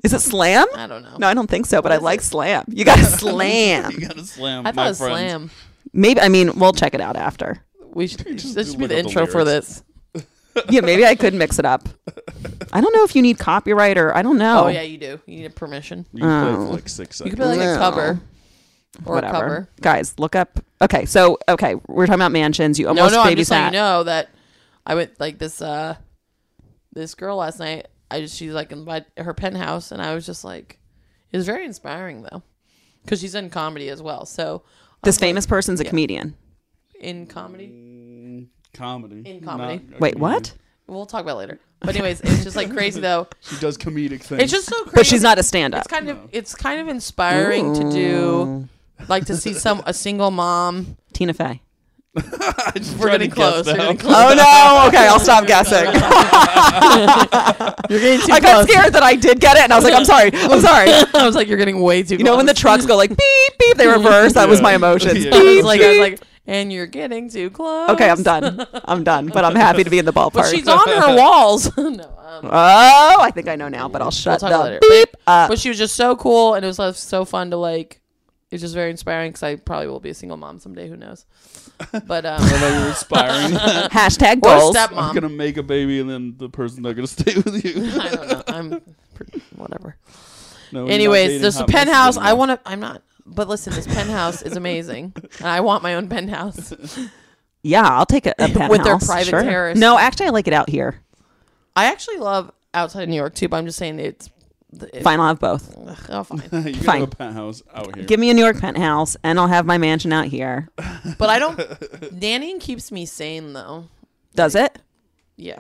Is 0.06 0.14
it 0.14 0.22
slam? 0.22 0.68
I 0.76 0.88
don't 0.88 1.02
know. 1.04 1.18
No, 1.18 1.28
I 1.28 1.34
don't 1.34 1.50
think 1.50 1.66
so, 1.66 1.82
but 1.82 1.92
I 1.92 1.98
like 1.98 2.20
it? 2.20 2.24
slam. 2.24 2.64
You 2.70 2.86
got 2.86 2.98
to 3.00 3.06
slam. 3.20 3.92
you 3.92 4.08
gotta 4.08 4.24
slam. 4.24 4.60
I 4.66 4.70
my 4.70 4.72
thought 4.72 4.86
it 4.86 4.90
was 4.90 4.98
friends. 5.00 5.18
slam. 5.20 5.52
Maybe, 5.94 6.22
I 6.22 6.30
mean, 6.30 6.58
we'll 6.60 6.74
check 6.74 6.94
it 6.94 7.02
out 7.02 7.16
after. 7.16 7.60
We 7.94 8.08
should. 8.08 8.38
Just 8.38 8.56
this 8.56 8.70
should 8.72 8.78
be 8.78 8.84
look 8.84 8.90
the 8.90 8.98
up 9.00 9.04
the 9.04 9.10
intro 9.10 9.26
for 9.28 9.44
lyrics. 9.44 9.68
this. 10.14 10.26
Yeah, 10.70 10.80
maybe 10.82 11.06
I 11.06 11.16
could 11.16 11.34
mix 11.34 11.60
it 11.60 11.66
up. 11.66 11.90
I 12.72 12.80
don't 12.80 12.96
know 12.96 13.04
if 13.04 13.14
you 13.14 13.22
need 13.22 13.38
copyright 13.38 13.98
or 13.98 14.16
I 14.16 14.22
don't 14.22 14.38
know. 14.38 14.66
Oh 14.66 14.68
yeah, 14.70 14.84
you 14.84 14.98
do. 14.98 15.20
You 15.26 15.40
need 15.40 15.46
a 15.48 15.50
permission. 15.50 16.06
You 16.14 16.22
can 16.22 16.44
play 16.44 16.50
it 16.54 16.56
Oh. 16.56 16.68
for 16.68 16.74
like 16.74 16.88
six 16.88 17.20
You 17.20 17.26
seconds. 17.26 17.36
could 17.36 17.40
be 17.40 17.46
like 17.46 17.60
No. 17.60 17.74
a 17.76 17.78
cover. 17.78 18.20
or 19.06 19.16
whatever. 19.16 19.34
cover. 19.34 19.70
Guys, 19.82 20.14
look 20.18 20.34
up. 20.34 20.60
Okay, 20.82 21.06
so 21.06 21.38
okay, 21.50 21.76
we're 21.90 22.06
talking 22.06 22.22
about 22.22 22.32
mansions. 22.32 22.80
You 22.80 22.86
No, 22.86 22.92
almost 22.92 23.14
no, 23.16 23.22
I'm 23.24 23.36
just 23.36 23.52
letting 23.52 23.66
you 23.66 23.72
know 23.82 24.04
that 24.04 24.30
I 24.86 24.96
went 24.96 25.20
like 25.20 25.40
this. 25.40 25.62
uh 25.62 25.96
This 26.94 27.16
girl 27.16 27.36
last 27.36 27.60
night. 27.60 27.88
I 28.12 28.22
just 28.22 28.36
she's 28.36 28.52
like 28.54 28.72
in 28.72 28.86
my, 28.86 29.04
her 29.18 29.34
penthouse, 29.34 29.92
and 29.92 30.02
I 30.02 30.14
was 30.16 30.26
just 30.26 30.44
like, 30.44 30.80
it 31.32 31.38
was 31.38 31.46
very 31.46 31.66
inspiring 31.66 32.22
though, 32.24 32.44
because 33.04 33.20
she's 33.22 33.36
in 33.36 33.50
comedy 33.50 33.90
as 33.90 34.02
well. 34.02 34.26
So 34.26 34.64
This 35.04 35.18
I'm 35.18 35.22
like, 35.22 35.30
famous 35.30 35.46
person's 35.48 35.80
a 35.82 35.84
yeah. 35.84 35.90
comedian. 35.90 36.36
in 37.00 37.26
comedy. 37.28 37.68
Mm, 37.68 38.48
comedy. 38.74 39.22
In 39.30 39.42
comedy. 39.42 39.84
Wait, 40.00 40.14
comedian. 40.14 40.20
what? 40.22 40.54
We'll 40.88 41.06
talk 41.08 41.24
about 41.24 41.34
it 41.38 41.40
later. 41.40 41.60
But 41.80 41.96
anyways, 41.96 42.22
it's 42.22 42.44
just 42.44 42.56
like 42.56 42.72
crazy 42.72 43.02
though. 43.02 43.28
She 43.42 43.58
does 43.60 43.78
comedic 43.78 44.22
things. 44.22 44.42
It's 44.44 44.52
just 44.52 44.68
so 44.68 44.76
crazy. 44.84 44.96
But 44.96 45.06
she's 45.06 45.22
not 45.24 45.38
a 45.40 45.44
stand-up. 45.44 45.82
It's 45.82 45.88
kind 45.92 46.10
of 46.10 46.18
it's 46.32 46.54
kind 46.56 46.80
of 46.80 46.88
inspiring 46.88 47.74
to 47.74 47.92
do, 47.92 48.68
like 49.08 49.26
to 49.26 49.36
see 49.38 49.54
some 49.54 49.82
a 49.86 49.94
single 49.94 50.32
mom. 50.32 50.98
Tina 51.14 51.34
Fey. 51.34 51.62
We're 53.00 53.10
getting 53.12 53.32
close. 53.32 53.66
We're 53.68 53.76
getting 53.76 53.98
close. 53.98 54.16
Oh 54.16 54.34
no! 54.34 54.88
Okay, 54.88 55.08
I'll 55.08 55.20
stop 55.20 55.46
guessing. 55.48 55.86
You're 57.90 58.00
getting 58.00 58.26
too 58.26 58.34
I 58.34 58.40
got 58.40 58.66
close. 58.66 58.72
scared 58.72 58.94
that 58.94 59.04
I 59.04 59.16
did 59.16 59.40
get 59.40 59.58
it, 59.58 59.64
and 59.64 59.74
I 59.74 59.76
was 59.76 59.84
like, 59.84 59.94
"I'm 59.94 60.06
sorry, 60.06 60.32
I'm 60.34 60.62
sorry." 60.62 60.90
I 61.14 61.26
was 61.26 61.36
like, 61.36 61.48
you're 61.48 61.58
getting 61.58 61.82
way 61.82 62.02
too. 62.04 62.10
Close. 62.10 62.20
You 62.20 62.26
know 62.26 62.38
when 62.38 62.46
the 62.46 62.54
trucks 62.54 62.86
go 62.86 62.96
like 62.96 63.10
beep 63.10 63.54
beep, 63.60 63.78
they 63.78 63.88
reverse. 63.88 64.34
That 64.34 64.50
was 64.50 64.62
my 64.62 64.76
emotions. 64.76 65.26
Yeah. 65.26 65.36
I 65.36 65.42
was 65.56 65.66
like, 65.66 65.82
I 65.82 65.90
was 65.90 65.98
like, 66.00 66.20
and 66.48 66.72
you're 66.72 66.88
getting 66.88 67.30
too 67.30 67.50
close. 67.50 67.90
okay, 67.92 68.10
I'm 68.10 68.24
done. 68.24 68.66
I'm 68.86 69.04
done. 69.04 69.28
But 69.28 69.46
I'm 69.46 69.56
happy 69.56 69.84
to 69.84 69.90
be 69.90 70.00
in 70.00 70.06
the 70.06 70.14
ballpark. 70.14 70.34
But 70.34 70.48
she's 70.56 70.68
on 70.68 70.88
her 70.88 71.16
walls. 71.18 71.76
no, 71.78 71.86
um, 71.88 72.02
Oh, 72.46 73.18
I 73.22 73.32
think 73.34 73.48
I 73.48 73.56
know 73.56 73.68
now, 73.68 73.90
but 73.90 74.02
I'll 74.02 74.06
we'll 74.08 74.12
shut 74.12 74.40
talk 74.40 74.52
the 74.52 74.58
later. 74.60 74.80
beep 74.82 75.10
But, 75.26 75.32
up. 75.32 75.50
but 75.50 75.60
she 75.60 75.70
was 75.70 75.78
just 75.78 75.96
so 75.96 76.16
cool, 76.16 76.54
and 76.54 76.64
it 76.64 76.68
was 76.68 76.80
like, 76.80 76.96
so 76.96 77.26
fun 77.26 77.52
to 77.52 77.58
like. 77.58 78.00
It's 78.56 78.62
just 78.62 78.74
very 78.74 78.90
inspiring 78.90 79.32
because 79.32 79.44
I 79.44 79.56
probably 79.56 79.88
will 79.88 80.00
be 80.00 80.10
a 80.10 80.14
single 80.14 80.38
mom 80.38 80.60
someday. 80.60 80.88
Who 80.90 80.98
knows? 80.98 81.26
But 82.08 82.26
um, 82.26 82.42
I 82.42 82.48
thought 82.48 82.74
you 82.74 82.80
were 82.80 82.88
inspiring. 82.88 83.52
Hashtag 83.92 84.38
or 84.38 84.58
goals. 84.60 84.76
I'm 84.76 84.90
stepmom. 84.90 85.14
gonna 85.14 85.30
make 85.30 85.58
a 85.58 85.64
baby 85.64 86.00
and 86.00 86.10
then 86.10 86.36
the 86.38 86.48
person's 86.48 86.80
not 86.80 86.96
gonna 86.96 87.08
stay 87.20 87.36
with 87.36 87.66
you. 87.66 88.00
I 88.00 88.10
don't 88.10 88.28
know. 88.30 88.44
I'm 88.48 88.96
pretty, 89.14 89.42
whatever. 89.56 89.98
No, 90.72 90.88
Anyways, 90.88 91.42
there's 91.42 91.60
a 91.60 91.66
penthouse. 91.66 92.18
I 92.18 92.34
want 92.34 92.52
to. 92.52 92.60
I'm 92.66 92.80
not. 92.80 93.02
But 93.26 93.50
listen, 93.50 93.74
this 93.74 93.88
penthouse 93.88 94.42
is 94.42 94.56
amazing, 94.56 95.14
and 95.40 95.48
I 95.48 95.60
want 95.62 95.84
my 95.84 95.96
own 95.96 96.08
penthouse. 96.08 96.74
Yeah, 97.62 97.82
I'll 97.82 98.06
take 98.06 98.26
a, 98.26 98.32
a 98.38 98.48
penthouse. 98.48 98.70
With 98.70 98.84
their 98.84 99.00
private 99.00 99.30
sure. 99.30 99.42
terrace. 99.44 99.78
No, 99.80 99.98
actually, 99.98 100.28
I 100.28 100.30
like 100.30 100.48
it 100.48 100.54
out 100.54 100.70
here. 100.70 101.02
I 101.76 101.86
actually 101.86 102.18
love 102.18 102.52
outside 102.74 103.04
of 103.04 103.10
New 103.10 103.16
York 103.16 103.36
too, 103.36 103.50
but 103.50 103.58
I'm 103.58 103.66
just 103.66 103.78
saying 103.78 104.00
it's. 104.00 104.30
It, 104.94 105.04
Fine, 105.04 105.20
I'll 105.20 105.28
have 105.28 105.40
both. 105.40 105.76
Ugh, 105.78 105.98
oh, 106.10 106.24
fine. 106.24 106.42
you 106.68 106.74
Fine. 106.76 107.00
have 107.02 107.12
a 107.14 107.16
penthouse 107.16 107.64
out 107.74 107.96
here. 107.96 108.06
Give 108.06 108.20
me 108.20 108.30
a 108.30 108.34
New 108.34 108.44
York 108.44 108.60
penthouse, 108.60 109.16
and 109.24 109.40
I'll 109.40 109.48
have 109.48 109.66
my 109.66 109.78
mansion 109.78 110.12
out 110.14 110.26
here. 110.26 110.70
But 111.18 111.30
I 111.30 111.40
don't. 111.40 111.58
Nannying 111.58 112.60
keeps 112.60 112.92
me 112.92 113.06
sane 113.06 113.54
though. 113.54 113.88
Does 114.34 114.56
it? 114.56 114.78
Yeah, 115.38 115.60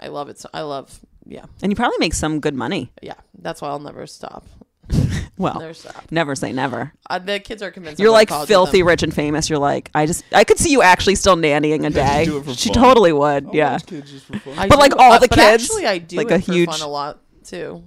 I 0.00 0.08
love 0.08 0.28
it. 0.28 0.38
So 0.38 0.48
I 0.54 0.62
love. 0.62 1.00
Yeah, 1.26 1.44
And 1.62 1.72
you 1.72 1.76
probably 1.76 1.96
make 2.00 2.12
some 2.14 2.38
good 2.40 2.54
money. 2.54 2.92
yeah. 3.02 3.14
That's 3.38 3.62
why 3.62 3.68
I'll 3.68 3.78
never 3.80 4.06
stop. 4.06 4.44
Well, 5.36 5.58
Never 5.58 5.74
stop. 5.74 6.04
never 6.12 6.36
say 6.36 6.52
never. 6.52 6.92
Uh, 7.10 7.18
the 7.18 7.40
kids 7.40 7.60
are 7.60 7.72
convinced. 7.72 7.98
You're 7.98 8.10
I'm 8.10 8.12
like 8.12 8.28
to 8.28 8.34
college 8.34 8.42
with 8.42 8.48
filthy 8.50 8.78
them. 8.82 8.86
rich 8.86 9.02
and 9.02 9.12
famous. 9.12 9.50
You're 9.50 9.58
like, 9.58 9.90
I 9.92 10.06
just, 10.06 10.22
I 10.32 10.44
could 10.44 10.60
see 10.60 10.70
you 10.70 10.80
actually 10.80 11.16
still 11.16 11.34
nannying 11.34 11.84
a 11.84 11.90
day. 11.90 12.24
do 12.24 12.38
it 12.38 12.44
for 12.44 12.54
she 12.54 12.68
fun. 12.68 12.80
totally 12.84 13.12
would. 13.12 13.46
I'll 13.48 13.54
yeah. 13.54 13.72
watch 13.72 13.86
kids 13.86 14.12
just 14.12 14.26
for 14.26 14.38
fun. 14.38 14.56
I 14.56 14.68
But, 14.68 14.78
like, 14.78 14.92
do- 14.92 14.98
all 14.98 15.14
uh, 15.14 15.18
the 15.18 15.26
kids, 15.26 15.64
Actually, 15.64 15.86
I 15.88 15.98
do 15.98 16.18
like, 16.18 16.30
it 16.30 16.34
a 16.34 16.40
for 16.40 16.52
huge- 16.52 16.68
fun 16.70 16.82
a 16.82 16.86
lot 16.86 17.18
too. 17.42 17.82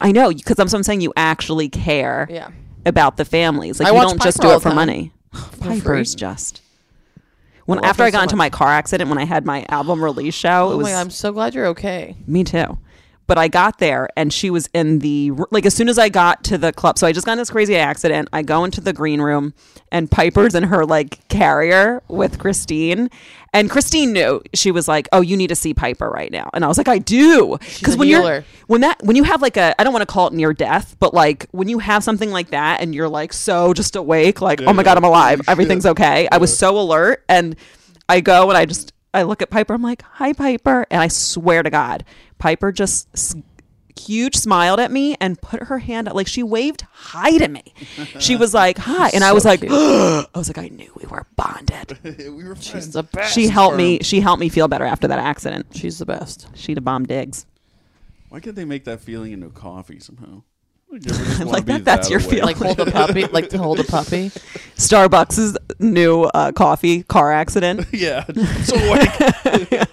I 0.00 0.12
know 0.12 0.30
because 0.32 0.58
I'm, 0.58 0.68
so 0.68 0.76
I'm 0.78 0.82
saying 0.84 1.00
you 1.00 1.12
actually 1.16 1.68
care 1.68 2.26
Yeah. 2.30 2.50
about 2.86 3.16
the 3.16 3.24
families. 3.24 3.80
Like 3.80 3.88
I 3.92 3.94
you 3.96 4.00
don't 4.02 4.20
just 4.22 4.40
do 4.40 4.50
it 4.50 4.58
for 4.60 4.68
time. 4.68 4.76
money. 4.76 5.12
Piper's 5.60 6.14
just. 6.14 6.62
When 7.66 7.84
I 7.84 7.88
after 7.88 8.02
I 8.04 8.10
got 8.10 8.18
so 8.20 8.22
into 8.22 8.36
much. 8.36 8.52
my 8.52 8.56
car 8.56 8.68
accident, 8.68 9.10
when 9.10 9.18
I 9.18 9.24
had 9.24 9.44
my 9.44 9.66
album 9.68 10.02
release 10.02 10.34
show, 10.34 10.70
it 10.70 10.74
Oh 10.74 10.76
was 10.78 10.86
my 10.86 10.94
I'm 10.94 11.10
so 11.10 11.32
glad 11.32 11.54
you're 11.54 11.66
okay. 11.66 12.16
Me 12.26 12.44
too. 12.44 12.78
But 13.28 13.38
I 13.38 13.46
got 13.46 13.78
there 13.78 14.08
and 14.16 14.32
she 14.32 14.50
was 14.50 14.68
in 14.74 14.98
the 14.98 15.30
like 15.50 15.66
as 15.66 15.74
soon 15.74 15.88
as 15.88 15.98
I 15.98 16.08
got 16.08 16.42
to 16.44 16.58
the 16.58 16.72
club. 16.72 16.98
So 16.98 17.06
I 17.06 17.12
just 17.12 17.26
got 17.26 17.32
in 17.32 17.38
this 17.38 17.50
crazy 17.50 17.76
accident. 17.76 18.28
I 18.32 18.42
go 18.42 18.64
into 18.64 18.80
the 18.80 18.92
green 18.92 19.20
room 19.20 19.54
and 19.92 20.10
Piper's 20.10 20.54
in 20.54 20.64
her 20.64 20.84
like 20.84 21.28
carrier 21.28 22.02
with 22.08 22.38
Christine. 22.38 23.10
And 23.52 23.70
Christine 23.70 24.12
knew. 24.12 24.42
She 24.54 24.70
was 24.70 24.88
like, 24.88 25.08
"Oh, 25.12 25.20
you 25.20 25.36
need 25.36 25.46
to 25.48 25.56
see 25.56 25.72
Piper 25.72 26.10
right 26.10 26.30
now." 26.30 26.50
And 26.52 26.64
I 26.64 26.68
was 26.68 26.76
like, 26.78 26.88
"I 26.88 26.98
do." 26.98 27.58
Cuz 27.82 27.96
when 27.96 28.08
healer. 28.08 28.34
you're 28.34 28.44
when 28.66 28.80
that 28.82 29.02
when 29.02 29.16
you 29.16 29.24
have 29.24 29.40
like 29.40 29.56
a 29.56 29.78
I 29.80 29.84
don't 29.84 29.92
want 29.92 30.02
to 30.02 30.12
call 30.12 30.26
it 30.26 30.32
near 30.32 30.52
death, 30.52 30.96
but 30.98 31.14
like 31.14 31.46
when 31.52 31.68
you 31.68 31.78
have 31.78 32.02
something 32.02 32.30
like 32.30 32.50
that 32.50 32.80
and 32.80 32.94
you're 32.94 33.08
like 33.08 33.32
so 33.32 33.72
just 33.72 33.94
awake, 33.96 34.40
like, 34.40 34.60
"Oh 34.66 34.72
my 34.72 34.82
god, 34.82 34.96
I'm 34.96 35.04
alive. 35.04 35.40
Everything's 35.48 35.86
okay." 35.86 36.28
I 36.32 36.38
was 36.38 36.56
so 36.56 36.78
alert 36.78 37.24
and 37.28 37.56
I 38.08 38.20
go 38.20 38.48
and 38.48 38.56
I 38.56 38.64
just 38.64 38.92
I 39.14 39.22
look 39.22 39.42
at 39.42 39.50
Piper. 39.50 39.74
I'm 39.74 39.82
like, 39.82 40.02
"Hi, 40.02 40.32
Piper," 40.32 40.86
and 40.90 41.00
I 41.00 41.08
swear 41.08 41.62
to 41.62 41.70
God, 41.70 42.04
Piper 42.38 42.72
just 42.72 43.08
s- 43.14 43.34
huge 43.98 44.36
smiled 44.36 44.78
at 44.78 44.92
me 44.92 45.16
and 45.20 45.40
put 45.40 45.64
her 45.64 45.78
hand 45.78 46.06
out 46.08 46.14
like 46.14 46.28
she 46.28 46.42
waved 46.42 46.82
hi 46.92 47.36
to 47.38 47.48
me. 47.48 47.62
She 48.20 48.36
was 48.36 48.54
like, 48.54 48.78
"Hi," 48.78 49.10
and 49.10 49.24
I 49.24 49.32
was 49.32 49.44
like, 49.44 49.62
"I 49.68 50.24
was 50.34 50.48
like, 50.48 50.58
I 50.58 50.68
knew 50.68 50.92
we 51.00 51.06
were 51.08 51.26
bonded." 51.36 51.98
we 52.04 52.44
were 52.44 52.54
She's 52.56 52.92
the 52.92 53.02
best. 53.02 53.34
She 53.34 53.48
helped 53.48 53.76
me. 53.76 53.98
She 54.02 54.20
helped 54.20 54.40
me 54.40 54.48
feel 54.48 54.68
better 54.68 54.84
after 54.84 55.08
that 55.08 55.18
accident. 55.18 55.66
She's 55.74 55.98
the 55.98 56.06
best. 56.06 56.46
She'd 56.54 56.76
have 56.76 56.84
bombed 56.84 57.08
digs. 57.08 57.46
Why 58.28 58.40
can't 58.40 58.54
they 58.56 58.64
make 58.66 58.84
that 58.84 59.00
feeling 59.00 59.32
into 59.32 59.48
coffee 59.48 60.00
somehow? 60.00 60.42
Like, 60.90 61.04
you 61.04 61.12
ever 61.14 61.24
just 61.24 61.38
wanna 61.40 61.50
Like 61.50 61.64
be 61.66 61.72
that- 61.74 61.84
that's 61.84 62.10
your 62.10 62.20
awake? 62.20 62.30
feeling. 62.30 62.44
Like 62.46 62.56
hold 62.56 62.80
a 62.80 62.90
puppy. 62.90 63.24
Like 63.26 63.48
to 63.50 63.58
hold 63.58 63.80
a 63.80 63.84
puppy. 63.84 64.28
Starbucks' 64.76 65.56
new 65.80 66.22
uh, 66.24 66.52
coffee 66.52 67.02
car 67.02 67.32
accident. 67.32 67.86
yeah, 67.92 68.24
so 68.64 68.76
like, 68.86 69.88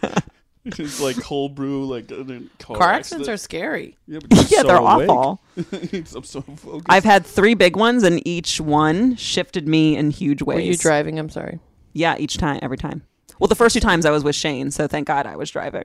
it's 0.66 1.00
like 1.00 1.18
cold 1.22 1.54
brew, 1.56 1.86
like 1.86 2.10
a 2.12 2.24
car, 2.60 2.78
Car 2.78 2.94
accidents 2.94 3.28
are 3.28 3.38
scary. 3.38 3.98
Yeah, 4.08 4.20
but 4.28 4.50
yeah, 4.52 4.62
so 4.62 4.68
they're 4.68 4.76
awake. 4.78 5.10
awful. 5.10 5.42
I'm 5.72 6.24
so 6.24 6.42
focused. 6.42 6.86
I've 6.88 7.04
had 7.04 7.26
three 7.26 7.54
big 7.54 7.76
ones, 7.76 8.04
and 8.04 8.26
each 8.28 8.60
one 8.62 9.16
shifted 9.16 9.68
me 9.68 9.96
in 9.98 10.12
huge 10.12 10.42
ways. 10.42 10.56
Were 10.56 10.62
you 10.62 10.78
driving? 10.78 11.20
I'm 11.20 11.30
sorry. 11.30 11.60
Yeah, 11.94 12.16
each 12.18 12.38
time, 12.38 12.60
every 12.62 12.78
time. 12.78 13.04
Well, 13.40 13.48
the 13.48 13.56
first 13.56 13.74
two 13.74 13.80
times 13.82 14.06
I 14.06 14.12
was 14.12 14.24
with 14.24 14.36
Shane, 14.36 14.72
so 14.72 14.88
thank 14.88 15.08
God 15.08 15.26
I 15.28 15.36
was 15.36 15.52
driving. 15.52 15.84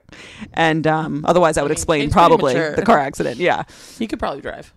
And 0.53 0.87
um, 0.87 1.25
otherwise, 1.27 1.57
I 1.57 1.63
would 1.63 1.71
explain 1.71 2.01
Shane's 2.03 2.13
pretty 2.13 2.27
probably 2.29 2.53
the 2.53 2.83
car 2.85 2.97
accident. 2.99 3.37
Yeah, 3.37 3.63
He 3.99 4.07
could 4.07 4.19
probably 4.19 4.41
drive. 4.41 4.73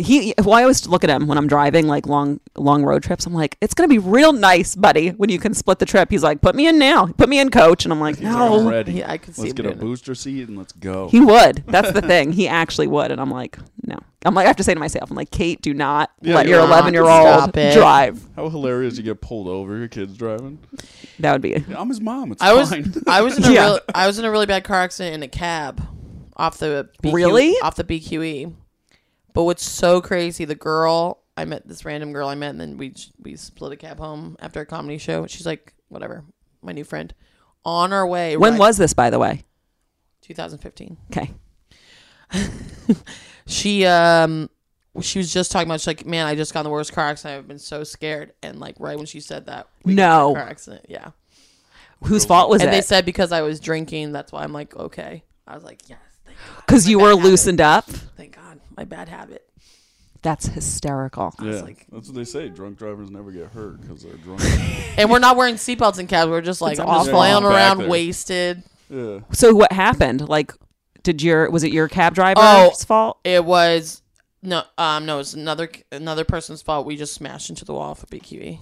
He. 0.00 0.34
Well, 0.38 0.54
I 0.54 0.62
always 0.62 0.86
look 0.86 1.04
at 1.04 1.10
him 1.10 1.26
when 1.26 1.38
I'm 1.38 1.46
driving 1.46 1.86
like 1.86 2.06
long, 2.06 2.40
long 2.56 2.82
road 2.84 3.02
trips. 3.02 3.26
I'm 3.26 3.32
like, 3.34 3.56
it's 3.60 3.74
gonna 3.74 3.88
be 3.88 3.98
real 3.98 4.32
nice, 4.32 4.74
buddy, 4.74 5.10
when 5.10 5.30
you 5.30 5.38
can 5.38 5.54
split 5.54 5.78
the 5.78 5.86
trip. 5.86 6.10
He's 6.10 6.22
like, 6.22 6.40
put 6.40 6.54
me 6.54 6.66
in 6.66 6.78
now, 6.78 7.06
put 7.06 7.28
me 7.28 7.38
in, 7.38 7.50
coach, 7.50 7.84
and 7.84 7.92
I'm 7.92 8.00
like, 8.00 8.20
no. 8.20 8.60
I'm 8.60 8.66
ready. 8.68 8.92
Yeah, 8.94 9.10
I 9.10 9.18
could 9.18 9.34
see 9.34 9.42
Let's 9.42 9.50
him 9.52 9.56
get 9.56 9.66
a 9.66 9.68
doing 9.70 9.78
it. 9.78 9.80
booster 9.80 10.14
seat 10.14 10.48
and 10.48 10.58
let's 10.58 10.72
go. 10.72 11.08
He 11.08 11.20
would. 11.20 11.64
That's 11.66 11.92
the 11.92 12.02
thing. 12.02 12.32
He 12.32 12.48
actually 12.48 12.86
would, 12.88 13.10
and 13.10 13.20
I'm 13.20 13.30
like, 13.30 13.58
no. 13.86 13.98
I'm 14.26 14.34
like, 14.34 14.44
I 14.44 14.48
have 14.48 14.56
to 14.56 14.64
say 14.64 14.74
to 14.74 14.80
myself, 14.80 15.10
I'm 15.10 15.16
like, 15.16 15.30
Kate, 15.30 15.62
do 15.62 15.72
not 15.72 16.10
Yeah, 16.20 16.34
let 16.34 16.46
your 16.46 16.60
11 16.60 16.92
year 16.92 17.04
old 17.04 17.10
Stop 17.42 17.56
it. 17.56 17.72
drive. 17.74 18.22
How 18.36 18.48
hilarious! 18.50 18.96
You 18.98 19.02
get 19.02 19.20
pulled 19.22 19.48
over, 19.48 19.78
your 19.78 19.88
kid's 19.88 20.16
driving. 20.16 20.58
That 21.20 21.32
would 21.32 21.40
be. 21.42 21.64
Yeah, 21.68 21.80
I'm 21.80 21.88
his 21.88 22.00
mom. 22.00 22.32
It's 22.32 22.42
I 22.42 22.52
was 22.52 22.68
fine. 22.70 22.92
I 23.06 23.22
was 23.22 23.38
in 23.38 23.44
a 23.44 23.50
Yeah. 23.52 23.64
real, 23.64 23.80
I 23.94 24.06
was 24.06 24.18
in 24.18 24.24
a 24.26 24.30
really 24.30 24.46
bad 24.46 24.64
car 24.64 24.80
accident 24.82 25.14
in 25.14 25.22
a 25.22 25.28
cab 25.28 25.86
off 26.36 26.58
the 26.58 26.88
BQ, 27.02 27.12
Really? 27.14 27.52
off 27.62 27.76
the 27.76 27.84
BQE. 27.84 28.52
But 29.32 29.44
what's 29.44 29.64
so 29.64 30.00
crazy, 30.00 30.44
the 30.44 30.54
girl 30.54 31.22
I 31.36 31.44
met, 31.44 31.66
this 31.66 31.84
random 31.84 32.12
girl 32.12 32.28
I 32.28 32.34
met, 32.34 32.50
and 32.50 32.60
then 32.60 32.76
we 32.76 32.94
we 33.22 33.36
split 33.36 33.72
a 33.72 33.76
cab 33.76 33.98
home 33.98 34.36
after 34.40 34.60
a 34.60 34.66
comedy 34.66 34.98
show. 34.98 35.26
She's 35.26 35.46
like, 35.46 35.74
whatever, 35.88 36.24
my 36.62 36.72
new 36.72 36.84
friend. 36.84 37.12
On 37.64 37.92
our 37.92 38.06
way. 38.06 38.36
When 38.36 38.52
right- 38.54 38.58
was 38.58 38.76
this, 38.78 38.94
by 38.94 39.10
the 39.10 39.18
way? 39.18 39.44
2015? 40.22 40.96
Okay. 41.10 41.30
She 43.46 43.84
um 43.84 44.48
she 45.00 45.18
was 45.18 45.32
just 45.32 45.50
talking 45.50 45.66
about 45.68 45.80
she's 45.80 45.86
like, 45.88 46.06
man, 46.06 46.26
I 46.26 46.36
just 46.36 46.52
got 46.54 46.60
in 46.60 46.64
the 46.64 46.70
worst 46.70 46.92
car 46.92 47.06
accident. 47.08 47.38
I've 47.38 47.48
been 47.48 47.58
so 47.58 47.82
scared. 47.82 48.32
And 48.42 48.60
like 48.60 48.76
right 48.78 48.96
when 48.96 49.06
she 49.06 49.18
said 49.20 49.46
that, 49.46 49.68
we 49.84 49.94
got 49.94 50.02
in 50.04 50.08
a 50.08 50.24
No. 50.28 50.34
car 50.34 50.48
accident. 50.48 50.86
Yeah. 50.88 51.10
Whose 52.04 52.24
fault 52.24 52.48
was 52.48 52.62
it? 52.62 52.66
and 52.66 52.72
they 52.72 52.80
said 52.80 53.04
because 53.04 53.32
I 53.32 53.42
was 53.42 53.58
drinking, 53.60 54.12
that's 54.12 54.30
why 54.30 54.44
I'm 54.44 54.52
like, 54.52 54.74
okay. 54.76 55.24
I 55.46 55.54
was 55.54 55.64
like, 55.64 55.80
yes. 55.88 55.98
Because 56.64 56.88
you 56.88 56.98
were 57.00 57.14
loosened 57.14 57.60
up. 57.60 57.86
Thank 57.86 58.36
God, 58.36 58.39
my 58.76 58.84
bad 58.84 59.08
habit. 59.08 59.46
That's 60.22 60.46
hysterical. 60.46 61.32
was 61.38 61.56
yeah, 61.56 61.62
like- 61.62 61.86
that's 61.90 62.08
what 62.08 62.14
they 62.14 62.24
say. 62.24 62.48
Drunk 62.48 62.76
drivers 62.78 63.10
never 63.10 63.30
get 63.32 63.46
hurt 63.52 63.80
because 63.80 64.02
they're 64.02 64.12
drunk. 64.16 64.42
And 64.98 65.10
we're 65.10 65.18
not 65.18 65.36
wearing 65.36 65.54
seatbelts 65.54 65.98
in 65.98 66.06
cabs. 66.06 66.28
We're 66.30 66.42
just 66.42 66.60
like 66.60 66.72
It's 66.72 66.80
I'm 66.80 66.86
just 66.86 67.08
awful. 67.08 67.12
flailing 67.12 67.44
Back 67.44 67.52
around, 67.52 67.78
there. 67.78 67.88
wasted. 67.88 68.62
yeah. 68.90 69.20
So 69.32 69.54
what 69.54 69.72
happened? 69.72 70.28
Like, 70.28 70.52
did 71.02 71.22
your 71.22 71.50
was 71.50 71.64
it 71.64 71.72
your 71.72 71.88
cab 71.88 72.14
driver's 72.14 72.42
Oh. 72.44 72.70
fault? 72.86 73.18
It 73.24 73.42
was 73.44 74.02
no, 74.42 74.62
um, 74.76 75.06
no, 75.06 75.14
it 75.14 75.18
was 75.18 75.32
another 75.34 75.70
another 75.90 76.24
person's 76.24 76.60
fault. 76.60 76.84
We 76.86 76.96
just 76.96 77.14
smashed 77.14 77.48
into 77.48 77.64
the 77.64 77.72
wall 77.72 77.94
for 77.94 78.06
BQE. 78.06 78.58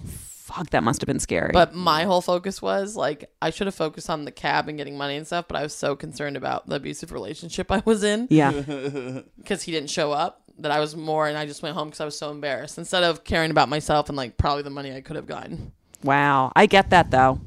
Fuck, 0.49 0.71
that 0.71 0.83
must 0.83 0.99
have 1.01 1.05
been 1.07 1.19
scary. 1.19 1.51
But 1.53 1.75
my 1.75 2.05
whole 2.05 2.21
focus 2.21 2.59
was 2.61 2.95
like 2.95 3.29
I 3.39 3.51
should 3.51 3.67
have 3.67 3.75
focused 3.75 4.09
on 4.09 4.25
the 4.25 4.31
cab 4.31 4.67
and 4.67 4.77
getting 4.79 4.97
money 4.97 5.15
and 5.15 5.27
stuff. 5.27 5.45
But 5.47 5.57
I 5.57 5.61
was 5.63 5.75
so 5.75 5.95
concerned 5.95 6.35
about 6.37 6.67
the 6.67 6.75
abusive 6.77 7.11
relationship 7.11 7.71
I 7.77 7.83
was 7.85 8.03
in 8.03 8.27
yeah, 8.31 8.51
because 9.37 9.61
he 9.63 9.71
didn't 9.71 9.91
show 9.91 10.11
up. 10.11 10.41
that 10.59 10.71
I 10.71 10.79
was 10.79 10.95
more, 10.95 11.27
and 11.27 11.37
I 11.37 11.45
just 11.45 11.61
went 11.61 11.75
home 11.75 11.89
because 11.89 12.01
I 12.01 12.05
was 12.05 12.17
so 12.17 12.31
embarrassed 12.31 12.77
instead 12.79 13.03
of 13.03 13.23
caring 13.23 13.51
about 13.51 13.69
myself 13.69 14.09
and 14.09 14.17
like 14.17 14.37
probably 14.37 14.63
the 14.63 14.69
money 14.71 14.93
I 14.95 15.01
could 15.01 15.15
have 15.17 15.27
gotten. 15.27 15.71
Wow, 16.03 16.51
I 16.55 16.65
get 16.65 16.89
that 16.89 17.11
though. 17.11 17.41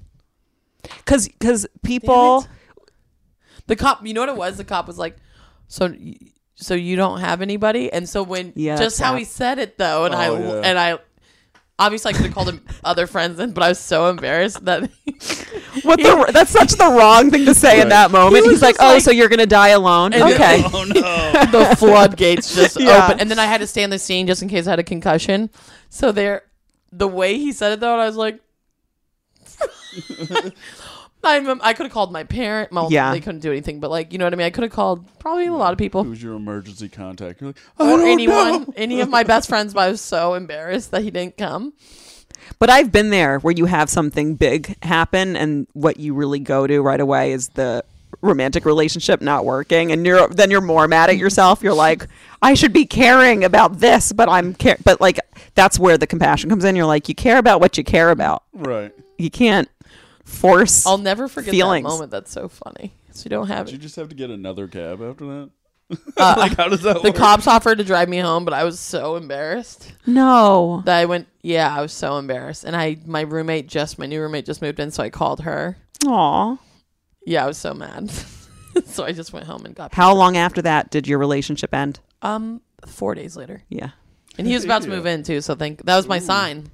Cause, 1.05 1.28
cause 1.40 1.66
people, 1.82 2.46
The 3.66 3.76
cop, 3.76 4.07
you 4.07 4.14
know 4.14 4.20
what 4.20 4.28
it 4.28 4.36
was? 4.36 4.57
The 4.59 4.64
cop 4.64 4.86
was 4.86 4.98
like, 4.98 5.16
"So, 5.68 5.94
so 6.57 6.74
you 6.74 6.96
don't 6.96 7.20
have 7.20 7.40
anybody?" 7.42 7.92
And 7.92 8.09
so 8.09 8.22
when 8.22 8.53
Yeah, 8.57 8.76
just 8.76 9.00
how 9.00 9.12
sad. 9.12 9.18
he 9.18 9.24
said 9.24 9.59
it 9.59 9.78
though, 9.78 10.05
and 10.07 10.14
oh, 10.14 10.18
I 10.18 10.28
Oh, 10.28 10.38
yeah. 10.38 10.61
and 10.68 10.78
I. 10.78 10.98
Obviously, 11.85 12.11
I 12.11 12.12
could 12.16 12.26
have 12.26 12.35
called 12.35 12.49
him 12.49 12.64
other 12.85 13.07
friends, 13.07 13.37
then, 13.39 13.51
but 13.51 13.62
I 13.64 13.68
was 13.68 13.78
so 13.78 14.09
embarrassed 14.09 14.64
that 14.66 14.83
what 15.83 15.99
the? 16.01 16.30
That's 16.33 16.51
such 16.51 16.72
the 16.72 16.87
wrong 16.87 17.30
thing 17.30 17.45
to 17.47 17.55
say 17.55 17.80
in 17.80 17.89
that 17.89 18.11
moment. 18.12 18.45
He 18.45 18.51
He's 18.53 18.62
like, 18.62 18.76
just 18.76 18.83
"Oh, 18.85 18.95
like- 18.95 19.03
so 19.03 19.11
you're 19.11 19.28
gonna 19.28 19.47
die 19.47 19.70
alone?" 19.70 20.12
And- 20.12 20.22
Okay. 20.22 20.62
Oh 20.64 20.85
no. 20.85 21.01
the 21.51 21.74
floodgates 21.76 22.55
just 22.55 22.78
Yeah. 22.80 23.07
open. 23.07 23.20
And 23.20 23.30
then 23.30 23.39
I 23.41 23.47
had 23.47 23.59
to 23.62 23.66
stay 23.66 23.83
in 23.83 23.91
the 23.91 23.99
scene 23.99 24.26
just 24.28 24.43
in 24.43 24.49
case 24.49 24.66
I 24.66 24.70
had 24.70 24.78
a 24.78 24.85
concussion. 24.85 25.51
So 25.91 26.12
there, 26.12 26.43
the 26.93 27.09
way 27.09 27.37
he 27.39 27.53
said 27.53 27.72
it 27.72 27.80
though, 27.80 27.99
I 27.99 28.07
was 28.07 28.16
like, 28.16 28.39
I, 31.25 31.41
remem- 31.41 31.61
I 31.62 31.73
could 31.73 31.85
have 31.87 31.93
called 31.93 32.12
my 32.12 32.25
parent. 32.25 32.73
Well, 32.73 32.89
Yeah. 32.91 33.12
they 33.12 33.20
couldn't 33.20 33.41
do 33.41 33.51
anything, 33.51 33.79
but 33.81 33.91
like 33.91 34.12
you 34.12 34.18
know 34.18 34.25
what 34.27 34.33
I 34.33 34.37
mean. 34.37 34.47
I 34.47 34.51
could 34.51 34.64
have 34.64 34.73
called 34.73 35.05
probably 35.18 35.47
a 35.47 35.53
lot 35.53 35.73
of 35.73 35.79
people 35.79 36.03
Who's 36.05 36.23
your 36.23 36.35
emergency 36.35 36.89
contact? 36.89 37.41
You're 37.41 37.51
like, 37.51 37.57
I 37.79 37.85
or 37.93 37.97
don't 37.99 38.09
anyone, 38.09 38.62
know. 38.62 38.73
any 38.77 39.01
of 39.01 39.09
my 39.09 39.23
best 39.23 39.49
friends. 39.49 39.75
But 39.75 39.81
I 39.81 39.89
was 39.91 40.01
so 40.01 40.35
embarrassed 40.35 40.91
that 40.91 41.03
he 41.03 41.11
didn't 41.11 41.37
come. 41.37 41.73
But 42.59 42.70
I've 42.70 42.91
been 42.91 43.11
there 43.11 43.39
where 43.39 43.55
you 43.55 43.66
have 43.66 43.89
something 43.89 44.35
big 44.35 44.77
happen, 44.85 45.37
and 45.37 45.66
what 45.75 45.99
you 45.99 46.14
really 46.14 46.41
go 46.41 46.66
to 46.66 46.81
right 46.81 47.01
away 47.01 47.33
is 47.33 47.49
the 47.51 47.85
romantic 48.20 48.64
relationship 48.64 49.20
not 49.20 49.45
working, 49.45 49.91
and 49.93 50.05
you're 50.05 50.29
then 50.29 50.51
you're 50.51 50.61
more 50.61 50.87
mad 50.89 51.09
at 51.11 51.16
yourself. 51.16 51.62
You're 51.62 51.73
like, 51.75 52.07
I 52.43 52.55
should 52.55 52.73
be 52.73 52.85
caring 52.85 53.45
about 53.45 53.79
this, 53.79 54.12
but 54.12 54.29
I'm 54.29 54.55
care. 54.55 54.77
But 54.85 55.01
like 55.01 55.20
that's 55.55 55.79
where 55.79 55.97
the 55.97 56.07
compassion 56.07 56.51
comes 56.51 56.64
in. 56.64 56.75
You're 56.77 56.87
like, 56.87 57.09
you 57.09 57.14
care 57.14 57.39
about 57.39 57.61
what 57.61 57.79
you 57.79 57.85
care 57.85 58.11
about. 58.11 58.43
Right. 58.53 58.93
You 59.18 59.31
can't 59.31 59.68
force. 60.25 60.87
I'll 60.87 60.99
never 60.99 61.29
forget 61.29 61.51
Feelings. 61.53 61.85
that 61.85 61.89
moment. 61.91 62.11
That's 62.11 62.31
so 62.31 62.49
funny. 62.49 62.95
So 63.12 63.25
you 63.25 63.31
don't 63.31 63.49
have 63.49 63.66
Did 63.66 63.73
you 63.73 63.79
just 63.79 63.97
have 63.97 64.09
to 64.09 64.14
get 64.14 64.31
another 64.31 64.68
cab 64.68 65.03
after 65.03 65.27
that? 65.27 65.51
Uh, 66.16 66.35
like, 66.39 66.57
how 66.57 66.68
does 66.68 66.81
that 66.83 67.03
the 67.03 67.11
work? 67.11 67.16
cops 67.16 67.47
offered 67.47 67.77
to 67.77 67.85
drive 67.85 68.09
me 68.09 68.16
home, 68.16 68.47
but 68.47 68.55
I 68.55 68.64
was 68.64 68.81
so 68.81 69.16
embarrassed. 69.16 69.93
no. 70.07 70.83
that 70.87 70.97
I 70.99 71.05
went. 71.05 71.29
Yeah, 71.43 71.75
I 71.75 71.83
was 71.83 71.93
so 71.93 72.16
embarrassed, 72.16 72.64
and 72.64 72.75
I 72.75 72.97
my 73.05 73.20
roommate 73.23 73.66
just 73.68 73.99
my 73.99 74.07
new 74.07 74.18
roommate 74.20 74.47
just 74.47 74.62
moved 74.62 74.81
in, 74.81 74.91
so 74.91 75.03
I 75.03 75.11
called 75.11 75.41
her. 75.43 75.77
Aw. 76.07 76.57
Yeah, 77.27 77.45
I 77.45 77.47
was 77.47 77.59
so 77.59 77.75
mad, 77.75 78.11
so 78.87 79.05
I 79.05 79.12
just 79.12 79.35
went 79.35 79.45
home 79.47 79.66
and 79.66 79.75
got 79.75 79.93
How 79.95 80.14
long 80.14 80.39
after 80.39 80.62
that 80.62 80.91
did 80.91 81.07
your 81.07 81.18
relationship 81.18 81.75
end? 81.75 82.01
um 82.23 82.62
four 82.87 83.14
days 83.14 83.37
later, 83.37 83.62
Yeah. 83.68 83.91
and 84.39 84.47
he 84.47 84.55
was 84.55 84.64
about 84.64 84.83
to 84.83 84.89
move 84.89 85.05
in 85.05 85.23
too. 85.25 85.43
So 85.43 85.55
think 85.57 85.85
that 85.85 85.97
was 85.97 86.07
my 86.09 86.20
sign. 86.20 86.70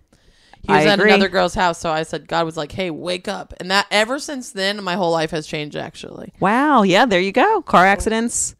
He 0.69 0.73
I 0.75 0.77
was 0.79 0.87
at 0.87 0.99
agree. 1.01 1.11
another 1.13 1.29
girl's 1.29 1.55
house, 1.55 1.79
so 1.81 1.91
I 1.91 2.05
said 2.05 2.29
God 2.29 2.45
was 2.45 2.57
like, 2.57 2.71
"Hey, 2.71 2.91
wake 2.91 3.27
up!" 3.27 3.53
And 3.59 3.71
that 3.73 3.87
ever 3.91 4.19
since 4.21 4.53
then, 4.53 4.85
my 4.85 4.95
whole 4.95 5.11
life 5.11 5.33
has 5.33 5.47
changed. 5.47 5.75
Actually, 5.77 6.33
Wow. 6.39 6.83
Yeah. 6.83 7.05
There 7.07 7.21
you 7.21 7.33
go. 7.33 7.63
Car 7.63 7.85
accidents 7.87 8.55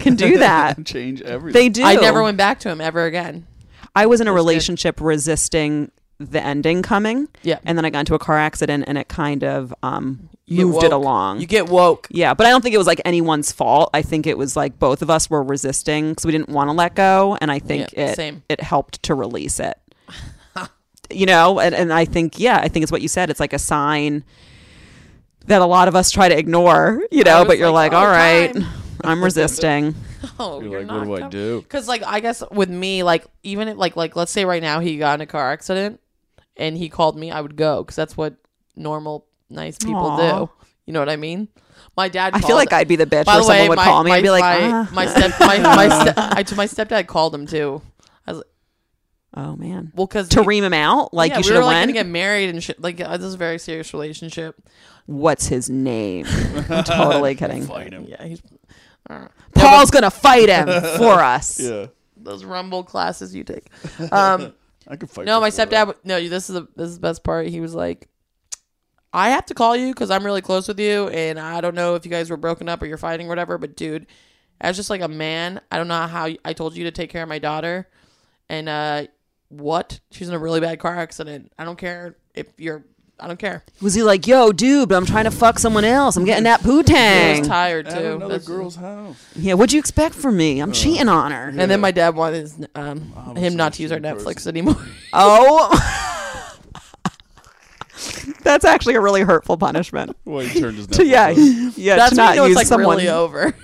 can 0.00 0.14
do 0.16 0.38
that. 0.38 0.82
Change 0.86 1.20
everything. 1.22 1.60
they 1.60 1.68
do. 1.68 1.82
I 1.84 1.96
never 1.96 2.22
went 2.22 2.36
back 2.38 2.60
to 2.60 2.70
him 2.70 2.80
ever 2.80 3.04
again. 3.04 3.46
I 3.94 4.06
was 4.06 4.20
in 4.20 4.26
a 4.28 4.30
That's 4.30 4.34
good. 4.34 4.36
relationship 4.46 5.00
resisting 5.00 5.90
the 6.20 6.42
ending 6.44 6.82
coming. 6.82 7.28
Yeah. 7.42 7.58
And 7.64 7.78
then 7.78 7.84
I 7.84 7.90
got 7.90 8.00
into 8.00 8.14
a 8.14 8.18
car 8.18 8.36
accident 8.38 8.84
and 8.88 8.98
it 8.98 9.08
kind 9.08 9.44
of 9.44 9.72
um, 9.84 10.28
You 10.46 10.56
get 10.56 10.64
moved 10.66 10.84
it 10.84 10.90
woke. 10.90 11.00
along. 11.00 11.40
You 11.40 11.46
get 11.46 11.68
woke. 11.68 12.08
yeah, 12.10 12.34
but 12.34 12.46
I 12.46 12.50
don't 12.50 12.60
think 12.60 12.74
it 12.74 12.78
was 12.78 12.86
like 12.88 13.00
anyone's 13.04 13.52
fault. 13.52 13.90
I 13.94 14.02
think 14.02 14.26
it 14.26 14.36
was 14.36 14.56
like 14.56 14.78
both 14.80 15.00
of 15.00 15.10
us 15.10 15.30
were 15.30 15.42
resisting 15.44 16.10
because 16.10 16.26
we 16.26 16.32
didn't 16.32 16.48
want 16.48 16.68
to 16.68 16.72
let 16.72 16.94
go, 16.96 17.38
and 17.40 17.50
I 17.52 17.60
think 17.60 17.92
Yeah, 17.92 18.06
it 18.10 18.16
same. 18.16 18.42
it 18.48 18.60
helped 18.60 19.02
to 19.04 19.14
release 19.14 19.58
it. 19.60 19.76
You 21.10 21.26
know, 21.26 21.60
and, 21.60 21.74
and 21.74 21.92
I 21.92 22.04
think 22.04 22.38
yeah, 22.38 22.58
I 22.58 22.68
think 22.68 22.82
it's 22.82 22.92
what 22.92 23.02
you 23.02 23.08
said. 23.08 23.30
It's 23.30 23.40
like 23.40 23.52
a 23.52 23.58
sign 23.58 24.24
that 25.46 25.62
a 25.62 25.66
lot 25.66 25.88
of 25.88 25.96
us 25.96 26.10
try 26.10 26.28
to 26.28 26.38
ignore. 26.38 27.02
You 27.10 27.24
know, 27.24 27.44
but 27.44 27.58
you're 27.58 27.70
like, 27.70 27.92
like, 27.92 28.00
"Oh, 28.00 28.04
all 28.04 28.10
right, 28.10 28.52
time." 28.52 28.66
I'm 29.04 29.22
resisting. 29.22 29.94
Oh, 30.40 30.60
You're 30.60 30.70
you're 30.70 30.80
like, 30.80 30.88
not 30.88 31.06
what 31.06 31.18
do 31.18 31.24
I 31.26 31.28
do? 31.28 31.60
Because 31.62 31.86
like 31.86 32.02
I 32.02 32.18
guess 32.18 32.42
with 32.50 32.68
me, 32.68 33.04
like 33.04 33.24
even 33.44 33.68
if, 33.68 33.76
like 33.76 33.94
like 33.94 34.16
let's 34.16 34.32
say 34.32 34.44
right 34.44 34.60
now 34.60 34.80
he 34.80 34.98
got 34.98 35.14
in 35.14 35.20
a 35.20 35.26
car 35.26 35.52
accident 35.52 36.00
and 36.56 36.76
he 36.76 36.88
called 36.88 37.16
me, 37.16 37.30
I 37.30 37.40
would 37.40 37.54
go 37.54 37.84
because 37.84 37.94
that's 37.94 38.16
what 38.16 38.34
normal 38.74 39.26
nice 39.48 39.78
people 39.78 39.96
Aw. 39.96 40.38
do. 40.38 40.50
You 40.86 40.92
know 40.92 40.98
what 40.98 41.08
I 41.08 41.16
mean? 41.16 41.48
My 41.96 42.08
dad. 42.08 42.34
I 42.34 42.40
feel 42.40 42.56
like 42.56 42.72
I'd 42.72 42.88
be 42.88 42.96
the 42.96 43.06
bitch 43.06 43.26
By 43.26 43.34
where 43.34 43.42
the 43.42 43.48
way, 43.48 43.58
someone 43.58 43.68
would 43.68 43.76
my, 43.76 43.84
call 43.84 44.04
me 44.04 44.10
my, 44.10 44.16
and 44.16 44.22
be 44.24 44.30
like, 44.30 44.42
my, 44.42 44.70
ah. 44.70 44.90
my 44.92 45.06
step 45.06 45.32
my 45.40 45.58
my, 45.58 45.88
step, 46.02 46.14
I, 46.16 46.54
my 46.56 46.66
stepdad 46.66 47.06
called 47.06 47.34
him 47.34 47.46
too. 47.46 47.80
I 49.34 49.40
was 49.40 49.48
like, 49.48 49.54
oh 49.54 49.56
man, 49.56 49.92
well, 49.94 50.06
because 50.06 50.28
to 50.30 50.42
ream 50.42 50.64
him 50.64 50.72
out, 50.74 51.12
like 51.12 51.32
yeah, 51.32 51.38
you 51.38 51.42
should 51.44 51.50
were 51.52 51.56
have 51.56 51.64
like 51.66 51.74
went. 51.74 51.88
gonna 51.88 52.04
get 52.04 52.06
married 52.06 52.50
and 52.50 52.62
shit. 52.62 52.80
Like 52.80 53.00
uh, 53.00 53.16
this 53.16 53.26
is 53.26 53.34
a 53.34 53.38
very 53.38 53.58
serious 53.58 53.92
relationship. 53.92 54.56
What's 55.06 55.46
his 55.46 55.68
name? 55.70 56.26
I'm 56.68 56.84
totally 56.84 57.34
kidding. 57.34 57.64
Fight 57.66 57.92
him. 57.92 58.04
Yeah, 58.08 58.24
he's. 58.24 58.42
Uh, 59.08 59.28
Paul's 59.54 59.90
gonna 59.90 60.10
fight 60.10 60.48
him 60.48 60.66
for 60.98 61.14
us. 61.22 61.58
Yeah. 61.60 61.86
those 62.16 62.44
rumble 62.44 62.84
classes 62.84 63.34
you 63.34 63.44
take. 63.44 63.68
Um, 64.12 64.54
I 64.86 64.96
could 64.96 65.10
fight. 65.10 65.26
No, 65.26 65.40
my 65.40 65.50
stepdad. 65.50 65.70
that. 65.88 66.04
No, 66.04 66.26
this 66.28 66.48
is 66.48 66.54
the 66.54 66.68
this 66.76 66.88
is 66.88 66.94
the 66.96 67.00
best 67.02 67.22
part. 67.24 67.46
He 67.48 67.60
was 67.60 67.74
like, 67.74 68.08
"I 69.12 69.30
have 69.30 69.44
to 69.46 69.54
call 69.54 69.76
you 69.76 69.92
because 69.92 70.10
I'm 70.10 70.24
really 70.24 70.40
close 70.42 70.66
with 70.68 70.80
you, 70.80 71.08
and 71.08 71.38
I 71.38 71.60
don't 71.60 71.74
know 71.74 71.94
if 71.94 72.04
you 72.06 72.10
guys 72.10 72.30
were 72.30 72.36
broken 72.38 72.68
up 72.68 72.80
or 72.82 72.86
you're 72.86 72.96
fighting 72.96 73.26
or 73.26 73.28
whatever. 73.28 73.58
But 73.58 73.76
dude, 73.76 74.06
as 74.60 74.76
just 74.76 74.88
like 74.90 75.02
a 75.02 75.08
man, 75.08 75.60
I 75.70 75.76
don't 75.76 75.88
know 75.88 76.06
how 76.06 76.28
I 76.44 76.52
told 76.54 76.76
you 76.76 76.84
to 76.84 76.90
take 76.90 77.10
care 77.10 77.22
of 77.22 77.28
my 77.28 77.38
daughter, 77.38 77.86
and 78.48 78.68
uh, 78.68 79.06
what? 79.48 80.00
She's 80.10 80.28
in 80.28 80.34
a 80.34 80.38
really 80.38 80.60
bad 80.60 80.78
car 80.78 80.96
accident. 80.96 81.52
I 81.58 81.64
don't 81.64 81.78
care 81.78 82.16
if 82.34 82.46
you're. 82.58 82.84
I 83.20 83.26
don't 83.26 83.38
care. 83.38 83.64
Was 83.82 83.94
he 83.94 84.04
like, 84.04 84.28
yo, 84.28 84.52
dude, 84.52 84.88
but 84.90 84.94
I'm 84.94 85.04
trying 85.04 85.24
to 85.24 85.32
fuck 85.32 85.58
someone 85.58 85.82
else. 85.84 86.16
I'm 86.16 86.24
getting 86.24 86.44
that 86.44 86.60
He 86.60 86.68
pootang. 86.68 87.40
was 87.40 87.48
tired 87.48 87.88
At 87.88 87.98
too. 87.98 88.06
another 88.12 88.28
That's- 88.34 88.46
girl's 88.46 88.76
house. 88.76 89.16
Yeah, 89.34 89.54
what'd 89.54 89.72
you 89.72 89.80
expect 89.80 90.14
from 90.14 90.36
me? 90.36 90.60
I'm 90.60 90.70
cheating 90.70 91.08
on 91.08 91.32
her. 91.32 91.48
And 91.48 91.68
then 91.68 91.80
my 91.80 91.90
dad 91.90 92.14
wanted 92.14 92.42
his, 92.42 92.64
um, 92.76 93.12
I'm 93.16 93.34
him 93.34 93.56
not 93.56 93.72
to 93.72 93.82
use 93.82 93.90
our 93.90 93.98
shitty 93.98 94.18
Netflix 94.18 94.34
person. 94.34 94.50
anymore. 94.56 94.76
Oh. 95.12 96.04
That's 98.44 98.64
actually 98.64 98.94
a 98.94 99.00
really 99.00 99.22
hurtful 99.22 99.56
punishment. 99.56 100.16
Well, 100.24 100.46
he 100.46 100.60
turned 100.60 100.76
his 100.76 100.86
To, 100.88 101.04
yeah, 101.04 101.32
Netflix 101.32 101.72
yeah, 101.76 101.96
That's 101.96 102.14
to 102.14 102.16
when 102.20 102.26
not 102.26 102.34
you 102.34 102.40
know 102.40 102.46
use 102.46 102.52
it's 102.52 102.56
like 102.56 102.66
someone. 102.68 102.96
really 102.98 103.08
over. 103.08 103.54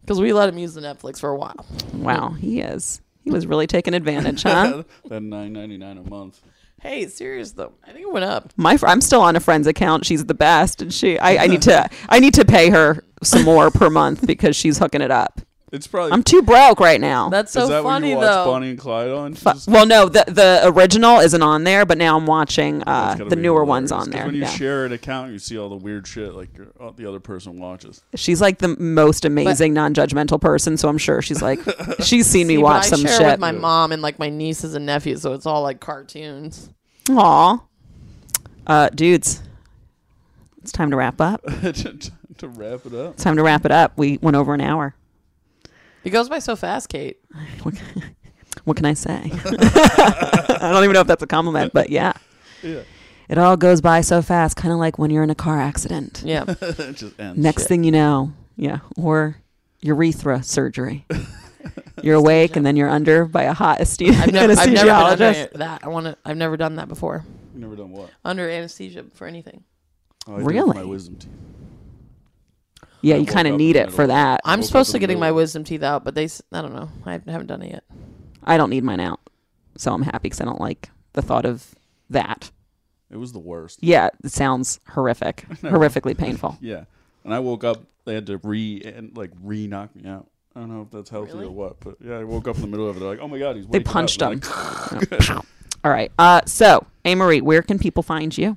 Because 0.00 0.20
we 0.20 0.32
let 0.32 0.48
him 0.48 0.56
use 0.56 0.72
the 0.74 0.80
Netflix 0.80 1.20
for 1.20 1.28
a 1.30 1.36
while. 1.36 1.66
Wow, 1.92 2.30
he 2.30 2.60
is. 2.60 3.00
He 3.24 3.30
was 3.30 3.46
really 3.46 3.66
taking 3.66 3.94
advantage, 3.94 4.42
huh? 4.42 4.82
that 5.08 5.22
nine 5.22 5.52
ninety 5.52 5.78
nine 5.78 5.98
a 5.98 6.02
month. 6.08 6.40
Hey, 6.80 7.06
serious 7.06 7.52
though. 7.52 7.74
I 7.84 7.92
think 7.92 8.00
it 8.00 8.12
went 8.12 8.24
up. 8.24 8.52
My, 8.56 8.76
fr- 8.76 8.88
I'm 8.88 9.00
still 9.00 9.20
on 9.20 9.36
a 9.36 9.40
friend's 9.40 9.68
account. 9.68 10.04
She's 10.04 10.24
the 10.26 10.34
best, 10.34 10.82
and 10.82 10.92
she, 10.92 11.16
I, 11.16 11.44
I 11.44 11.46
need 11.46 11.62
to, 11.62 11.88
I 12.08 12.18
need 12.18 12.34
to 12.34 12.44
pay 12.44 12.70
her 12.70 13.04
some 13.22 13.44
more 13.44 13.70
per 13.70 13.88
month 13.88 14.26
because 14.26 14.56
she's 14.56 14.78
hooking 14.78 15.00
it 15.00 15.12
up. 15.12 15.40
It's 15.72 15.86
probably. 15.86 16.12
I'm 16.12 16.22
too 16.22 16.42
broke 16.42 16.80
right 16.80 17.00
now. 17.00 17.30
That's 17.30 17.50
so 17.50 17.62
is 17.62 17.68
that 17.70 17.82
funny 17.82 18.08
what 18.14 18.20
you 18.20 18.26
watch 18.26 18.26
though. 18.26 18.44
Bonnie 18.44 18.70
and 18.70 18.78
Clyde 18.78 19.08
on? 19.10 19.32
Fu- 19.34 19.52
Just- 19.54 19.68
well, 19.68 19.86
no, 19.86 20.06
the 20.06 20.22
the 20.28 20.60
original 20.66 21.18
isn't 21.20 21.40
on 21.42 21.64
there, 21.64 21.86
but 21.86 21.96
now 21.96 22.18
I'm 22.18 22.26
watching 22.26 22.82
uh, 22.82 22.84
That's 22.84 23.18
gotta 23.20 23.30
the 23.30 23.36
be 23.36 23.42
newer 23.42 23.64
ones 23.64 23.88
hilarious, 23.90 24.06
on 24.08 24.12
'cause 24.12 24.18
there. 24.18 24.26
When 24.26 24.34
you 24.34 24.42
yeah. 24.42 24.48
share 24.50 24.84
an 24.84 24.92
account, 24.92 25.32
you 25.32 25.38
see 25.38 25.56
all 25.58 25.70
the 25.70 25.76
weird 25.76 26.06
shit 26.06 26.34
like 26.34 26.54
your, 26.54 26.66
uh, 26.78 26.90
the 26.94 27.06
other 27.06 27.20
person 27.20 27.58
watches. 27.58 28.02
She's 28.14 28.38
like 28.42 28.58
the 28.58 28.76
most 28.78 29.24
amazing, 29.24 29.72
non-judgmental 29.72 30.42
person, 30.42 30.76
so 30.76 30.90
I'm 30.90 30.98
sure 30.98 31.22
she's 31.22 31.40
like, 31.40 31.60
she's 32.00 32.26
seen 32.26 32.48
me 32.48 32.56
See, 32.56 32.58
but 32.58 32.64
watch 32.64 32.84
I 32.84 32.88
some 32.88 33.00
share 33.00 33.16
shit. 33.16 33.26
with 33.28 33.40
my 33.40 33.52
mom 33.52 33.92
and 33.92 34.02
like 34.02 34.18
my 34.18 34.28
nieces 34.28 34.74
and 34.74 34.84
nephews, 34.84 35.22
so 35.22 35.32
it's 35.32 35.46
all 35.46 35.62
like 35.62 35.80
cartoons. 35.80 36.68
Aw, 37.08 37.58
uh, 38.66 38.88
dudes, 38.90 39.42
it's 40.60 40.70
time 40.70 40.90
to 40.90 40.96
wrap 40.98 41.18
up. 41.18 41.42
to, 41.62 41.72
to 42.36 42.48
wrap 42.48 42.84
it 42.84 42.92
up. 42.94 43.14
It's 43.14 43.24
time 43.24 43.36
to 43.36 43.42
wrap 43.42 43.64
it 43.64 43.70
up. 43.72 43.92
We 43.96 44.18
went 44.20 44.36
over 44.36 44.52
an 44.52 44.60
hour. 44.60 44.94
It 46.04 46.10
goes 46.10 46.28
by 46.28 46.38
so 46.40 46.56
fast, 46.56 46.88
Kate. 46.88 47.18
What, 47.62 47.74
what 48.64 48.76
can 48.76 48.86
I 48.86 48.94
say? 48.94 49.14
I 49.34 50.70
don't 50.72 50.84
even 50.84 50.92
know 50.94 51.00
if 51.00 51.06
that's 51.06 51.22
a 51.22 51.26
compliment, 51.26 51.72
but 51.72 51.90
yeah, 51.90 52.12
Yeah. 52.62 52.80
it 53.28 53.38
all 53.38 53.56
goes 53.56 53.80
by 53.80 54.02
so 54.02 54.20
fast, 54.22 54.56
kind 54.56 54.72
of 54.72 54.78
like 54.78 54.98
when 54.98 55.10
you're 55.10 55.22
in 55.24 55.30
a 55.30 55.34
car 55.34 55.58
accident. 55.60 56.22
Yeah. 56.24 56.44
it 56.60 56.96
just 56.96 57.18
ends. 57.18 57.38
Next 57.38 57.66
thing 57.66 57.82
you 57.84 57.90
know, 57.92 58.32
yeah, 58.56 58.80
or 58.96 59.36
urethra 59.80 60.42
surgery. 60.42 61.06
You're 62.02 62.16
awake 62.16 62.56
and 62.56 62.64
then 62.66 62.76
you're 62.76 62.88
under 62.90 63.24
by 63.24 63.44
a 63.44 63.52
hot 63.54 63.80
ast- 63.80 64.02
I've 64.02 64.32
never, 64.32 64.52
I've 64.52 64.70
never 64.70 64.76
been 64.76 64.76
anesthesiologist. 64.76 65.46
under 65.46 65.58
that. 65.58 65.84
I 65.84 65.88
want 65.88 66.06
to. 66.06 66.16
I've 66.24 66.36
never 66.36 66.56
done 66.56 66.76
that 66.76 66.88
before. 66.88 67.24
You 67.54 67.60
never 67.60 67.76
done 67.76 67.90
what? 67.92 68.10
Under 68.24 68.48
anesthesia 68.50 69.04
for 69.14 69.26
anything. 69.26 69.62
Oh, 70.26 70.34
I 70.34 70.36
did 70.36 70.40
it 70.40 70.44
for 70.44 70.50
Really? 70.50 70.74
My 70.78 70.84
wisdom 70.84 71.16
teeth. 71.16 71.30
Yeah, 73.02 73.16
you 73.16 73.26
kind 73.26 73.46
of 73.48 73.56
need 73.56 73.76
it 73.76 73.92
for 73.92 74.06
that. 74.06 74.40
I'm 74.44 74.62
supposed 74.62 74.90
to 74.92 74.98
getting 74.98 75.18
my 75.18 75.32
wisdom 75.32 75.64
teeth 75.64 75.82
out, 75.82 76.04
but 76.04 76.14
they. 76.14 76.24
s- 76.24 76.42
I 76.52 76.62
don't 76.62 76.74
know. 76.74 76.88
I 77.04 77.12
haven't 77.12 77.46
done 77.48 77.62
it 77.62 77.70
yet. 77.72 77.84
I 78.44 78.56
don't 78.56 78.70
need 78.70 78.84
mine 78.84 79.00
out, 79.00 79.20
so 79.76 79.92
I'm 79.92 80.02
happy 80.02 80.18
because 80.24 80.40
I 80.40 80.44
don't 80.44 80.60
like 80.60 80.90
the 81.12 81.22
thought 81.22 81.44
of 81.44 81.74
that. 82.10 82.50
It 83.10 83.16
was 83.18 83.32
the 83.32 83.38
worst. 83.38 83.78
Yeah, 83.82 84.08
it 84.24 84.30
sounds 84.32 84.80
horrific, 84.88 85.44
horrifically 85.62 86.16
painful. 86.16 86.56
Yeah. 86.62 86.84
And 87.24 87.32
I 87.34 87.38
woke 87.40 87.62
up. 87.64 87.84
They 88.04 88.14
had 88.14 88.26
to 88.26 88.38
re 88.38 88.82
and 88.84 89.16
like 89.16 89.30
re 89.42 89.66
knock 89.68 89.94
me 89.94 90.08
out. 90.10 90.26
I 90.56 90.60
don't 90.60 90.74
know 90.74 90.82
if 90.82 90.90
that's 90.90 91.08
healthy 91.08 91.32
Really? 91.34 91.46
or 91.46 91.50
what, 91.50 91.78
but 91.80 91.96
yeah, 92.04 92.18
I 92.18 92.24
woke 92.24 92.48
up 92.48 92.56
in 92.56 92.62
the 92.62 92.66
middle 92.68 92.88
of 92.88 92.96
it. 92.96 93.00
They're 93.00 93.08
like, 93.08 93.20
"Oh 93.20 93.28
my 93.28 93.38
god, 93.38 93.56
he's 93.56 93.66
They 93.66 93.78
waking 93.78 93.86
up." 93.88 93.92
punched 93.92 94.22
And 94.22 94.44
him. 94.44 94.52
I'm 94.52 94.98
like, 94.98 95.30
All 95.84 95.90
right. 95.90 96.10
Uh, 96.18 96.40
so, 96.46 96.84
A. 97.04 97.14
Marie, 97.14 97.40
where 97.40 97.62
can 97.62 97.78
people 97.78 98.02
find 98.02 98.36
you? 98.36 98.56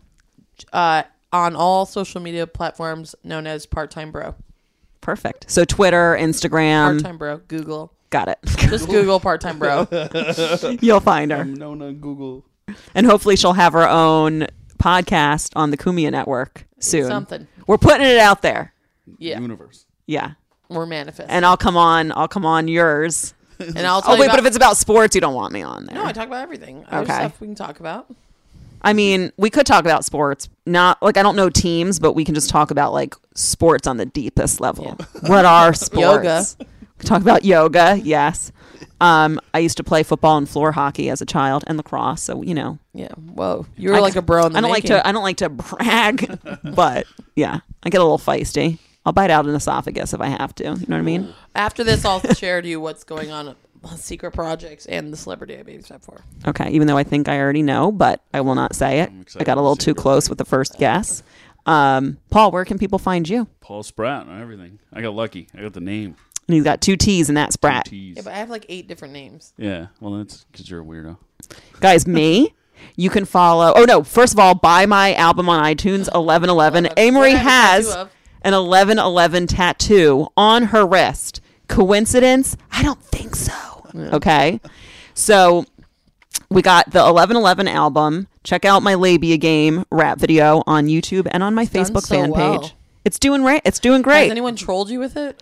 Uh, 0.74 1.04
on 1.36 1.56
all 1.56 1.86
social 1.86 2.22
media 2.22 2.48
platforms 2.48 3.16
known 3.24 3.48
as 3.48 3.66
Part 3.66 3.92
Time 3.92 4.12
Bro. 4.12 4.36
Perfect. 5.02 5.50
So, 5.52 5.66
Twitter, 5.66 6.18
Instagram. 6.20 6.94
Part 6.94 7.04
Time 7.04 7.18
Bro. 7.18 7.38
Google. 7.48 7.92
Got 8.10 8.30
it. 8.30 8.40
Just 8.46 8.88
Google 8.90 9.20
Part 9.20 9.42
Time 9.42 9.60
Bro. 9.60 9.88
You'll 10.82 11.00
find 11.00 11.32
her. 11.32 11.38
I'm 11.38 11.54
known 11.54 11.82
on 11.82 11.96
Google. 11.96 12.46
And 12.94 13.06
hopefully, 13.06 13.36
she'll 13.36 13.54
have 13.54 13.74
her 13.74 13.88
own 13.88 14.48
podcast 14.80 15.52
on 15.56 15.72
the 15.72 15.78
Cumia 15.78 16.12
Network 16.12 16.66
soon. 16.80 17.08
Something. 17.08 17.48
We're 17.68 17.78
putting 17.78 18.08
it 18.08 18.18
out 18.18 18.42
there. 18.42 18.74
Yeah. 19.20 19.40
Universe. 19.40 19.86
Yeah. 20.08 20.32
We're 20.70 20.86
manifesting. 20.88 21.30
And 21.30 21.46
I'll 21.46 21.58
come 21.58 21.78
on. 21.78 22.12
I'll 22.14 22.28
come 22.28 22.46
on 22.46 22.68
yours. 22.68 23.34
And 23.58 23.80
I'll 23.88 24.00
oh, 24.00 24.02
tell 24.02 24.12
Oh 24.12 24.16
you 24.16 24.20
wait, 24.20 24.26
about- 24.26 24.34
but 24.34 24.40
if 24.42 24.46
it's 24.48 24.58
about 24.58 24.76
sports, 24.76 25.16
you 25.16 25.22
don't 25.22 25.34
want 25.34 25.54
me 25.54 25.62
on 25.62 25.86
there. 25.86 25.96
no, 25.96 26.04
I 26.04 26.12
talk 26.12 26.28
about 26.28 26.42
everything. 26.42 26.84
There's 26.92 27.04
Okay. 27.10 27.14
stuff 27.14 27.40
we 27.40 27.48
can 27.48 27.56
talk 27.56 27.80
about. 27.80 28.14
I 28.82 28.92
mean, 28.92 29.32
we 29.38 29.50
could 29.50 29.66
talk 29.66 29.86
about 29.86 30.04
sports. 30.04 30.50
Not 30.66 31.02
like 31.04 31.18
I 31.18 31.24
don't 31.24 31.36
know 31.36 31.50
teams, 31.50 32.00
but 32.00 32.14
we 32.14 32.26
can 32.26 32.34
just 32.36 32.50
talk 32.50 32.72
about 32.72 32.92
like 32.94 33.16
sports 33.36 33.86
on 33.88 33.98
the 33.98 34.06
deepest 34.06 34.60
level. 34.60 34.98
What 35.28 35.46
are 35.46 35.74
sports? 35.76 36.58
Yoga. 36.60 36.66
Talk 37.00 37.22
about 37.22 37.44
yoga. 37.46 38.00
Yes. 38.04 38.52
Um, 39.02 39.40
I 39.54 39.60
used 39.60 39.78
to 39.78 39.84
play 39.84 40.02
football 40.04 40.38
and 40.38 40.48
floor 40.48 40.72
hockey 40.72 41.10
as 41.10 41.22
a 41.22 41.26
child 41.26 41.64
and 41.68 41.78
lacrosse, 41.78 42.22
so 42.24 42.42
you 42.42 42.54
know. 42.54 42.80
Yeah. 42.94 43.10
Whoa. 43.14 43.66
You 43.76 43.90
were 43.92 43.98
I- 43.98 44.00
like 44.00 44.16
a 44.16 44.22
bro 44.22 44.46
in 44.48 44.54
the 44.54 44.58
I 44.58 44.62
don't 44.62 44.72
like 44.72 44.86
to. 44.86 45.06
I 45.08 45.12
don't 45.12 45.24
like 45.24 45.38
to 45.38 45.50
brag, 45.50 46.40
but 46.76 47.06
yeah, 47.36 47.60
I 47.84 47.90
get 47.90 48.00
a 48.02 48.04
little 48.04 48.18
feisty. 48.18 48.80
I'll 49.06 49.14
bite 49.14 49.30
out 49.30 49.46
an 49.46 49.54
esophagus 49.54 50.14
if 50.14 50.22
I 50.22 50.28
have 50.30 50.56
to. 50.56 50.64
You 50.64 50.70
know 50.72 50.78
what 50.80 50.94
I 50.98 51.02
mean? 51.02 51.32
After 51.54 51.84
this, 51.84 52.06
I'll 52.06 52.22
share 52.34 52.60
to 52.62 52.68
you 52.68 52.80
what's 52.80 53.04
going 53.04 53.30
on 53.30 53.50
at 53.50 53.58
Secret 53.98 54.32
Projects 54.32 54.86
and 54.86 55.12
the 55.12 55.18
celebrity 55.18 55.58
I 55.58 55.64
babysat 55.64 56.04
for. 56.04 56.22
Okay, 56.48 56.70
even 56.72 56.88
though 56.88 56.98
I 56.98 57.04
think 57.04 57.28
I 57.28 57.40
already 57.40 57.64
know, 57.64 57.92
but 57.92 58.22
I 58.34 58.42
will 58.42 58.56
not 58.56 58.76
say 58.76 59.00
it. 59.02 59.10
I'm 59.10 59.20
I 59.20 59.22
excited 59.22 59.46
got 59.46 59.58
a 59.58 59.62
little 59.62 59.76
too 59.76 59.94
close 59.94 60.30
with 60.30 60.38
the 60.38 60.46
first 60.46 60.78
guess. 60.78 61.24
Um, 61.66 62.18
Paul, 62.30 62.52
where 62.52 62.66
can 62.66 62.78
people 62.78 63.00
find 63.00 63.28
you? 63.28 63.48
Paul 63.60 63.82
Spratt 63.84 64.28
and 64.28 64.42
everything. 64.42 64.80
I 64.94 65.02
got 65.02 65.14
lucky. 65.16 65.48
I 65.58 65.62
got 65.62 65.74
the 65.74 65.82
name. 65.82 66.16
And 66.48 66.54
he's 66.54 66.64
got 66.64 66.80
two 66.82 66.96
T's 66.96 67.28
in 67.30 67.36
that 67.36 67.54
sprat. 67.54 67.86
T's. 67.86 68.18
Yeah, 68.18 68.22
but 68.24 68.34
I 68.34 68.38
have 68.38 68.52
like 68.52 68.68
eight 68.70 68.88
different 68.88 69.14
names. 69.16 69.52
Yeah, 69.58 69.88
well, 70.00 70.14
that's 70.14 70.44
because 70.52 70.70
you're 70.70 70.82
a 70.82 70.86
weirdo. 70.86 71.18
Guys, 71.80 72.06
me. 72.08 72.54
You 72.98 73.10
can 73.10 73.26
follow. 73.26 73.74
Oh 73.76 73.86
no! 73.86 74.04
First 74.04 74.34
of 74.34 74.40
all, 74.40 74.54
buy 74.54 74.86
my 74.86 75.16
album 75.16 75.50
on 75.50 75.64
iTunes. 75.64 76.08
Eleven 76.14 76.50
Eleven. 76.50 76.84
What 76.84 77.00
Amory 77.00 77.32
I 77.34 77.36
have 77.38 77.48
a 77.48 77.50
has 77.50 77.88
tattoo 77.88 78.00
of. 78.02 78.12
an 78.44 78.54
eleven 78.54 79.00
eleven 79.00 79.48
tattoo 79.48 80.28
on 80.38 80.64
her 80.66 80.86
wrist. 80.86 81.42
Coincidence? 81.68 82.56
I 82.72 82.84
don't 82.84 83.02
think 83.02 83.36
so. 83.36 83.75
Okay, 83.98 84.60
so 85.14 85.66
we 86.50 86.62
got 86.62 86.92
the 86.92 87.00
eleven 87.00 87.38
eleven 87.38 87.68
album. 87.68 88.28
Check 88.44 88.66
out 88.66 88.84
my 88.84 88.96
labia 88.96 89.38
game 89.38 89.86
rap 89.92 90.20
video 90.20 90.64
on 90.68 90.88
YouTube 90.88 91.28
and 91.32 91.42
on 91.42 91.56
my 91.56 91.66
Facebook 91.66 92.02
so 92.02 92.16
fan 92.16 92.30
well. 92.32 92.60
page. 92.60 92.76
It's 93.04 93.20
doing 93.20 93.44
right. 93.44 93.62
It's 93.66 93.80
doing 93.80 94.02
great. 94.02 94.24
Has 94.24 94.32
anyone 94.32 94.56
trolled 94.56 94.90
you 94.90 95.00
with 95.00 95.16
it? 95.16 95.42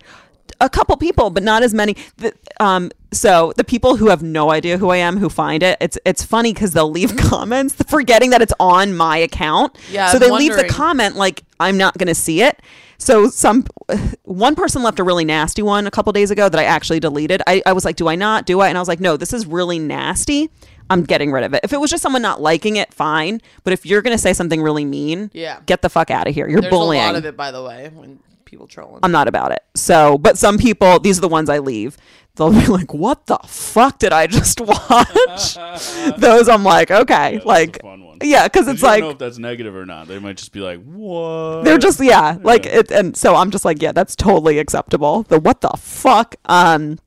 a 0.60 0.68
couple 0.68 0.96
people, 0.96 1.30
but 1.30 1.42
not 1.42 1.62
as 1.62 1.74
many. 1.74 1.96
The, 2.16 2.34
um, 2.60 2.90
so 3.12 3.52
the 3.56 3.64
people 3.64 3.96
who 3.96 4.08
have 4.08 4.22
no 4.22 4.50
idea 4.50 4.78
who 4.78 4.90
I 4.90 4.96
am, 4.96 5.16
who 5.16 5.28
find 5.28 5.62
it, 5.62 5.76
it's 5.80 5.98
it's 6.04 6.24
funny 6.24 6.52
because 6.52 6.72
they'll 6.72 6.90
leave 6.90 7.16
comments 7.16 7.74
forgetting 7.88 8.30
that 8.30 8.42
it's 8.42 8.52
on 8.58 8.94
my 8.94 9.16
account. 9.16 9.76
Yeah, 9.90 10.08
So 10.08 10.16
I'm 10.16 10.20
they 10.20 10.30
leave 10.30 10.56
the 10.56 10.68
comment 10.68 11.16
like 11.16 11.42
I'm 11.60 11.76
not 11.76 11.96
going 11.98 12.08
to 12.08 12.14
see 12.14 12.42
it. 12.42 12.60
So 12.98 13.28
some 13.28 13.64
one 14.22 14.54
person 14.54 14.82
left 14.82 14.98
a 14.98 15.04
really 15.04 15.24
nasty 15.24 15.62
one 15.62 15.86
a 15.86 15.90
couple 15.90 16.12
days 16.12 16.30
ago 16.30 16.48
that 16.48 16.58
I 16.58 16.64
actually 16.64 17.00
deleted. 17.00 17.42
I, 17.46 17.62
I 17.66 17.72
was 17.72 17.84
like, 17.84 17.96
do 17.96 18.08
I 18.08 18.14
not? 18.14 18.46
Do 18.46 18.60
I? 18.60 18.68
And 18.68 18.78
I 18.78 18.80
was 18.80 18.88
like, 18.88 19.00
no, 19.00 19.16
this 19.16 19.32
is 19.32 19.46
really 19.46 19.78
nasty. 19.78 20.50
I'm 20.90 21.02
getting 21.02 21.32
rid 21.32 21.44
of 21.44 21.54
it. 21.54 21.60
If 21.64 21.72
it 21.72 21.80
was 21.80 21.90
just 21.90 22.02
someone 22.02 22.22
not 22.22 22.40
liking 22.42 22.76
it, 22.76 22.92
fine. 22.92 23.40
But 23.62 23.72
if 23.72 23.86
you're 23.86 24.02
going 24.02 24.14
to 24.14 24.20
say 24.20 24.32
something 24.34 24.60
really 24.60 24.84
mean, 24.84 25.30
Yeah. 25.32 25.60
get 25.66 25.80
the 25.82 25.88
fuck 25.88 26.10
out 26.10 26.28
of 26.28 26.34
here. 26.34 26.46
You're 26.48 26.60
There's 26.60 26.70
bullying. 26.70 27.02
a 27.02 27.06
lot 27.06 27.16
of 27.16 27.24
it, 27.24 27.36
by 27.36 27.50
the 27.50 27.62
way, 27.62 27.90
when 27.94 28.18
people 28.44 28.66
trolling. 28.66 29.00
I'm 29.02 29.10
not 29.12 29.26
about 29.26 29.52
it. 29.52 29.62
So, 29.74 30.18
but 30.18 30.36
some 30.38 30.58
people, 30.58 30.98
these 31.00 31.16
are 31.18 31.22
the 31.22 31.28
ones 31.28 31.48
I 31.48 31.58
leave. 31.58 31.96
They'll 32.36 32.50
be 32.50 32.66
like, 32.66 32.92
"What 32.92 33.26
the 33.26 33.38
fuck 33.46 33.98
did 34.00 34.12
I 34.12 34.26
just 34.26 34.60
watch?" 34.90 35.54
Those 36.18 36.48
I'm 36.48 36.64
like, 36.64 36.90
okay, 36.90 37.34
that's 37.34 37.46
like, 37.46 37.76
a 37.76 37.80
fun 37.80 38.04
one. 38.04 38.18
yeah, 38.22 38.44
because 38.48 38.66
it's 38.66 38.82
you 38.82 38.88
like 38.88 39.00
don't 39.00 39.08
know 39.08 39.12
if 39.12 39.18
that's 39.18 39.38
negative 39.38 39.74
or 39.76 39.86
not. 39.86 40.08
They 40.08 40.18
might 40.18 40.36
just 40.36 40.50
be 40.52 40.58
like, 40.60 40.82
"What?" 40.84 41.62
they're 41.64 41.78
just 41.78 42.02
yeah, 42.02 42.38
like 42.42 42.66
it, 42.66 42.90
and 42.90 43.16
so 43.16 43.36
I'm 43.36 43.50
just 43.52 43.64
like, 43.64 43.80
yeah, 43.80 43.92
that's 43.92 44.16
totally 44.16 44.58
acceptable. 44.58 45.22
The 45.24 45.38
what 45.38 45.60
the 45.60 45.70
fuck? 45.78 46.34
Um. 46.46 46.98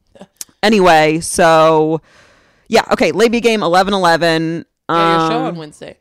Anyway, 0.64 1.20
so 1.20 2.02
yeah, 2.70 2.84
okay, 2.94 3.12
labia 3.12 3.42
game 3.42 3.64
eleven 3.64 3.94
eleven. 3.94 4.66
yeah, 4.90 5.20
your 5.22 5.30
show 5.32 5.38
Um, 5.40 5.46
on 5.48 5.56
Wednesday. 5.58 5.98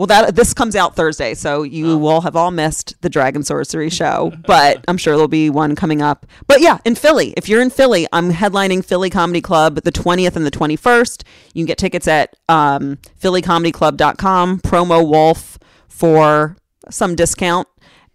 Well, 0.00 0.06
that 0.06 0.34
this 0.34 0.54
comes 0.54 0.76
out 0.76 0.96
Thursday, 0.96 1.34
so 1.34 1.62
you 1.62 1.98
will 1.98 2.22
have 2.22 2.34
all 2.34 2.50
missed 2.50 2.98
the 3.02 3.10
Dragon 3.10 3.42
Sorcery 3.42 3.90
show, 3.90 4.32
but 4.46 4.82
I'm 4.88 4.96
sure 4.96 5.12
there'll 5.12 5.28
be 5.28 5.50
one 5.50 5.76
coming 5.76 6.00
up. 6.00 6.24
But 6.46 6.62
yeah, 6.62 6.78
in 6.86 6.94
Philly, 6.94 7.34
if 7.36 7.50
you're 7.50 7.60
in 7.60 7.68
Philly, 7.68 8.06
I'm 8.10 8.32
headlining 8.32 8.82
Philly 8.82 9.10
Comedy 9.10 9.42
Club 9.42 9.74
the 9.82 9.92
20th 9.92 10.36
and 10.36 10.46
the 10.46 10.50
21st. 10.50 11.22
You 11.52 11.60
can 11.60 11.66
get 11.66 11.76
tickets 11.76 12.08
at 12.08 12.34
um, 12.48 12.96
phillycomedyclub.com. 13.20 14.60
Promo 14.60 15.06
Wolf 15.06 15.58
for 15.86 16.56
some 16.88 17.14
discount. 17.14 17.68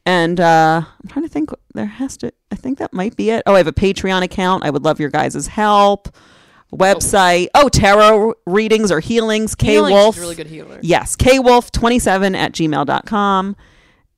And 0.07 0.39
uh, 0.39 0.81
I'm 0.83 1.07
trying 1.07 1.25
to 1.25 1.29
think. 1.29 1.51
There 1.75 1.85
has 1.85 2.17
to. 2.17 2.33
I 2.51 2.55
think 2.55 2.79
that 2.79 2.93
might 2.93 3.15
be 3.15 3.29
it. 3.29 3.43
Oh, 3.45 3.53
I 3.53 3.57
have 3.57 3.67
a 3.67 3.71
Patreon 3.71 4.23
account. 4.23 4.65
I 4.65 4.71
would 4.71 4.83
love 4.83 4.99
your 4.99 5.11
guys' 5.11 5.45
help. 5.45 6.07
Website. 6.73 7.47
Oh, 7.55 7.69
tarot 7.69 8.33
readings 8.45 8.91
or 8.91 8.99
healings. 8.99 9.55
K 9.55 9.67
Healing's 9.73 9.93
Wolf. 9.93 10.17
a 10.17 10.21
really 10.21 10.35
good 10.35 10.47
healer. 10.47 10.79
Yes, 10.81 11.15
kwolf27 11.15 12.35
at 12.35 12.51
gmail.com. 12.53 13.55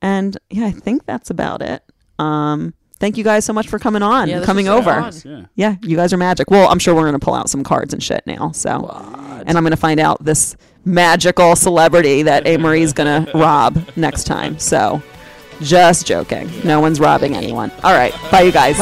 And 0.02 0.38
yeah, 0.50 0.66
I 0.66 0.72
think 0.72 1.06
that's 1.06 1.30
about 1.30 1.62
it. 1.62 1.84
Um, 2.20 2.74
thank 3.00 3.18
you 3.18 3.24
guys 3.24 3.46
so 3.46 3.54
much 3.54 3.68
for 3.68 3.78
coming 3.80 4.02
on, 4.04 4.28
Yeah, 4.28 4.38
this 4.40 4.46
coming 4.46 4.66
was 4.68 4.84
so 4.84 4.92
over. 4.92 5.12
fun. 5.12 5.50
Yeah. 5.56 5.72
Yeah, 5.72 5.76
you 5.88 5.96
guys 5.98 6.14
are 6.14 6.18
magic. 6.18 6.50
Well, 6.50 6.68
I'm 6.70 6.80
sure 6.80 6.96
we're 6.96 7.02
going 7.08 7.14
to 7.20 7.24
pull 7.24 7.36
out 7.36 7.50
some 7.50 7.64
cards 7.64 7.94
and 7.94 8.02
shit 8.02 8.24
now. 8.26 8.52
So, 8.52 8.88
and 9.46 9.58
I'm 9.58 9.64
going 9.64 9.72
to 9.72 9.78
find 9.78 10.00
out 10.00 10.24
this 10.24 10.56
magical 10.86 11.56
celebrity 11.56 12.24
that 12.24 12.48
A. 12.48 12.58
Marie's 12.58 12.94
going 12.94 13.26
to 13.26 13.32
rob 13.38 13.80
next 13.96 14.24
time. 14.26 14.58
So, 14.58 15.02
just 15.62 16.08
joking. 16.08 16.50
No 16.64 16.80
one's 16.80 17.00
robbing 17.00 17.36
anyone. 17.36 17.72
All 17.84 17.94
right. 17.94 18.14
Bye, 18.32 18.42
you 18.42 18.52
guys. 18.52 18.78